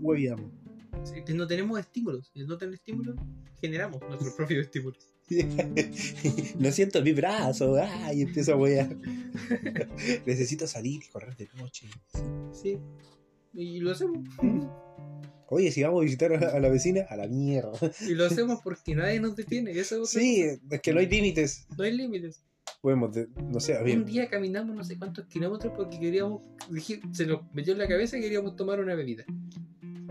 hueviamos. 0.00 0.50
sí, 1.04 1.34
no 1.34 1.46
tenemos 1.46 1.78
estímulos. 1.78 2.30
Y 2.34 2.40
al 2.42 2.46
no 2.48 2.58
tener 2.58 2.74
estímulos, 2.74 3.16
generamos 3.60 4.00
nuestros 4.08 4.32
propios 4.34 4.64
estímulos. 4.66 5.14
no 6.58 6.72
siento 6.72 7.02
mi 7.02 7.12
brazo, 7.12 7.76
¡ah! 7.76 8.12
y 8.14 8.22
empiezo 8.22 8.54
a 8.54 8.56
huear. 8.56 8.96
Necesito 10.26 10.66
salir 10.66 11.02
y 11.04 11.08
correr 11.08 11.36
de 11.36 11.48
noche. 11.58 11.86
Sí. 12.52 12.78
Y 13.54 13.80
lo 13.80 13.90
hacemos. 13.92 14.18
Oye, 15.50 15.70
si 15.72 15.82
vamos 15.82 16.02
a 16.02 16.04
visitar 16.04 16.32
a 16.32 16.50
a 16.56 16.60
la 16.60 16.68
vecina, 16.68 17.06
a 17.08 17.16
la 17.16 17.26
mierda. 17.26 17.72
Y 18.06 18.14
lo 18.14 18.26
hacemos 18.26 18.60
porque 18.62 18.94
nadie 18.94 19.18
nos 19.20 19.34
detiene. 19.34 19.72
y 19.72 19.78
Eso 19.78 20.02
es 20.02 20.10
Sí, 20.10 20.42
cosa. 20.44 20.74
es 20.76 20.80
que 20.82 20.92
no 20.92 21.00
hay 21.00 21.06
límites. 21.08 21.66
No 21.76 21.84
hay 21.84 21.96
límites. 21.96 22.42
Podemos, 22.82 23.12
de- 23.14 23.28
no 23.50 23.58
sé, 23.58 23.76
Un 23.82 24.04
día 24.04 24.28
caminamos 24.28 24.76
no 24.76 24.84
sé 24.84 24.98
cuántos 24.98 25.26
kilómetros 25.26 25.72
porque 25.74 25.98
queríamos, 25.98 26.42
se 27.12 27.26
nos 27.26 27.40
metió 27.54 27.72
en 27.72 27.78
la 27.78 27.88
cabeza 27.88 28.16
que 28.18 28.22
queríamos 28.24 28.56
tomar 28.56 28.78
una 28.78 28.94
bebida. 28.94 29.24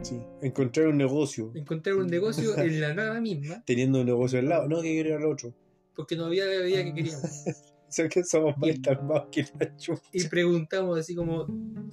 sí, 0.01 0.19
encontrar 0.41 0.87
un 0.87 0.97
negocio, 0.97 1.51
Encontrar 1.55 1.95
un 1.97 2.07
negocio 2.07 2.57
en 2.57 2.81
la 2.81 2.93
nada 2.93 3.21
misma 3.21 3.63
teniendo 3.65 3.99
un 4.01 4.05
negocio 4.07 4.39
al 4.39 4.49
lado, 4.49 4.67
no 4.67 4.81
que 4.81 4.89
quiero 4.91 5.09
ir 5.09 5.15
al 5.15 5.25
otro. 5.25 5.53
porque 5.95 6.15
no 6.15 6.25
había 6.25 6.45
la 6.45 6.51
bebida 6.59 6.83
que 6.83 6.93
queríamos. 6.95 7.23
Que 7.97 8.23
somos 8.23 8.55
más 8.57 9.23
que 9.31 9.45
la 9.59 9.75
chucha. 9.75 10.01
Y 10.11 10.27
preguntamos 10.27 10.99
así 10.99 11.15
como, 11.15 11.45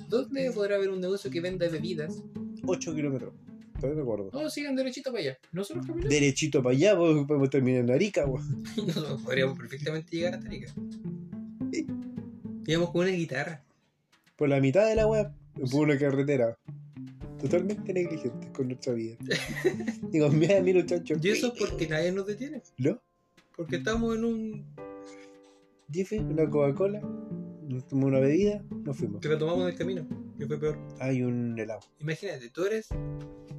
¿dónde 0.08 0.50
podrá 0.52 0.76
haber 0.76 0.90
un 0.90 1.00
negocio 1.00 1.30
que 1.30 1.40
venda 1.40 1.66
bebidas? 1.68 2.22
8 2.66 2.94
kilómetros, 2.94 3.32
todavía 3.80 3.96
me 3.96 4.02
acuerdo. 4.02 4.30
No, 4.32 4.50
sigan 4.50 4.76
derechito 4.76 5.10
para 5.10 5.22
allá. 5.22 5.38
Nosotros 5.52 5.86
caminamos. 5.86 6.10
Derechito 6.10 6.62
para 6.62 6.74
allá, 6.74 6.96
pues, 6.96 7.26
podemos 7.26 7.50
terminar 7.50 7.84
en 7.84 7.90
Arica, 7.90 8.26
pues. 8.26 8.44
Nosotros 8.86 9.22
podríamos 9.22 9.58
perfectamente 9.58 10.16
llegar 10.16 10.34
hasta 10.34 10.46
Arica. 10.48 10.74
Íbamos 12.66 12.90
con 12.90 13.02
una 13.02 13.10
guitarra. 13.10 13.62
Por 14.36 14.48
la 14.48 14.60
mitad 14.60 14.86
de 14.86 14.94
la 14.94 15.06
web, 15.06 15.30
por 15.70 15.82
una 15.82 15.98
carretera. 15.98 16.56
Totalmente 17.40 17.92
negligente 17.92 18.50
con 18.52 18.68
nuestra 18.68 18.94
vida. 18.94 19.16
Digo, 20.10 20.30
mira, 20.30 20.60
mira, 20.62 20.80
muchacho. 20.80 21.14
Y 21.22 21.28
eso 21.30 21.48
es 21.48 21.58
porque 21.58 21.86
nadie 21.86 22.10
nos 22.10 22.26
detiene. 22.26 22.62
¿No? 22.78 23.00
Porque 23.56 23.76
estamos 23.76 24.16
en 24.16 24.24
un... 24.24 24.64
Jeffy, 25.90 26.18
una 26.18 26.48
Coca-Cola, 26.48 27.00
nos 27.00 27.86
tomamos 27.86 28.10
una 28.10 28.20
bebida, 28.20 28.62
nos 28.84 28.96
fuimos. 28.96 29.20
que 29.20 29.28
lo 29.28 29.38
tomamos 29.38 29.66
del 29.66 29.76
camino. 29.76 30.06
Que 30.38 30.46
fue 30.46 30.58
peor. 30.58 30.78
Hay 31.00 31.22
un 31.22 31.58
helado. 31.58 31.80
Imagínate, 32.00 32.50
tú 32.50 32.64
eres 32.64 32.88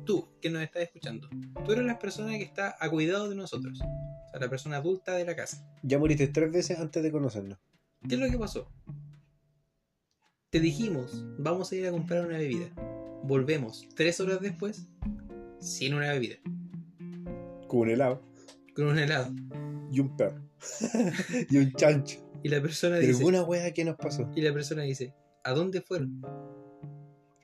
tú 0.05 0.27
que 0.41 0.49
nos 0.49 0.61
estás 0.61 0.83
escuchando. 0.83 1.29
Tú 1.65 1.71
eres 1.71 1.85
la 1.85 1.97
persona 1.97 2.31
que 2.37 2.43
está 2.43 2.75
a 2.79 2.89
cuidado 2.89 3.29
de 3.29 3.35
nosotros. 3.35 3.79
O 3.81 4.29
sea, 4.29 4.39
la 4.39 4.49
persona 4.49 4.77
adulta 4.77 5.13
de 5.15 5.25
la 5.25 5.35
casa. 5.35 5.65
Ya 5.83 5.97
moriste 5.97 6.27
tres 6.27 6.51
veces 6.51 6.79
antes 6.79 7.01
de 7.01 7.11
conocernos. 7.11 7.57
¿Qué 8.07 8.15
es 8.15 8.21
lo 8.21 8.29
que 8.29 8.37
pasó? 8.37 8.69
Te 10.49 10.59
dijimos, 10.59 11.25
vamos 11.39 11.71
a 11.71 11.75
ir 11.75 11.87
a 11.87 11.91
comprar 11.91 12.25
una 12.25 12.37
bebida. 12.37 12.67
Volvemos 13.23 13.87
tres 13.95 14.19
horas 14.19 14.41
después 14.41 14.87
sin 15.59 15.93
una 15.93 16.11
bebida. 16.11 16.35
Con 17.67 17.79
un 17.79 17.89
helado 17.89 18.21
Con 18.75 18.87
un 18.87 18.99
helado. 18.99 19.33
y 19.91 19.99
un 19.99 20.15
perro. 20.15 20.41
y 21.49 21.57
un 21.57 21.73
chancho. 21.73 22.19
Y 22.43 22.49
la 22.49 22.61
persona 22.61 22.97
dice, 22.97 23.17
alguna 23.17 23.43
wea 23.43 23.73
que 23.73 23.85
nos 23.85 23.95
pasó. 23.95 24.29
y 24.35 24.41
la 24.41 24.53
persona 24.53 24.83
dice, 24.83 25.13
¿a 25.43 25.53
dónde 25.53 25.81
fueron? 25.81 26.21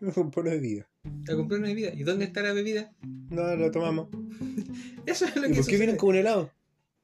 Por 0.31 0.43
una 0.43 0.52
bebida. 0.52 0.88
A 1.31 1.35
comprar 1.35 1.60
una 1.60 1.69
bebida. 1.69 1.93
¿Y 1.93 2.03
dónde 2.03 2.26
está 2.26 2.41
la 2.41 2.53
bebida? 2.53 2.91
No, 3.30 3.56
lo 3.56 3.72
tomamos. 3.72 4.10
Eso 5.06 5.26
es 5.26 5.35
lo 5.35 5.48
¿Y 5.48 5.52
que 5.52 5.57
por 5.57 5.68
qué 5.68 5.77
vienen 5.77 5.98
con 5.98 6.10
un 6.10 6.15
helado? 6.15 6.52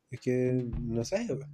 Es 0.09 0.21
que 0.21 0.65
no 0.81 1.03
sé, 1.03 1.27
weón. 1.27 1.45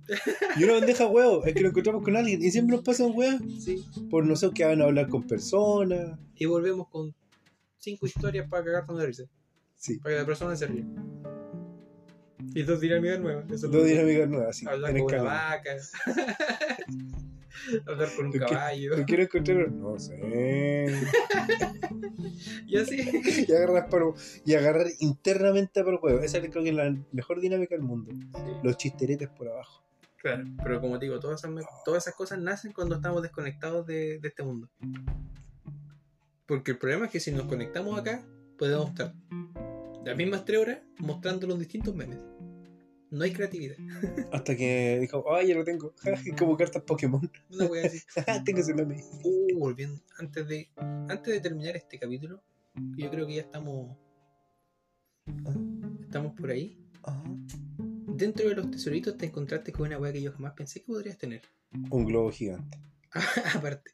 Y 0.58 0.64
una 0.64 0.74
bandeja 0.74 1.08
huevo, 1.08 1.44
es 1.44 1.54
que 1.54 1.62
lo 1.62 1.70
encontramos 1.70 2.04
con 2.04 2.16
alguien 2.16 2.42
y 2.42 2.52
siempre 2.52 2.76
nos 2.76 2.86
pasan 2.86 3.12
weas. 3.14 3.42
Sí. 3.60 3.84
Por 4.10 4.26
no 4.26 4.36
sé 4.36 4.52
que 4.54 4.64
van 4.64 4.82
a 4.82 4.86
hablar 4.86 5.10
con 5.10 5.26
personas. 5.26 6.20
Y 6.36 6.46
volvemos 6.46 6.88
con 6.90 7.16
cinco 7.78 8.06
historias 8.06 8.48
para 8.48 8.64
cagarte 8.64 8.94
de 8.94 9.06
risa. 9.06 9.24
Sí. 9.76 9.98
Para 9.98 10.16
que 10.16 10.22
la 10.22 10.26
persona 10.26 10.56
se 10.56 10.68
ríe. 10.68 10.86
Y 12.56 12.64
dos 12.64 12.80
dinámicas 12.82 13.20
nuevas. 13.20 13.50
Eso 13.52 13.68
Dos 13.68 13.86
dinámicas 13.86 14.30
nuevas, 14.30 14.56
sí. 14.58 14.68
Hablar 14.68 14.92
con 14.94 15.02
una 15.04 15.24
vaca. 15.24 15.78
Hablar 17.88 18.10
con 18.16 18.26
un 18.26 18.32
¿Qué- 18.32 18.40
caballo. 18.40 18.98
¿No 18.98 19.06
quiero 19.06 19.24
encontrar? 19.24 19.72
No 19.72 19.98
sé. 20.00 20.20
Y 22.68 22.78
así. 22.78 23.46
Y 23.48 23.52
agarrar, 23.54 23.90
para, 23.90 24.06
y 24.46 24.54
agarrar 24.56 24.88
internamente 25.00 25.82
para 25.84 25.96
el 25.96 26.00
huevo. 26.02 26.20
Esa 26.20 26.40
creo 26.42 26.64
que 26.64 26.70
es 26.70 26.76
la 26.76 26.96
mejor 27.12 27.40
dinámica 27.40 27.76
del 27.76 27.84
mundo. 27.84 28.12
Los 28.64 28.78
chisteretes 28.78 29.30
por 29.30 29.48
abajo. 29.48 29.84
Claro, 30.18 30.46
pero 30.64 30.80
como 30.82 30.98
te 31.00 31.06
digo, 31.06 31.20
todas 31.20 31.42
esas, 31.42 31.52
me- 31.52 31.62
todas 31.86 32.04
esas 32.04 32.16
cosas 32.16 32.40
nacen 32.40 32.72
cuando 32.72 32.96
estamos 32.96 33.22
desconectados 33.22 33.86
de, 33.86 34.20
de 34.20 34.28
este 34.28 34.42
mundo. 34.44 34.70
Porque 36.46 36.72
el 36.72 36.78
problema 36.78 37.06
es 37.06 37.12
que 37.12 37.20
si 37.20 37.32
nos 37.32 37.46
conectamos 37.46 38.00
acá, 38.00 38.24
podemos 38.58 38.90
estar 38.90 39.14
las 40.06 40.18
mismas 40.18 40.44
tres 40.46 40.60
horas 40.60 40.80
mostrando 41.00 41.46
los 41.48 41.60
distintos 41.60 41.94
memes. 41.96 42.20
No 43.14 43.24
hay 43.24 43.32
creatividad. 43.32 43.76
Hasta 44.34 44.58
que 44.58 44.98
dijo, 45.00 45.24
ay, 45.36 45.50
ya 45.50 45.56
lo 45.56 45.64
tengo. 45.64 45.94
Como 46.40 46.58
cartas 46.58 46.82
Pokémon. 46.82 47.22
Una 47.52 47.66
wea 47.66 47.86
así. 47.86 48.00
tengo 48.44 48.60
ese 48.60 48.74
meme. 48.74 49.04
Uh, 49.24 49.60
volviendo, 49.60 50.02
antes 50.18 50.48
de, 50.48 50.72
antes 50.78 51.32
de 51.32 51.40
terminar 51.40 51.76
este 51.76 52.00
capítulo, 52.00 52.42
yo 52.98 53.12
creo 53.12 53.28
que 53.28 53.36
ya 53.36 53.42
estamos. 53.42 53.96
Estamos 56.02 56.34
por 56.34 56.50
ahí. 56.50 56.76
Dentro 58.08 58.50
de 58.50 58.56
los 58.56 58.72
tesoritos 58.72 59.16
te 59.16 59.28
encontraste 59.28 59.72
con 59.72 59.86
una 59.86 60.00
wea 60.00 60.12
que 60.12 60.22
yo 60.24 60.32
jamás 60.32 60.54
pensé 60.54 60.80
que 60.80 60.88
podrías 60.88 61.20
tener. 61.20 61.44
Un 61.92 62.06
globo 62.06 62.32
gigante. 62.32 62.80
Aparte. 63.56 63.92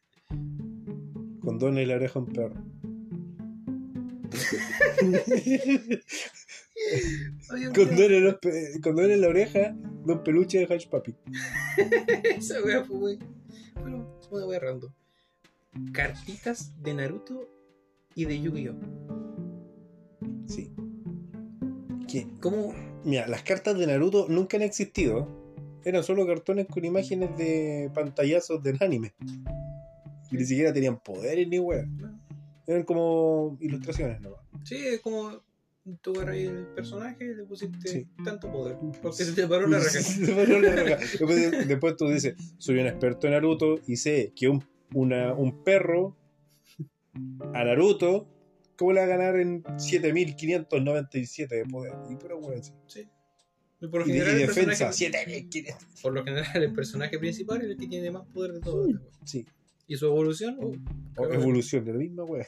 Con 1.40 1.78
y 1.78 1.84
la 1.84 1.96
oreja 1.96 2.18
un 2.20 2.26
perro. 2.26 2.54
Oye, 7.52 7.66
Con 7.72 7.84
mira, 7.90 7.96
don 8.02 8.12
en, 8.12 8.24
los 8.24 8.34
pe- 8.38 8.72
en 8.74 9.20
la 9.20 9.28
oreja 9.28 9.76
de 10.06 10.12
un 10.12 10.22
peluche 10.22 10.58
de 10.66 10.74
Hush 10.74 10.88
Papi. 10.88 11.14
Esa 12.36 12.62
wea 12.62 12.84
fue 12.84 12.96
wey. 12.98 13.18
Bueno, 13.80 14.18
una 14.30 14.46
wea 14.46 14.58
random. 14.60 14.92
Cartitas 15.92 16.72
de 16.82 16.94
Naruto 16.94 17.48
y 18.14 18.24
de 18.24 18.40
Yu-Gi-Oh! 18.40 18.74
Sí. 20.46 20.72
Que, 22.08 22.26
¿Cómo? 22.40 22.74
mira, 23.04 23.26
las 23.28 23.42
cartas 23.42 23.78
de 23.78 23.86
Naruto 23.86 24.26
nunca 24.28 24.56
han 24.56 24.62
existido. 24.64 25.28
Eran 25.84 26.02
solo 26.04 26.26
cartones 26.26 26.66
con 26.66 26.84
imágenes 26.84 27.36
de 27.38 27.90
pantallazos 27.94 28.62
del 28.62 28.76
anime. 28.80 29.14
Y 30.30 30.36
ni 30.36 30.44
siquiera 30.44 30.72
tenían 30.72 30.98
poderes 31.00 31.48
ni 31.48 31.58
wea. 31.58 31.86
Eran 32.66 32.82
como 32.84 33.56
ilustraciones 33.60 34.20
nomás. 34.20 34.40
Sí, 34.64 34.76
es 34.76 35.00
como 35.00 35.40
tú 36.02 36.12
agarras 36.12 36.34
ahí 36.36 36.44
el 36.46 36.66
personaje 36.68 37.24
y 37.24 37.34
le 37.34 37.44
pusiste 37.44 37.88
Sí. 37.88 38.06
tanto 38.24 38.50
poder. 38.50 38.76
Porque 39.02 39.24
se 39.24 39.32
te 39.32 39.46
paró 39.46 39.66
la 39.66 39.78
raja. 39.78 39.90
Se 40.00 40.32
paró 40.34 40.60
la 40.60 40.74
raja. 40.76 40.96
Después, 40.96 41.68
después 41.68 41.96
tú 41.96 42.08
dices, 42.08 42.34
soy 42.58 42.78
un 42.78 42.86
experto 42.86 43.26
en 43.26 43.32
Naruto 43.34 43.80
y 43.86 43.96
sé 43.96 44.32
que 44.34 44.48
un, 44.48 44.64
una- 44.94 45.32
un 45.34 45.62
perro 45.64 46.16
a 47.54 47.64
Naruto, 47.64 48.28
¿cómo 48.76 48.92
le 48.92 49.00
va 49.00 49.06
a 49.06 49.08
ganar 49.08 49.36
en 49.36 49.62
7597 49.76 51.54
de 51.56 51.64
poder? 51.66 51.92
Y 52.10 52.16
pero 52.16 52.40
bueno, 52.40 52.62
sí. 52.86 53.08
Y 53.82 53.86
por 53.88 54.00
lo 54.00 54.06
general, 54.06 54.38
y 54.38 54.42
el 54.42 54.46
personaje, 54.46 54.92
7500. 54.92 56.02
por 56.02 56.12
lo 56.12 56.22
general, 56.24 56.62
el 56.62 56.72
personaje 56.74 57.18
principal 57.18 57.62
es 57.62 57.70
el 57.70 57.76
que 57.78 57.86
tiene 57.86 58.10
más 58.10 58.26
poder 58.28 58.52
de 58.52 58.60
todos. 58.60 58.90
Sí, 59.24 59.46
Y 59.90 59.96
su 59.96 60.06
evolución, 60.06 60.56
uh, 60.60 60.72
o 61.16 61.32
evolución 61.32 61.84
de 61.84 61.92
la 61.92 61.98
misma 61.98 62.22
wea. 62.22 62.46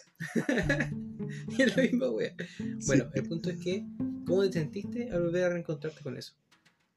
y 1.59 1.62
es 1.62 1.77
la 1.77 1.82
misma 1.82 2.09
wea. 2.10 2.32
Bueno, 2.86 3.10
el 3.14 3.23
punto 3.24 3.51
es 3.51 3.59
que, 3.59 3.85
¿cómo 4.24 4.44
te 4.44 4.52
sentiste 4.52 5.10
al 5.10 5.23
volver 5.23 5.43
a 5.43 5.48
reencontrarte 5.48 6.05
con 6.05 6.16
eso? 6.16 6.35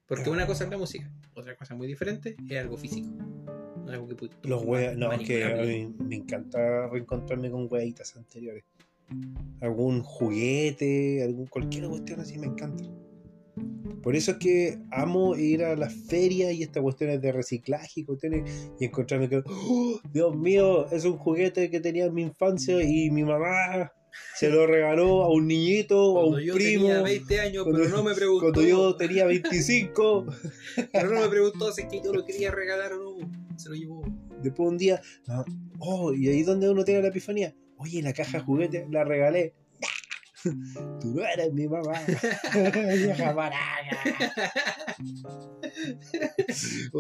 Porque 0.06 0.30
una 0.30 0.46
cosa 0.46 0.66
es 0.66 0.70
la 0.70 0.78
música, 0.78 1.12
otra 1.34 1.56
cosa 1.56 1.74
muy 1.74 1.88
diferente 1.88 2.36
es 2.48 2.60
algo 2.60 2.78
físico. 2.78 3.10
No 3.10 3.88
es 3.88 3.94
algo 3.94 4.08
que 4.08 4.30
Los 4.48 4.64
weas, 4.64 4.96
no, 4.96 5.12
es 5.14 5.28
que 5.28 5.44
a 5.46 5.48
manipulable. 5.48 5.88
mí 5.88 5.96
me 6.10 6.16
encanta 6.18 6.90
reencontrarme 6.90 7.50
con 7.50 7.68
weitas 7.68 8.16
anteriores. 8.16 8.64
Algún 9.62 10.04
juguete, 10.04 11.24
algún 11.24 11.48
cualquier 11.48 11.88
cuestión 11.88 12.20
así 12.20 12.38
me 12.38 12.46
encanta. 12.46 12.84
Por 14.06 14.16
eso 14.16 14.32
es 14.34 14.38
que 14.38 14.78
amo 14.92 15.36
ir 15.36 15.64
a 15.64 15.76
las 15.76 15.92
ferias 15.94 16.54
y 16.54 16.62
estas 16.62 16.84
cuestiones 16.84 17.20
de 17.24 17.32
reciclaje 17.32 18.02
y 18.02 18.06
cuestiones 18.06 18.70
y 18.80 18.86
encontrarme 18.86 19.28
con, 19.28 19.44
¡Oh, 19.48 20.00
Dios 20.14 20.36
mío, 20.38 20.86
es 20.92 21.06
un 21.06 21.18
juguete 21.18 21.72
que 21.72 21.80
tenía 21.80 22.06
en 22.06 22.14
mi 22.14 22.22
infancia 22.22 22.84
y 22.84 23.10
mi 23.10 23.24
mamá 23.24 23.92
se 24.36 24.50
lo 24.50 24.68
regaló 24.68 25.24
a 25.24 25.34
un 25.34 25.48
niñito 25.48 26.02
o 26.14 26.20
a 26.20 26.22
Cuando 26.22 26.38
un 26.38 26.44
yo 26.44 26.54
primo. 26.54 26.84
tenía 26.86 27.02
20 27.02 27.40
años, 27.40 27.64
cuando- 27.64 27.82
pero 27.84 27.98
no 27.98 28.04
me 28.04 28.14
preguntó. 28.16 28.42
Cuando 28.42 28.62
yo 28.62 28.96
tenía 28.96 29.26
25, 29.26 30.26
Pero 30.94 31.10
no 31.12 31.22
me 31.22 31.28
preguntó 31.28 31.72
si 31.72 31.82
es 31.82 31.88
que 31.88 32.00
yo 32.04 32.14
lo 32.14 32.24
quería 32.24 32.52
regalar 32.52 32.94
o 32.94 33.18
no. 33.20 33.58
Se 33.58 33.70
lo 33.70 33.76
llevó. 33.76 34.04
Después 34.44 34.70
un 34.70 34.78
día, 34.78 35.02
no, 35.28 35.44
oh, 35.80 36.14
y 36.14 36.28
ahí 36.30 36.44
donde 36.44 36.70
uno 36.70 36.84
tiene 36.86 37.02
la 37.02 37.08
epifanía. 37.08 37.56
Oye, 37.78 38.04
la 38.04 38.14
caja 38.14 38.38
de 38.38 38.44
juguete 38.44 38.86
la 38.92 39.04
regalé. 39.04 39.56
Tú 41.02 41.14
no 41.14 41.26
eres 41.26 41.54
mi 41.54 41.68
mamá. 41.68 42.00
Vieja 42.54 43.34
maraca. 43.34 43.98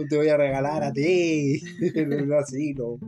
Te 0.09 0.17
voy 0.17 0.29
a 0.29 0.37
regalar 0.37 0.83
a 0.83 0.91
ti. 0.91 1.61
No, 2.25 2.37
así, 2.37 2.73
no. 2.73 2.99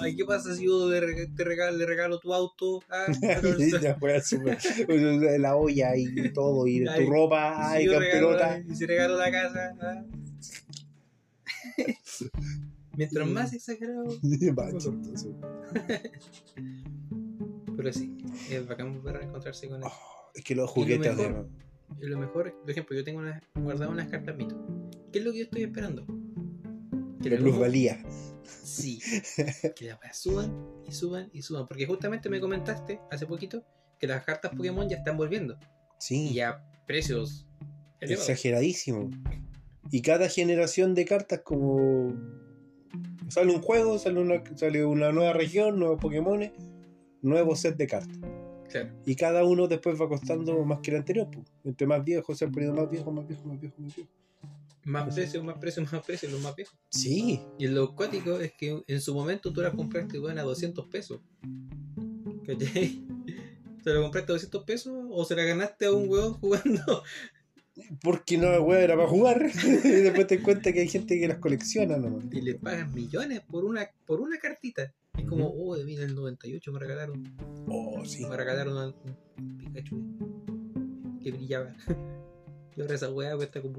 Ay, 0.00 0.16
¿qué 0.16 0.24
pasa 0.24 0.54
si 0.54 0.64
yo 0.64 0.88
te 0.88 1.44
regalo, 1.44 1.76
le 1.76 1.84
regalo 1.84 2.18
tu 2.18 2.32
auto? 2.32 2.82
Ah, 2.88 3.06
la 5.38 5.56
olla 5.56 5.96
y 5.96 6.32
todo, 6.32 6.66
y 6.66 6.86
Ay, 6.86 7.04
tu 7.04 7.10
ropa, 7.10 7.54
si 7.56 7.76
ay, 7.78 7.86
camperota. 7.88 8.62
y 8.66 8.74
si 8.74 8.86
regalo 8.86 9.16
la 9.18 9.30
casa. 9.30 9.74
ah. 9.80 10.04
Mientras 12.96 13.28
más 13.28 13.52
exagerado. 13.52 14.08
Chistoso. 14.20 14.94
Pero 17.82 17.92
sí, 17.92 18.16
es 18.50 18.66
bacán 18.66 18.92
volver 18.94 19.16
a 19.22 19.24
encontrarse 19.24 19.68
con 19.68 19.80
eso. 19.82 19.90
Es 20.34 20.44
que 20.44 20.54
los 20.54 20.70
juguetes 20.70 21.16
de. 21.16 21.28
mejor- 21.28 21.48
Y 22.00 22.06
lo 22.06 22.18
mejor, 22.18 22.54
por 22.60 22.70
ejemplo, 22.70 22.96
yo 22.96 23.02
tengo 23.04 23.22
guardado 23.54 23.90
unas 23.90 24.08
cartas 24.08 24.36
mito. 24.36 24.56
¿Qué 25.12 25.18
es 25.20 25.24
lo 25.24 25.32
que 25.32 25.38
yo 25.38 25.44
estoy 25.44 25.62
esperando? 25.64 26.06
Que 27.22 27.30
plusvalía. 27.36 28.02
Sí. 28.44 29.00
Que 29.76 29.86
las 29.86 30.18
suban 30.18 30.54
y 30.86 30.92
suban 30.92 31.30
y 31.32 31.42
suban. 31.42 31.66
Porque 31.66 31.86
justamente 31.86 32.28
me 32.28 32.40
comentaste 32.40 33.00
hace 33.10 33.26
poquito 33.26 33.64
que 33.98 34.06
las 34.06 34.24
cartas 34.24 34.52
Pokémon 34.56 34.88
ya 34.88 34.96
están 34.98 35.16
volviendo. 35.16 35.54
Y 35.54 35.66
Sí, 35.98 36.34
ya 36.34 36.64
precios 36.86 37.46
elevados. 38.00 38.28
exageradísimo. 38.28 39.10
Y 39.90 40.02
cada 40.02 40.28
generación 40.28 40.94
de 40.94 41.04
cartas, 41.04 41.40
como. 41.44 42.14
Sale 43.28 43.54
un 43.54 43.60
juego, 43.62 43.98
sale 43.98 44.20
una, 44.20 44.42
sale 44.56 44.84
una 44.84 45.12
nueva 45.12 45.32
región, 45.32 45.78
nuevos 45.78 46.00
Pokémon, 46.00 46.42
nuevo 47.22 47.56
set 47.56 47.76
de 47.76 47.86
cartas. 47.86 48.18
Claro. 48.70 48.90
Y 49.04 49.16
cada 49.16 49.44
uno 49.44 49.66
después 49.66 50.00
va 50.00 50.08
costando 50.08 50.64
más 50.64 50.80
que 50.80 50.92
el 50.92 50.98
anterior. 50.98 51.28
pues. 51.32 51.46
Entre 51.64 51.86
más 51.86 52.04
viejos 52.04 52.38
se 52.38 52.44
han 52.44 52.52
ponido 52.52 52.72
más 52.74 52.88
viejos, 52.88 53.12
más 53.12 53.26
viejos, 53.26 53.46
más 53.46 53.60
viejos, 53.60 53.78
más 53.78 53.96
viejos. 53.96 54.12
Más 54.84 55.14
precios, 55.14 55.44
más 55.44 55.58
precios, 55.58 55.92
más 55.92 56.04
precios, 56.04 56.32
los 56.32 56.40
más 56.40 56.56
viejos. 56.56 56.74
Sí, 56.88 57.40
Y 57.58 57.66
lo 57.66 57.94
cuático 57.94 58.40
es 58.40 58.52
que 58.52 58.82
en 58.86 59.00
su 59.00 59.14
momento 59.14 59.52
tú 59.52 59.60
las 59.60 59.74
compraste 59.74 60.18
weón, 60.18 60.38
a 60.38 60.42
200 60.42 60.86
pesos. 60.86 61.20
¿Cachai? 62.46 63.04
¿Se 63.84 63.92
lo 63.92 64.02
compraste 64.02 64.32
a 64.32 64.34
200 64.34 64.64
pesos 64.64 64.94
o 65.10 65.24
se 65.24 65.36
la 65.36 65.44
ganaste 65.44 65.86
a 65.86 65.92
un 65.92 66.08
weón 66.08 66.34
jugando? 66.34 67.02
porque 68.02 68.38
no, 68.38 68.48
weón, 68.62 68.82
era 68.82 68.96
para 68.96 69.08
jugar. 69.08 69.50
y 69.64 69.88
después 69.88 70.26
te 70.26 70.36
das 70.36 70.44
cuenta 70.44 70.72
que 70.72 70.80
hay 70.80 70.88
gente 70.88 71.18
que 71.18 71.28
las 71.28 71.38
colecciona 71.38 71.96
nomás. 71.96 72.24
Y 72.32 72.40
le 72.40 72.54
pagan 72.54 72.92
millones 72.94 73.40
por 73.40 73.64
una 73.64 73.90
por 74.06 74.20
una 74.20 74.38
cartita. 74.38 74.92
Es 75.18 75.24
como, 75.26 75.48
oh, 75.50 75.76
de 75.76 75.84
mira, 75.84 76.04
el 76.04 76.14
98 76.14 76.72
me 76.72 76.78
regalaron, 76.78 77.22
Oh, 77.68 78.04
sí. 78.04 78.24
me 78.26 78.36
regalaron 78.36 78.76
un, 78.76 78.94
un 79.38 79.58
Pikachu 79.58 81.18
que 81.22 81.30
brillaba. 81.32 81.74
Y 82.76 82.82
ahora 82.82 82.94
esa 82.94 83.10
weá 83.10 83.34
cuesta 83.36 83.60
como. 83.60 83.78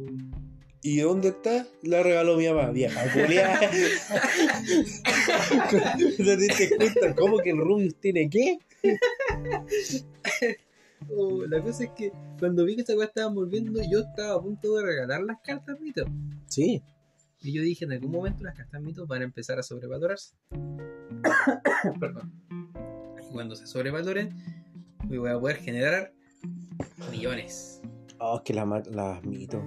¿Y 0.84 1.00
dónde 1.00 1.30
está? 1.30 1.66
La 1.82 2.04
regaló 2.04 2.36
mi 2.36 2.46
mamá, 2.48 2.72
vieja 2.72 3.02
culiada. 3.14 3.60
¿No 6.20 6.36
te? 6.38 7.16
¿Cómo 7.16 7.38
que 7.40 7.52
el 7.52 7.58
Rubius 7.58 7.96
tiene 7.96 8.30
qué? 8.30 8.58
Oh, 11.10 11.46
la 11.48 11.62
cosa 11.62 11.86
es 11.86 11.92
que 11.92 12.12
cuando 12.38 12.66
vi 12.66 12.76
que 12.76 12.82
esa 12.82 12.96
weá 12.98 13.08
estaba 13.08 13.32
volviendo, 13.32 13.82
yo 13.90 14.00
estaba 14.00 14.36
a 14.36 14.42
punto 14.42 14.76
de 14.76 14.84
regalar 14.86 15.22
las 15.24 15.40
cartas, 15.42 15.80
mito. 15.80 16.04
Sí. 16.48 16.84
Y 17.44 17.54
yo 17.54 17.62
dije, 17.64 17.86
en 17.86 17.94
algún 17.94 18.12
momento 18.12 18.44
las 18.44 18.56
mitos 18.82 19.08
van 19.08 19.22
a 19.22 19.26
empezar 19.26 19.58
a 19.60 19.64
sobrevalorarse. 19.64 20.36
Perdón. 22.00 22.32
Y 23.28 23.32
cuando 23.34 23.56
se 23.56 23.66
sobrevaloren, 23.66 24.30
me 25.08 25.18
voy 25.18 25.30
a 25.32 25.40
poder 25.40 25.58
generar 25.58 26.14
millones. 27.12 27.82
Oh, 28.20 28.38
es 28.38 28.42
que 28.44 28.54
las 28.54 28.68
ma- 28.68 28.84
las 28.92 29.24
mito. 29.26 29.64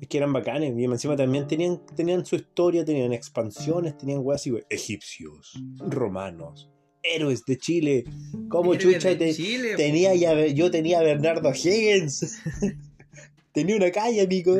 Es 0.00 0.08
que 0.08 0.18
eran 0.18 0.32
bacanes. 0.32 0.74
Y 0.76 0.84
encima 0.84 1.16
también 1.16 1.46
tenían, 1.46 1.80
tenían 1.96 2.24
su 2.26 2.36
historia, 2.36 2.84
tenían 2.84 3.12
expansiones, 3.12 3.96
tenían 3.96 4.20
weas 4.22 4.46
we- 4.46 4.64
egipcios, 4.68 5.54
romanos, 5.78 6.70
héroes 7.02 7.44
de 7.46 7.56
Chile. 7.56 8.04
Como 8.48 8.74
chucha 8.74 9.16
te- 9.16 9.32
Chile, 9.32 9.74
tenía 9.76 10.14
ya, 10.14 10.46
yo 10.48 10.70
tenía 10.70 10.98
a 11.00 11.02
Bernardo 11.02 11.50
Higgins. 11.54 12.40
tenía 13.52 13.76
una 13.76 13.90
calle, 13.90 14.20
amigo. 14.20 14.56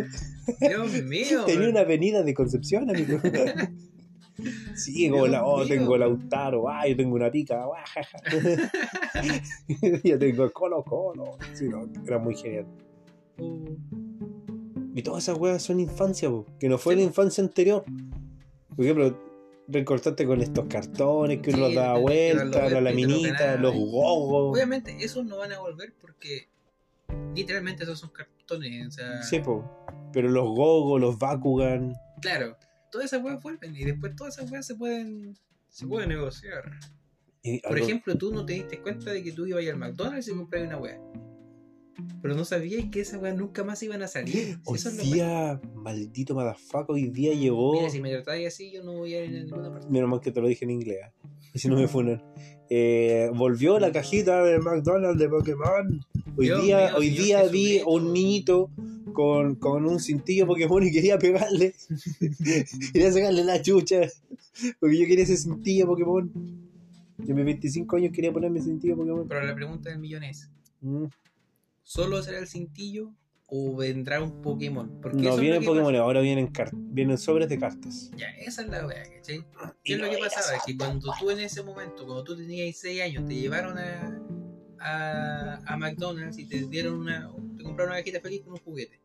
Dios 0.61 1.03
mío. 1.05 1.45
Tenía 1.45 1.69
una 1.69 1.81
avenida 1.81 2.23
de 2.23 2.35
Concepción, 2.35 2.89
amigo. 2.91 3.19
Sí, 4.75 5.11
como 5.11 5.25
Dios 5.25 5.31
la, 5.33 5.45
oh, 5.45 5.59
mío. 5.59 5.67
tengo 5.69 5.99
Lautaro, 5.99 6.67
ah, 6.71 6.89
yo 6.89 6.97
tengo 6.97 7.15
una 7.15 7.31
pica, 7.31 7.63
ah, 7.63 7.85
jaja. 7.85 8.19
yo 10.03 10.19
tengo 10.19 10.51
Colo 10.51 10.83
Colo. 10.83 11.37
Sí, 11.53 11.69
no, 11.69 11.87
era 12.07 12.19
muy 12.19 12.35
genial. 12.35 12.67
Uh, 13.39 13.77
Y 14.95 15.03
todas 15.03 15.25
esas 15.25 15.37
weas 15.37 15.63
son 15.63 15.79
infancia, 15.79 16.31
que 16.59 16.69
no 16.71 16.79
fue 16.79 16.95
Sí, 16.95 17.01
la 17.01 17.07
infancia 17.07 17.45
anterior. 17.45 17.85
Por 18.75 18.83
ejemplo, 18.85 19.19
recortaste 19.69 20.25
con 20.25 20.41
estos 20.41 20.65
cartones 20.67 21.41
que 21.43 21.51
uno 21.51 21.59
Sí, 21.59 21.63
los 21.63 21.75
daba 21.75 21.93
el- 21.99 21.99
el- 21.99 22.03
vuelta, 22.39 22.67
el- 22.67 22.73
la 22.73 22.79
el- 22.79 22.85
laminita, 22.85 23.55
el- 23.55 23.61
los 23.61 23.75
gogos. 23.75 24.55
Obviamente, 24.57 24.97
esos 25.01 25.27
no 25.27 25.37
van 25.39 25.53
a 25.53 25.59
volver 25.61 25.93
porque 26.01 26.49
literalmente 27.35 27.83
esos 27.85 27.99
son 27.99 28.11
cartones. 28.11 28.89
O 28.89 28.91
sea, 28.91 29.23
Sí, 29.23 29.41
po. 29.41 29.85
Pero 30.13 30.29
los 30.29 30.45
gogos, 30.45 31.01
los 31.01 31.19
Bakugan. 31.19 31.95
claro, 32.21 32.57
todas 32.91 33.07
esas 33.07 33.23
weas 33.23 33.41
vuelven 33.41 33.75
y 33.77 33.85
después 33.85 34.17
todas 34.17 34.37
esas 34.39 34.51
weas 34.51 34.67
se 34.67 34.75
pueden, 34.75 35.37
se 35.69 35.87
pueden 35.87 36.09
negociar. 36.09 36.65
y 37.43 37.61
Por 37.61 37.73
algo- 37.73 37.85
ejemplo, 37.87 38.19
tú 38.19 38.33
no 38.35 38.45
te 38.45 38.53
diste 38.55 38.81
cuenta 38.83 39.13
de 39.13 39.23
que 39.23 39.33
tú 39.33 39.47
ibas 39.47 39.65
al 39.67 39.77
McDonald's 39.77 40.29
y 40.29 40.33
comprabas 40.33 40.69
una 40.69 40.79
wea. 40.79 41.01
Pero 42.23 42.35
no 42.35 42.45
sabías 42.45 42.85
que 42.91 43.01
esas 43.01 43.21
weas 43.21 43.37
nunca 43.37 43.63
más 43.65 43.83
iban 43.83 44.03
a 44.03 44.09
salir. 44.09 44.59
Hoy 44.65 44.77
Eso 44.77 44.91
día, 44.91 45.61
maldito 45.75 46.35
madafaco, 46.35 46.95
hoy 46.95 47.09
día 47.09 47.33
llegó. 47.35 47.73
Mira, 47.73 47.89
si 47.91 48.01
me 48.01 48.11
tratáis 48.11 48.47
así, 48.49 48.71
yo 48.73 48.83
no 48.83 48.93
voy 48.95 49.15
a 49.15 49.25
ir 49.25 49.37
a 49.37 49.41
ninguna 49.43 49.71
parte. 49.71 49.89
Menos 49.89 50.09
mal 50.11 50.21
que 50.21 50.31
te 50.33 50.41
lo 50.41 50.49
dije 50.49 50.65
en 50.65 50.71
inglés. 50.73 50.99
¿eh? 51.07 51.13
Si 51.55 51.69
no 51.69 51.77
me 51.77 51.89
funan. 51.89 52.23
Eh, 52.69 53.31
volvió 53.35 53.79
la 53.81 53.91
cajita 53.91 54.45
de 54.45 54.59
McDonald's 54.61 55.19
de 55.19 55.29
Pokémon. 55.29 56.05
Hoy 56.37 56.47
Dios 56.47 56.63
día, 56.63 56.77
mío, 56.79 56.97
hoy 56.97 57.11
día 57.11 57.43
vi 57.45 57.65
Jesucristo. 57.65 57.91
un 57.91 58.13
niñito 58.13 58.71
con, 59.13 59.57
con 59.57 59.85
un 59.87 59.99
cintillo 59.99 60.47
Pokémon 60.47 60.87
y 60.87 60.93
quería 60.93 61.19
pegarle. 61.19 61.75
quería 62.93 63.13
sacarle 63.13 63.45
la 63.45 63.61
chucha. 63.61 64.03
Porque 64.79 64.99
yo 64.99 65.07
quería 65.07 65.25
ese 65.25 65.37
cintillo 65.37 65.87
Pokémon. 65.87 66.31
De 67.19 67.35
mis 67.35 67.45
25 67.45 67.97
años 67.97 68.13
quería 68.13 68.33
ponerme 68.33 68.61
cintillo 68.61 68.97
Pokémon. 68.97 69.27
Pero 69.29 69.45
la 69.45 69.55
pregunta 69.55 69.91
del 69.91 69.99
millón 69.99 70.23
es: 70.25 70.49
Mm. 70.83 71.07
¿solo 71.83 72.23
será 72.23 72.39
el 72.39 72.47
cintillo 72.47 73.13
o 73.51 73.77
vendrá 73.77 74.23
un 74.23 74.41
Pokémon? 74.43 75.01
Porque 75.03 75.19
No 75.19 75.35
es 75.35 75.41
vienen 75.41 75.65
Pokémon, 75.65 75.95
ahora 75.97 76.21
vienen, 76.21 76.51
vienen 76.73 77.19
sobres 77.19 77.49
de 77.49 77.59
cartas. 77.59 78.11
Ya, 78.17 78.29
esa 78.39 78.63
es 78.63 78.69
la 78.69 78.87
wea, 78.87 79.03
¿cachai? 79.03 79.45
¿Qué 79.85 79.93
Y 79.93 79.93
es 79.95 79.99
lo 80.01 80.09
que 80.11 80.19
pasaba? 80.19 80.57
a- 80.59 80.63
Que 80.65 80.77
cuando 80.77 81.13
tú 81.19 81.31
en 81.31 81.41
ese 81.41 81.63
momento, 81.63 82.05
cuando 82.07 82.23
tú 82.25 82.37
tenías 82.37 82.77
6 82.77 83.03
años, 83.03 83.27
te 83.27 83.35
llevaron 83.35 83.77
a, 83.79 84.21
a, 84.81 85.61
a 85.67 85.77
McDonald's 85.77 86.39
y 86.39 86.47
te 86.47 86.67
dieron 86.67 86.95
una, 87.01 87.31
te 87.57 87.63
compraron 87.63 87.93
una 87.93 88.01
cajita 88.01 88.21
feliz 88.21 88.43
con 88.43 88.53
un 88.55 88.59
juguete. 88.61 89.01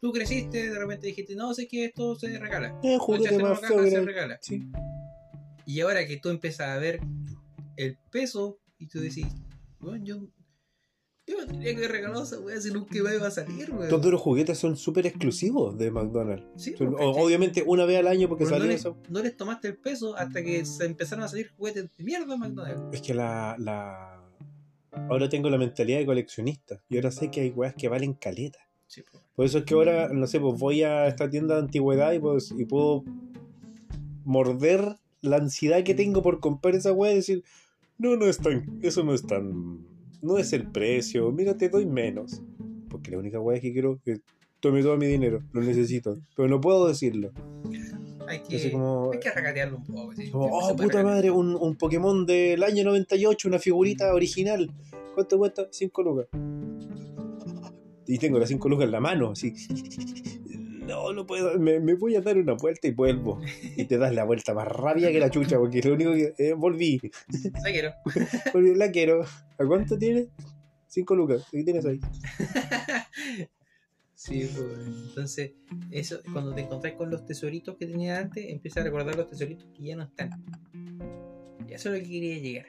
Tú 0.00 0.12
creciste, 0.12 0.68
de 0.70 0.78
repente 0.78 1.06
dijiste, 1.06 1.34
no, 1.34 1.54
sé 1.54 1.66
que 1.68 1.86
esto 1.86 2.14
se 2.16 2.38
regala. 2.38 2.78
Eh, 2.82 2.98
juguete 2.98 3.38
más 3.38 3.60
caja, 3.60 3.86
se 3.88 4.00
regala. 4.02 4.38
Sí. 4.42 4.66
Y 5.64 5.80
ahora 5.80 6.06
que 6.06 6.16
tú 6.18 6.28
empiezas 6.28 6.68
a 6.68 6.78
ver 6.78 7.00
el 7.76 7.96
peso 8.10 8.58
y 8.78 8.86
tú 8.88 9.00
decís, 9.00 9.26
bueno, 9.80 10.04
yo, 10.04 10.20
yo 11.26 11.38
no 11.40 11.46
tenía 11.46 11.72
que 11.72 11.76
haber 11.78 11.90
regalado 11.92 12.22
esa 12.22 12.38
wea 12.40 12.60
si 12.60 12.70
nunca 12.70 12.96
iba 12.96 13.10
a 13.26 13.30
salir, 13.30 13.70
weón. 13.72 13.88
Todos 13.88 14.12
los 14.12 14.20
juguetes 14.20 14.58
son 14.58 14.76
súper 14.76 15.06
exclusivos 15.06 15.76
de 15.76 15.90
McDonald's. 15.90 16.44
Sí, 16.56 16.74
Son- 16.76 16.90
porque- 16.90 17.04
o- 17.04 17.10
obviamente 17.24 17.64
una 17.66 17.84
vez 17.84 17.98
al 17.98 18.06
año 18.08 18.28
porque 18.28 18.44
no, 18.44 18.58
les, 18.60 18.80
eso. 18.80 18.96
no 19.08 19.20
les 19.22 19.36
tomaste 19.36 19.68
el 19.68 19.76
peso 19.76 20.16
hasta 20.16 20.42
que 20.42 20.64
se 20.64 20.84
empezaron 20.86 21.24
a 21.24 21.28
salir 21.28 21.50
juguetes 21.56 21.88
de 21.96 22.04
mierda 22.04 22.34
en 22.34 22.40
McDonald's. 22.40 22.82
Es 22.92 23.02
que 23.02 23.12
la, 23.14 23.56
la... 23.58 24.22
Ahora 25.10 25.28
tengo 25.28 25.50
la 25.50 25.58
mentalidad 25.58 25.98
de 25.98 26.06
coleccionista. 26.06 26.80
Y 26.88 26.96
ahora 26.96 27.10
sé 27.10 27.30
que 27.30 27.40
hay 27.42 27.50
weas 27.50 27.74
que 27.74 27.88
valen 27.88 28.14
caleta. 28.14 28.60
Sí, 28.86 29.02
pues. 29.10 29.22
Por 29.34 29.44
eso 29.44 29.58
es 29.58 29.64
que 29.64 29.74
ahora, 29.74 30.08
no 30.12 30.26
sé, 30.26 30.40
pues 30.40 30.58
voy 30.58 30.82
a 30.84 31.06
esta 31.08 31.28
tienda 31.28 31.56
de 31.56 31.60
antigüedad 31.62 32.12
y, 32.12 32.18
pues, 32.20 32.54
y 32.56 32.64
puedo 32.64 33.04
morder 34.24 34.96
la 35.20 35.36
ansiedad 35.36 35.82
que 35.84 35.94
tengo 35.94 36.22
por 36.22 36.40
comprar 36.40 36.74
esa 36.74 36.92
wea 36.92 37.12
y 37.12 37.16
decir, 37.16 37.44
no, 37.98 38.16
no 38.16 38.26
es 38.26 38.38
tan, 38.38 38.78
eso 38.82 39.02
no 39.04 39.12
es 39.14 39.26
tan, 39.26 39.86
no 40.26 40.38
es 40.38 40.52
el 40.52 40.66
precio, 40.70 41.30
mira, 41.32 41.56
te 41.56 41.68
doy 41.68 41.86
menos. 41.86 42.42
Porque 42.90 43.10
la 43.10 43.18
única 43.18 43.40
wea 43.40 43.60
que 43.60 43.72
quiero 43.72 43.94
es 43.94 44.00
que 44.02 44.20
tome 44.60 44.82
todo 44.82 44.96
mi 44.96 45.06
dinero, 45.06 45.42
lo 45.52 45.60
necesito, 45.62 46.18
pero 46.36 46.48
no 46.48 46.60
puedo 46.60 46.88
decirlo. 46.88 47.30
Hay 48.28 48.40
que, 48.40 48.72
como- 48.72 49.12
hay 49.12 49.20
que 49.20 49.30
regatearlo 49.30 49.76
un 49.78 49.84
poco. 49.84 50.12
sí. 50.14 50.30
Como, 50.30 50.46
oh, 50.46 50.70
puta 50.70 50.82
regatear. 50.82 51.04
madre, 51.04 51.30
un, 51.30 51.54
un 51.54 51.76
Pokémon 51.76 52.26
del 52.26 52.62
año 52.64 52.82
98, 52.84 53.46
una 53.48 53.58
figurita 53.60 54.12
original. 54.12 54.68
¿Cuánto 55.14 55.38
cuesta? 55.38 55.68
5 55.70 56.02
lucas. 56.02 56.26
Y 58.08 58.18
tengo 58.18 58.38
las 58.38 58.48
5 58.48 58.68
lucas 58.68 58.86
en 58.86 58.92
la 58.92 59.00
mano, 59.00 59.30
así. 59.30 59.52
No, 60.86 61.12
no 61.12 61.26
puedo, 61.26 61.58
me, 61.58 61.80
me 61.80 61.94
voy 61.94 62.14
a 62.16 62.20
dar 62.20 62.38
una 62.38 62.54
vuelta 62.54 62.86
y 62.88 62.92
vuelvo. 62.92 63.40
Y 63.76 63.84
te 63.86 63.98
das 63.98 64.14
la 64.14 64.24
vuelta 64.24 64.54
más 64.54 64.68
rápida 64.68 65.10
que 65.10 65.18
la 65.20 65.30
chucha, 65.30 65.58
porque 65.58 65.82
lo 65.82 65.94
único 65.94 66.12
que. 66.12 66.34
eh, 66.38 66.52
volví, 66.52 67.00
La 67.62 67.70
quiero. 67.72 67.92
volví, 68.54 68.74
la 68.74 68.90
quiero. 68.90 69.22
¿A 69.58 69.66
cuánto 69.66 69.98
tiene? 69.98 70.28
5 70.88 71.14
lucas, 71.16 71.46
¿qué 71.50 71.62
tienes 71.64 71.84
ahí? 71.84 72.00
Sí, 74.18 74.48
pues. 74.50 75.08
Entonces, 75.08 75.52
eso, 75.90 76.20
cuando 76.32 76.54
te 76.54 76.62
encontrás 76.62 76.94
con 76.94 77.10
los 77.10 77.26
tesoritos 77.26 77.76
que 77.76 77.86
tenías 77.86 78.18
antes, 78.18 78.46
empiezas 78.48 78.80
a 78.80 78.84
recordar 78.84 79.14
los 79.14 79.28
tesoritos 79.28 79.66
que 79.76 79.82
ya 79.84 79.94
no 79.94 80.04
están. 80.04 80.30
Y 81.68 81.74
eso 81.74 81.92
es 81.92 81.98
lo 81.98 82.02
que 82.02 82.10
quería 82.10 82.38
llegar. 82.38 82.66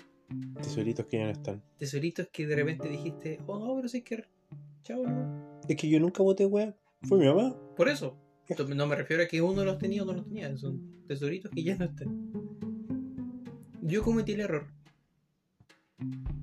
Tesoritos 0.62 1.06
que 1.06 1.18
ya 1.18 1.24
no 1.24 1.32
están. 1.32 1.64
Tesoritos 1.78 2.28
que 2.34 2.46
de 2.46 2.54
repente 2.54 2.90
dijiste, 2.90 3.40
oh 3.48 3.60
no, 3.60 3.76
pero 3.78 3.88
sí 3.88 4.02
que. 4.02 4.26
Chao, 4.84 5.04
no. 5.04 5.62
Es 5.70 5.78
que 5.78 5.88
yo 5.88 6.02
nunca 6.02 6.22
voté, 6.22 6.46
weá. 6.46 6.76
Fue 7.04 7.18
mi 7.20 7.26
mamá. 7.26 7.56
Por 7.76 7.90
eso. 7.90 8.18
No 8.76 8.88
me 8.88 8.96
refiero 8.96 9.24
a 9.24 9.26
que 9.28 9.42
uno 9.42 9.66
los 9.66 9.78
tenía 9.78 10.04
o 10.04 10.06
no 10.06 10.14
los 10.14 10.26
tenía. 10.26 10.56
Son 10.58 11.04
tesoritos 11.08 11.52
que 11.52 11.64
ya 11.64 11.76
no 11.76 11.86
están. 11.86 12.32
Yo 13.82 14.04
cometí 14.04 14.34
el 14.34 14.42
error. 14.42 14.68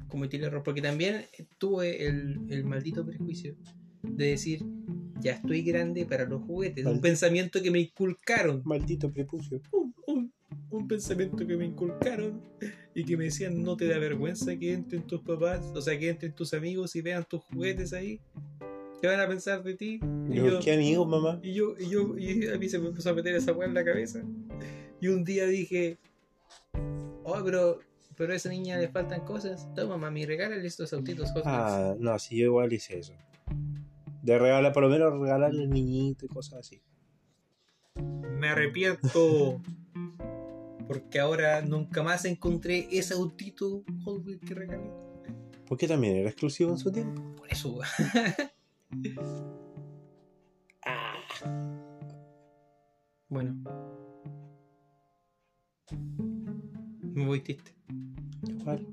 Cometí 0.08 0.36
el 0.36 0.44
error. 0.44 0.62
Porque 0.62 0.82
también 0.82 1.24
tuve 1.58 2.06
el, 2.06 2.40
el 2.50 2.64
maldito 2.64 3.04
prejuicio 3.06 3.56
de 4.02 4.26
decir, 4.26 4.60
ya 5.20 5.32
estoy 5.32 5.62
grande 5.62 6.04
para 6.04 6.26
los 6.26 6.42
juguetes. 6.42 6.84
Un 6.84 6.92
Maldito. 6.92 7.02
pensamiento 7.02 7.62
que 7.62 7.70
me 7.70 7.80
inculcaron. 7.80 8.62
Maldito 8.64 9.10
prepucio. 9.10 9.60
Un, 9.72 9.94
un- 10.06 10.32
un 10.70 10.88
pensamiento 10.88 11.46
que 11.46 11.56
me 11.56 11.64
inculcaron 11.66 12.42
y 12.96 13.04
que 13.04 13.16
me 13.16 13.24
decían, 13.24 13.62
no 13.62 13.76
te 13.76 13.86
da 13.86 13.96
vergüenza 13.98 14.56
que 14.56 14.72
entren 14.72 15.06
tus 15.06 15.20
papás, 15.22 15.64
o 15.72 15.80
sea, 15.80 15.96
que 15.98 16.08
entren 16.08 16.34
tus 16.34 16.52
amigos 16.52 16.96
y 16.96 17.00
vean 17.00 17.24
tus 17.28 17.42
juguetes 17.44 17.92
ahí. 17.92 18.20
¿Qué 19.00 19.06
van 19.08 19.20
a 19.20 19.28
pensar 19.28 19.62
de 19.62 19.74
ti? 19.74 20.00
Y 20.30 20.34
Yo, 20.36 20.60
¿Qué 20.60 20.72
amigos, 20.72 21.06
mamá? 21.06 21.38
y 21.42 21.52
yo, 21.52 21.74
y 21.78 21.88
yo, 21.90 22.16
y 22.16 22.48
a 22.48 22.56
mí 22.58 22.68
se 22.68 22.78
me 22.78 22.88
empezó 22.88 23.10
a 23.10 23.14
meter 23.14 23.34
esa 23.34 23.52
weá 23.52 23.68
en 23.68 23.74
la 23.74 23.84
cabeza. 23.84 24.22
Y 25.00 25.08
un 25.08 25.24
día 25.24 25.46
dije, 25.46 25.98
oh, 27.24 27.40
pero, 27.44 27.80
pero 28.16 28.32
a 28.32 28.36
esa 28.36 28.48
niña 28.48 28.78
le 28.78 28.88
faltan 28.88 29.20
cosas. 29.24 29.68
Toma, 29.74 29.98
mami, 29.98 30.24
regálale 30.24 30.66
estos 30.66 30.92
autitos 30.94 31.28
Hot 31.32 31.44
Wheels". 31.44 31.46
Ah, 31.46 31.94
no, 31.98 32.18
sí, 32.18 32.36
yo 32.38 32.46
igual 32.46 32.72
hice 32.72 32.98
eso. 32.98 33.12
De 34.22 34.38
regalar, 34.38 34.72
por 34.72 34.84
lo 34.84 34.88
menos 34.88 35.12
regalarle 35.20 35.64
al 35.64 35.70
niñito 35.70 36.24
y 36.24 36.28
cosas 36.28 36.60
así. 36.60 36.80
Me 38.38 38.48
arrepiento. 38.48 39.60
Porque 40.88 41.18
ahora 41.20 41.60
nunca 41.62 42.02
más 42.02 42.24
encontré 42.24 42.88
ese 42.90 43.14
autito 43.14 43.84
Hot 44.04 44.24
Wheels 44.24 44.40
que 44.46 44.54
regalé. 44.54 44.90
Porque 45.66 45.88
también 45.88 46.16
era 46.16 46.28
exclusivo 46.30 46.70
en 46.70 46.78
su 46.78 46.90
tiempo. 46.92 47.22
Por 47.36 47.50
eso, 47.50 47.78
weá. 49.02 49.14
Bueno. 53.28 53.56
Me 57.14 57.26
voy 57.26 57.40
triste. 57.40 57.72
Igual. 58.48 58.86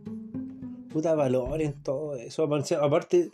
Puta 0.91 1.15
valor 1.15 1.61
en 1.61 1.73
todo 1.83 2.15
eso. 2.15 2.43
Aparte- 2.43 3.31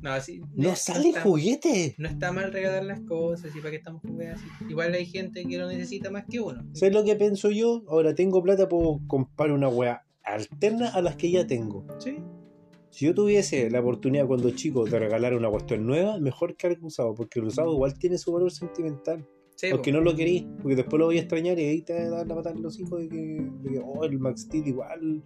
No, 0.00 0.10
así, 0.12 0.40
no 0.54 0.74
sale 0.74 1.08
está- 1.10 1.20
juguete. 1.22 1.94
No 1.98 2.08
está 2.08 2.32
mal 2.32 2.50
regalar 2.52 2.84
las 2.84 3.00
cosas 3.00 3.54
y 3.54 3.58
para 3.58 3.70
qué 3.72 3.76
estamos 3.76 4.00
jugando 4.02 4.34
así. 4.34 4.46
Igual 4.68 4.94
hay 4.94 5.06
gente 5.06 5.44
que 5.44 5.58
lo 5.58 5.68
necesita 5.68 6.10
más 6.10 6.24
que 6.30 6.40
uno. 6.40 6.62
¿Sabes 6.72 6.94
lo 6.94 7.04
que 7.04 7.14
pienso 7.16 7.50
yo? 7.50 7.82
Ahora 7.88 8.14
tengo 8.14 8.42
plata, 8.42 8.68
puedo 8.68 9.00
comprar 9.06 9.52
una 9.52 9.68
wea 9.68 10.02
alterna 10.24 10.88
a 10.90 11.02
las 11.02 11.16
que 11.16 11.30
ya 11.30 11.46
tengo. 11.46 11.86
Sí. 11.98 12.16
Si 12.94 13.06
yo 13.06 13.12
tuviese 13.12 13.68
la 13.70 13.80
oportunidad 13.80 14.24
cuando 14.28 14.50
chico 14.50 14.84
de 14.84 14.96
regalar 15.00 15.34
una 15.34 15.50
cuestión 15.50 15.84
nueva, 15.84 16.20
mejor 16.20 16.54
que 16.54 16.68
algo 16.68 16.86
usado, 16.86 17.12
porque 17.12 17.40
el 17.40 17.46
usado 17.46 17.72
igual 17.72 17.98
tiene 17.98 18.18
su 18.18 18.30
valor 18.30 18.52
sentimental. 18.52 19.26
Sí, 19.56 19.70
Aunque 19.70 19.90
po. 19.90 19.98
no 19.98 20.04
lo 20.04 20.14
querís, 20.14 20.44
porque 20.62 20.76
después 20.76 21.00
lo 21.00 21.06
voy 21.06 21.16
a 21.16 21.22
extrañar 21.22 21.58
y 21.58 21.64
ahí 21.64 21.82
te 21.82 21.92
va 21.92 22.00
a 22.02 22.18
dar 22.18 22.28
la 22.28 22.36
patada 22.36 22.54
en 22.54 22.62
los 22.62 22.78
hijos 22.78 23.00
de 23.00 23.08
que, 23.08 23.16
de 23.62 23.70
que, 23.72 23.82
oh, 23.84 24.04
el 24.04 24.20
Max 24.20 24.42
Steel 24.42 24.68
igual. 24.68 25.24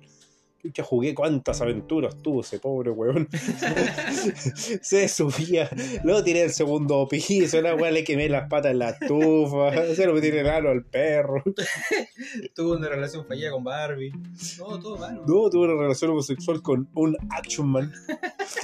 Chucha, 0.60 0.82
jugué 0.82 1.14
cuántas 1.14 1.60
aventuras 1.60 2.20
tuvo 2.20 2.40
ese 2.40 2.58
pobre 2.58 2.90
weón. 2.90 3.28
se 4.82 5.08
subía, 5.08 5.70
luego 6.02 6.24
tiré 6.24 6.42
el 6.42 6.50
segundo 6.50 7.06
piso, 7.06 7.60
la 7.60 7.76
weá 7.76 7.92
le 7.92 8.02
quemé 8.02 8.28
las 8.28 8.48
patas 8.48 8.72
en 8.72 8.80
la 8.80 8.90
estufa, 8.90 9.70
se 9.94 10.06
lo 10.06 10.14
metí 10.14 10.28
en 10.28 10.38
el 10.38 10.48
ano 10.48 10.70
al 10.70 10.84
perro. 10.84 11.44
Tuvo 12.56 12.76
una 12.76 12.88
relación 12.88 13.24
fallida 13.24 13.52
con 13.52 13.62
Barbie. 13.62 14.12
No, 14.58 14.80
todo 14.80 14.96
malo. 14.98 15.24
No, 15.26 15.48
tuve 15.48 15.72
una 15.72 15.80
relación 15.80 16.10
homosexual 16.10 16.60
con 16.60 16.88
un 16.94 17.16
Action 17.30 17.68
Man, 17.68 17.92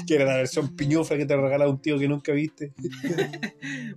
que 0.06 0.16
era 0.16 0.24
la 0.24 0.36
versión 0.36 0.74
piñufla 0.74 1.16
que 1.16 1.26
te 1.26 1.36
regalaba 1.36 1.70
un 1.70 1.80
tío 1.80 1.98
que 1.98 2.08
nunca 2.08 2.32
viste. 2.32 2.72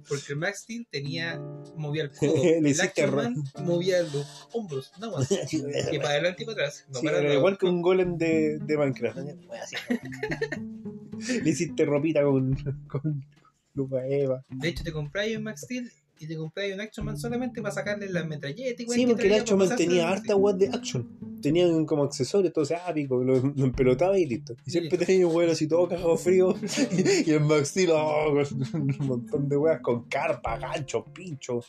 Porque 0.08 0.34
el 0.34 0.36
Max 0.38 0.62
Steel 0.62 0.88
tenía, 0.90 1.40
movía 1.76 2.04
el 2.04 2.12
codo. 2.12 2.36
Le 2.44 2.58
el 2.58 2.82
Action. 2.82 3.16
Man 3.16 3.44
movía 3.64 4.04
los 4.04 4.48
hombros, 4.54 4.92
nada 5.00 5.18
más. 5.18 5.32
Y 5.52 5.98
para 5.98 6.10
adelante 6.10 6.44
y 6.44 6.46
para 6.46 6.54
atrás. 6.54 6.86
No 6.90 7.00
Sí, 7.00 7.06
para 7.08 7.34
igual 7.34 7.58
que 7.58 7.66
un 7.66 7.82
golem 7.88 8.18
de, 8.18 8.60
de 8.60 8.78
Minecraft. 8.78 9.18
Le 11.44 11.50
hiciste 11.50 11.86
ropita 11.86 12.24
con, 12.24 12.56
con 12.88 13.26
Lupa 13.74 14.06
Eva. 14.06 14.44
De 14.50 14.68
hecho, 14.68 14.84
te 14.84 14.92
compráis 14.92 15.38
un 15.38 15.44
Max 15.44 15.62
Steel 15.62 15.90
y 16.20 16.28
te 16.28 16.36
compráis 16.36 16.74
un 16.74 16.82
Action 16.82 17.06
Man 17.06 17.18
solamente 17.18 17.62
para 17.62 17.74
sacarle 17.74 18.10
las 18.10 18.28
metralletas. 18.28 18.86
Sí, 18.90 19.06
que 19.06 19.08
porque 19.08 19.28
el 19.28 19.34
Action 19.34 19.60
Man 19.60 19.76
tenía 19.76 20.10
harta 20.10 20.36
weas 20.36 20.58
de 20.58 20.68
action. 20.68 21.08
Tenían 21.42 21.86
como 21.86 22.04
accesorio, 22.04 22.48
entonces, 22.48 22.78
ah, 22.84 22.94
pico, 22.94 23.24
lo, 23.24 23.40
lo 23.40 23.66
empelotaba 23.66 24.18
y 24.18 24.26
listo. 24.26 24.56
Y 24.66 24.72
siempre 24.72 24.98
tenía 24.98 25.28
un 25.28 25.36
weón 25.36 25.52
así 25.52 25.68
todo 25.68 25.88
cagado 25.88 26.18
frío. 26.18 26.56
y 27.26 27.32
el 27.32 27.42
Max 27.42 27.70
Steel, 27.70 27.92
oh, 27.94 28.34
con 28.72 28.82
un 28.82 29.08
montón 29.08 29.48
de 29.48 29.58
weas 29.58 29.82
con 29.82 30.06
carpa, 30.06 30.58
gancho, 30.58 31.06
pincho. 31.06 31.62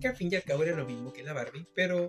Que 0.00 0.08
al 0.08 0.16
fin 0.16 0.28
y 0.30 0.36
al 0.36 0.42
cabo 0.42 0.62
era 0.62 0.76
lo 0.76 0.84
mismo 0.84 1.12
que 1.12 1.22
la 1.22 1.32
Barbie, 1.32 1.66
pero 1.74 2.08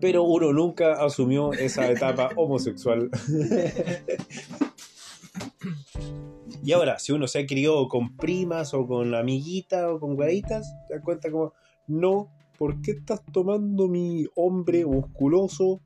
Pero 0.00 0.24
uno 0.24 0.52
nunca 0.52 1.04
asumió 1.04 1.52
esa 1.52 1.90
etapa 1.90 2.30
homosexual. 2.36 3.10
y 6.62 6.72
ahora, 6.72 6.98
si 6.98 7.12
uno 7.12 7.26
se 7.26 7.40
ha 7.40 7.46
criado 7.46 7.88
con 7.88 8.16
primas 8.16 8.74
o 8.74 8.86
con 8.86 9.14
amiguitas 9.14 9.84
o 9.84 10.00
con 10.00 10.16
guaditas, 10.16 10.74
te 10.88 10.94
das 10.94 11.04
cuenta 11.04 11.30
como, 11.30 11.52
no, 11.86 12.30
¿por 12.58 12.80
qué 12.80 12.92
estás 12.92 13.22
tomando 13.32 13.88
mi 13.88 14.26
hombre 14.34 14.84
musculoso, 14.84 15.80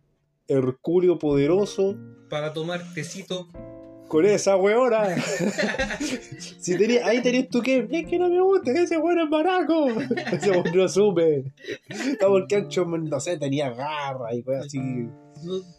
hercúleo 0.46 1.18
poderoso, 1.18 1.96
para 2.28 2.52
tomar 2.52 2.82
tecito, 2.94 3.48
con 4.08 4.24
esa 4.26 4.56
weona? 4.56 5.14
si 6.58 6.76
tenía, 6.76 7.06
ahí 7.06 7.22
tenías 7.22 7.48
tú 7.48 7.60
que, 7.62 7.86
es 7.90 8.06
que 8.06 8.18
no 8.18 8.28
me 8.28 8.40
gusta, 8.40 8.72
que 8.72 8.82
ese 8.82 8.98
weón 8.98 9.20
es 9.20 9.28
maraco. 9.30 9.88
ese 10.32 10.50
weón 10.50 10.64
no 10.74 10.84
asume. 10.84 11.52
No, 12.20 12.28
porque 12.28 12.66
Man, 12.86 13.04
no 13.04 13.20
sé, 13.20 13.38
tenía 13.38 13.70
garra 13.70 14.34
y 14.34 14.42
cosas 14.42 14.66
así. 14.66 14.78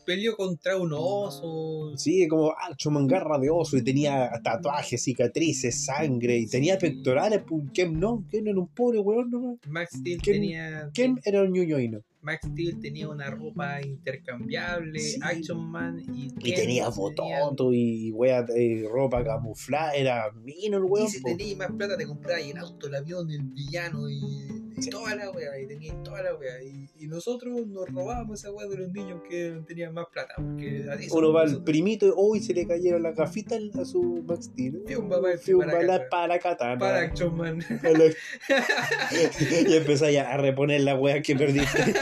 peleó 0.05 0.35
contra 0.35 0.77
un 0.77 0.91
oso. 0.93 1.95
Sí, 1.97 2.27
como 2.27 2.51
Action 2.51 2.93
Man 2.93 3.07
garra 3.07 3.37
de 3.39 3.49
oso 3.49 3.77
y 3.77 3.83
tenía 3.83 4.29
tatuajes, 4.43 5.03
cicatrices, 5.03 5.85
sangre 5.85 6.37
y 6.37 6.47
tenía 6.47 6.77
pectorales. 6.77 7.41
pues, 7.47 7.63
Ken 7.73 7.99
no, 7.99 8.23
Ken 8.29 8.47
era 8.47 8.59
un 8.59 8.67
pobre 8.67 8.99
weón 8.99 9.29
nomás. 9.31 9.57
Max 9.67 9.97
Steel 9.99 10.21
¿Quién- 10.21 10.35
tenía 10.35 10.89
Ken 10.93 11.19
era 11.25 11.41
un 11.43 11.51
ñoñoino. 11.51 11.99
Max 12.21 12.47
Steel 12.51 12.79
tenía 12.79 13.07
una 13.09 13.29
ropa 13.29 13.81
intercambiable, 13.81 14.99
Sí. 14.99 15.19
Action 15.23 15.65
Man 15.69 15.99
y, 16.13 16.27
Y 16.39 16.53
tenía 16.53 16.91
fototo 16.91 17.71
y 17.73 18.11
wea, 18.11 18.45
eh, 18.55 18.85
ropa 18.91 19.23
camuflada. 19.23 19.93
Era 19.93 20.31
mino 20.33 20.77
el 20.77 20.83
Y 20.83 20.87
weón. 20.87 21.07
si 21.09 21.21
po. 21.21 21.29
tenías 21.29 21.57
más 21.57 21.71
plata 21.71 21.97
te 21.97 22.05
comprabas 22.05 22.43
el 22.43 22.57
auto, 22.57 22.87
el 22.87 22.95
avión, 22.95 23.31
el 23.31 23.43
villano 23.43 24.09
y, 24.09 24.15
y 24.17 24.58
Sí. 24.81 24.89
toda 24.89 25.15
la 25.15 25.31
wea, 25.31 25.59
y 25.59 25.67
tenías 25.67 26.01
toda 26.03 26.23
la 26.23 26.35
wea. 26.35 26.61
Y, 26.63 26.89
y 26.97 27.07
nosotros 27.07 27.65
nos 27.67 27.87
robábamos 27.89 28.39
esa 28.39 28.51
wea 28.51 28.67
de 28.67 28.77
los 28.77 28.91
niños 28.91 29.21
que 29.27 29.61
tenían 29.67 29.93
más 29.93 30.07
plata. 30.11 30.33
Porque 30.35 30.85
así 30.91 31.07
Uno 31.11 31.33
va 31.33 31.41
al 31.41 31.63
primito 31.63 32.07
y 32.07 32.11
hoy 32.15 32.39
se 32.41 32.53
le 32.53 32.67
cayeron 32.67 33.03
las 33.03 33.15
gafitas 33.15 33.59
a 33.75 33.85
su 33.85 34.23
Max 34.27 34.45
Steel. 34.45 34.83
Fiumba 34.85 35.19
va, 35.19 35.37
Fiumba 35.37 35.65
para 35.65 35.83
la 35.83 36.09
para 36.09 36.39
katana. 36.39 36.77
Para 36.77 36.99
Action 36.99 37.35
Man. 37.35 37.59
y 39.67 39.73
empezáis 39.73 40.19
a 40.19 40.37
reponer 40.37 40.81
la 40.81 40.95
wea 40.95 41.21
que 41.21 41.35
perdiste. 41.35 41.79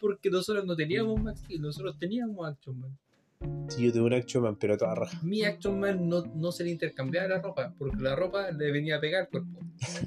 Porque 0.00 0.30
nosotros 0.30 0.64
no 0.64 0.76
teníamos 0.76 1.20
Max 1.20 1.40
Steel, 1.40 1.60
nosotros 1.60 1.98
teníamos 1.98 2.48
Action 2.48 2.78
Man. 2.78 2.96
Si 3.68 3.84
yo 3.84 3.92
tuve 3.92 4.04
un 4.04 4.14
Action 4.14 4.42
Man, 4.42 4.56
pero 4.56 4.74
a 4.74 4.76
toda 4.76 4.94
raja. 4.94 5.18
Mi 5.22 5.44
Action 5.44 5.78
Man 5.78 6.08
no, 6.08 6.24
no 6.34 6.50
se 6.52 6.64
le 6.64 6.70
intercambiaba 6.70 7.28
la 7.28 7.42
ropa, 7.42 7.74
porque 7.78 7.96
la 8.00 8.16
ropa 8.16 8.50
le 8.50 8.72
venía 8.72 8.96
a 8.96 9.00
pegar 9.00 9.22
al 9.22 9.28
cuerpo. 9.28 9.60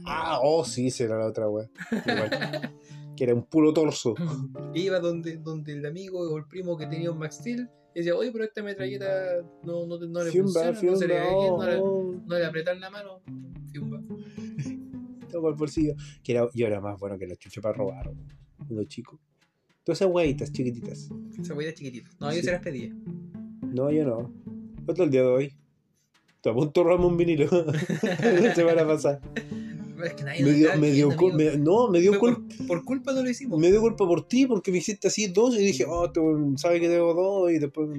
Ah, 0.06 0.40
oh, 0.42 0.66
sí, 0.66 0.90
será 0.90 1.18
la 1.18 1.28
otra 1.28 1.48
wea. 1.48 1.70
Igual. 1.92 2.74
que 3.16 3.24
era 3.24 3.36
un 3.36 3.44
puro 3.44 3.72
torso. 3.72 4.16
Iba 4.74 5.00
donde, 5.00 5.38
donde 5.38 5.74
el 5.74 5.86
amigo 5.86 6.20
o 6.20 6.38
el 6.38 6.46
primo 6.46 6.76
que 6.76 6.88
tenía 6.88 7.12
un 7.12 7.20
Max 7.20 7.36
Steel 7.36 7.70
y 7.94 8.00
decía, 8.00 8.16
oye, 8.16 8.32
pero 8.32 8.44
esta 8.44 8.64
metralleta 8.64 9.42
no, 9.64 9.86
no, 9.86 10.00
no 10.00 10.24
le 10.24 10.32
Fiumba, 10.32 10.74
funciona, 10.74 10.92
no 10.92 10.98
se 10.98 11.08
le 11.08 11.14
bien, 11.20 11.56
no 11.58 11.66
le, 11.66 11.76
oh, 11.80 12.22
no 12.26 12.38
le 12.38 12.46
apretan 12.46 12.80
la 12.80 12.90
mano. 12.90 13.22
Fiumba. 13.72 14.02
Toco 15.32 15.50
el 15.50 15.56
bolsillo. 15.56 15.94
Que 16.24 16.34
era, 16.34 16.50
yo 16.54 16.68
era 16.68 16.82
más 16.82 17.00
bueno 17.00 17.18
que 17.18 17.28
la 17.28 17.36
chucha 17.36 17.62
para 17.62 17.76
robar. 17.76 18.12
Uno 18.70 18.84
chico. 18.86 19.20
Todas 19.84 20.02
esas 20.02 20.14
weitas 20.14 20.52
chiquititas. 20.52 21.10
Esa 21.40 21.54
huella 21.54 21.74
chiquitita. 21.74 22.10
No, 22.20 22.30
yo 22.32 22.38
Sí. 22.38 22.44
se 22.44 22.52
las 22.52 22.62
pedía. 22.62 22.94
No, 23.62 23.92
yo 23.92 24.06
no. 24.06 24.34
Otro 24.88 25.06
el 25.06 25.10
día 25.12 25.22
de 25.22 25.28
hoy. 25.28 25.54
Estoy 26.36 26.52
a 26.52 26.56
punto 26.56 26.84
de 26.84 26.96
un 26.96 27.18
vinilo. 27.18 27.48
la 28.42 28.56
semana 28.56 28.86
pasada. 28.86 29.22
Es 30.04 30.14
que 30.16 30.24
nadie 30.24 30.44
Me 30.44 30.52
dio, 30.54 30.66
estaba 30.66 30.82
me 30.82 30.92
dio 30.92 31.08
viendo, 31.10 31.38
me- 31.38 31.58
no, 31.58 31.88
me 31.90 32.00
dio 32.00 32.18
culpa. 32.20 32.42
por, 32.58 32.68
por 32.68 32.84
culpa 32.86 33.14
no 33.14 33.22
lo 33.24 33.30
hicimos. 33.30 33.60
Me 33.60 33.70
dio 33.70 33.82
culpa 33.82 34.06
por 34.08 34.28
ti 34.28 34.48
porque 34.48 34.72
me 34.72 34.80
hiciste 34.80 35.08
así 35.08 35.28
dos 35.28 35.56
y 35.56 35.60
dije, 35.64 35.86
oh, 35.88 36.12
tú 36.12 36.54
sabes 36.58 36.80
que 36.82 36.88
tengo 36.90 37.14
dos 37.14 37.52
y 37.52 37.60
después. 37.60 37.90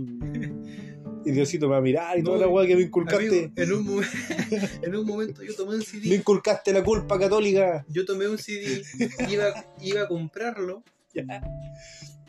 Y 1.25 1.31
Diosito 1.31 1.67
me 1.67 1.73
va 1.73 1.79
a 1.79 1.81
mirar 1.81 2.19
y 2.19 2.23
No, 2.23 2.31
toda 2.31 2.41
la 2.41 2.49
weá 2.49 2.67
que 2.67 2.75
me 2.75 2.83
inculcaste. 2.83 3.27
Amigo, 3.27 3.53
en, 3.57 3.73
un 3.73 4.03
en 4.83 4.97
un 4.97 5.07
momento 5.07 5.43
yo 5.45 5.55
tomé 5.55 5.73
un 5.75 5.79
Me 5.79 5.85
CD. 5.85 6.15
inculcaste 6.17 6.73
la 6.73 6.83
culpa 6.83 7.19
católica. 7.21 7.85
Yo 7.89 8.05
tomé 8.05 8.29
un 8.29 8.39
CD, 8.39 8.83
iba, 9.31 9.47
iba 9.81 10.03
a 10.03 10.09
comprarlo 10.09 10.83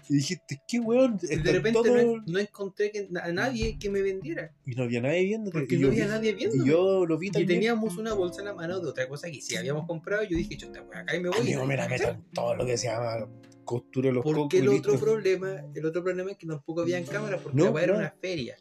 Y 0.10 0.15
dijiste, 0.15 0.61
¿qué 0.68 0.80
weón? 0.81 1.18
y 1.22 1.27
de 1.38 1.51
repente 1.53 1.80
no, 1.89 2.22
no 2.27 2.39
encontré 2.39 2.91
que- 2.91 3.07
a 3.22 3.31
nadie 3.31 3.77
que 3.80 3.89
me 3.89 4.01
vendiera. 4.01 4.51
Y 4.65 4.76
no 4.76 4.84
había 4.84 4.99
nadie 5.01 5.23
viendo. 5.23 5.49
Porque 5.49 5.76
y 5.76 5.77
no 5.77 5.84
yo 5.84 5.88
había 5.89 6.03
vi- 6.05 6.11
nadie 6.11 6.34
viendo. 6.34 6.55
Y 6.65 6.68
yo 6.68 7.05
lo 7.05 7.18
vi 7.18 7.27
Y 7.34 7.45
teníamos 7.45 7.97
una 7.97 8.14
bolsa 8.14 8.41
en 8.41 8.47
la 8.47 8.53
mano 8.53 8.81
de 8.81 8.89
otra 8.89 9.07
cosa 9.07 9.31
que 9.31 9.41
sí 9.41 9.55
habíamos 9.55 9.88
comprado. 9.88 10.23
Y 10.23 10.27
yo 10.30 10.38
dije, 10.38 10.57
chuta, 10.57 10.84
pues 10.85 10.99
acá 10.99 11.15
y 11.15 11.22
me 11.22 11.30
voy. 11.30 11.49
Yo 11.49 11.65
me 11.65 11.77
la 11.77 11.88
meto 11.88 12.10
en 12.10 12.22
todo 12.34 12.53
lo 12.53 12.65
que 12.65 12.77
se 12.77 12.88
llama 12.88 13.30
costura 13.64 14.10
de 14.10 14.14
los. 14.15 14.23
Porque 14.23 14.57
y 14.57 14.60
el 14.60 14.68
otro 14.69 14.99
problema, 14.99 15.64
el 15.73 15.85
otro 15.85 16.03
problema 16.03 16.31
es 16.31 16.38
que 16.38 16.47
tampoco 16.47 16.81
habían 16.81 17.05
cámaras 17.05 17.39
porque 17.41 17.57
No, 17.57 17.72
la 17.72 17.81
era 17.84 17.95
una 17.95 18.14
feria. 18.22 18.57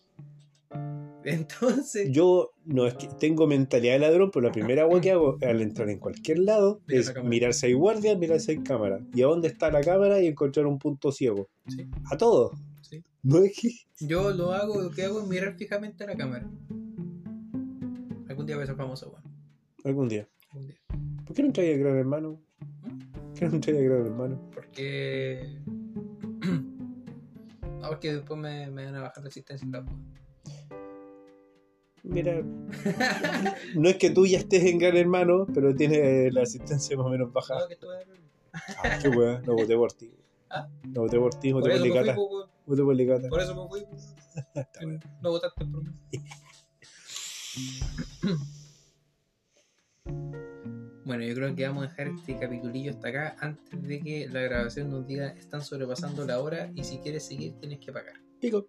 Entonces, 1.24 2.10
Yo 2.10 2.52
no 2.64 2.86
es 2.86 2.94
que 2.94 3.06
tengo 3.06 3.46
mentalidad 3.46 3.94
de 3.94 4.00
ladrón, 4.00 4.30
pero 4.32 4.46
la 4.46 4.52
primera 4.52 4.86
weá 4.86 5.00
que 5.00 5.12
hago 5.12 5.38
al 5.42 5.62
entrar 5.62 5.88
en 5.88 5.98
cualquier 5.98 6.40
lado 6.40 6.80
Mira 6.86 7.00
es 7.00 7.14
la 7.14 7.22
mirar 7.22 7.54
si 7.54 7.66
hay 7.66 7.72
guardias, 7.74 8.18
mirar 8.18 8.40
si 8.40 8.52
hay 8.52 8.58
cámara. 8.58 9.00
Y 9.14 9.22
a 9.22 9.26
dónde 9.26 9.48
está 9.48 9.70
la 9.70 9.80
cámara 9.80 10.20
y 10.20 10.26
encontrar 10.26 10.66
un 10.66 10.78
punto 10.78 11.12
ciego. 11.12 11.48
Sí. 11.68 11.86
A 12.10 12.16
todo. 12.16 12.52
Sí. 12.80 13.02
No 13.22 13.38
es 13.38 13.56
que. 13.58 13.70
yo 14.06 14.30
lo 14.32 14.52
hago, 14.52 14.80
lo 14.80 14.90
que 14.90 15.04
hago 15.04 15.20
es 15.20 15.28
mirar 15.28 15.54
fijamente 15.54 16.04
a 16.04 16.08
la 16.08 16.16
cámara. 16.16 16.50
Algún 18.28 18.46
día 18.46 18.56
voy 18.56 18.64
a 18.64 18.66
ser 18.66 18.76
famoso, 18.76 19.10
weón. 19.10 19.22
Algún 19.84 20.08
día. 20.08 20.28
Algún 20.50 20.68
día. 20.68 20.78
¿Por 21.24 21.36
qué 21.36 21.42
no 21.42 21.52
traía 21.52 21.76
gran 21.76 21.96
hermano? 21.96 22.40
¿Por 23.12 23.34
qué 23.34 23.48
no 23.48 23.60
traía 23.60 23.82
gran 23.82 24.06
hermano? 24.06 24.50
Porque. 24.54 25.58
No, 27.82 27.88
porque 27.88 28.12
después 28.14 28.38
me, 28.38 28.70
me 28.70 28.84
van 28.84 28.94
a 28.94 29.00
bajar 29.02 29.24
resistencia 29.24 29.64
en 29.64 29.72
la. 29.72 29.84
Mira. 32.04 32.42
no 33.76 33.88
es 33.88 33.96
que 33.96 34.10
tú 34.10 34.26
ya 34.26 34.38
estés 34.38 34.64
en 34.64 34.78
gran 34.78 34.96
hermano, 34.96 35.46
pero 35.54 35.74
tiene 35.74 36.30
la 36.32 36.42
asistencia 36.42 36.96
más 36.96 37.06
o 37.06 37.10
menos 37.10 37.32
baja. 37.32 37.58
No, 37.58 37.68
que 37.68 37.74
estuve- 37.74 38.04
Ah, 38.52 38.98
qué 39.00 39.08
weá, 39.08 39.40
no 39.46 39.54
voté 39.54 39.76
por 39.76 39.92
ti. 39.92 40.12
¿Ah? 40.50 40.68
No 40.88 41.02
voté 41.02 41.18
por 41.18 41.34
ti, 41.34 41.52
voté 41.52 41.70
por 41.70 41.80
Licata. 41.80 42.16
Voté 42.66 42.82
por 42.82 42.94
Licata. 42.94 43.28
Por 43.28 43.40
eso 43.40 43.62
me 43.62 43.68
fui. 43.68 43.86
No 45.22 45.30
votaste 45.30 45.64
por 45.64 45.84
mí. 45.84 45.90
Bueno, 51.04 51.24
yo 51.24 51.34
creo 51.34 51.54
que 51.56 51.66
vamos 51.66 51.84
a 51.84 51.88
dejar 51.88 52.06
este 52.08 52.38
capitulillo 52.38 52.92
hasta 52.92 53.08
acá 53.08 53.36
antes 53.40 53.82
de 53.82 54.00
que 54.00 54.28
la 54.28 54.40
grabación 54.40 54.88
nos 54.88 55.04
diga 55.06 55.28
están 55.30 55.60
sobrepasando 55.60 56.24
la 56.24 56.38
hora 56.40 56.70
y 56.76 56.84
si 56.84 56.98
quieres 56.98 57.26
seguir 57.26 57.54
tienes 57.58 57.80
que 57.80 57.92
pagar. 57.92 58.14
Pico. 58.40 58.68